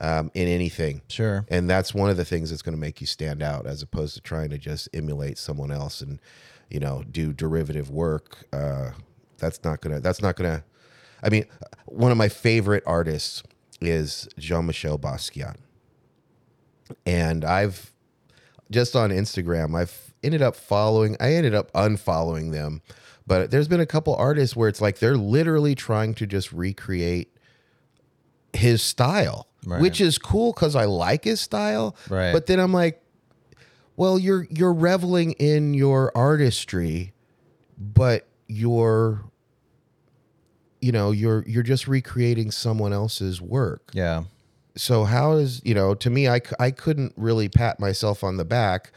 um, 0.02 0.30
in 0.34 0.48
anything. 0.48 1.00
Sure. 1.08 1.46
And 1.48 1.70
that's 1.70 1.94
one 1.94 2.10
of 2.10 2.16
the 2.18 2.24
things 2.24 2.50
that's 2.50 2.60
going 2.60 2.74
to 2.74 2.80
make 2.80 3.00
you 3.00 3.06
stand 3.06 3.42
out, 3.42 3.66
as 3.66 3.80
opposed 3.82 4.14
to 4.16 4.20
trying 4.20 4.50
to 4.50 4.58
just 4.58 4.88
emulate 4.92 5.38
someone 5.38 5.70
else 5.70 6.02
and 6.02 6.20
you 6.68 6.80
know 6.80 7.04
do 7.10 7.32
derivative 7.32 7.88
work. 7.90 8.44
Uh, 8.52 8.90
that's 9.38 9.62
not 9.64 9.80
gonna. 9.80 10.00
That's 10.00 10.20
not 10.20 10.36
gonna. 10.36 10.64
I 11.22 11.28
mean, 11.30 11.46
one 11.86 12.10
of 12.10 12.18
my 12.18 12.28
favorite 12.28 12.82
artists 12.86 13.42
is 13.80 14.28
Jean 14.38 14.66
Michel 14.66 14.98
Basquiat, 14.98 15.56
and 17.06 17.44
I've 17.44 17.92
just 18.70 18.96
on 18.96 19.10
Instagram. 19.10 19.76
I've 19.76 20.14
ended 20.22 20.42
up 20.42 20.56
following. 20.56 21.16
I 21.20 21.34
ended 21.34 21.54
up 21.54 21.72
unfollowing 21.72 22.52
them, 22.52 22.82
but 23.26 23.50
there's 23.50 23.68
been 23.68 23.80
a 23.80 23.86
couple 23.86 24.14
artists 24.16 24.56
where 24.56 24.68
it's 24.68 24.80
like 24.80 24.98
they're 24.98 25.16
literally 25.16 25.74
trying 25.74 26.14
to 26.14 26.26
just 26.26 26.52
recreate 26.52 27.36
his 28.52 28.82
style, 28.82 29.46
Right. 29.66 29.80
which 29.80 30.00
is 30.00 30.18
cool 30.18 30.52
because 30.52 30.74
I 30.74 30.86
like 30.86 31.24
his 31.24 31.40
style. 31.40 31.94
Right. 32.08 32.32
But 32.32 32.46
then 32.46 32.58
I'm 32.58 32.72
like, 32.72 33.00
well, 33.96 34.18
you're 34.18 34.46
you're 34.50 34.72
reveling 34.74 35.32
in 35.32 35.74
your 35.74 36.10
artistry, 36.16 37.12
but 37.78 38.26
you're 38.48 39.24
you 40.80 40.90
know 40.92 41.10
you're 41.12 41.44
you're 41.46 41.62
just 41.62 41.86
recreating 41.86 42.50
someone 42.50 42.92
else's 42.92 43.40
work 43.40 43.90
Yeah. 43.94 44.24
so 44.76 45.04
how 45.04 45.32
is 45.34 45.62
you 45.64 45.74
know 45.74 45.94
to 45.94 46.10
me 46.10 46.28
I, 46.28 46.40
I 46.58 46.70
couldn't 46.72 47.12
really 47.16 47.48
pat 47.48 47.78
myself 47.78 48.24
on 48.24 48.36
the 48.36 48.44
back 48.44 48.90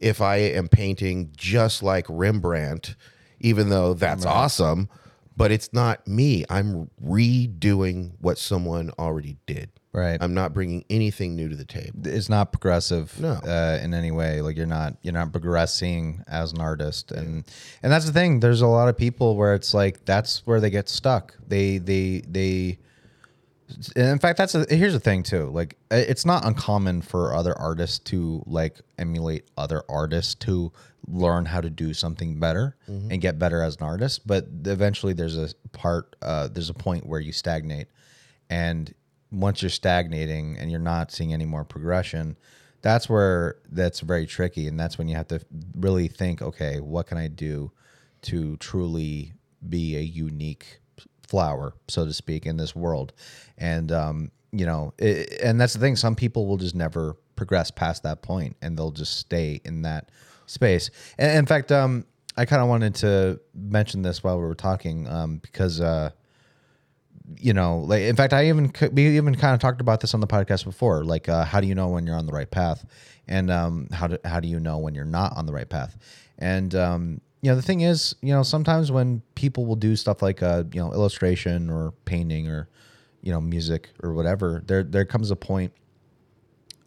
if 0.00 0.20
i 0.20 0.36
am 0.36 0.68
painting 0.68 1.32
just 1.36 1.82
like 1.82 2.04
rembrandt 2.10 2.94
even 3.40 3.70
though 3.70 3.94
that's 3.94 4.26
awesome 4.26 4.88
but 5.34 5.50
it's 5.50 5.72
not 5.72 6.06
me 6.06 6.44
i'm 6.50 6.90
redoing 7.02 8.12
what 8.20 8.36
someone 8.38 8.90
already 8.98 9.38
did 9.46 9.70
Right. 9.92 10.18
i'm 10.22 10.34
not 10.34 10.54
bringing 10.54 10.84
anything 10.88 11.34
new 11.34 11.48
to 11.48 11.56
the 11.56 11.64
table 11.64 11.98
it's 12.04 12.28
not 12.28 12.52
progressive 12.52 13.18
No. 13.20 13.32
uh, 13.32 13.80
in 13.82 13.92
any 13.92 14.12
way. 14.12 14.40
Like 14.40 14.56
you're 14.56 14.66
not 14.66 14.96
you're 15.02 15.12
not 15.12 15.32
progressing 15.32 16.22
as 16.28 16.52
an 16.52 16.60
artist, 16.60 17.10
and 17.10 17.44
and 17.82 17.90
that's 17.92 18.06
the 18.06 18.12
thing. 18.12 18.38
There's 18.38 18.60
a 18.62 18.68
lot 18.68 18.88
of 18.88 18.96
people 18.96 19.36
where 19.36 19.52
it's 19.54 19.74
like 19.74 20.04
that's 20.04 20.46
where 20.46 20.60
they 20.60 20.70
get 20.70 20.88
stuck. 20.88 21.34
They 21.48 21.78
they 21.78 22.22
they. 22.28 22.78
In 23.94 24.18
fact, 24.18 24.36
that's 24.38 24.54
a, 24.56 24.66
here's 24.68 24.92
the 24.94 25.00
thing 25.00 25.22
too. 25.22 25.48
Like 25.50 25.76
it's 25.90 26.24
not 26.26 26.44
uncommon 26.44 27.02
for 27.02 27.34
other 27.34 27.56
artists 27.58 27.98
to 28.10 28.42
like 28.46 28.80
emulate 28.98 29.48
other 29.56 29.82
artists 29.88 30.34
to 30.46 30.72
learn 31.06 31.44
how 31.46 31.60
to 31.60 31.70
do 31.70 31.94
something 31.94 32.38
better 32.40 32.76
and 32.86 33.20
get 33.20 33.38
better 33.38 33.62
as 33.62 33.76
an 33.76 33.82
artist. 33.84 34.26
But 34.26 34.46
eventually, 34.66 35.12
there's 35.12 35.36
a 35.38 35.50
part, 35.72 36.16
uh, 36.22 36.48
there's 36.48 36.70
a 36.70 36.74
point 36.74 37.06
where 37.06 37.20
you 37.20 37.32
stagnate, 37.32 37.86
and 38.48 38.92
once 39.30 39.62
you're 39.62 39.70
stagnating 39.70 40.56
and 40.58 40.70
you're 40.70 40.80
not 40.80 41.12
seeing 41.12 41.32
any 41.32 41.46
more 41.46 41.64
progression, 41.64 42.36
that's 42.82 43.08
where 43.08 43.56
that's 43.70 44.00
very 44.00 44.26
tricky, 44.26 44.66
and 44.66 44.78
that's 44.78 44.98
when 44.98 45.08
you 45.08 45.16
have 45.16 45.28
to 45.28 45.40
really 45.76 46.08
think, 46.08 46.42
okay, 46.42 46.80
what 46.80 47.06
can 47.06 47.18
I 47.18 47.28
do 47.28 47.70
to 48.22 48.56
truly 48.56 49.34
be 49.68 49.96
a 49.96 50.00
unique 50.00 50.80
flower, 51.26 51.74
so 51.88 52.04
to 52.04 52.12
speak, 52.12 52.46
in 52.46 52.56
this 52.56 52.74
world. 52.74 53.12
And 53.58 53.92
um, 53.92 54.30
you 54.52 54.66
know, 54.66 54.94
it, 54.98 55.40
and 55.42 55.60
that's 55.60 55.74
the 55.74 55.78
thing. 55.78 55.96
Some 55.96 56.16
people 56.16 56.46
will 56.46 56.56
just 56.56 56.74
never 56.74 57.16
progress 57.36 57.70
past 57.70 58.02
that 58.02 58.22
point, 58.22 58.56
and 58.62 58.76
they'll 58.76 58.90
just 58.90 59.16
stay 59.18 59.60
in 59.64 59.82
that 59.82 60.10
space. 60.46 60.90
And 61.18 61.38
in 61.38 61.46
fact, 61.46 61.70
um, 61.70 62.04
I 62.36 62.44
kind 62.44 62.62
of 62.62 62.68
wanted 62.68 62.94
to 62.96 63.40
mention 63.54 64.02
this 64.02 64.24
while 64.24 64.38
we 64.38 64.44
were 64.44 64.54
talking, 64.54 65.08
um, 65.08 65.38
because 65.38 65.80
uh, 65.80 66.10
you 67.36 67.52
know, 67.52 67.78
like 67.80 68.02
in 68.02 68.16
fact, 68.16 68.32
I 68.32 68.48
even 68.48 68.72
we 68.92 69.16
even 69.16 69.34
kind 69.34 69.54
of 69.54 69.60
talked 69.60 69.80
about 69.80 70.00
this 70.00 70.14
on 70.14 70.20
the 70.20 70.26
podcast 70.26 70.64
before. 70.64 71.04
Like, 71.04 71.28
uh, 71.28 71.44
how 71.44 71.60
do 71.60 71.66
you 71.66 71.74
know 71.74 71.88
when 71.88 72.06
you're 72.06 72.16
on 72.16 72.26
the 72.26 72.32
right 72.32 72.50
path, 72.50 72.84
and 73.28 73.50
um, 73.50 73.88
how 73.92 74.06
do 74.06 74.18
how 74.24 74.40
do 74.40 74.48
you 74.48 74.60
know 74.60 74.78
when 74.78 74.94
you're 74.94 75.04
not 75.04 75.36
on 75.36 75.46
the 75.46 75.52
right 75.52 75.68
path? 75.68 75.96
And 76.38 76.74
um, 76.74 77.20
you 77.42 77.50
know, 77.50 77.56
the 77.56 77.62
thing 77.62 77.80
is, 77.80 78.14
you 78.22 78.32
know, 78.32 78.42
sometimes 78.42 78.90
when 78.90 79.22
people 79.34 79.66
will 79.66 79.76
do 79.76 79.96
stuff 79.96 80.22
like 80.22 80.42
uh, 80.42 80.64
you 80.72 80.80
know, 80.80 80.92
illustration 80.92 81.70
or 81.70 81.92
painting 82.04 82.48
or 82.48 82.68
you 83.22 83.32
know, 83.32 83.40
music 83.40 83.90
or 84.02 84.14
whatever, 84.14 84.62
there 84.66 84.82
there 84.82 85.04
comes 85.04 85.30
a 85.30 85.36
point 85.36 85.72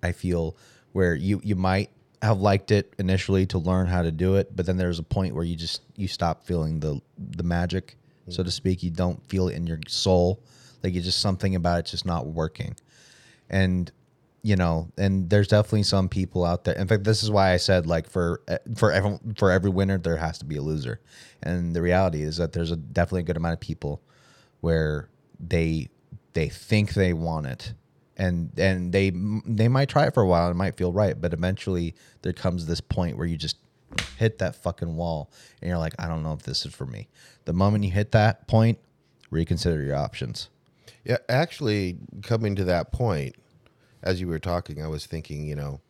I 0.04 0.12
feel 0.12 0.56
where 0.91 1.16
you 1.16 1.41
you 1.44 1.56
might 1.56 1.89
have 2.22 2.39
liked 2.39 2.72
it 2.72 2.94
initially 2.98 3.46
to 3.48 3.58
learn 3.58 3.88
how 3.88 4.02
to 4.02 4.12
do 4.12 4.36
it, 4.36 4.56
but 4.56 4.66
then 4.66 4.78
there's 4.78 5.00
a 5.00 5.04
point 5.04 5.36
where 5.36 5.44
you 5.44 5.56
just 5.56 5.82
you 5.96 6.08
stop 6.08 6.46
feeling 6.46 6.80
the 6.80 7.02
the 7.18 7.44
magic, 7.44 7.98
so 8.30 8.44
to 8.44 8.52
speak. 8.52 8.84
You 8.84 8.92
don't 8.92 9.24
feel 9.30 9.48
it 9.48 9.56
in 9.56 9.68
your 9.68 9.80
soul, 9.88 10.42
like 10.84 10.96
it's 10.96 11.06
just 11.06 11.20
something 11.20 11.56
about 11.56 11.80
it's 11.80 11.92
just 11.92 12.06
not 12.06 12.28
working, 12.28 12.76
and 13.50 13.92
you 14.42 14.56
know, 14.56 14.90
and 14.98 15.30
there's 15.30 15.48
definitely 15.48 15.84
some 15.84 16.10
people 16.10 16.44
out 16.44 16.66
there. 16.66 16.76
In 16.76 16.88
fact, 16.88 17.06
this 17.06 17.24
is 17.24 17.32
why 17.32 17.54
I 17.54 17.58
said 17.58 17.88
like 17.88 18.10
for 18.10 18.42
eh, 18.48 18.58
for 18.76 18.92
every 18.92 19.20
for 19.36 19.52
every 19.52 19.70
winner 19.70 19.98
there 19.98 20.18
has 20.18 20.38
to 20.40 20.46
be 20.46 20.58
a 20.58 20.62
loser, 20.62 21.00
and 21.42 21.76
the 21.76 21.82
reality 21.82 22.22
is 22.22 22.38
that 22.38 22.54
there's 22.54 22.72
a 22.72 22.76
definitely 22.76 23.22
a 23.22 23.24
good 23.24 23.38
amount 23.38 23.54
of 23.54 23.60
people 23.60 24.02
where 24.62 25.10
they 25.40 25.90
they 26.34 26.50
think 26.50 26.94
they 26.94 27.14
want 27.14 27.46
it 27.46 27.74
and 28.18 28.52
and 28.58 28.92
they 28.92 29.12
they 29.46 29.68
might 29.68 29.90
try 29.90 30.06
it 30.06 30.14
for 30.14 30.22
a 30.22 30.28
while 30.28 30.48
and 30.48 30.56
it 30.56 30.58
might 30.58 30.78
feel 30.78 30.92
right 30.92 31.20
but 31.20 31.34
eventually 31.34 31.96
there 32.22 32.34
comes 32.34 32.66
this 32.66 32.82
point 32.82 33.18
where 33.18 33.26
you 33.26 33.38
just 33.38 33.58
hit 34.18 34.38
that 34.39 34.56
fucking 34.56 34.96
wall 34.96 35.32
and 35.62 35.70
you're 35.70 35.78
like 35.78 35.94
I 36.00 36.08
don't 36.08 36.24
know 36.24 36.34
if 36.34 36.44
this 36.44 36.66
is 36.66 36.74
for 36.74 36.86
me 36.86 37.08
the 37.46 37.54
moment 37.54 37.84
you 37.84 37.91
hit 37.91 38.12
that 38.12 38.48
point 38.48 38.80
reconsider 39.30 39.82
your 39.82 39.96
options 39.96 40.50
Yeah, 41.04 41.18
actually, 41.28 41.98
coming 42.22 42.56
to 42.56 42.64
that 42.66 42.91
point, 42.91 43.36
as 44.02 44.22
you 44.22 44.28
were 44.28 44.39
talking, 44.39 44.82
I 44.82 44.88
was 44.88 45.06
thinking, 45.06 45.46
you 45.46 45.56
know, 45.56 45.82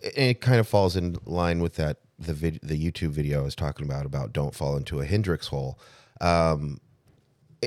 it, 0.00 0.18
it 0.18 0.40
kind 0.40 0.60
of 0.60 0.68
falls 0.68 0.96
in 0.96 1.16
line 1.24 1.60
with 1.60 1.76
that 1.76 1.98
the 2.18 2.34
vid, 2.34 2.60
the 2.62 2.78
YouTube 2.78 3.10
video 3.10 3.40
I 3.40 3.44
was 3.44 3.54
talking 3.54 3.86
about 3.86 4.04
about 4.04 4.32
don't 4.32 4.54
fall 4.54 4.76
into 4.76 5.00
a 5.00 5.06
Hendrix 5.06 5.46
hole. 5.48 5.78
Um, 6.20 6.80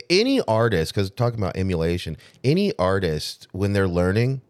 any 0.10 0.42
artist, 0.42 0.94
because 0.94 1.10
talking 1.10 1.40
about 1.40 1.56
emulation, 1.56 2.18
any 2.44 2.76
artist 2.78 3.48
when 3.52 3.74
they're 3.74 3.88
learning, 3.88 4.42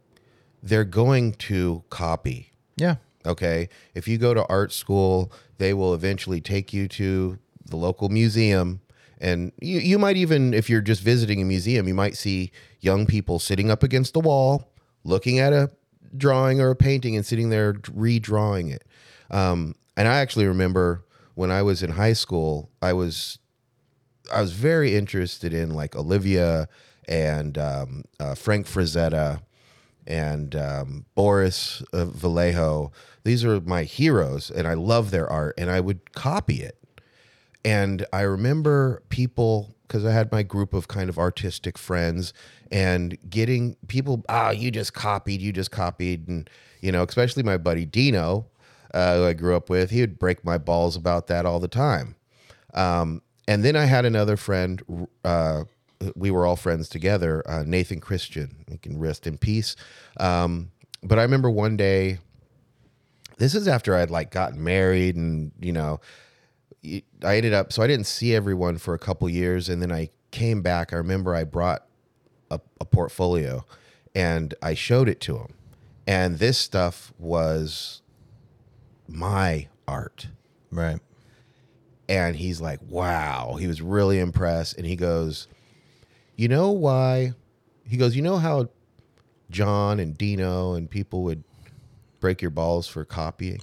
they're 0.62 0.86
going 0.86 1.34
to 1.34 1.84
copy. 1.90 2.52
yeah 2.76 2.96
Okay. 3.26 3.70
If 3.94 4.08
you 4.08 4.18
go 4.18 4.34
to 4.34 4.46
art 4.48 4.72
school, 4.72 5.32
they 5.58 5.74
will 5.74 5.94
eventually 5.94 6.42
take 6.42 6.74
you 6.74 6.88
to 6.90 7.40
the 7.66 7.76
local 7.76 8.10
museum. 8.10 8.82
And 9.20 9.54
you, 9.62 9.80
you 9.80 9.98
might 9.98 10.18
even, 10.18 10.54
if 10.54 10.70
you're 10.70 10.82
just 10.82 11.02
visiting 11.02 11.42
a 11.42 11.46
museum, 11.46 11.88
you 11.88 11.94
might 11.94 12.18
see 12.18 12.52
young 12.82 13.06
people 13.06 13.40
sitting 13.40 13.72
up 13.72 13.82
against 13.82 14.14
the 14.14 14.20
wall, 14.20 14.74
looking 15.04 15.40
at 15.40 15.54
a 15.54 15.72
drawing 16.16 16.60
or 16.60 16.70
a 16.70 16.76
painting 16.76 17.16
and 17.16 17.26
sitting 17.26 17.50
there 17.50 17.74
redrawing 17.74 18.72
it. 18.72 18.84
Um, 19.32 19.76
and 19.96 20.08
I 20.08 20.18
actually 20.20 20.46
remember 20.46 21.06
when 21.36 21.52
I 21.52 21.62
was 21.62 21.82
in 21.82 21.92
high 21.92 22.14
school, 22.14 22.70
I 22.82 22.94
was 22.94 23.40
I 24.32 24.42
was 24.42 24.54
very 24.54 24.96
interested 24.96 25.54
in 25.54 25.72
like 25.72 25.96
Olivia 25.96 26.68
and 27.08 27.58
um, 27.58 28.04
uh, 28.20 28.36
Frank 28.36 28.68
Frazetta 28.68 29.42
and 30.08 30.56
um, 30.56 31.06
Boris 31.16 31.84
uh, 31.94 32.06
Vallejo. 32.06 32.92
These 33.24 33.46
are 33.46 33.62
my 33.62 33.84
heroes, 33.84 34.52
and 34.52 34.68
I 34.68 34.74
love 34.74 35.12
their 35.12 35.30
art, 35.30 35.56
and 35.58 35.70
I 35.70 35.80
would 35.80 36.14
copy 36.14 36.62
it. 36.62 36.78
And 37.64 38.06
I 38.12 38.22
remember 38.22 39.04
people 39.10 39.74
because 39.88 40.06
I 40.06 40.12
had 40.12 40.32
my 40.32 40.42
group 40.42 40.74
of 40.74 40.88
kind 40.88 41.08
of 41.08 41.20
artistic 41.20 41.78
friends 41.78 42.34
and 42.72 43.16
getting 43.30 43.76
people, 43.88 44.24
ah, 44.28 44.50
you 44.50 44.72
just 44.72 44.94
copied, 44.94 45.40
you 45.40 45.54
just 45.54 45.70
copied. 45.70 46.28
And, 46.28 46.50
you 46.82 46.92
know, 46.92 47.04
especially 47.04 47.44
my 47.44 47.58
buddy 47.58 47.86
Dino, 47.86 48.48
uh, 48.92 49.18
who 49.18 49.26
I 49.26 49.34
grew 49.34 49.56
up 49.56 49.70
with, 49.70 49.92
he 49.92 50.02
would 50.02 50.18
break 50.18 50.44
my 50.44 50.58
balls 50.58 50.96
about 50.96 51.28
that 51.28 51.46
all 51.46 51.60
the 51.60 51.68
time. 51.68 52.16
Um, 52.74 53.22
and 53.48 53.64
then 53.64 53.76
I 53.76 53.86
had 53.86 54.04
another 54.04 54.36
friend, 54.36 55.08
uh, 55.24 55.66
we 56.16 56.32
were 56.32 56.46
all 56.46 56.56
friends 56.56 56.90
together, 56.90 57.44
uh, 57.48 57.64
Nathan 57.64 58.00
Christian. 58.00 58.66
He 58.68 58.80
can 58.80 58.98
rest 58.98 59.28
in 59.28 59.38
peace. 59.38 59.76
Um, 60.20 60.72
but 61.04 61.20
I 61.20 61.22
remember 61.22 61.52
one 61.52 61.78
day, 61.78 62.18
this 63.44 63.56
is 63.56 63.68
after 63.68 63.94
I'd 63.94 64.10
like 64.10 64.32
gotten 64.32 64.64
married 64.64 65.18
and, 65.18 65.52
you 65.60 65.74
know, 65.74 66.00
I 67.24 67.38
ended 67.38 67.54
up 67.54 67.74
so 67.74 67.84
I 67.84 67.88
didn't 67.88 68.08
see 68.08 68.34
everyone 68.34 68.78
for 68.78 68.94
a 68.94 69.00
couple 69.00 69.30
years, 69.30 69.68
and 69.68 69.82
then 69.82 69.92
I 69.92 70.10
came 70.32 70.62
back. 70.62 70.94
I 70.94 70.98
remember 70.98 71.36
I 71.36 71.44
brought 71.44 71.86
a, 72.50 72.60
a 72.80 72.86
portfolio, 72.86 73.66
and 74.16 74.54
I 74.62 74.74
showed 74.74 75.08
it 75.08 75.22
to 75.22 75.38
him, 75.38 75.54
and 76.06 76.40
this 76.40 76.58
stuff 76.58 77.14
was 77.18 78.02
my 79.08 79.68
art. 79.88 80.28
right 80.72 81.00
And 82.10 82.36
he's 82.36 82.60
like, 82.60 82.80
"Wow!" 82.82 83.56
He 83.60 83.68
was 83.68 83.82
really 83.82 84.20
impressed, 84.20 84.78
and 84.78 84.86
he 84.86 84.98
goes, 84.98 85.48
"You 86.36 86.50
know 86.50 86.72
why?" 86.72 87.32
He 87.86 87.96
goes, 87.96 88.14
"You 88.14 88.24
know 88.24 88.38
how 88.38 88.70
John 89.50 90.02
and 90.02 90.18
Dino 90.18 90.74
and 90.74 90.90
people 90.90 91.24
would 91.24 91.46
break 92.24 92.42
your 92.42 92.52
balls 92.52 92.88
for 92.88 93.04
copying?" 93.06 93.62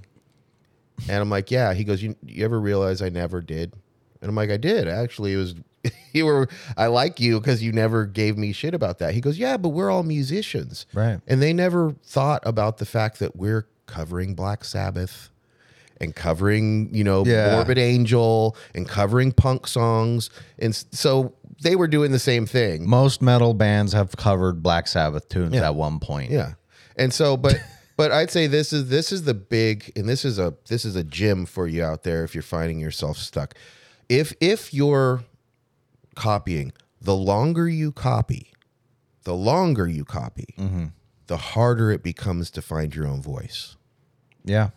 And 1.09 1.17
I'm 1.17 1.31
like, 1.31 1.51
"Yeah." 1.51 1.73
He 1.75 1.83
goes, 1.85 2.03
"You, 2.03 2.15
you 2.27 2.45
ever 2.45 2.61
realize 2.61 3.01
I 3.03 3.09
never 3.09 3.41
did?" 3.41 3.73
And 4.21 4.29
I'm 4.29 4.35
like, 4.37 4.51
"I 4.51 4.59
did. 4.59 4.87
Actually, 4.87 5.33
it 5.33 5.37
was 5.39 5.55
you 6.13 6.27
were. 6.27 6.47
I 6.77 6.87
like 6.89 7.19
you 7.21 7.41
because 7.41 7.63
you 7.63 7.73
never 7.73 8.05
gave 8.05 8.37
me 8.37 8.53
shit 8.53 8.75
about 8.75 8.99
that." 8.99 9.15
He 9.15 9.21
goes, 9.23 9.39
"Yeah, 9.39 9.57
but 9.57 9.71
we're 9.71 9.91
all 9.91 10.03
musicians, 10.03 10.85
Right. 10.93 11.21
And 11.27 11.41
they 11.41 11.53
never 11.55 11.97
thought 12.05 12.43
about 12.45 12.77
the 12.79 12.85
fact 12.87 13.19
that 13.21 13.35
we're 13.35 13.67
covering 13.87 14.35
Black 14.35 14.63
Sabbath." 14.65 15.31
And 16.03 16.17
covering, 16.17 16.95
you 16.95 17.05
know, 17.05 17.27
Yeah. 17.27 17.53
Morbid 17.57 17.77
Angel 17.77 18.57
and 18.75 18.89
covering 18.89 19.33
punk 19.33 19.67
songs. 19.67 20.31
And 20.59 20.75
so 20.93 21.35
they 21.63 21.77
were 21.77 21.89
doing 21.89 22.11
the 22.11 22.19
same 22.19 22.47
thing. 22.47 22.89
most 22.89 23.21
metal 23.21 23.53
bands 23.53 23.93
have 23.93 24.17
covered 24.17 24.63
Black 24.63 24.87
Sabbath 24.87 25.29
tunes 25.29 25.53
Yeah. 25.55 25.67
at 25.67 25.75
one 25.75 25.99
point 26.01 26.31
Yeah. 26.31 26.55
And 26.97 27.13
so 27.13 27.37
but 27.37 27.57
but 28.01 28.13
I'd 28.13 28.31
say 28.31 28.47
this 28.47 28.73
is 28.73 28.89
this 28.89 29.13
is 29.13 29.25
the 29.25 29.35
big 29.35 29.93
and 29.95 30.09
this 30.09 30.25
is 30.25 30.39
a 30.39 30.55
this 30.69 30.87
is 30.87 30.97
a 30.97 31.05
gym 31.05 31.45
for 31.45 31.67
you 31.67 31.85
out 31.85 32.03
there 32.03 32.25
if 32.25 32.35
you're 32.35 32.41
finding 32.41 32.81
yourself 32.81 33.19
stuck. 33.19 33.55
If 34.09 34.33
if 34.41 34.73
you're 34.73 35.25
copying, 36.17 36.73
the 36.99 37.15
longer 37.15 37.69
you 37.69 37.93
copy, 37.93 38.53
the 39.25 39.35
longer 39.35 39.87
you 39.87 40.07
copy, 40.07 40.55
mm-hmm. 40.57 40.87
the 41.27 41.37
harder 41.37 41.91
it 41.91 42.03
becomes 42.03 42.51
to 42.53 42.63
find 42.63 42.95
your 42.95 43.07
own 43.07 43.21
voice. 43.21 43.77
yeah 44.45 44.71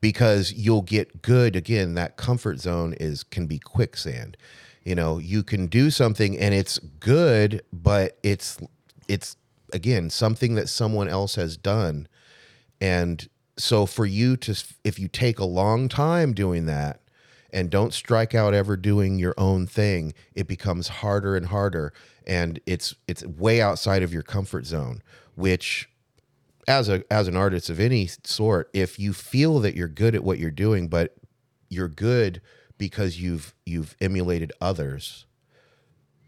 because 0.00 0.52
you'll 0.52 0.82
get 0.82 1.22
good 1.22 1.56
again 1.56 1.94
that 1.94 2.16
comfort 2.16 2.60
zone 2.60 2.94
is 3.00 3.24
can 3.24 3.46
be 3.46 3.58
quicksand 3.58 4.36
you 4.84 4.94
know 4.94 5.18
you 5.18 5.42
can 5.42 5.66
do 5.66 5.90
something 5.90 6.38
and 6.38 6.54
it's 6.54 6.78
good 6.78 7.62
but 7.72 8.16
it's 8.22 8.58
it's 9.08 9.36
again 9.72 10.08
something 10.08 10.54
that 10.54 10.68
someone 10.68 11.08
else 11.08 11.34
has 11.34 11.56
done 11.56 12.06
and 12.80 13.28
so 13.56 13.86
for 13.86 14.06
you 14.06 14.36
to 14.36 14.64
if 14.84 14.98
you 14.98 15.08
take 15.08 15.38
a 15.38 15.44
long 15.44 15.88
time 15.88 16.32
doing 16.32 16.66
that 16.66 17.00
and 17.52 17.68
don't 17.68 17.92
strike 17.92 18.34
out 18.34 18.54
ever 18.54 18.76
doing 18.76 19.18
your 19.18 19.34
own 19.36 19.66
thing 19.66 20.14
it 20.34 20.46
becomes 20.46 20.88
harder 20.88 21.36
and 21.36 21.46
harder. 21.46 21.92
And 22.26 22.60
it's 22.64 22.94
it's 23.08 23.24
way 23.24 23.60
outside 23.60 24.02
of 24.02 24.12
your 24.12 24.22
comfort 24.22 24.66
zone 24.66 25.02
which 25.34 25.88
as 26.68 26.88
a 26.88 27.02
as 27.12 27.26
an 27.26 27.36
artist 27.36 27.70
of 27.70 27.80
any 27.80 28.08
sort, 28.24 28.70
if 28.72 28.98
you 28.98 29.12
feel 29.12 29.58
that 29.60 29.74
you're 29.74 29.88
good 29.88 30.14
at 30.14 30.22
what 30.22 30.38
you're 30.38 30.50
doing, 30.50 30.88
but 30.88 31.16
you're 31.68 31.88
good 31.88 32.40
because 32.78 33.20
you've 33.20 33.54
you've 33.66 33.96
emulated 34.00 34.52
others, 34.60 35.26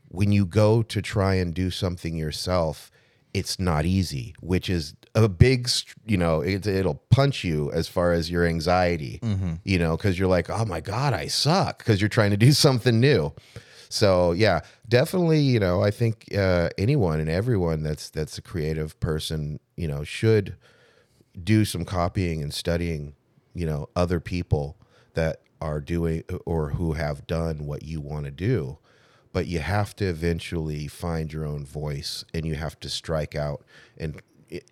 when 0.09 0.33
you 0.33 0.45
go 0.45 0.83
to 0.83 1.03
try 1.03 1.35
and 1.35 1.55
do 1.55 1.71
something 1.71 2.17
yourself, 2.17 2.91
it's 3.33 3.59
not 3.59 3.85
easy, 3.85 4.35
which 4.41 4.69
is 4.69 4.95
a 5.15 5.29
big, 5.29 5.69
you 6.07 6.17
know, 6.17 6.41
it, 6.41 6.67
it'll 6.67 7.03
punch 7.11 7.45
you 7.45 7.71
as 7.73 7.87
far 7.87 8.13
as 8.13 8.31
your 8.31 8.47
anxiety, 8.47 9.21
you 9.65 9.79
know, 9.79 9.97
because 9.97 10.19
you're 10.19 10.29
like, 10.29 10.49
oh 10.49 10.65
my 10.65 10.81
God, 10.81 11.13
I 11.13 11.27
suck 11.27 11.79
because 11.79 12.01
you're 12.01 12.09
trying 12.09 12.31
to 12.31 12.37
do 12.37 12.53
something 12.67 12.99
new. 12.99 13.33
So 13.89 14.33
yeah, 14.33 14.61
definitely, 14.89 15.41
you 15.41 15.61
know, 15.61 15.83
I 15.83 15.91
think 15.91 16.35
uh, 16.35 16.71
anyone 16.79 17.21
and 17.21 17.29
everyone 17.29 17.83
that's 17.83 18.09
that's 18.09 18.39
a 18.39 18.43
creative 18.43 18.99
person, 19.01 19.61
you 19.77 19.87
know, 19.87 20.03
should 20.03 20.57
do 21.45 21.67
some 21.67 21.85
copying 21.85 22.43
and 22.43 22.55
studying, 22.55 23.15
you 23.55 23.67
know, 23.67 23.91
other 23.95 24.19
people 24.19 24.79
that 25.13 25.43
are 25.61 25.81
doing 25.81 26.25
or 26.47 26.71
who 26.71 26.95
have 26.95 27.27
done 27.27 27.67
what 27.67 27.83
you 27.83 28.01
want 28.01 28.25
to 28.25 28.31
do. 28.31 28.79
But 29.33 29.47
you 29.47 29.61
have 29.61 29.95
to 29.97 30.07
eventually 30.07 30.89
find 30.89 31.33
your 31.33 31.45
own 31.47 31.65
voice 31.65 32.25
and 32.35 32.45
you 32.47 32.55
have 32.55 32.81
to 32.81 32.89
strike 32.89 33.35
out 33.35 33.63
and 33.97 34.21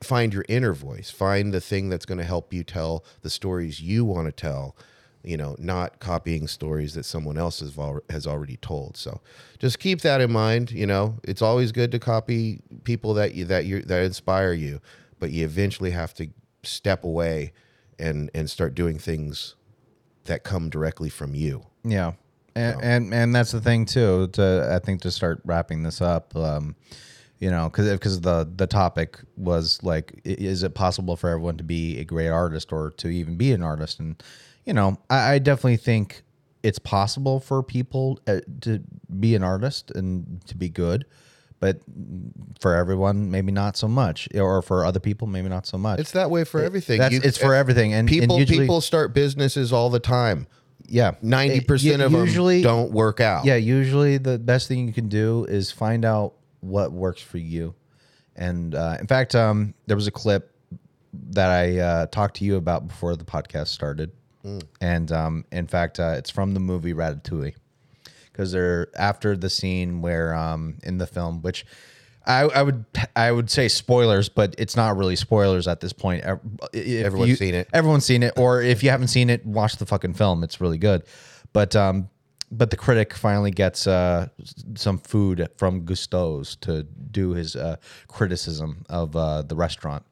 find 0.02 0.32
your 0.35 0.44
inner 0.48 0.73
voice. 0.73 1.11
Find 1.11 1.52
the 1.52 1.61
thing 1.61 1.89
that's 1.89 2.07
going 2.07 2.19
to 2.19 2.24
help 2.24 2.52
you 2.52 2.65
tell 2.65 3.05
the 3.23 3.31
stories 3.31 3.81
you 3.81 4.05
want 4.05 4.27
to 4.27 4.32
tell, 4.32 4.77
you 5.23 5.36
know, 5.36 5.57
not 5.59 6.01
copying 6.01 6.48
stories 6.48 6.94
that 6.94 7.05
someone 7.05 7.39
else 7.39 7.61
has, 7.61 7.78
al- 7.78 8.02
has 8.09 8.27
already 8.27 8.57
told. 8.57 8.97
So 8.97 9.20
just 9.59 9.78
keep 9.78 10.01
that 10.02 10.20
in 10.20 10.32
mind. 10.32 10.70
You 10.70 10.86
know, 10.86 11.19
it's 11.24 11.43
always 11.43 11.73
good 11.73 11.93
to 11.93 11.98
copy 11.98 12.61
people 12.85 13.15
that 13.15 13.35
you, 13.35 13.44
that 13.47 13.65
you, 13.66 13.82
that 13.82 14.02
inspire 14.02 14.52
you, 14.52 14.81
but 15.19 15.31
you 15.31 15.44
eventually 15.44 15.90
have 15.90 16.15
to 16.15 16.28
step 16.62 17.05
away 17.05 17.52
and, 17.98 18.31
and 18.35 18.48
start 18.48 18.74
doing 18.74 18.98
things 18.98 19.57
that 20.24 20.44
come 20.44 20.70
directly 20.70 21.09
from 21.09 21.35
you. 21.35 21.65
Yeah, 21.85 22.12
and 22.55 22.82
and, 22.82 23.15
and 23.15 23.35
that's 23.35 23.52
the 23.52 23.61
thing 23.61 23.86
too. 23.86 24.28
To 24.35 24.70
I 24.73 24.78
think 24.85 25.02
to 25.02 25.11
start 25.11 25.40
wrapping 25.44 25.82
this 25.82 26.01
up, 26.01 26.36
um, 26.36 26.77
you 27.40 27.50
know, 27.50 27.68
because 27.70 27.90
because 27.90 28.20
the 28.20 28.48
the 28.54 28.66
topic 28.66 29.18
was 29.36 29.82
like, 29.82 30.20
is 30.24 30.62
it 30.62 30.74
possible 30.74 31.16
for 31.16 31.28
everyone 31.30 31.56
to 31.56 31.64
be 31.64 31.98
a 31.98 32.04
great 32.04 32.28
artist 32.28 32.72
or 32.72 32.90
to 32.98 33.08
even 33.08 33.36
be 33.36 33.52
an 33.52 33.62
artist? 33.62 33.98
And 33.98 34.22
you 34.66 34.74
know, 34.74 34.98
I, 35.08 35.32
I 35.34 35.38
definitely 35.38 35.78
think 35.78 36.22
it's 36.62 36.78
possible 36.78 37.40
for 37.40 37.62
people 37.62 38.20
uh, 38.26 38.40
to 38.60 38.80
be 39.18 39.34
an 39.34 39.42
artist 39.42 39.90
and 39.92 40.44
to 40.46 40.54
be 40.54 40.68
good, 40.68 41.06
but 41.58 41.80
for 42.60 42.74
everyone, 42.74 43.30
maybe 43.30 43.50
not 43.50 43.78
so 43.78 43.88
much, 43.88 44.28
or 44.34 44.60
for 44.60 44.84
other 44.84 45.00
people, 45.00 45.26
maybe 45.26 45.48
not 45.48 45.66
so 45.66 45.78
much. 45.78 45.98
It's 45.98 46.10
that 46.12 46.30
way 46.30 46.44
for 46.44 46.62
everything. 46.62 46.98
That's 46.98 47.14
You- 47.14 47.20
it's 47.24 47.38
for 47.38 47.54
everything, 47.54 47.92
and 47.94 48.00
and 48.00 48.08
people 48.08 48.38
usually- 48.38 48.58
people 48.60 48.82
start 48.82 49.14
businesses 49.14 49.72
all 49.72 49.88
the 49.88 49.98
time. 50.00 50.46
yeah, 50.86 51.12
Ninety 51.22 51.60
percent 51.60 52.02
Uh, 52.02 52.06
of 52.06 52.12
usually 52.12 52.56
them 52.62 52.70
don't 52.70 52.92
work 52.92 53.20
out. 53.20 53.46
Yeah, 53.46 53.56
usually 53.56 54.18
the 54.18 54.38
best 54.38 54.68
thing 54.68 54.86
you 54.86 54.92
can 54.92 55.08
do 55.08 55.46
is 55.48 55.70
find 55.72 56.04
out 56.04 56.34
what 56.61 56.93
works 56.93 57.23
for 57.23 57.39
you. 57.39 57.74
And 58.37 58.74
uh, 58.74 58.97
in 59.01 59.07
fact, 59.07 59.35
um, 59.35 59.74
there 59.87 59.97
was 59.97 60.07
a 60.07 60.11
clip 60.12 60.55
that 61.31 61.51
I 61.51 61.78
uh, 61.78 62.07
talked 62.07 62.37
to 62.37 62.45
you 62.45 62.57
about 62.57 62.87
before 62.89 63.16
the 63.16 63.24
podcast 63.24 63.69
started, 63.69 64.12
and 64.81 65.12
um, 65.12 65.45
in 65.53 65.66
fact, 65.66 66.01
uh, 66.01 66.15
it's 66.16 66.31
from 66.31 66.55
the 66.55 66.61
movie 66.61 66.95
Ratatouille 66.95 67.55
because 68.32 68.53
they're 68.53 68.89
after 68.97 69.37
the 69.37 69.51
scene 69.51 70.01
where 70.01 70.35
um, 70.35 70.78
in 70.85 70.99
the 70.99 71.07
film, 71.07 71.43
which 71.43 71.66
I, 72.24 72.43
I 72.43 72.62
would 72.62 72.85
I 73.16 73.32
would 73.32 73.51
say 73.51 73.69
spoilers, 73.69 74.28
but 74.28 74.55
it's 74.57 74.77
not 74.77 74.97
really 74.97 75.16
spoilers 75.16 75.66
at 75.69 75.81
this 75.81 75.93
point. 75.93 76.24
If 76.73 77.05
Everyone's 77.07 77.31
you- 77.31 77.37
seen 77.37 77.55
it. 77.55 77.69
Everyone's 77.74 78.05
seen 78.05 78.23
it, 78.23 78.35
or 78.39 78.62
if 78.62 78.82
you 78.82 78.91
haven't 78.91 79.09
seen 79.09 79.28
it, 79.28 79.45
watch 79.45 79.77
the 79.77 79.87
fucking 79.87 80.15
film. 80.15 80.43
It's 80.45 80.61
really 80.61 80.78
good. 80.78 81.03
But 81.53 81.74
um, 81.74 82.09
but 82.51 82.70
the 82.70 82.77
critic 82.77 83.14
finally 83.14 83.51
gets 83.51 83.86
uh 83.86 84.28
some 84.74 84.98
food 84.98 85.48
from 85.56 85.85
Gusteau's 85.86 86.56
to 86.56 86.82
do 86.82 87.31
his 87.31 87.56
uh, 87.56 87.77
criticism 88.09 88.85
of 88.89 89.14
uh, 89.16 89.43
the 89.43 89.56
restaurant, 89.56 90.05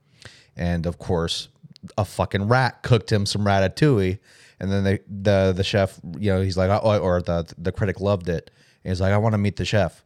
and 0.56 0.86
of 0.86 0.98
course, 0.98 1.48
a 1.96 2.04
fucking 2.04 2.48
rat 2.48 2.82
cooked 2.82 3.10
him 3.10 3.26
some 3.26 3.44
ratatouille, 3.44 4.18
and 4.60 4.72
then 4.72 4.84
the 4.84 5.52
the 5.54 5.64
chef, 5.64 6.00
you 6.18 6.32
know, 6.32 6.40
he's 6.40 6.56
like, 6.56 6.70
oh, 6.70 6.98
or 6.98 7.22
the 7.22 7.52
the 7.58 7.72
critic 7.72 8.00
loved 8.00 8.28
it, 8.28 8.50
and 8.84 8.90
he's 8.90 9.00
like, 9.00 9.12
I 9.12 9.18
want 9.18 9.34
to 9.34 9.38
meet 9.38 9.56
the 9.56 9.64
chef, 9.64 10.04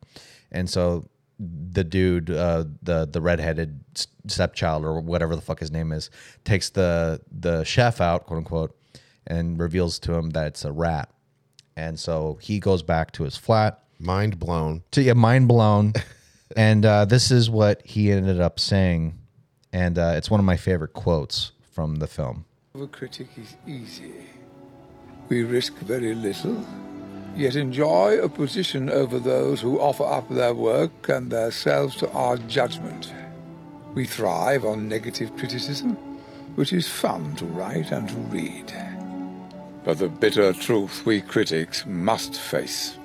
and 0.50 0.68
so 0.68 1.08
the 1.38 1.84
dude, 1.84 2.30
uh, 2.30 2.64
the 2.82 3.06
the 3.10 3.20
redheaded 3.20 3.80
stepchild 4.26 4.84
or 4.84 5.00
whatever 5.00 5.34
the 5.34 5.42
fuck 5.42 5.60
his 5.60 5.70
name 5.70 5.92
is, 5.92 6.10
takes 6.44 6.70
the 6.70 7.20
the 7.30 7.64
chef 7.64 8.00
out, 8.00 8.26
quote 8.26 8.38
unquote, 8.38 8.76
and 9.26 9.58
reveals 9.58 9.98
to 10.00 10.14
him 10.14 10.30
that 10.30 10.46
it's 10.46 10.64
a 10.64 10.72
rat, 10.72 11.10
and 11.76 11.98
so 11.98 12.38
he 12.40 12.60
goes 12.60 12.82
back 12.82 13.12
to 13.12 13.24
his 13.24 13.36
flat 13.36 13.82
Mind 13.98 14.38
blown. 14.38 14.82
to 14.90 15.02
yeah, 15.02 15.12
mind 15.12 15.46
blown. 15.46 15.92
and 16.56 16.84
uh, 16.84 17.04
this 17.04 17.30
is 17.30 17.48
what 17.48 17.82
he 17.84 18.10
ended 18.10 18.40
up 18.40 18.58
saying, 18.58 19.18
and 19.72 19.96
uh, 19.96 20.14
it's 20.16 20.30
one 20.30 20.40
of 20.40 20.46
my 20.46 20.56
favorite 20.56 20.92
quotes 20.92 21.52
from 21.70 21.96
the 21.96 22.08
film. 22.08 22.44
A 22.80 22.86
critic 22.86 23.28
is 23.36 23.56
easy. 23.66 24.12
We 25.28 25.44
risk 25.44 25.74
very 25.78 26.14
little, 26.14 26.66
yet 27.36 27.54
enjoy 27.54 28.18
a 28.18 28.28
position 28.28 28.90
over 28.90 29.18
those 29.18 29.60
who 29.60 29.78
offer 29.78 30.04
up 30.04 30.28
their 30.28 30.52
work 30.54 31.08
and 31.08 31.30
their 31.30 31.52
selves 31.52 31.96
to 31.96 32.10
our 32.10 32.36
judgment. 32.38 33.12
We 33.94 34.04
thrive 34.04 34.64
on 34.64 34.88
negative 34.88 35.36
criticism, 35.36 35.94
which 36.56 36.72
is 36.72 36.88
fun 36.88 37.36
to 37.36 37.44
write 37.44 37.92
and 37.92 38.08
to 38.08 38.16
read. 38.16 38.91
But 39.84 39.98
the 39.98 40.08
bitter 40.08 40.52
truth 40.52 41.04
we 41.04 41.20
critics 41.20 41.84
must 41.86 42.36
face 42.36 42.96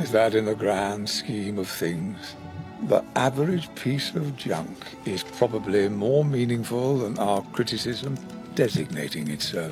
is 0.00 0.12
that 0.12 0.34
in 0.34 0.46
the 0.46 0.54
grand 0.54 1.08
scheme 1.08 1.58
of 1.58 1.68
things, 1.68 2.36
the 2.84 3.04
average 3.14 3.72
piece 3.74 4.14
of 4.14 4.36
junk 4.36 4.76
is 5.04 5.22
probably 5.22 5.88
more 5.88 6.24
meaningful 6.24 6.98
than 6.98 7.18
our 7.18 7.42
criticism 7.52 8.16
designating 8.54 9.28
it 9.28 9.42
so. 9.42 9.70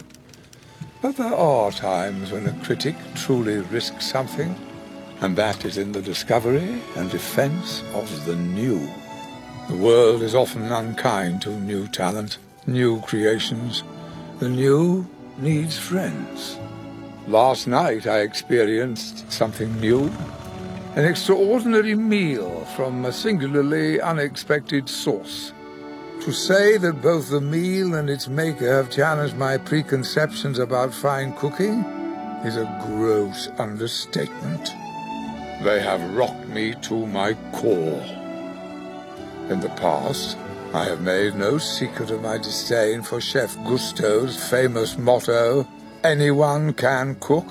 But 1.03 1.16
there 1.16 1.35
are 1.35 1.73
times 1.73 2.31
when 2.31 2.47
a 2.47 2.65
critic 2.65 2.95
truly 3.15 3.59
risks 3.59 4.07
something, 4.07 4.55
and 5.23 5.37
that 5.37 5.65
is 5.65 5.78
in 5.78 5.93
the 5.93 6.03
discovery 6.03 6.81
and 6.97 7.11
defense 7.11 7.82
of 7.95 8.27
the 8.27 8.37
new. 8.37 8.87
The 9.69 9.77
world 9.77 10.23
is 10.23 10.35
often 10.35 10.70
unkind 10.70 11.43
to 11.43 11.51
new 11.51 11.89
talent, 11.89 12.39
new 12.66 13.01
creations. 13.01 13.82
The 14.41 14.49
new 14.49 15.09
needs 15.39 15.78
friends. 15.78 16.59
Last 17.27 17.66
night 17.66 18.07
I 18.07 18.20
experienced 18.20 19.31
something 19.31 19.78
new. 19.81 20.11
An 20.97 21.05
extraordinary 21.05 21.94
meal 21.94 22.65
from 22.77 23.05
a 23.05 23.12
singularly 23.12 24.01
unexpected 24.01 24.89
source. 24.89 25.52
To 26.23 26.32
say 26.32 26.77
that 26.77 27.01
both 27.01 27.31
the 27.31 27.40
meal 27.40 27.94
and 27.94 28.11
its 28.11 28.28
maker 28.28 28.74
have 28.74 28.90
challenged 28.90 29.36
my 29.36 29.57
preconceptions 29.57 30.59
about 30.59 30.93
fine 30.93 31.32
cooking 31.35 31.85
is 32.44 32.57
a 32.57 32.85
gross 32.86 33.48
understatement. 33.59 34.73
They 35.62 35.81
have 35.81 36.15
rocked 36.15 36.48
me 36.48 36.74
to 36.82 37.07
my 37.07 37.35
core. 37.52 38.02
In 39.51 39.61
the 39.61 39.73
past, 39.77 40.36
I 40.73 40.85
have 40.85 41.01
made 41.01 41.35
no 41.35 41.59
secret 41.59 42.13
of 42.13 42.23
my 42.23 42.39
disdain 42.39 43.03
for 43.03 43.21
Chef 43.21 43.57
Gusteau's 43.65 44.49
famous 44.49 44.97
motto, 44.97 45.67
anyone 46.05 46.75
can 46.75 47.17
cook. 47.17 47.49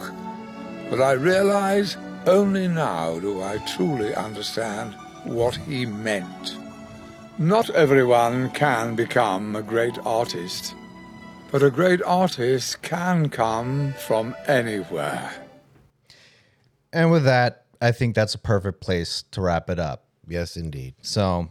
But 0.90 1.02
I 1.02 1.12
realize 1.12 1.98
only 2.26 2.70
now 2.70 3.20
do 3.20 3.42
I 3.42 3.58
truly 3.76 4.16
understand 4.16 4.96
what 5.26 5.58
he 5.58 5.86
meant. 5.86 6.56
Not 7.38 7.70
everyone 7.72 8.52
can 8.52 8.96
become 8.96 9.54
a 9.54 9.62
great 9.62 9.98
artist, 10.06 10.74
but 11.52 11.62
a 11.62 11.70
great 11.70 12.02
artist 12.04 12.82
can 12.82 13.28
come 13.28 13.96
from 14.00 14.34
anywhere. 14.48 15.30
And 16.94 17.12
with 17.12 17.26
that, 17.26 17.66
I 17.82 17.92
think 17.92 18.16
that's 18.16 18.34
a 18.34 18.40
perfect 18.40 18.80
place 18.80 19.26
to 19.32 19.42
wrap 19.42 19.70
it 19.70 19.78
up. 19.78 20.06
Yes, 20.26 20.56
indeed. 20.56 20.96
So, 21.02 21.50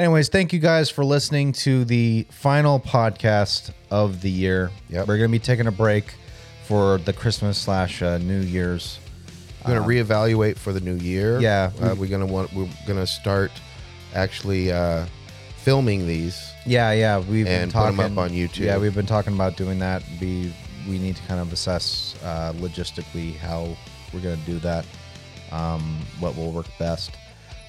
anyways, 0.00 0.28
thank 0.28 0.52
you 0.52 0.58
guys 0.58 0.90
for 0.90 1.04
listening 1.04 1.52
to 1.52 1.84
the 1.84 2.26
final 2.30 2.80
podcast 2.80 3.70
of 3.90 4.20
the 4.22 4.30
year. 4.30 4.70
Yep. 4.88 5.06
We're 5.06 5.18
going 5.18 5.28
to 5.30 5.32
be 5.32 5.38
taking 5.38 5.66
a 5.66 5.72
break 5.72 6.14
for 6.64 6.98
the 6.98 7.12
Christmas 7.12 7.58
slash 7.58 8.02
uh, 8.02 8.18
New 8.18 8.40
Year's. 8.40 8.98
We're 9.66 9.74
gonna 9.74 9.86
reevaluate 9.86 10.56
for 10.56 10.72
the 10.72 10.80
new 10.80 10.94
year. 10.94 11.38
yeah. 11.38 11.70
uh, 11.82 11.94
we're 11.98 12.08
gonna 12.08 12.24
want. 12.24 12.50
We're 12.54 12.70
gonna 12.86 13.06
start 13.06 13.50
actually 14.14 14.72
uh, 14.72 15.04
filming 15.58 16.06
these. 16.06 16.50
Yeah, 16.64 16.92
yeah, 16.92 17.18
we've 17.18 17.46
And 17.46 17.70
been 17.70 17.78
put 17.78 17.88
'em 17.88 17.96
talking 17.96 18.18
up 18.18 18.24
on 18.24 18.30
YouTube. 18.30 18.60
Yeah, 18.60 18.78
we've 18.78 18.94
been 18.94 19.04
talking 19.04 19.34
about 19.34 19.58
doing 19.58 19.78
that. 19.80 20.02
We 20.18 20.54
we 20.88 20.98
need 20.98 21.16
to 21.16 21.22
kind 21.24 21.40
of 21.40 21.52
assess 21.52 22.14
uh, 22.24 22.54
logistically 22.56 23.36
how 23.36 23.76
we're 24.14 24.20
going 24.20 24.40
to 24.40 24.46
do 24.46 24.58
that, 24.60 24.86
um, 25.52 25.98
what 26.20 26.34
will 26.38 26.52
work 26.52 26.66
best. 26.78 27.10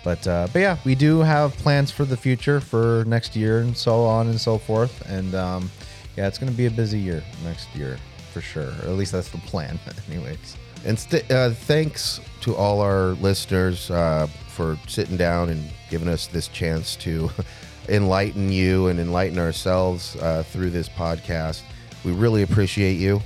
But 0.03 0.25
uh, 0.27 0.47
but 0.51 0.59
yeah, 0.59 0.77
we 0.83 0.95
do 0.95 1.19
have 1.19 1.55
plans 1.57 1.91
for 1.91 2.05
the 2.05 2.17
future 2.17 2.59
for 2.59 3.03
next 3.07 3.35
year 3.35 3.59
and 3.59 3.75
so 3.75 4.03
on 4.03 4.27
and 4.27 4.39
so 4.39 4.57
forth. 4.57 5.07
And 5.09 5.35
um, 5.35 5.69
yeah, 6.17 6.27
it's 6.27 6.37
going 6.37 6.51
to 6.51 6.57
be 6.57 6.65
a 6.65 6.71
busy 6.71 6.99
year 6.99 7.23
next 7.43 7.73
year 7.75 7.97
for 8.33 8.41
sure. 8.41 8.69
Or 8.83 8.89
at 8.89 8.95
least 8.97 9.11
that's 9.11 9.29
the 9.29 9.37
plan, 9.39 9.79
anyways. 10.09 10.57
And 10.85 10.97
st- 10.97 11.29
uh, 11.31 11.51
thanks 11.51 12.19
to 12.41 12.55
all 12.55 12.81
our 12.81 13.09
listeners 13.21 13.91
uh, 13.91 14.27
for 14.47 14.77
sitting 14.87 15.17
down 15.17 15.49
and 15.49 15.69
giving 15.89 16.07
us 16.07 16.27
this 16.27 16.47
chance 16.47 16.95
to 16.97 17.29
enlighten 17.89 18.51
you 18.51 18.87
and 18.87 18.99
enlighten 18.99 19.37
ourselves 19.37 20.15
uh, 20.17 20.43
through 20.43 20.71
this 20.71 20.89
podcast. 20.89 21.61
We 22.03 22.13
really 22.13 22.41
appreciate 22.41 22.97
you, 22.97 23.21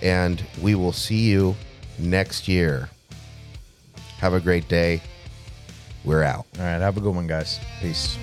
and 0.00 0.44
we 0.62 0.76
will 0.76 0.92
see 0.92 1.28
you 1.28 1.56
next 1.98 2.46
year. 2.46 2.88
Have 4.18 4.34
a 4.34 4.40
great 4.40 4.68
day. 4.68 5.02
We're 6.06 6.22
out. 6.22 6.46
All 6.58 6.64
right, 6.64 6.80
have 6.80 6.96
a 6.96 7.00
good 7.00 7.14
one, 7.14 7.26
guys. 7.26 7.58
Peace. 7.80 8.16